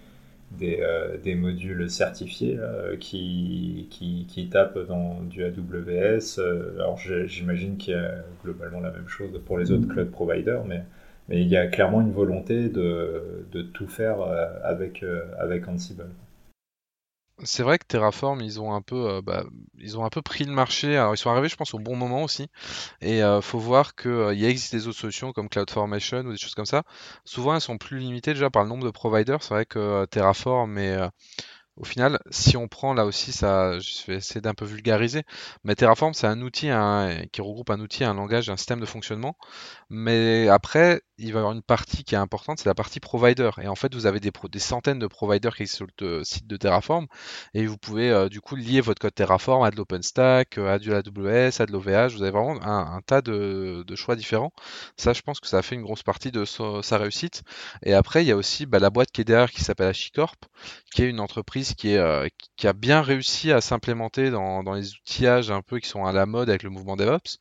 euh, 0.82 1.36
modules 1.36 1.88
certifiés 1.92 2.58
qui, 3.00 4.50
tapent 4.52 4.80
dans 4.88 5.22
du 5.22 5.44
AWS. 5.44 6.40
alors 6.80 6.98
j'imagine 7.28 7.78
qu'il 7.78 7.94
y 7.94 7.98
a 7.98 8.24
globalement 8.44 8.80
la 8.80 8.92
même 8.92 9.08
chose 9.08 9.40
pour 9.46 9.60
les 9.60 9.72
autres 9.72 9.88
cloud 9.88 10.10
providers, 10.10 10.66
mais, 10.66 10.84
il 11.30 11.48
y 11.48 11.56
a 11.58 11.68
clairement 11.68 12.02
une 12.02 12.12
volonté 12.12 12.70
de, 12.70 13.62
tout 13.74 13.88
faire 13.88 14.18
avec 14.64 15.04
Ansible. 15.68 16.06
C'est 17.44 17.64
vrai 17.64 17.80
que 17.80 17.86
Terraform, 17.86 18.42
ils 18.42 18.60
ont 18.60 18.74
un 18.74 18.82
peu, 18.82 19.10
euh, 19.10 19.22
bah, 19.22 19.44
ils 19.80 19.98
ont 19.98 20.06
un 20.06 20.10
peu 20.10 20.22
pris 20.22 20.44
le 20.44 20.52
marché. 20.52 20.96
Alors, 20.98 21.14
ils 21.14 21.18
sont 21.18 21.30
arrivés, 21.30 21.50
je 21.50 21.56
pense, 21.56 21.74
au 21.74 21.80
bon 21.80 21.96
moment 21.96 22.24
aussi. 22.24 22.48
Et 23.02 23.24
euh, 23.24 23.42
faut 23.42 23.60
voir 23.60 23.96
qu'il 23.96 24.12
euh, 24.12 24.32
existe 24.32 24.74
des 24.76 24.88
autres 24.88 25.00
solutions 25.00 25.34
comme 25.34 25.50
CloudFormation 25.50 26.20
ou 26.20 26.32
des 26.32 26.38
choses 26.38 26.56
comme 26.56 26.66
ça. 26.66 26.84
Souvent, 27.26 27.56
elles 27.56 27.62
sont 27.62 27.78
plus 27.78 28.00
limitées 28.00 28.34
déjà 28.34 28.50
par 28.50 28.64
le 28.64 28.70
nombre 28.70 28.86
de 28.86 28.92
providers. 28.92 29.42
C'est 29.44 29.54
vrai 29.54 29.66
que 29.66 30.06
Terraform 30.06 30.78
et 30.78 30.98
au 31.78 31.86
final, 31.86 32.20
si 32.30 32.58
on 32.58 32.68
prend 32.68 32.94
là 32.94 33.06
aussi, 33.06 33.32
ça, 33.32 33.80
je 33.80 34.06
vais 34.08 34.18
essayer 34.18 34.42
d'un 34.42 34.54
peu 34.54 34.66
vulgariser, 34.66 35.24
mais 35.64 35.76
Terraform, 35.76 36.14
c'est 36.14 36.28
un 36.28 36.42
outil 36.42 36.70
qui 37.32 37.42
regroupe 37.42 37.70
un 37.70 37.80
outil, 37.80 38.04
un 38.04 38.14
langage, 38.14 38.50
un 38.50 38.58
système 38.58 38.80
de 38.80 38.86
fonctionnement. 38.86 39.38
Mais 39.90 40.48
après, 40.50 41.02
il 41.18 41.32
va 41.34 41.40
y 41.40 41.42
avoir 41.42 41.54
une 41.54 41.62
partie 41.62 42.04
qui 42.04 42.16
est 42.16 42.18
importante, 42.18 42.60
c'est 42.60 42.70
la 42.70 42.76
partie 42.76 43.00
provider. 43.00 43.52
Et 43.62 43.68
en 43.68 43.76
fait, 43.76 43.94
vous 43.94 44.06
avez 44.06 44.20
des, 44.20 44.32
centaines 44.60 45.00
de 45.00 45.08
providers 45.08 45.56
qui 45.56 45.68
sont 45.68 45.78
sur 45.78 45.88
le 46.02 46.24
site 46.24 46.48
de 46.48 46.58
Terraform, 46.58 47.08
et 47.54 47.66
vous 47.66 47.78
pouvez 47.78 48.12
euh, 48.12 48.30
du 48.30 48.42
coup 48.42 48.56
lier 48.56 48.82
votre 48.82 49.00
code 49.00 49.14
Terraform 49.14 49.64
à 49.64 49.72
de 49.72 49.78
l'OpenStack, 49.78 50.58
euh, 50.58 50.74
à 50.74 50.80
du 50.80 50.94
AWS, 50.94 51.62
à 51.62 51.66
de 51.66 51.72
l'OVH. 51.72 52.16
Vous 52.16 52.22
avez 52.22 52.32
vraiment 52.32 52.62
un, 52.64 53.02
tas 53.06 53.22
de, 53.22 53.86
choix 53.96 54.16
différents. 54.16 54.52
Ça, 54.98 55.14
je 55.14 55.22
pense 55.22 55.40
que 55.40 55.48
ça 55.48 55.62
fait 55.62 55.76
une 55.76 55.84
grosse 55.84 56.04
partie 56.04 56.32
de 56.32 56.46
sa 56.46 56.98
réussite. 56.98 57.44
Et 57.84 57.94
après, 57.94 58.24
il 58.24 58.28
y 58.28 58.32
a 58.32 58.36
aussi 58.36 58.66
bah, 58.66 58.80
la 58.80 58.90
boîte 58.90 59.12
qui 59.12 59.22
est 59.22 59.26
derrière, 59.26 59.52
qui 59.52 59.64
s'appelle 59.64 59.88
HashiCorp, 59.88 60.38
qui 60.94 61.04
est 61.04 61.10
une 61.10 61.20
entreprise 61.20 61.61
euh, 61.86 62.28
qui 62.58 62.68
a 62.68 62.74
bien 62.74 63.02
réussi 63.02 63.52
à 63.52 63.62
s'implémenter 63.62 64.32
dans, 64.32 64.62
les 64.74 64.94
outillages 64.94 65.52
un 65.52 65.62
peu 65.62 65.80
qui 65.80 65.88
sont 65.88 66.06
à 66.06 66.12
la 66.12 66.26
mode 66.26 66.50
avec 66.50 66.64
le 66.64 66.70
mouvement 66.70 66.96
DevOps. 66.96 67.38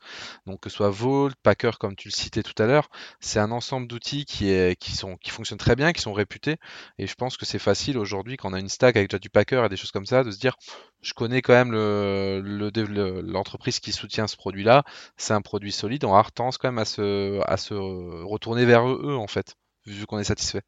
Donc 0.47 0.61
que 0.61 0.71
ce 0.71 0.77
soit 0.77 0.91
Vault, 0.91 1.31
Packer, 1.43 1.73
comme 1.79 1.97
tu 1.97 2.09
le 2.09 2.13
citais 2.13 2.43
tout 2.43 2.61
à 2.63 2.67
l'heure, 2.67 2.91
c'est 3.21 3.39
un 3.39 3.51
ensemble 3.51 3.87
d'outils 3.87 4.25
qui, 4.25 4.55
qui, 4.79 5.31
fonctionnent 5.31 5.59
très 5.59 5.77
bien, 5.77 5.93
qui 5.93 6.03
sont 6.03 6.13
réputés. 6.13 6.57
Et 6.99 7.07
je 7.07 7.15
pense 7.15 7.37
que 7.37 7.47
c'est 7.47 7.59
facile 7.59 7.99
aujourd'hui, 7.99 8.37
quand 8.37 8.51
on 8.51 8.55
a 8.55 8.61
une 8.61 8.69
stack 8.69 8.97
avec 8.97 9.11
déjà 9.11 9.19
du 9.19 9.31
Packer 9.31 9.65
et 9.65 9.69
des 9.69 9.77
choses 9.77 9.93
comme 9.93 10.07
ça, 10.07 10.25
de 10.25 10.31
se 10.31 10.39
dire 10.39 10.57
je 11.03 11.15
connais 11.15 11.43
quand 11.43 11.55
même 11.55 11.73
l'entreprise 11.73 13.77
le, 13.77 13.81
qui 13.81 13.93
soutient 13.93 14.27
ce 14.27 14.37
produit-là, 14.37 14.85
c'est 15.17 15.35
un 15.35 15.43
produit 15.43 15.73
solide, 15.73 16.05
on 16.05 16.15
a 16.15 16.25
tendance 16.25 16.59
quand 16.59 16.69
même 16.69 16.79
à 16.79 16.85
se, 16.85 17.41
à 17.47 17.57
se 17.57 17.75
retourner 17.75 18.65
vers 18.65 18.89
eux, 18.89 19.17
en 19.17 19.27
fait, 19.27 19.57
vu 19.87 20.07
qu'on 20.07 20.19
est 20.19 20.25
satisfait. 20.25 20.63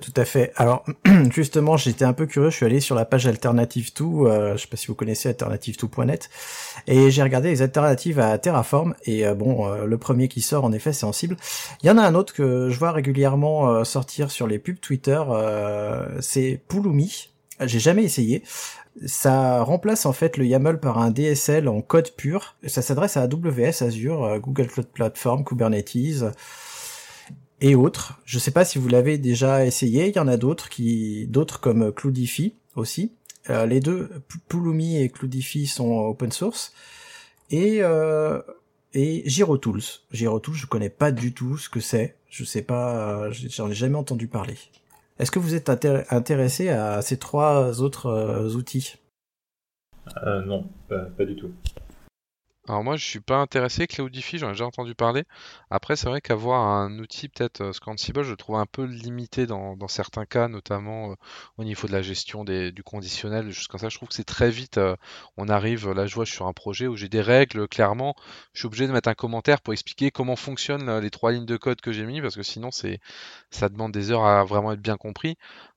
Tout 0.00 0.12
à 0.16 0.24
fait. 0.24 0.52
Alors 0.56 0.84
justement, 1.30 1.76
j'étais 1.76 2.04
un 2.04 2.12
peu 2.12 2.26
curieux, 2.26 2.50
je 2.50 2.56
suis 2.56 2.66
allé 2.66 2.80
sur 2.80 2.96
la 2.96 3.04
page 3.04 3.26
Alternative 3.26 3.92
2, 3.94 4.04
euh, 4.04 4.56
je 4.56 4.62
sais 4.62 4.68
pas 4.68 4.76
si 4.76 4.88
vous 4.88 4.96
connaissez 4.96 5.30
alternative2.net, 5.30 6.28
et 6.88 7.10
j'ai 7.12 7.22
regardé 7.22 7.50
les 7.50 7.62
alternatives 7.62 8.18
à 8.18 8.36
Terraform, 8.38 8.94
et 9.04 9.24
euh, 9.24 9.34
bon, 9.34 9.68
euh, 9.68 9.84
le 9.86 9.96
premier 9.96 10.26
qui 10.26 10.40
sort 10.40 10.64
en 10.64 10.72
effet 10.72 10.92
c'est 10.92 11.06
Ansible. 11.06 11.36
Il 11.82 11.86
y 11.86 11.90
en 11.90 11.98
a 11.98 12.02
un 12.02 12.16
autre 12.16 12.34
que 12.34 12.68
je 12.68 12.78
vois 12.78 12.90
régulièrement 12.90 13.70
euh, 13.70 13.84
sortir 13.84 14.32
sur 14.32 14.48
les 14.48 14.58
pubs 14.58 14.80
Twitter, 14.80 15.22
c'est 16.20 16.60
Pulumi. 16.68 17.30
J'ai 17.60 17.78
jamais 17.78 18.02
essayé. 18.02 18.42
Ça 19.04 19.62
remplace 19.62 20.04
en 20.04 20.12
fait 20.12 20.36
le 20.36 20.46
YAML 20.46 20.80
par 20.80 20.98
un 20.98 21.10
DSL 21.10 21.68
en 21.68 21.80
code 21.80 22.10
pur. 22.16 22.56
Ça 22.66 22.82
s'adresse 22.82 23.16
à 23.16 23.22
AWS, 23.22 23.82
Azure, 23.82 24.38
Google 24.40 24.66
Cloud 24.66 24.88
Platform, 24.92 25.44
Kubernetes 25.44 26.24
et 27.60 27.74
autres. 27.74 28.20
Je 28.24 28.38
sais 28.38 28.50
pas 28.50 28.64
si 28.64 28.78
vous 28.78 28.88
l'avez 28.88 29.18
déjà 29.18 29.64
essayé. 29.66 30.08
Il 30.08 30.16
y 30.16 30.18
en 30.18 30.28
a 30.28 30.36
d'autres 30.36 30.68
qui, 30.68 31.26
d'autres 31.28 31.60
comme 31.60 31.92
Cloudify 31.92 32.54
aussi. 32.74 33.12
Euh, 33.48 33.66
les 33.66 33.80
deux, 33.80 34.10
Pulumi 34.48 35.00
et 35.00 35.08
Cloudify 35.08 35.66
sont 35.66 36.06
open 36.06 36.32
source. 36.32 36.72
Et 37.50 37.78
euh, 37.82 38.40
et 38.96 39.28
GiroTools. 39.28 39.82
GiroTools, 40.10 40.54
je 40.54 40.66
connais 40.66 40.88
pas 40.88 41.12
du 41.12 41.34
tout 41.34 41.58
ce 41.58 41.68
que 41.68 41.80
c'est. 41.80 42.16
Je 42.30 42.44
sais 42.44 42.62
pas, 42.62 43.30
j'en 43.30 43.70
ai 43.70 43.74
jamais 43.74 43.96
entendu 43.96 44.26
parler. 44.26 44.56
Est-ce 45.18 45.30
que 45.30 45.38
vous 45.38 45.54
êtes 45.54 45.68
intéressé 45.68 46.70
à 46.70 47.02
ces 47.02 47.18
trois 47.18 47.82
autres 47.82 48.06
euh, 48.06 48.54
outils? 48.54 48.94
Euh, 50.24 50.42
Non, 50.44 50.68
pas, 50.88 51.24
du 51.24 51.36
tout. 51.36 51.50
Alors 52.68 52.82
moi, 52.82 52.96
je 52.96 53.04
suis 53.04 53.20
pas 53.20 53.36
intéressé. 53.36 53.86
Cloudify, 53.86 54.38
j'en 54.38 54.48
ai 54.48 54.52
déjà 54.52 54.66
entendu 54.66 54.94
parler. 54.96 55.22
Après, 55.70 55.94
c'est 55.94 56.08
vrai 56.08 56.20
qu'avoir 56.20 56.62
un 56.62 56.98
outil 56.98 57.28
peut-être 57.28 57.60
euh, 57.60 57.72
Scansible, 57.72 58.24
je 58.24 58.30
le 58.30 58.36
trouve 58.36 58.56
un 58.56 58.66
peu 58.66 58.82
limité 58.84 59.46
dans, 59.46 59.76
dans 59.76 59.86
certains 59.86 60.26
cas, 60.26 60.48
notamment 60.48 61.12
euh, 61.12 61.14
au 61.58 61.64
niveau 61.64 61.86
de 61.86 61.92
la 61.92 62.02
gestion 62.02 62.42
des, 62.44 62.72
du 62.72 62.82
conditionnel, 62.82 63.46
des 63.46 63.52
choses 63.52 63.68
comme 63.68 63.78
ça. 63.78 63.88
Je 63.88 63.96
trouve 63.96 64.08
que 64.08 64.14
c'est 64.16 64.24
très 64.24 64.50
vite. 64.50 64.78
Euh, 64.78 64.96
on 65.36 65.48
arrive, 65.48 65.88
là, 65.92 66.06
je 66.06 66.14
vois, 66.16 66.24
je 66.24 66.30
suis 66.30 66.36
sur 66.38 66.46
un 66.48 66.52
projet 66.52 66.88
où 66.88 66.96
j'ai 66.96 67.08
des 67.08 67.20
règles. 67.20 67.68
Clairement, 67.68 68.16
je 68.52 68.60
suis 68.60 68.66
obligé 68.66 68.88
de 68.88 68.92
mettre 68.92 69.08
un 69.08 69.14
commentaire 69.14 69.60
pour 69.60 69.72
expliquer 69.72 70.10
comment 70.10 70.34
fonctionnent 70.36 70.98
les 70.98 71.10
trois 71.10 71.30
lignes 71.30 71.46
de 71.46 71.56
code 71.56 71.80
que 71.80 71.92
j'ai 71.92 72.04
mis, 72.04 72.20
parce 72.20 72.34
que 72.34 72.42
sinon, 72.42 72.72
c'est, 72.72 72.98
ça 73.50 73.68
demande 73.68 73.92
des 73.92 74.10
heures 74.10 74.24
à 74.24 74.44
vraiment 74.44 74.72
être 74.72 74.80
bien 74.82 74.96
compris. 74.96 75.36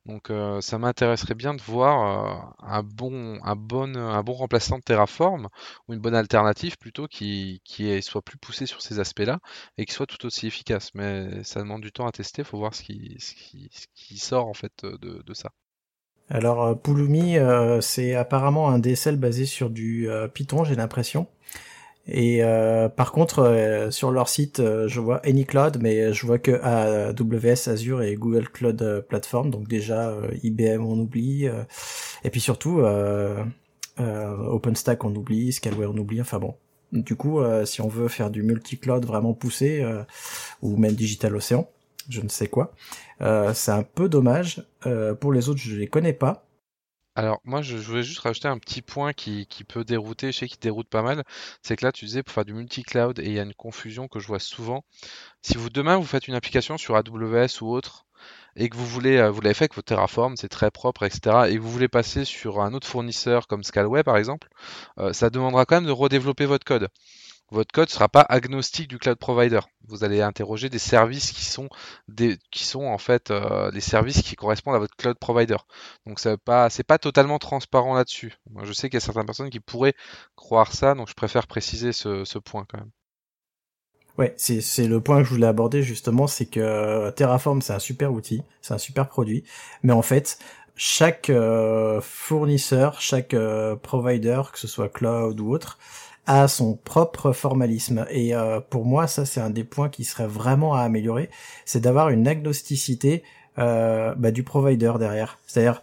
Donc 0.10 0.32
euh, 0.32 0.60
ça 0.60 0.80
m'intéresserait 0.80 1.36
bien 1.36 1.54
de 1.54 1.62
voir 1.62 2.50
euh, 2.64 2.66
un, 2.68 2.82
bon, 2.82 3.38
un, 3.44 3.56
bon, 3.56 4.34
remplaçant 4.34 4.80
de 4.80 4.84
Terraform 4.84 5.50
ou 5.88 5.94
une 5.94 6.00
bonne 6.00 6.16
alternative 6.16 6.78
plutôt 6.80 7.06
qui, 7.08 7.62
soit 8.02 8.24
plus 8.24 8.40
poussé 8.40 8.66
sur 8.66 8.82
ces 8.82 9.00
aspects-là 9.00 9.40
et 9.78 9.86
qui 9.86 9.94
soit 9.94 10.08
tout 10.08 10.26
aussi 10.26 10.48
efficace. 10.48 10.90
Mais 10.96 11.44
ça 11.44 11.60
demande 11.60 11.82
du 11.82 11.92
temps 11.92 12.08
à 12.08 12.12
tester, 12.12 12.42
il 12.42 12.46
faut 12.46 12.58
voir 12.58 12.74
ce 12.74 12.82
qui, 12.82 14.18
sort 14.18 14.48
en 14.48 14.56
fait 14.56 14.74
de, 14.84 15.22
de 15.24 15.34
ça. 15.36 15.52
Alors 16.30 16.64
euh, 16.64 16.74
Pulumi, 16.74 17.38
c'est 17.82 18.16
apparemment 18.16 18.70
un 18.70 18.80
DSL 18.80 19.16
basé 19.16 19.46
sur 19.46 19.70
du 19.70 20.10
Python, 20.34 20.64
j'ai 20.64 20.76
l'impression. 20.76 21.28
Et 22.12 22.44
euh, 22.44 22.90
par 22.90 23.12
contre, 23.12 23.40
euh, 23.40 23.92
sur 23.92 24.10
leur 24.12 24.30
site, 24.30 24.60
euh, 24.60 24.88
je 24.88 25.00
vois 25.00 25.18
AnyCloud, 25.26 25.78
mais 25.80 26.12
je 26.12 26.26
vois 26.26 26.40
que 26.40 26.52
AWS, 26.52 27.70
Azure 27.70 28.02
et 28.02 28.16
Google 28.16 28.50
Cloud 28.50 29.06
Platform. 29.08 29.52
Donc 29.52 29.68
déjà, 29.68 30.16
IBM 30.44 30.84
on 30.84 30.98
oublie. 31.00 31.48
et 32.24 32.30
puis 32.30 32.42
surtout, 32.42 32.82
OpenStack 33.98 35.04
on 35.04 35.16
oublie, 35.16 35.54
Scaleway 35.54 35.86
on 35.86 35.98
oublie. 35.98 36.22
Enfin 36.22 36.40
bon. 36.40 36.56
Du 36.92 37.16
coup, 37.16 37.40
si 37.66 37.82
on 37.82 37.88
veut 37.88 38.08
faire 38.08 38.32
du 38.32 38.42
multi-cloud 38.42 39.06
vraiment 39.06 39.34
poussé, 39.34 39.86
ou 40.64 40.76
même 40.78 40.94
Digital 40.94 41.36
Ocean, 41.36 41.70
je 42.10 42.22
ne 42.22 42.30
sais 42.30 42.48
quoi, 42.48 42.74
c'est 43.20 43.72
un 43.72 43.84
peu 43.84 44.10
dommage. 44.10 44.66
pour 45.20 45.32
les 45.32 45.50
autres, 45.50 45.60
je 45.60 45.76
les 45.76 45.88
connais 45.88 46.14
pas. 46.14 46.49
Alors 47.20 47.42
moi 47.44 47.62
je 47.62 47.76
voulais 47.76 48.02
juste 48.02 48.22
rajouter 48.22 48.48
un 48.48 48.58
petit 48.58 48.82
point 48.82 49.12
qui, 49.12 49.46
peut 49.68 49.84
dérouter, 49.84 50.32
je 50.32 50.38
sais 50.38 50.48
qu'il 50.48 50.60
déroute 50.60 50.88
pas 50.88 51.02
mal, 51.02 51.26
c'est 51.62 51.76
que 51.76 51.86
là 51.86 51.92
tu 51.92 52.06
disais 52.06 52.24
pour 52.24 52.34
faire 52.34 52.46
du 52.46 52.54
multi-cloud 52.54 53.20
et 53.20 53.26
il 53.26 53.34
y 53.34 53.40
a 53.40 53.44
une 53.44 53.54
confusion 53.54 54.08
que 54.08 54.20
je 54.22 54.28
vois 54.28 54.40
souvent. 54.40 54.86
Si 55.42 55.58
vous 55.58 55.70
demain 55.70 55.98
vous 55.98 56.06
faites 56.06 56.30
une 56.30 56.34
application 56.36 56.78
sur 56.78 56.96
AWS 56.96 57.62
ou 57.62 57.74
autre 57.74 58.06
et 58.56 58.70
que 58.70 58.78
vous 58.78 58.86
voulez, 58.86 59.18
euh, 59.18 59.32
vous 59.32 59.42
l'avez 59.42 59.54
fait 59.54 59.66
avec 59.66 59.76
votre 59.76 59.88
Terraform, 59.88 60.38
c'est 60.38 60.48
très 60.48 60.72
propre, 60.72 61.04
etc. 61.04 61.50
et 61.50 61.56
que 61.56 61.60
vous 61.60 61.70
voulez 61.70 61.90
passer 61.90 62.24
sur 62.24 62.62
un 62.62 62.74
autre 62.74 62.88
fournisseur 62.88 63.48
comme 63.48 63.64
Scalway 63.64 64.04
par 64.04 64.16
exemple, 64.16 64.48
euh, 65.00 65.12
ça 65.12 65.30
demandera 65.30 65.66
quand 65.66 65.76
même 65.76 65.88
de 65.88 65.92
redévelopper 65.92 66.46
votre 66.46 66.64
code 66.64 66.88
votre 67.52 67.72
code 67.72 67.88
ne 67.88 67.94
sera 67.94 68.10
pas 68.10 68.22
agnostique 68.22 68.88
du 68.88 68.98
cloud 68.98 69.18
provider. 69.18 69.60
Vous 69.88 70.04
allez 70.04 70.22
interroger 70.22 70.70
des 70.70 70.80
services 70.80 71.32
qui 71.32 71.44
sont 71.46 71.70
des, 72.08 72.38
qui 72.52 72.64
sont 72.64 72.84
en 72.84 72.98
fait 72.98 73.32
euh, 73.32 73.72
des 73.72 73.82
services 73.82 74.22
qui 74.22 74.36
correspondent 74.36 74.76
à 74.76 74.80
votre 74.80 74.96
cloud 74.96 75.18
provider. 75.18 75.58
Donc 76.06 76.20
c'est 76.20 76.38
pas 76.38 76.70
c'est 76.70 76.84
pas 76.84 76.98
totalement 77.00 77.40
transparent 77.40 77.94
là-dessus. 77.96 78.34
Je 78.64 78.74
sais 78.74 78.90
qu'il 78.90 78.96
y 78.96 79.04
a 79.04 79.06
certaines 79.06 79.26
personnes 79.26 79.50
qui 79.50 79.60
pourraient 79.60 79.96
croire 80.36 80.74
ça, 80.74 80.94
donc 80.96 81.10
je 81.10 81.14
préfère 81.14 81.48
préciser 81.48 81.94
ce, 81.94 82.24
ce 82.26 82.38
point 82.40 82.66
quand 82.70 82.80
même. 82.80 82.92
Ouais, 84.18 84.34
c'est 84.38 84.86
le 84.86 85.00
point 85.00 85.20
que 85.20 85.24
je 85.24 85.30
voulais 85.30 85.48
aborder 85.48 85.82
justement, 85.82 86.28
c'est 86.28 86.46
que 86.46 87.10
Terraform 87.12 87.62
c'est 87.62 87.72
un 87.74 87.80
super 87.80 88.12
outil, 88.12 88.44
c'est 88.62 88.74
un 88.74 88.78
super 88.78 89.08
produit, 89.08 89.46
mais 89.82 89.94
en 89.94 90.02
fait 90.02 90.40
chaque 90.76 91.30
euh, 91.30 92.00
fournisseur, 92.02 93.02
chaque 93.02 93.34
euh, 93.34 93.76
provider, 93.76 94.42
que 94.54 94.60
ce 94.60 94.68
soit 94.68 94.88
cloud 94.88 95.40
ou 95.40 95.52
autre, 95.52 95.78
a 96.26 96.48
son 96.48 96.76
propre 96.76 97.32
formalisme. 97.32 98.06
Et 98.10 98.36
euh, 98.36 98.60
pour 98.60 98.86
moi, 98.86 99.08
ça 99.08 99.26
c'est 99.26 99.42
un 99.42 99.50
des 99.50 99.64
points 99.64 99.90
qui 99.90 100.04
serait 100.04 100.28
vraiment 100.28 100.76
à 100.76 100.82
améliorer, 100.82 101.30
c'est 101.66 101.82
d'avoir 101.82 102.10
une 102.10 102.28
agnosticité 102.28 103.24
euh, 103.58 104.14
bah, 104.16 104.32
du 104.32 104.44
provider 104.44 104.94
derrière. 105.00 105.40
C'est-à-dire 105.46 105.82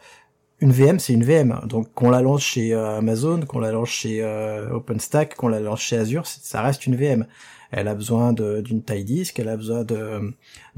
une 0.60 0.72
VM, 0.72 0.98
c'est 0.98 1.12
une 1.12 1.24
VM. 1.24 1.60
Donc 1.66 1.92
qu'on 1.94 2.10
la 2.10 2.22
lance 2.22 2.42
chez 2.42 2.72
euh, 2.72 2.98
Amazon, 2.98 3.40
qu'on 3.42 3.58
la 3.58 3.72
lance 3.72 3.90
chez 3.90 4.24
OpenStack, 4.72 5.34
qu'on 5.34 5.48
la 5.48 5.60
lance 5.60 5.80
chez 5.80 5.96
Azure, 5.96 6.26
ça 6.26 6.62
reste 6.62 6.86
une 6.86 6.96
VM. 6.96 7.26
Elle 7.70 7.88
a 7.88 7.94
besoin 7.94 8.32
d'une 8.32 8.82
taille 8.82 9.04
disque, 9.04 9.38
elle 9.38 9.48
a 9.48 9.56
besoin 9.56 9.84
de, 9.84 10.34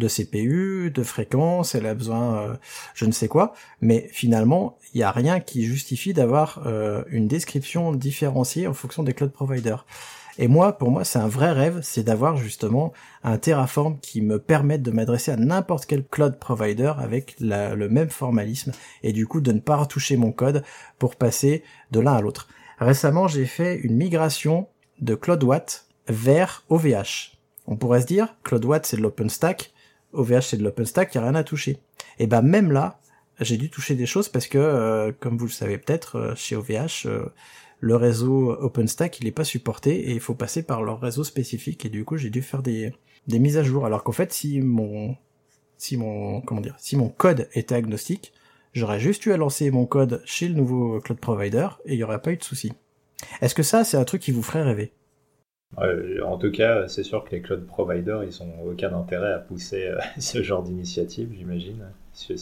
CPU, 0.09 0.91
de 0.91 1.03
fréquence, 1.03 1.75
elle 1.75 1.87
a 1.87 1.95
besoin 1.95 2.39
euh, 2.39 2.55
je 2.95 3.05
ne 3.05 3.13
sais 3.13 3.29
quoi, 3.29 3.55
mais 3.81 4.09
finalement, 4.13 4.79
il 4.95 4.99
n'y 4.99 5.05
a 5.05 5.11
rien 5.11 5.41
qui 5.41 5.65
justifie 5.65 6.13
d'avoir 6.13 6.63
euh, 6.67 7.03
une 7.09 7.29
description 7.29 7.93
différenciée 7.93 8.67
en 8.67 8.75
fonction 8.75 9.03
des 9.03 9.13
cloud 9.13 9.33
providers. 9.33 9.87
Et 10.39 10.47
moi, 10.47 10.79
pour 10.79 10.91
moi, 10.93 11.05
c'est 11.05 11.19
un 11.19 11.27
vrai 11.27 11.51
rêve, 11.51 11.81
c'est 11.83 12.05
d'avoir 12.05 12.37
justement 12.37 12.93
un 13.25 13.39
Terraform 13.39 13.99
qui 14.01 14.23
me 14.23 14.39
permette 14.39 14.83
de 14.83 14.93
m'adresser 14.93 15.33
à 15.33 15.37
n'importe 15.37 15.87
quel 15.87 16.07
cloud 16.07 16.39
provider 16.39 16.93
avec 16.99 17.35
le 17.41 17.89
même 17.89 18.09
formalisme 18.09 18.73
et 19.03 19.13
du 19.13 19.27
coup 19.27 19.41
de 19.41 19.51
ne 19.51 19.59
pas 19.59 19.77
retoucher 19.77 20.17
mon 20.17 20.31
code 20.31 20.63
pour 20.99 21.17
passer 21.17 21.65
de 21.91 21.99
l'un 21.99 22.15
à 22.15 22.21
l'autre. 22.21 22.49
Récemment, 22.79 23.27
j'ai 23.27 23.47
fait 23.47 23.77
une 23.77 23.97
migration 23.97 24.69
de 25.01 25.17
CloudWatt 25.17 25.87
vers 26.07 26.65
OVH. 26.69 27.37
On 27.67 27.77
pourrait 27.77 28.03
se 28.03 28.07
dire, 28.07 28.37
CloudWatt 28.45 28.87
c'est 28.87 28.97
de 28.97 29.03
l'OpenStack, 29.03 29.73
OVH 30.13 30.43
c'est 30.43 30.57
de 30.57 30.65
l'OpenStack, 30.65 31.15
il 31.15 31.19
n'y 31.19 31.25
a 31.25 31.31
rien 31.31 31.39
à 31.39 31.45
toucher. 31.45 31.79
Et 32.21 32.29
ben 32.29 32.43
même 32.43 32.71
là, 32.71 33.01
j'ai 33.41 33.57
dû 33.57 33.71
toucher 33.71 33.95
des 33.95 34.07
choses 34.07 34.29
parce 34.29 34.47
que, 34.47 34.59
euh, 34.59 35.13
comme 35.19 35.37
vous 35.37 35.47
le 35.47 35.53
savez 35.53 35.79
peut-être, 35.79 36.17
euh, 36.17 36.35
chez 36.35 36.57
OVH, 36.57 37.07
euh, 37.07 37.27
le 37.81 37.97
réseau 37.97 38.53
OpenStack 38.53 39.21
il 39.21 39.25
n'est 39.25 39.33
pas 39.33 39.45
supporté 39.45 40.11
et 40.11 40.13
il 40.13 40.21
faut 40.21 40.35
passer 40.35 40.63
par 40.63 40.83
leur 40.83 41.01
réseau 41.01 41.25
spécifique 41.25 41.85
et 41.85 41.89
du 41.89 42.05
coup 42.05 42.17
j'ai 42.17 42.31
dû 42.31 42.43
faire 42.43 42.63
des, 42.63 42.93
des 43.27 43.39
mises 43.39 43.59
à 43.59 43.63
jour. 43.63 43.87
Alors 43.87 44.05
qu'en 44.05 44.13
fait 44.13 44.33
si 44.33 44.61
mon 44.61 45.17
si 45.77 45.97
mon 45.97 46.41
comment 46.41 46.61
dire 46.61 46.77
si 46.79 46.97
mon 46.97 47.09
code 47.09 47.49
était 47.55 47.75
agnostique, 47.75 48.33
j'aurais 48.73 49.01
juste 49.01 49.25
eu 49.27 49.33
à 49.33 49.37
lancer 49.37 49.71
mon 49.71 49.87
code 49.87 50.23
chez 50.25 50.49
le 50.49 50.55
nouveau 50.55 51.01
cloud 51.01 51.21
provider 51.21 51.69
et 51.85 51.95
il 51.95 51.97
n'y 51.97 52.05
aurait 52.05 52.23
pas 52.23 52.33
eu 52.33 52.37
de 52.37 52.45
souci. 52.45 52.73
Est-ce 53.41 53.55
que 53.55 53.63
ça 53.63 53.85
c'est 53.85 53.97
un 53.97 54.05
truc 54.05 54.23
qui 54.23 54.33
vous 54.33 54.43
ferait 54.43 54.63
rêver? 54.63 54.93
En 55.77 56.39
tout 56.39 56.51
cas, 56.51 56.89
c'est 56.89 57.03
sûr 57.03 57.25
que 57.25 57.31
les 57.33 57.43
cloud 57.43 57.67
providers, 57.67 58.25
ils 58.25 58.43
ont 58.43 58.63
aucun 58.67 58.93
intérêt 58.95 59.33
à 59.33 59.39
pousser 59.39 59.87
euh, 59.87 59.99
ce 60.19 60.43
genre 60.43 60.63
d'initiative, 60.63 61.31
j'imagine, 61.37 61.85
parce 62.13 62.27
que 62.27 62.37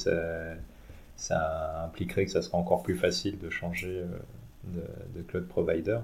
ça, 1.17 1.85
impliquerait 1.85 2.25
que 2.27 2.31
ça 2.31 2.43
sera 2.43 2.59
encore 2.59 2.83
plus 2.83 2.97
facile 2.97 3.39
de 3.39 3.51
changer 3.51 3.99
euh, 3.99 4.07
de, 4.67 5.23
cloud 5.23 5.47
provider. 5.47 5.99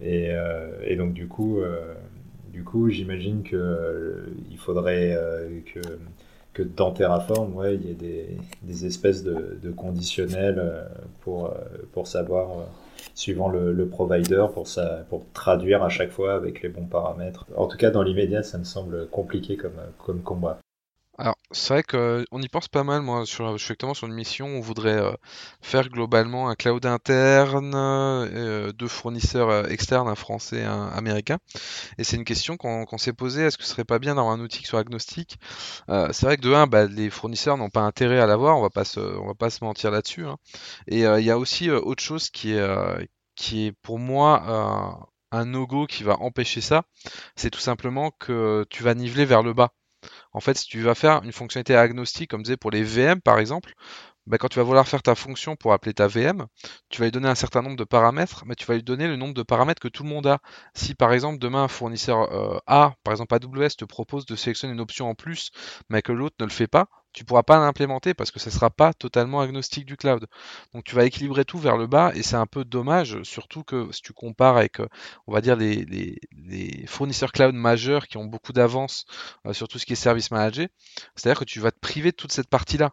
Et, 0.00 0.30
euh, 0.30 0.70
et, 0.84 0.96
donc 0.96 1.12
du 1.12 1.28
coup, 1.28 1.60
du 2.52 2.64
coup, 2.64 2.90
j'imagine 2.90 3.42
que 3.42 4.24
il 4.50 4.58
faudrait 4.58 5.18
que 6.52 6.62
dans 6.62 6.92
Terraform, 6.92 7.54
ouais, 7.56 7.74
il 7.74 7.86
y 7.86 7.90
ait 7.90 8.38
des, 8.62 8.86
espèces 8.86 9.24
de, 9.24 9.70
conditionnels 9.70 10.62
pour, 11.20 11.54
pour 11.92 12.06
savoir 12.06 12.66
suivant 13.14 13.48
le, 13.48 13.86
provider 13.86 14.46
pour, 14.52 14.66
pour 15.08 15.26
traduire 15.32 15.82
à 15.82 15.88
chaque 15.88 16.10
fois 16.10 16.34
avec 16.34 16.62
les 16.62 16.68
bons 16.68 16.86
paramètres. 16.86 17.46
En 17.56 17.66
tout 17.66 17.76
cas, 17.76 17.90
dans 17.90 18.02
l'immédiat, 18.02 18.42
ça 18.42 18.58
me 18.58 18.64
semble 18.64 19.08
compliqué 19.08 19.56
comme, 19.56 19.78
comme 19.98 20.22
combat. 20.22 20.58
Alors, 21.16 21.36
c'est 21.52 21.74
vrai 21.74 21.82
qu'on 21.84 22.42
y 22.42 22.48
pense 22.48 22.66
pas 22.66 22.82
mal. 22.82 23.00
Moi, 23.02 23.24
sur, 23.24 23.56
je 23.56 23.64
suis 23.64 23.72
actuellement 23.72 23.94
sur 23.94 24.08
une 24.08 24.14
mission 24.14 24.46
où 24.46 24.58
on 24.58 24.60
voudrait 24.60 24.98
euh, 24.98 25.12
faire 25.62 25.88
globalement 25.88 26.48
un 26.48 26.56
cloud 26.56 26.84
interne, 26.86 27.72
euh, 27.76 28.72
deux 28.72 28.88
fournisseurs 28.88 29.48
euh, 29.48 29.64
externes, 29.68 30.08
un 30.08 30.16
français 30.16 30.58
et 30.62 30.64
un 30.64 30.88
américain. 30.88 31.38
Et 31.98 32.04
c'est 32.04 32.16
une 32.16 32.24
question 32.24 32.56
qu'on 32.56 32.98
s'est 32.98 33.12
posée 33.12 33.42
est-ce 33.44 33.58
que 33.58 33.64
ce 33.64 33.70
serait 33.70 33.84
pas 33.84 34.00
bien 34.00 34.16
d'avoir 34.16 34.34
un 34.34 34.40
outil 34.40 34.60
qui 34.60 34.66
soit 34.66 34.80
agnostique? 34.80 35.38
C'est 35.88 36.22
vrai 36.22 36.36
que 36.36 36.42
de 36.42 36.52
un, 36.52 36.66
bah, 36.66 36.86
les 36.86 37.10
fournisseurs 37.10 37.56
n'ont 37.58 37.70
pas 37.70 37.82
intérêt 37.82 38.18
à 38.20 38.26
l'avoir, 38.26 38.58
on 38.58 38.62
va 38.62 38.70
pas 38.70 38.84
se, 38.84 39.00
on 39.00 39.26
va 39.26 39.34
pas 39.34 39.50
se 39.50 39.64
mentir 39.64 39.90
là-dessus. 39.90 40.26
Hein. 40.26 40.38
Et 40.88 41.00
il 41.02 41.24
y 41.24 41.30
a 41.30 41.38
aussi 41.38 41.70
autre 41.70 42.02
chose 42.02 42.30
qui 42.30 42.52
est, 42.54 43.08
qui 43.36 43.66
est 43.66 43.72
pour 43.72 43.98
moi 43.98 45.06
un 45.32 45.44
no-go 45.44 45.86
qui 45.86 46.04
va 46.04 46.16
empêcher 46.20 46.60
ça. 46.60 46.84
C'est 47.36 47.50
tout 47.50 47.60
simplement 47.60 48.10
que 48.18 48.64
tu 48.70 48.82
vas 48.82 48.94
niveler 48.94 49.24
vers 49.24 49.42
le 49.42 49.52
bas. 49.52 49.72
En 50.34 50.40
fait, 50.40 50.58
si 50.58 50.66
tu 50.66 50.80
vas 50.82 50.94
faire 50.94 51.22
une 51.22 51.32
fonctionnalité 51.32 51.76
agnostique, 51.76 52.30
comme 52.30 52.42
disait 52.42 52.56
pour 52.56 52.70
les 52.70 52.82
VM 52.82 53.20
par 53.22 53.38
exemple, 53.38 53.72
bah, 54.26 54.38
quand 54.38 54.48
tu 54.48 54.58
vas 54.58 54.64
vouloir 54.64 54.88
faire 54.88 55.02
ta 55.02 55.14
fonction 55.14 55.56
pour 55.56 55.72
appeler 55.72 55.94
ta 55.94 56.06
VM, 56.08 56.46
tu 56.88 57.00
vas 57.00 57.06
lui 57.06 57.12
donner 57.12 57.28
un 57.28 57.34
certain 57.34 57.62
nombre 57.62 57.76
de 57.76 57.84
paramètres, 57.84 58.44
mais 58.46 58.54
tu 58.54 58.64
vas 58.66 58.74
lui 58.74 58.82
donner 58.82 59.06
le 59.06 59.16
nombre 59.16 59.34
de 59.34 59.42
paramètres 59.42 59.80
que 59.80 59.88
tout 59.88 60.02
le 60.02 60.08
monde 60.08 60.26
a. 60.26 60.40
Si 60.74 60.94
par 60.94 61.12
exemple 61.12 61.38
demain 61.38 61.64
un 61.64 61.68
fournisseur 61.68 62.32
euh, 62.32 62.58
A, 62.66 62.94
par 63.04 63.12
exemple 63.12 63.34
AWS, 63.34 63.76
te 63.78 63.84
propose 63.84 64.26
de 64.26 64.36
sélectionner 64.36 64.74
une 64.74 64.80
option 64.80 65.08
en 65.08 65.14
plus, 65.14 65.50
mais 65.90 66.02
que 66.02 66.12
l'autre 66.12 66.36
ne 66.40 66.46
le 66.46 66.50
fait 66.50 66.66
pas, 66.68 66.86
tu 67.14 67.24
pourras 67.24 67.44
pas 67.44 67.58
l'implémenter 67.58 68.12
parce 68.12 68.30
que 68.30 68.40
ce 68.40 68.50
sera 68.50 68.70
pas 68.70 68.92
totalement 68.92 69.40
agnostique 69.40 69.86
du 69.86 69.96
cloud. 69.96 70.26
Donc 70.74 70.84
tu 70.84 70.94
vas 70.94 71.04
équilibrer 71.06 71.44
tout 71.44 71.58
vers 71.58 71.76
le 71.76 71.86
bas 71.86 72.12
et 72.14 72.22
c'est 72.22 72.36
un 72.36 72.46
peu 72.46 72.64
dommage, 72.64 73.22
surtout 73.22 73.62
que 73.62 73.90
si 73.92 74.02
tu 74.02 74.12
compares 74.12 74.56
avec, 74.56 74.80
euh, 74.80 74.88
on 75.26 75.32
va 75.32 75.40
dire, 75.40 75.56
les, 75.56 76.18
fournisseurs 76.86 77.32
cloud 77.32 77.54
majeurs 77.54 78.08
qui 78.08 78.16
ont 78.18 78.24
beaucoup 78.24 78.52
d'avance 78.52 79.06
euh, 79.46 79.52
sur 79.52 79.68
tout 79.68 79.78
ce 79.78 79.86
qui 79.86 79.94
est 79.94 79.96
service 79.96 80.30
managé, 80.30 80.68
c'est-à-dire 81.14 81.38
que 81.38 81.44
tu 81.44 81.60
vas 81.60 81.70
te 81.70 81.78
priver 81.78 82.10
de 82.10 82.16
toute 82.16 82.32
cette 82.32 82.48
partie-là. 82.48 82.92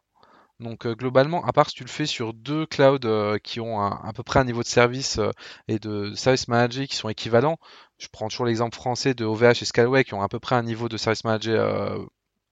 Donc 0.59 0.85
euh, 0.85 0.93
globalement, 0.93 1.43
à 1.45 1.51
part 1.51 1.69
si 1.69 1.75
tu 1.75 1.83
le 1.83 1.89
fais 1.89 2.05
sur 2.05 2.33
deux 2.33 2.67
clouds 2.67 3.39
qui 3.43 3.59
ont 3.59 3.81
à 3.81 4.13
peu 4.13 4.21
près 4.21 4.39
un 4.39 4.43
niveau 4.43 4.61
de 4.61 4.67
service 4.67 5.19
et 5.67 5.79
de 5.79 6.13
service 6.13 6.47
manager 6.47 6.85
qui 6.87 6.95
sont 6.95 7.09
équivalents, 7.09 7.57
je 7.97 8.07
prends 8.11 8.27
toujours 8.27 8.45
l'exemple 8.45 8.75
français 8.75 9.15
de 9.15 9.25
OVH 9.25 9.61
et 9.61 9.65
Scalway 9.65 10.03
qui 10.03 10.13
ont 10.13 10.21
à 10.21 10.29
peu 10.29 10.39
près 10.39 10.55
un 10.55 10.63
niveau 10.63 10.87
de 10.89 10.97
service 10.97 11.23
manager 11.23 11.99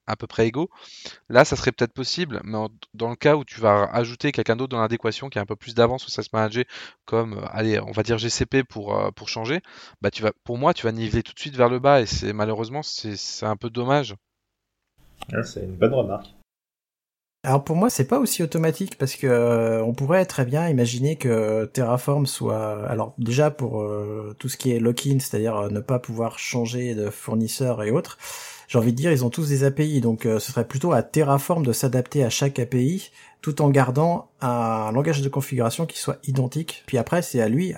à 0.09 0.15
peu 0.15 0.27
près 0.27 0.47
égaux. 0.47 0.69
Là, 1.29 1.45
ça 1.45 1.55
serait 1.55 1.71
peut-être 1.71 1.93
possible, 1.93 2.41
mais 2.43 2.57
dans 2.93 3.09
le 3.09 3.15
cas 3.15 3.35
où 3.35 3.45
tu 3.45 3.61
vas 3.61 3.89
ajouter 3.93 4.31
quelqu'un 4.31 4.55
d'autre 4.55 4.71
dans 4.71 4.81
l'adéquation 4.81 5.29
qui 5.29 5.37
a 5.37 5.41
un 5.41 5.45
peu 5.45 5.55
plus 5.55 5.75
d'avance 5.75 6.01
sur 6.01 6.11
SaaS 6.11 6.27
Manager, 6.33 6.65
comme, 7.05 7.33
euh, 7.33 7.45
allez, 7.51 7.79
on 7.79 7.91
va 7.91 8.03
dire 8.03 8.17
GCP 8.17 8.63
pour, 8.63 8.97
euh, 8.97 9.11
pour 9.11 9.29
changer, 9.29 9.61
bah 10.01 10.09
tu 10.11 10.23
vas, 10.23 10.31
pour 10.43 10.57
moi, 10.57 10.73
tu 10.73 10.85
vas 10.85 10.91
niveler 10.91 11.23
tout 11.23 11.33
de 11.33 11.39
suite 11.39 11.55
vers 11.55 11.69
le 11.69 11.79
bas 11.79 12.01
et 12.01 12.05
c'est 12.07 12.33
malheureusement, 12.33 12.81
c'est 12.83 13.45
un 13.45 13.55
peu 13.55 13.69
dommage. 13.69 14.15
c'est 15.43 15.63
une 15.63 15.75
bonne 15.75 15.93
remarque. 15.93 16.27
Alors 17.45 17.63
pour 17.63 17.77
moi, 17.77 17.89
c'est 17.89 18.07
pas 18.07 18.19
aussi 18.19 18.43
automatique 18.43 18.97
parce 18.97 19.15
que 19.15 19.25
euh, 19.25 19.81
on 19.81 19.93
pourrait 19.93 20.25
très 20.25 20.43
bien 20.43 20.67
imaginer 20.67 21.15
que 21.15 21.65
Terraform 21.65 22.25
soit 22.25 22.85
alors 22.85 23.13
déjà 23.17 23.49
pour 23.49 23.81
tout 24.39 24.49
ce 24.49 24.57
qui 24.57 24.71
est 24.71 24.79
lock-in, 24.79 25.19
c'est-à-dire 25.19 25.71
ne 25.71 25.79
pas 25.79 25.99
pouvoir 25.99 26.37
changer 26.37 26.95
de 26.95 27.09
fournisseur 27.09 27.81
et 27.83 27.91
autres 27.91 28.17
j'ai 28.69 28.77
envie 28.77 28.91
de 28.91 28.97
dire, 28.97 29.11
ils 29.11 29.25
ont 29.25 29.31
tous 29.31 29.49
des 29.49 29.63
API, 29.63 29.99
donc 29.99 30.27
euh, 30.27 30.37
ce 30.37 30.51
serait 30.51 30.67
plutôt 30.67 30.93
à 30.93 31.01
Terraform 31.01 31.65
de 31.65 31.73
s'adapter 31.73 32.23
à 32.23 32.29
chaque 32.29 32.59
API, 32.59 33.09
tout 33.41 33.63
en 33.63 33.69
gardant 33.71 34.29
un 34.41 34.91
langage 34.91 35.23
de 35.23 35.27
configuration 35.27 35.87
qui 35.87 35.97
soit 35.97 36.19
identique. 36.27 36.83
Puis 36.85 36.99
après, 36.99 37.23
c'est 37.23 37.41
à 37.41 37.49
lui, 37.49 37.73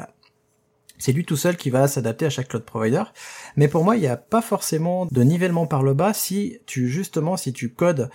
c'est 0.98 1.14
lui 1.14 1.24
tout 1.24 1.38
seul 1.38 1.56
qui 1.56 1.70
va 1.70 1.88
s'adapter 1.88 2.26
à 2.26 2.30
chaque 2.30 2.50
cloud 2.50 2.66
provider. 2.66 3.04
Mais 3.56 3.70
pour 3.70 3.86
moi, 3.86 3.96
il 3.96 4.02
n'y 4.02 4.08
a 4.08 4.18
pas 4.18 4.42
forcément 4.42 5.06
de 5.10 5.24
nivellement 5.24 5.66
par 5.66 5.82
le 5.82 5.94
bas 5.94 6.14
si 6.14 6.60
tu 6.66 6.90
justement 6.90 7.38
si 7.38 7.54
tu 7.54 7.74
codes 7.74 8.10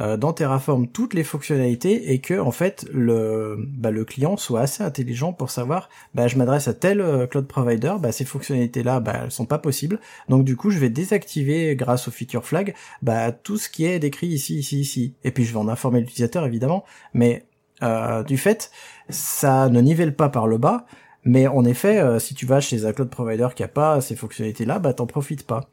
euh, 0.00 0.16
dans 0.16 0.32
Terraform 0.32 0.88
toutes 0.88 1.12
les 1.12 1.22
fonctionnalités 1.22 2.12
et 2.12 2.18
que 2.18 2.40
en 2.40 2.50
fait 2.50 2.86
le 2.94 3.56
bah, 3.58 3.90
le 3.90 4.06
client 4.06 4.38
soit 4.38 4.62
assez 4.62 4.82
intelligent 4.82 5.34
pour 5.34 5.50
savoir 5.50 5.90
bah 6.14 6.28
je 6.28 6.38
m'adresse 6.38 6.66
à 6.66 6.72
tel 6.72 7.02
euh, 7.02 7.26
cloud 7.26 7.46
provider 7.46 7.92
bah 8.00 8.10
ces 8.10 8.24
fonctionnalités 8.24 8.82
là 8.82 9.00
bah 9.00 9.20
elles 9.24 9.30
sont 9.30 9.44
pas 9.44 9.58
possibles. 9.58 10.00
Donc 10.30 10.44
du 10.44 10.56
coup 10.56 10.70
je 10.70 10.78
vais 10.78 10.88
désactiver 10.88 11.76
grâce 11.76 12.08
au 12.08 12.10
feature 12.10 12.46
flag 12.46 12.74
bah 13.02 13.32
tout 13.32 13.58
ce 13.58 13.68
qui 13.68 13.84
est 13.84 13.98
décrit 13.98 14.28
ici 14.28 14.56
ici 14.56 14.80
ici. 14.80 15.14
Et 15.24 15.30
puis 15.30 15.44
je 15.44 15.52
vais 15.52 15.58
en 15.58 15.68
informer 15.68 16.00
l'utilisateur 16.00 16.46
évidemment. 16.46 16.84
Mais 17.12 17.44
euh, 17.82 18.22
du 18.22 18.38
fait 18.38 18.70
ça 19.10 19.68
ne 19.68 19.80
nivelle 19.82 20.16
pas 20.16 20.30
par 20.30 20.46
le 20.46 20.56
bas. 20.56 20.86
Mais 21.24 21.48
en 21.48 21.66
effet 21.66 22.18
si 22.18 22.34
tu 22.34 22.46
vas 22.46 22.60
chez 22.60 22.86
un 22.86 22.94
cloud 22.94 23.10
provider 23.10 23.48
qui 23.54 23.62
a 23.62 23.68
pas 23.68 24.00
ces 24.00 24.16
fonctionnalités 24.16 24.64
là 24.64 24.78
bah 24.78 24.94
t'en 24.94 25.06
profites 25.06 25.46
pas. 25.46 25.68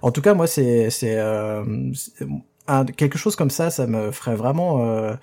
En 0.00 0.12
tout 0.12 0.22
cas 0.22 0.34
moi 0.34 0.46
c'est 0.46 0.90
c'est 0.90 1.18
quelque 2.96 3.18
chose 3.18 3.36
comme 3.36 3.50
ça, 3.50 3.70
ça 3.70 3.86
me 3.86 4.10
ferait 4.10 4.36
vraiment, 4.36 4.84
euh, 4.86 5.14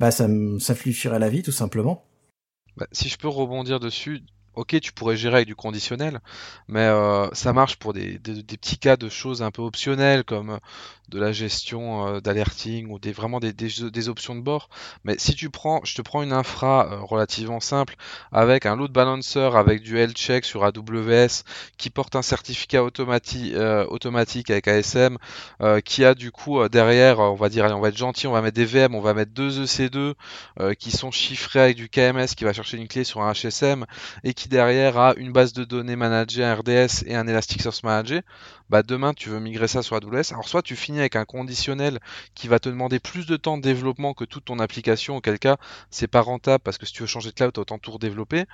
bah, 0.00 0.10
ça 0.10 0.28
me 0.28 0.58
simplifierait 0.58 1.18
la 1.18 1.28
vie 1.28 1.42
tout 1.42 1.52
simplement. 1.52 2.04
Bah, 2.76 2.86
si 2.92 3.08
je 3.08 3.18
peux 3.18 3.28
rebondir 3.28 3.80
dessus, 3.80 4.22
ok, 4.56 4.80
tu 4.80 4.92
pourrais 4.92 5.16
gérer 5.16 5.36
avec 5.36 5.46
du 5.46 5.56
conditionnel, 5.56 6.20
mais 6.68 6.80
euh, 6.80 7.28
ça 7.32 7.52
marche 7.52 7.76
pour 7.76 7.92
des, 7.92 8.18
petits 8.18 8.78
cas 8.78 8.96
de 8.96 9.08
choses 9.08 9.42
un 9.42 9.50
peu 9.50 9.62
optionnelles 9.62 10.24
comme 10.24 10.50
euh, 10.50 10.58
de 11.08 11.18
la 11.18 11.32
gestion 11.32 12.06
euh, 12.06 12.20
d'alerting 12.20 12.88
ou 12.88 12.98
des, 12.98 13.12
vraiment 13.12 13.40
des, 13.40 13.52
des, 13.52 14.08
options 14.08 14.34
de 14.34 14.40
bord. 14.40 14.68
Mais 15.04 15.16
si 15.18 15.34
tu 15.34 15.50
prends, 15.50 15.80
je 15.84 15.94
te 15.94 16.02
prends 16.02 16.22
une 16.22 16.32
infra 16.32 17.00
relativement 17.02 17.60
simple 17.60 17.96
avec 18.32 18.66
un 18.66 18.76
load 18.76 18.92
balancer 18.92 19.50
avec 19.54 19.82
du 19.82 19.98
health 19.98 20.16
check 20.16 20.44
sur 20.44 20.64
AWS 20.64 21.42
qui 21.76 21.90
porte 21.90 22.16
un 22.16 22.22
certificat 22.22 22.82
automatique, 22.82 23.54
automatique 23.88 24.50
avec 24.50 24.68
ASM, 24.68 25.18
qui 25.84 26.04
a 26.04 26.14
du 26.14 26.30
coup 26.30 26.66
derrière, 26.68 27.20
on 27.20 27.34
va 27.34 27.48
dire, 27.48 27.64
allez, 27.64 27.74
on 27.74 27.80
va 27.80 27.88
être 27.88 27.96
gentil, 27.96 28.26
on 28.26 28.32
va 28.32 28.42
mettre 28.42 28.56
des 28.56 28.64
VM, 28.64 28.94
on 28.94 29.00
va 29.00 29.14
mettre 29.14 29.32
deux 29.32 29.64
EC2 29.64 30.14
qui 30.78 30.90
sont 30.90 31.10
chiffrés 31.10 31.60
avec 31.60 31.76
du 31.76 31.88
KMS 31.88 32.34
qui 32.36 32.44
va 32.44 32.52
chercher 32.52 32.76
une 32.76 32.88
clé 32.88 33.04
sur 33.04 33.22
un 33.22 33.32
HSM 33.32 33.84
et 34.22 34.34
qui 34.34 34.43
derrière 34.48 34.98
a 34.98 35.14
une 35.16 35.32
base 35.32 35.52
de 35.52 35.64
données 35.64 35.96
managée, 35.96 36.44
un 36.44 36.54
RDS 36.54 37.04
et 37.06 37.14
un 37.14 37.26
Elasticsearch 37.26 37.82
managé, 37.82 38.22
bah 38.70 38.82
demain 38.82 39.12
tu 39.14 39.28
veux 39.28 39.40
migrer 39.40 39.68
ça 39.68 39.82
sur 39.82 39.96
AWS. 39.96 40.32
Alors 40.32 40.48
soit 40.48 40.62
tu 40.62 40.76
finis 40.76 41.00
avec 41.00 41.16
un 41.16 41.24
conditionnel 41.24 42.00
qui 42.34 42.48
va 42.48 42.58
te 42.58 42.68
demander 42.68 42.98
plus 42.98 43.26
de 43.26 43.36
temps 43.36 43.56
de 43.56 43.62
développement 43.62 44.14
que 44.14 44.24
toute 44.24 44.46
ton 44.46 44.58
application, 44.58 45.16
auquel 45.16 45.38
cas 45.38 45.56
c'est 45.90 46.06
pas 46.06 46.20
rentable 46.20 46.62
parce 46.62 46.78
que 46.78 46.86
si 46.86 46.92
tu 46.92 47.02
veux 47.02 47.06
changer 47.06 47.30
de 47.30 47.34
cloud, 47.34 47.56
autant 47.58 47.78
tout 47.78 47.92
redévelopper. 47.92 48.44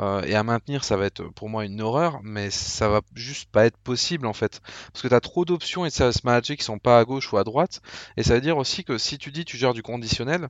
Euh, 0.00 0.22
et 0.22 0.34
à 0.34 0.42
maintenir, 0.42 0.84
ça 0.84 0.96
va 0.96 1.06
être 1.06 1.24
pour 1.24 1.48
moi 1.48 1.64
une 1.64 1.80
horreur, 1.80 2.20
mais 2.22 2.50
ça 2.50 2.88
va 2.88 3.00
juste 3.14 3.50
pas 3.50 3.66
être 3.66 3.78
possible 3.78 4.26
en 4.26 4.32
fait. 4.32 4.60
Parce 4.92 5.02
que 5.02 5.08
tu 5.08 5.14
as 5.14 5.20
trop 5.20 5.44
d'options 5.44 5.84
et 5.84 5.88
de 5.88 5.94
service 5.94 6.24
manager 6.24 6.56
qui 6.56 6.64
sont 6.64 6.78
pas 6.78 6.98
à 6.98 7.04
gauche 7.04 7.32
ou 7.32 7.38
à 7.38 7.44
droite. 7.44 7.80
Et 8.16 8.22
ça 8.22 8.34
veut 8.34 8.40
dire 8.40 8.58
aussi 8.58 8.84
que 8.84 8.98
si 8.98 9.18
tu 9.18 9.30
dis 9.30 9.44
tu 9.44 9.56
gères 9.56 9.74
du 9.74 9.82
conditionnel, 9.82 10.48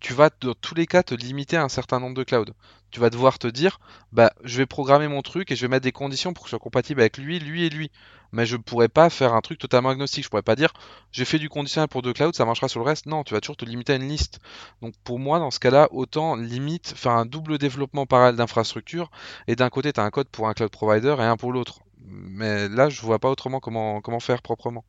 tu 0.00 0.14
vas 0.14 0.30
dans 0.40 0.54
tous 0.54 0.74
les 0.74 0.86
cas 0.86 1.02
te 1.02 1.14
limiter 1.14 1.56
à 1.56 1.62
un 1.62 1.68
certain 1.68 2.00
nombre 2.00 2.16
de 2.16 2.24
clouds. 2.24 2.52
Tu 2.90 3.00
vas 3.00 3.10
devoir 3.10 3.38
te 3.38 3.46
dire, 3.46 3.78
bah, 4.12 4.32
je 4.42 4.56
vais 4.56 4.66
programmer 4.66 5.06
mon 5.06 5.22
truc 5.22 5.52
et 5.52 5.56
je 5.56 5.60
vais 5.60 5.68
mettre 5.68 5.84
des 5.84 5.92
conditions 5.92 6.32
pour 6.32 6.44
que 6.44 6.48
ce 6.48 6.56
soit 6.56 6.58
compatible 6.58 7.00
avec 7.00 7.18
lui, 7.18 7.38
lui 7.38 7.64
et 7.64 7.70
lui. 7.70 7.90
Mais 8.32 8.46
je 8.46 8.56
pourrais 8.56 8.88
pas 8.88 9.10
faire 9.10 9.34
un 9.34 9.40
truc 9.40 9.58
totalement 9.58 9.90
agnostique. 9.90 10.24
Je 10.24 10.30
pourrais 10.30 10.42
pas 10.42 10.56
dire, 10.56 10.72
j'ai 11.12 11.24
fait 11.24 11.38
du 11.38 11.48
conditionnel 11.48 11.88
pour 11.88 12.02
deux 12.02 12.12
clouds, 12.12 12.32
ça 12.32 12.44
marchera 12.44 12.68
sur 12.68 12.80
le 12.80 12.86
reste. 12.86 13.06
Non, 13.06 13.22
tu 13.24 13.34
vas 13.34 13.40
toujours 13.40 13.56
te 13.56 13.64
limiter 13.64 13.92
à 13.92 13.96
une 13.96 14.08
liste. 14.08 14.40
Donc 14.82 14.94
pour 15.04 15.18
moi, 15.18 15.38
dans 15.38 15.50
ce 15.50 15.60
cas-là, 15.60 15.88
autant 15.92 16.34
limite 16.36 16.94
faire 16.96 17.12
un 17.12 17.26
double 17.26 17.58
développement 17.58 18.06
parallèle 18.06 18.36
d'infrastructure 18.36 19.10
et 19.46 19.56
d'un 19.56 19.68
côté, 19.68 19.92
tu 19.92 20.00
as 20.00 20.04
un 20.04 20.10
code 20.10 20.28
pour 20.28 20.48
un 20.48 20.54
cloud 20.54 20.70
provider 20.70 21.14
et 21.18 21.22
un 21.22 21.36
pour 21.36 21.52
l'autre. 21.52 21.80
Mais 22.06 22.68
là, 22.68 22.88
je 22.88 23.02
vois 23.02 23.18
pas 23.18 23.30
autrement 23.30 23.60
comment 23.60 24.20
faire 24.20 24.42
proprement. 24.42 24.84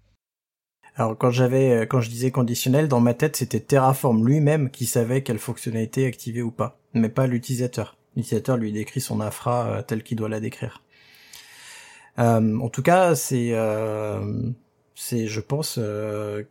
Alors 0.96 1.18
quand 1.18 1.32
j'avais, 1.32 1.72
euh, 1.72 1.86
quand 1.86 2.02
je 2.02 2.10
disais 2.10 2.32
conditionnel, 2.32 2.88
dans 2.88 3.00
ma 3.00 3.14
tête, 3.14 3.38
c'était 3.38 3.60
Terraform 3.60 4.26
lui-même 4.26 4.70
qui 4.70 4.86
savait 4.86 5.24
quelle 5.24 5.39
fonctionnalité 5.39 6.06
activer 6.06 6.42
ou 6.42 6.52
pas, 6.52 6.80
mais 6.94 7.10
pas 7.10 7.28
l'utilisateur. 7.28 7.98
L'utilisateur 8.16 8.58
lui 8.58 8.72
décrit 8.72 9.00
son 9.00 9.22
infra 9.22 9.68
euh, 9.68 9.82
tel 9.82 10.04
qu'il 10.04 10.18
doit 10.18 10.30
la 10.30 10.42
décrire. 10.42 10.84
Euh, 12.20 12.60
en 12.60 12.70
tout 12.70 12.82
cas, 12.82 13.16
c'est, 13.16 13.56
c'est, 14.96 15.28
je 15.28 15.39
pense, 15.39 15.80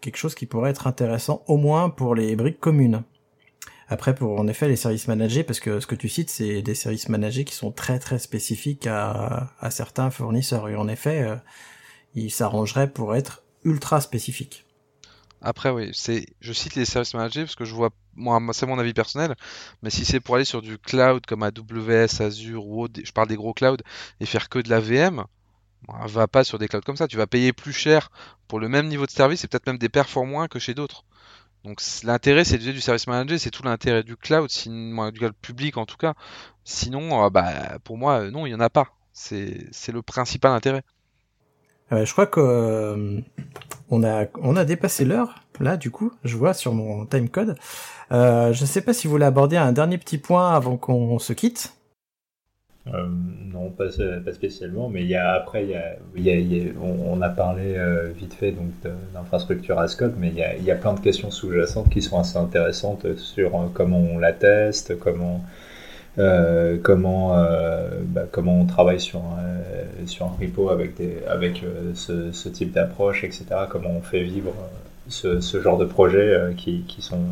quelque 0.00 0.16
chose 0.16 0.34
qui 0.34 0.46
pourrait 0.46 0.70
être 0.70 0.86
intéressant, 0.86 1.44
au 1.46 1.58
moins 1.58 1.90
pour 1.90 2.14
les 2.14 2.34
briques 2.34 2.60
communes. 2.60 3.02
Après, 3.88 4.14
pour 4.14 4.38
en 4.40 4.48
effet 4.48 4.68
les 4.68 4.76
services 4.76 5.06
managés, 5.06 5.44
parce 5.44 5.60
que 5.60 5.80
ce 5.80 5.86
que 5.86 5.94
tu 5.94 6.08
cites, 6.08 6.30
c'est 6.30 6.62
des 6.62 6.74
services 6.74 7.08
managés 7.10 7.44
qui 7.44 7.54
sont 7.54 7.72
très 7.72 7.98
très 7.98 8.18
spécifiques 8.18 8.86
à, 8.86 9.50
à 9.60 9.70
certains 9.70 10.10
fournisseurs. 10.10 10.68
Et 10.68 10.76
en 10.76 10.88
effet, 10.88 11.28
ils 12.14 12.30
s'arrangeraient 12.30 12.90
pour 12.90 13.14
être 13.14 13.39
ultra 13.64 14.00
spécifique. 14.00 14.66
Après, 15.42 15.70
oui, 15.70 15.90
je 16.40 16.52
cite 16.52 16.74
les 16.74 16.84
services 16.84 17.14
managés 17.14 17.42
parce 17.42 17.56
que 17.56 17.64
je 17.64 17.74
vois, 17.74 17.90
moi, 18.14 18.40
c'est 18.52 18.66
mon 18.66 18.78
avis 18.78 18.92
personnel, 18.92 19.34
mais 19.82 19.88
si 19.88 20.04
c'est 20.04 20.20
pour 20.20 20.36
aller 20.36 20.44
sur 20.44 20.60
du 20.60 20.76
cloud 20.76 21.24
comme 21.26 21.42
AWS, 21.42 22.20
Azure 22.20 22.66
ou 22.66 22.82
autre, 22.82 23.00
je 23.02 23.12
parle 23.12 23.28
des 23.28 23.36
gros 23.36 23.54
clouds, 23.54 23.78
et 24.20 24.26
faire 24.26 24.50
que 24.50 24.58
de 24.58 24.68
la 24.68 24.80
VM, 24.80 25.24
va 25.88 26.28
pas 26.28 26.44
sur 26.44 26.58
des 26.58 26.68
clouds 26.68 26.82
comme 26.82 26.96
ça. 26.96 27.08
Tu 27.08 27.16
vas 27.16 27.26
payer 27.26 27.52
plus 27.52 27.72
cher 27.72 28.10
pour 28.48 28.60
le 28.60 28.68
même 28.68 28.88
niveau 28.88 29.06
de 29.06 29.10
service 29.10 29.44
et 29.44 29.48
peut-être 29.48 29.66
même 29.66 29.78
des 29.78 29.88
perfs 29.88 30.16
moins 30.16 30.48
que 30.48 30.58
chez 30.58 30.74
d'autres. 30.74 31.04
Donc 31.64 31.80
l'intérêt, 32.04 32.44
c'est 32.44 32.58
du 32.58 32.80
service 32.80 33.06
manager, 33.06 33.38
c'est 33.38 33.50
tout 33.50 33.62
l'intérêt 33.62 34.02
du 34.02 34.16
cloud, 34.16 34.48
du 34.50 35.18
cloud 35.18 35.34
public 35.40 35.76
en 35.76 35.86
tout 35.86 35.96
cas. 35.96 36.14
Sinon, 36.64 37.24
euh, 37.24 37.30
bah, 37.30 37.78
pour 37.84 37.98
moi, 37.98 38.30
non, 38.30 38.46
il 38.46 38.50
y 38.50 38.54
en 38.54 38.60
a 38.60 38.70
pas. 38.70 38.94
C'est 39.12 39.92
le 39.92 40.02
principal 40.02 40.52
intérêt. 40.52 40.82
Euh, 41.92 42.04
je 42.04 42.12
crois 42.12 42.26
que 42.26 42.40
euh, 42.40 43.20
on 43.90 44.04
a 44.04 44.26
on 44.40 44.56
a 44.56 44.64
dépassé 44.64 45.04
l'heure. 45.04 45.42
là, 45.60 45.76
du 45.76 45.90
coup, 45.90 46.12
je 46.24 46.36
vois 46.36 46.54
sur 46.54 46.72
mon 46.72 47.04
timecode. 47.06 47.56
Euh, 48.12 48.52
je 48.52 48.62
ne 48.62 48.66
sais 48.66 48.80
pas 48.80 48.92
si 48.92 49.06
vous 49.06 49.12
voulez 49.12 49.26
aborder 49.26 49.56
un 49.56 49.72
dernier 49.72 49.98
petit 49.98 50.18
point 50.18 50.54
avant 50.54 50.76
qu'on 50.76 51.18
se 51.18 51.32
quitte. 51.32 51.74
Euh, 52.86 53.06
non, 53.52 53.70
pas, 53.70 53.90
spécialement, 54.32 54.88
mais 54.88 55.14
après, 55.14 55.66
on, 56.82 57.20
a 57.20 57.28
parlé 57.28 57.76
vite 58.16 58.32
fait 58.32 58.54
d'infrastructure 59.12 59.78
ASCODE, 59.78 60.14
mais 60.18 60.28
il 60.28 60.64
y, 60.64 60.70
a, 60.70 60.74
plein 60.76 60.94
de 60.94 61.00
questions 61.00 61.30
sous-jacentes 61.30 61.90
qui 61.90 62.00
sont 62.00 62.18
assez 62.18 62.38
intéressantes 62.38 63.16
sur 63.16 63.52
comment 63.74 63.98
on 63.98 64.18
la 64.18 64.32
teste, 64.32 64.98
comment, 64.98 65.44
euh, 66.20 66.76
comment, 66.82 67.36
bah, 68.02 68.22
comment 68.30 68.60
on 68.60 68.66
travaille 68.66 69.00
sur 69.00 69.20
un, 69.20 70.06
sur 70.06 70.26
un 70.26 70.36
repo 70.40 70.70
avec, 70.70 70.96
des, 70.96 71.18
avec 71.28 71.64
ce, 71.94 72.32
ce, 72.32 72.48
type 72.48 72.72
d'approche, 72.72 73.24
etc. 73.24 73.44
Comment 73.68 73.90
on 73.90 74.02
fait 74.02 74.22
vivre 74.22 74.52
ce, 75.08 75.40
ce 75.40 75.60
genre 75.60 75.78
de 75.78 75.84
projets 75.84 76.54
qui, 76.56 76.82
qui, 76.82 77.02
sont, 77.02 77.24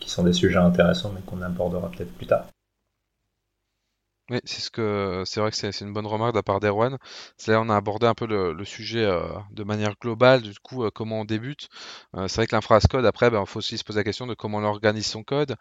qui 0.00 0.10
sont 0.10 0.22
des 0.22 0.32
sujets 0.32 0.58
intéressants, 0.58 1.12
mais 1.14 1.22
qu'on 1.26 1.42
abordera 1.42 1.90
peut-être 1.90 2.12
plus 2.12 2.26
tard. 2.26 2.46
Oui, 4.28 4.40
c'est 4.44 4.60
ce 4.60 4.70
que 4.70 5.22
c'est 5.24 5.38
vrai 5.38 5.52
que 5.52 5.56
c'est 5.56 5.80
une 5.82 5.92
bonne 5.92 6.06
remarque 6.06 6.32
de 6.32 6.38
la 6.38 6.42
part 6.42 6.58
d'Erwan. 6.58 6.98
C'est 7.36 7.52
là 7.52 7.60
on 7.60 7.68
a 7.68 7.76
abordé 7.76 8.06
un 8.06 8.14
peu 8.14 8.26
le, 8.26 8.64
sujet 8.64 9.04
euh, 9.04 9.22
de 9.52 9.62
manière 9.62 9.94
globale, 10.00 10.42
du 10.42 10.52
coup 10.58 10.82
euh, 10.84 10.90
comment 10.92 11.20
on 11.20 11.24
débute. 11.24 11.68
Euh, 12.16 12.26
c'est 12.26 12.38
vrai 12.38 12.46
que 12.48 12.56
l'infrascode 12.56 13.06
après, 13.06 13.30
ben, 13.30 13.46
faut 13.46 13.58
aussi 13.60 13.78
se 13.78 13.84
poser 13.84 14.00
la 14.00 14.04
question 14.04 14.26
de 14.26 14.34
comment 14.34 14.58
on 14.58 14.64
organise 14.64 15.06
son 15.06 15.22
code, 15.22 15.54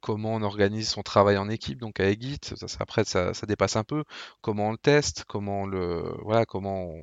comment 0.00 0.34
on 0.34 0.42
organise 0.42 0.88
son 0.88 1.02
travail 1.02 1.36
en 1.38 1.48
équipe, 1.48 1.78
donc 1.78 2.00
avec 2.00 2.20
Git. 2.20 2.40
Ça, 2.42 2.66
après 2.80 3.04
ça, 3.04 3.32
ça 3.32 3.46
dépasse 3.46 3.76
un 3.76 3.84
peu. 3.84 4.02
Comment 4.40 4.68
on 4.68 4.72
le 4.72 4.78
teste, 4.78 5.24
comment 5.28 5.62
on 5.62 5.66
le 5.66 6.02
voilà, 6.22 6.46
comment 6.46 6.86
on, 6.86 7.02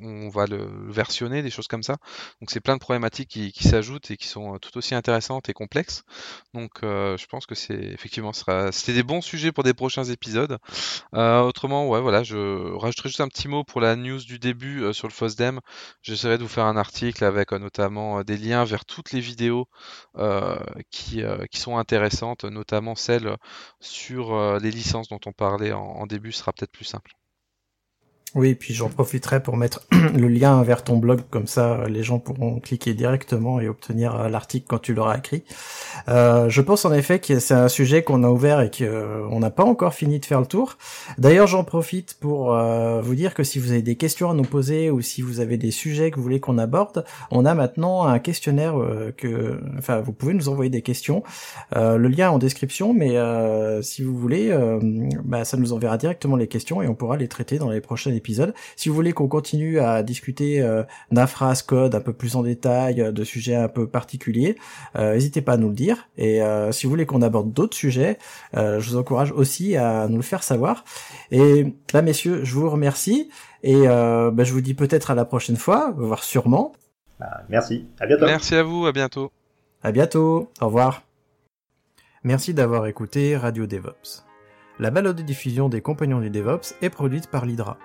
on 0.00 0.28
va 0.28 0.46
le 0.46 0.90
versionner, 0.90 1.42
des 1.42 1.50
choses 1.50 1.68
comme 1.68 1.82
ça. 1.82 1.96
Donc 2.40 2.50
c'est 2.50 2.60
plein 2.60 2.74
de 2.74 2.80
problématiques 2.80 3.28
qui, 3.28 3.68
s'ajoutent 3.68 4.10
et 4.10 4.16
qui 4.16 4.26
sont 4.26 4.54
euh, 4.54 4.58
tout 4.58 4.76
aussi 4.78 4.94
intéressantes 4.94 5.48
et 5.48 5.52
complexes. 5.52 6.04
Donc 6.54 6.82
euh, 6.82 7.16
je 7.16 7.26
pense 7.26 7.46
que 7.46 7.54
c'est 7.54 7.74
effectivement 7.74 8.32
c'était 8.32 8.94
des 8.94 9.02
bons 9.02 9.20
sujets 9.20 9.52
pour 9.52 9.64
des 9.64 9.74
prochains 9.74 10.04
épisodes. 10.04 10.58
Euh, 11.14 11.40
autrement, 11.40 11.88
ouais 11.88 12.00
voilà, 12.00 12.22
je 12.22 12.72
rajouterai 12.76 13.08
juste 13.08 13.20
un 13.20 13.28
petit 13.28 13.48
mot 13.48 13.64
pour 13.64 13.80
la 13.80 13.96
news 13.96 14.20
du 14.20 14.38
début 14.38 14.92
sur 14.94 15.08
le 15.08 15.12
FOSDEM. 15.12 15.60
J'essaierai 16.02 16.38
de 16.38 16.42
vous 16.42 16.48
faire 16.48 16.66
un 16.66 16.76
article 16.76 17.24
avec 17.24 17.52
notamment 17.52 18.22
des 18.22 18.36
liens 18.36 18.64
vers 18.64 18.84
toutes 18.84 19.12
les 19.12 19.20
vidéos 19.20 19.68
qui, 20.90 21.22
qui 21.50 21.60
sont 21.60 21.76
intéressantes, 21.78 22.44
notamment 22.44 22.94
celles 22.94 23.36
sur 23.80 24.58
les 24.58 24.70
licences 24.70 25.08
dont 25.08 25.20
on 25.26 25.32
parlait 25.32 25.72
en 25.72 26.06
début, 26.06 26.32
sera 26.32 26.52
peut-être 26.52 26.72
plus 26.72 26.84
simple. 26.84 27.12
Oui, 28.34 28.54
puis 28.54 28.72
j'en 28.72 28.88
profiterai 28.88 29.42
pour 29.42 29.58
mettre 29.58 29.82
le 30.14 30.26
lien 30.26 30.62
vers 30.62 30.82
ton 30.82 30.96
blog, 30.96 31.20
comme 31.28 31.46
ça 31.46 31.84
les 31.86 32.02
gens 32.02 32.18
pourront 32.18 32.60
cliquer 32.60 32.94
directement 32.94 33.60
et 33.60 33.68
obtenir 33.68 34.18
euh, 34.18 34.28
l'article 34.30 34.64
quand 34.68 34.78
tu 34.78 34.94
l'auras 34.94 35.18
écrit. 35.18 35.44
Euh, 36.08 36.48
je 36.48 36.62
pense 36.62 36.86
en 36.86 36.92
effet 36.94 37.18
que 37.18 37.38
c'est 37.38 37.54
un 37.54 37.68
sujet 37.68 38.02
qu'on 38.02 38.24
a 38.24 38.30
ouvert 38.30 38.62
et 38.62 38.70
qu'on 38.70 38.84
euh, 38.84 39.38
n'a 39.38 39.50
pas 39.50 39.64
encore 39.64 39.92
fini 39.92 40.18
de 40.18 40.24
faire 40.24 40.40
le 40.40 40.46
tour. 40.46 40.78
D'ailleurs, 41.18 41.46
j'en 41.46 41.62
profite 41.62 42.16
pour 42.20 42.54
euh, 42.54 43.02
vous 43.02 43.14
dire 43.14 43.34
que 43.34 43.44
si 43.44 43.58
vous 43.58 43.72
avez 43.72 43.82
des 43.82 43.96
questions 43.96 44.30
à 44.30 44.34
nous 44.34 44.44
poser 44.44 44.90
ou 44.90 45.02
si 45.02 45.20
vous 45.20 45.40
avez 45.40 45.58
des 45.58 45.70
sujets 45.70 46.10
que 46.10 46.16
vous 46.16 46.22
voulez 46.22 46.40
qu'on 46.40 46.56
aborde, 46.56 47.04
on 47.30 47.44
a 47.44 47.54
maintenant 47.54 48.04
un 48.04 48.18
questionnaire 48.18 48.74
que, 49.16 49.60
enfin, 49.78 50.00
vous 50.00 50.12
pouvez 50.12 50.32
nous 50.32 50.48
envoyer 50.48 50.70
des 50.70 50.82
questions. 50.82 51.22
le 51.74 52.08
lien 52.08 52.26
est 52.26 52.34
en 52.34 52.38
description, 52.38 52.94
mais 52.94 53.16
si 53.82 54.02
vous 54.02 54.16
voulez, 54.16 54.56
bah, 55.24 55.44
ça 55.44 55.56
nous 55.56 55.72
enverra 55.72 55.98
directement 55.98 56.36
les 56.36 56.48
questions 56.48 56.82
et 56.82 56.88
on 56.88 56.94
pourra 56.94 57.16
les 57.16 57.28
traiter 57.28 57.58
dans 57.58 57.70
les 57.70 57.80
prochaines 57.80 58.14
épisode. 58.22 58.54
Si 58.76 58.88
vous 58.88 58.94
voulez 58.94 59.12
qu'on 59.12 59.26
continue 59.26 59.80
à 59.80 60.02
discuter 60.04 60.62
euh, 60.62 60.84
d'infras, 61.10 61.62
code 61.66 61.94
un 61.94 62.00
peu 62.00 62.12
plus 62.12 62.36
en 62.36 62.42
détail, 62.42 63.00
euh, 63.00 63.10
de 63.10 63.24
sujets 63.24 63.56
un 63.56 63.68
peu 63.68 63.88
particuliers, 63.88 64.56
euh, 64.96 65.14
n'hésitez 65.14 65.42
pas 65.42 65.54
à 65.54 65.56
nous 65.56 65.68
le 65.68 65.74
dire. 65.74 66.08
Et 66.16 66.40
si 66.70 66.86
vous 66.86 66.90
voulez 66.90 67.06
qu'on 67.06 67.22
aborde 67.22 67.52
d'autres 67.52 67.76
sujets, 67.76 68.18
je 68.54 68.88
vous 68.88 68.96
encourage 68.96 69.32
aussi 69.32 69.76
à 69.76 70.06
nous 70.08 70.16
le 70.16 70.22
faire 70.22 70.42
savoir. 70.42 70.84
Et 71.30 71.74
là, 71.92 72.02
messieurs, 72.02 72.44
je 72.44 72.54
vous 72.54 72.70
remercie. 72.70 73.30
Et 73.62 73.86
bah, 73.86 74.44
je 74.44 74.52
vous 74.52 74.60
dis 74.60 74.74
peut-être 74.74 75.10
à 75.10 75.14
la 75.14 75.24
prochaine 75.24 75.56
fois, 75.56 75.92
voire 75.96 76.22
sûrement. 76.22 76.72
Bah, 77.18 77.42
merci, 77.48 77.86
à 78.00 78.06
bientôt. 78.06 78.26
Merci 78.26 78.54
à 78.54 78.62
vous, 78.62 78.86
à 78.86 78.92
bientôt. 78.92 79.32
À 79.82 79.92
bientôt, 79.92 80.50
au 80.60 80.66
revoir. 80.66 81.02
Merci 82.24 82.54
d'avoir 82.54 82.86
écouté 82.86 83.36
Radio 83.36 83.66
DevOps. 83.66 84.24
La 84.78 84.90
balade 84.90 85.16
de 85.16 85.22
diffusion 85.22 85.68
des 85.68 85.80
compagnons 85.80 86.20
du 86.20 86.30
DevOps 86.30 86.74
est 86.82 86.90
produite 86.90 87.28
par 87.28 87.46
l'Hydra. 87.46 87.78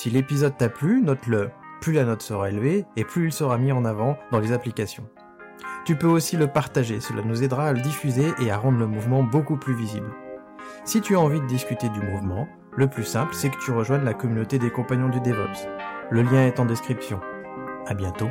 Si 0.00 0.08
l'épisode 0.08 0.56
t'a 0.56 0.70
plu, 0.70 1.02
note-le. 1.02 1.50
Plus 1.82 1.92
la 1.92 2.06
note 2.06 2.22
sera 2.22 2.48
élevée 2.48 2.86
et 2.96 3.04
plus 3.04 3.26
il 3.26 3.32
sera 3.32 3.58
mis 3.58 3.70
en 3.70 3.84
avant 3.84 4.16
dans 4.32 4.38
les 4.38 4.52
applications. 4.52 5.06
Tu 5.84 5.94
peux 5.94 6.06
aussi 6.06 6.38
le 6.38 6.46
partager, 6.46 7.00
cela 7.00 7.20
nous 7.20 7.42
aidera 7.42 7.66
à 7.66 7.72
le 7.74 7.82
diffuser 7.82 8.32
et 8.40 8.50
à 8.50 8.56
rendre 8.56 8.78
le 8.78 8.86
mouvement 8.86 9.22
beaucoup 9.22 9.58
plus 9.58 9.74
visible. 9.74 10.10
Si 10.86 11.02
tu 11.02 11.16
as 11.16 11.20
envie 11.20 11.42
de 11.42 11.46
discuter 11.46 11.90
du 11.90 12.00
mouvement, 12.00 12.48
le 12.78 12.88
plus 12.88 13.04
simple 13.04 13.34
c'est 13.34 13.50
que 13.50 13.62
tu 13.62 13.72
rejoignes 13.72 14.04
la 14.04 14.14
communauté 14.14 14.58
des 14.58 14.70
compagnons 14.70 15.10
du 15.10 15.20
DevOps. 15.20 15.68
Le 16.10 16.22
lien 16.22 16.46
est 16.46 16.60
en 16.60 16.64
description. 16.64 17.20
À 17.86 17.92
bientôt. 17.92 18.30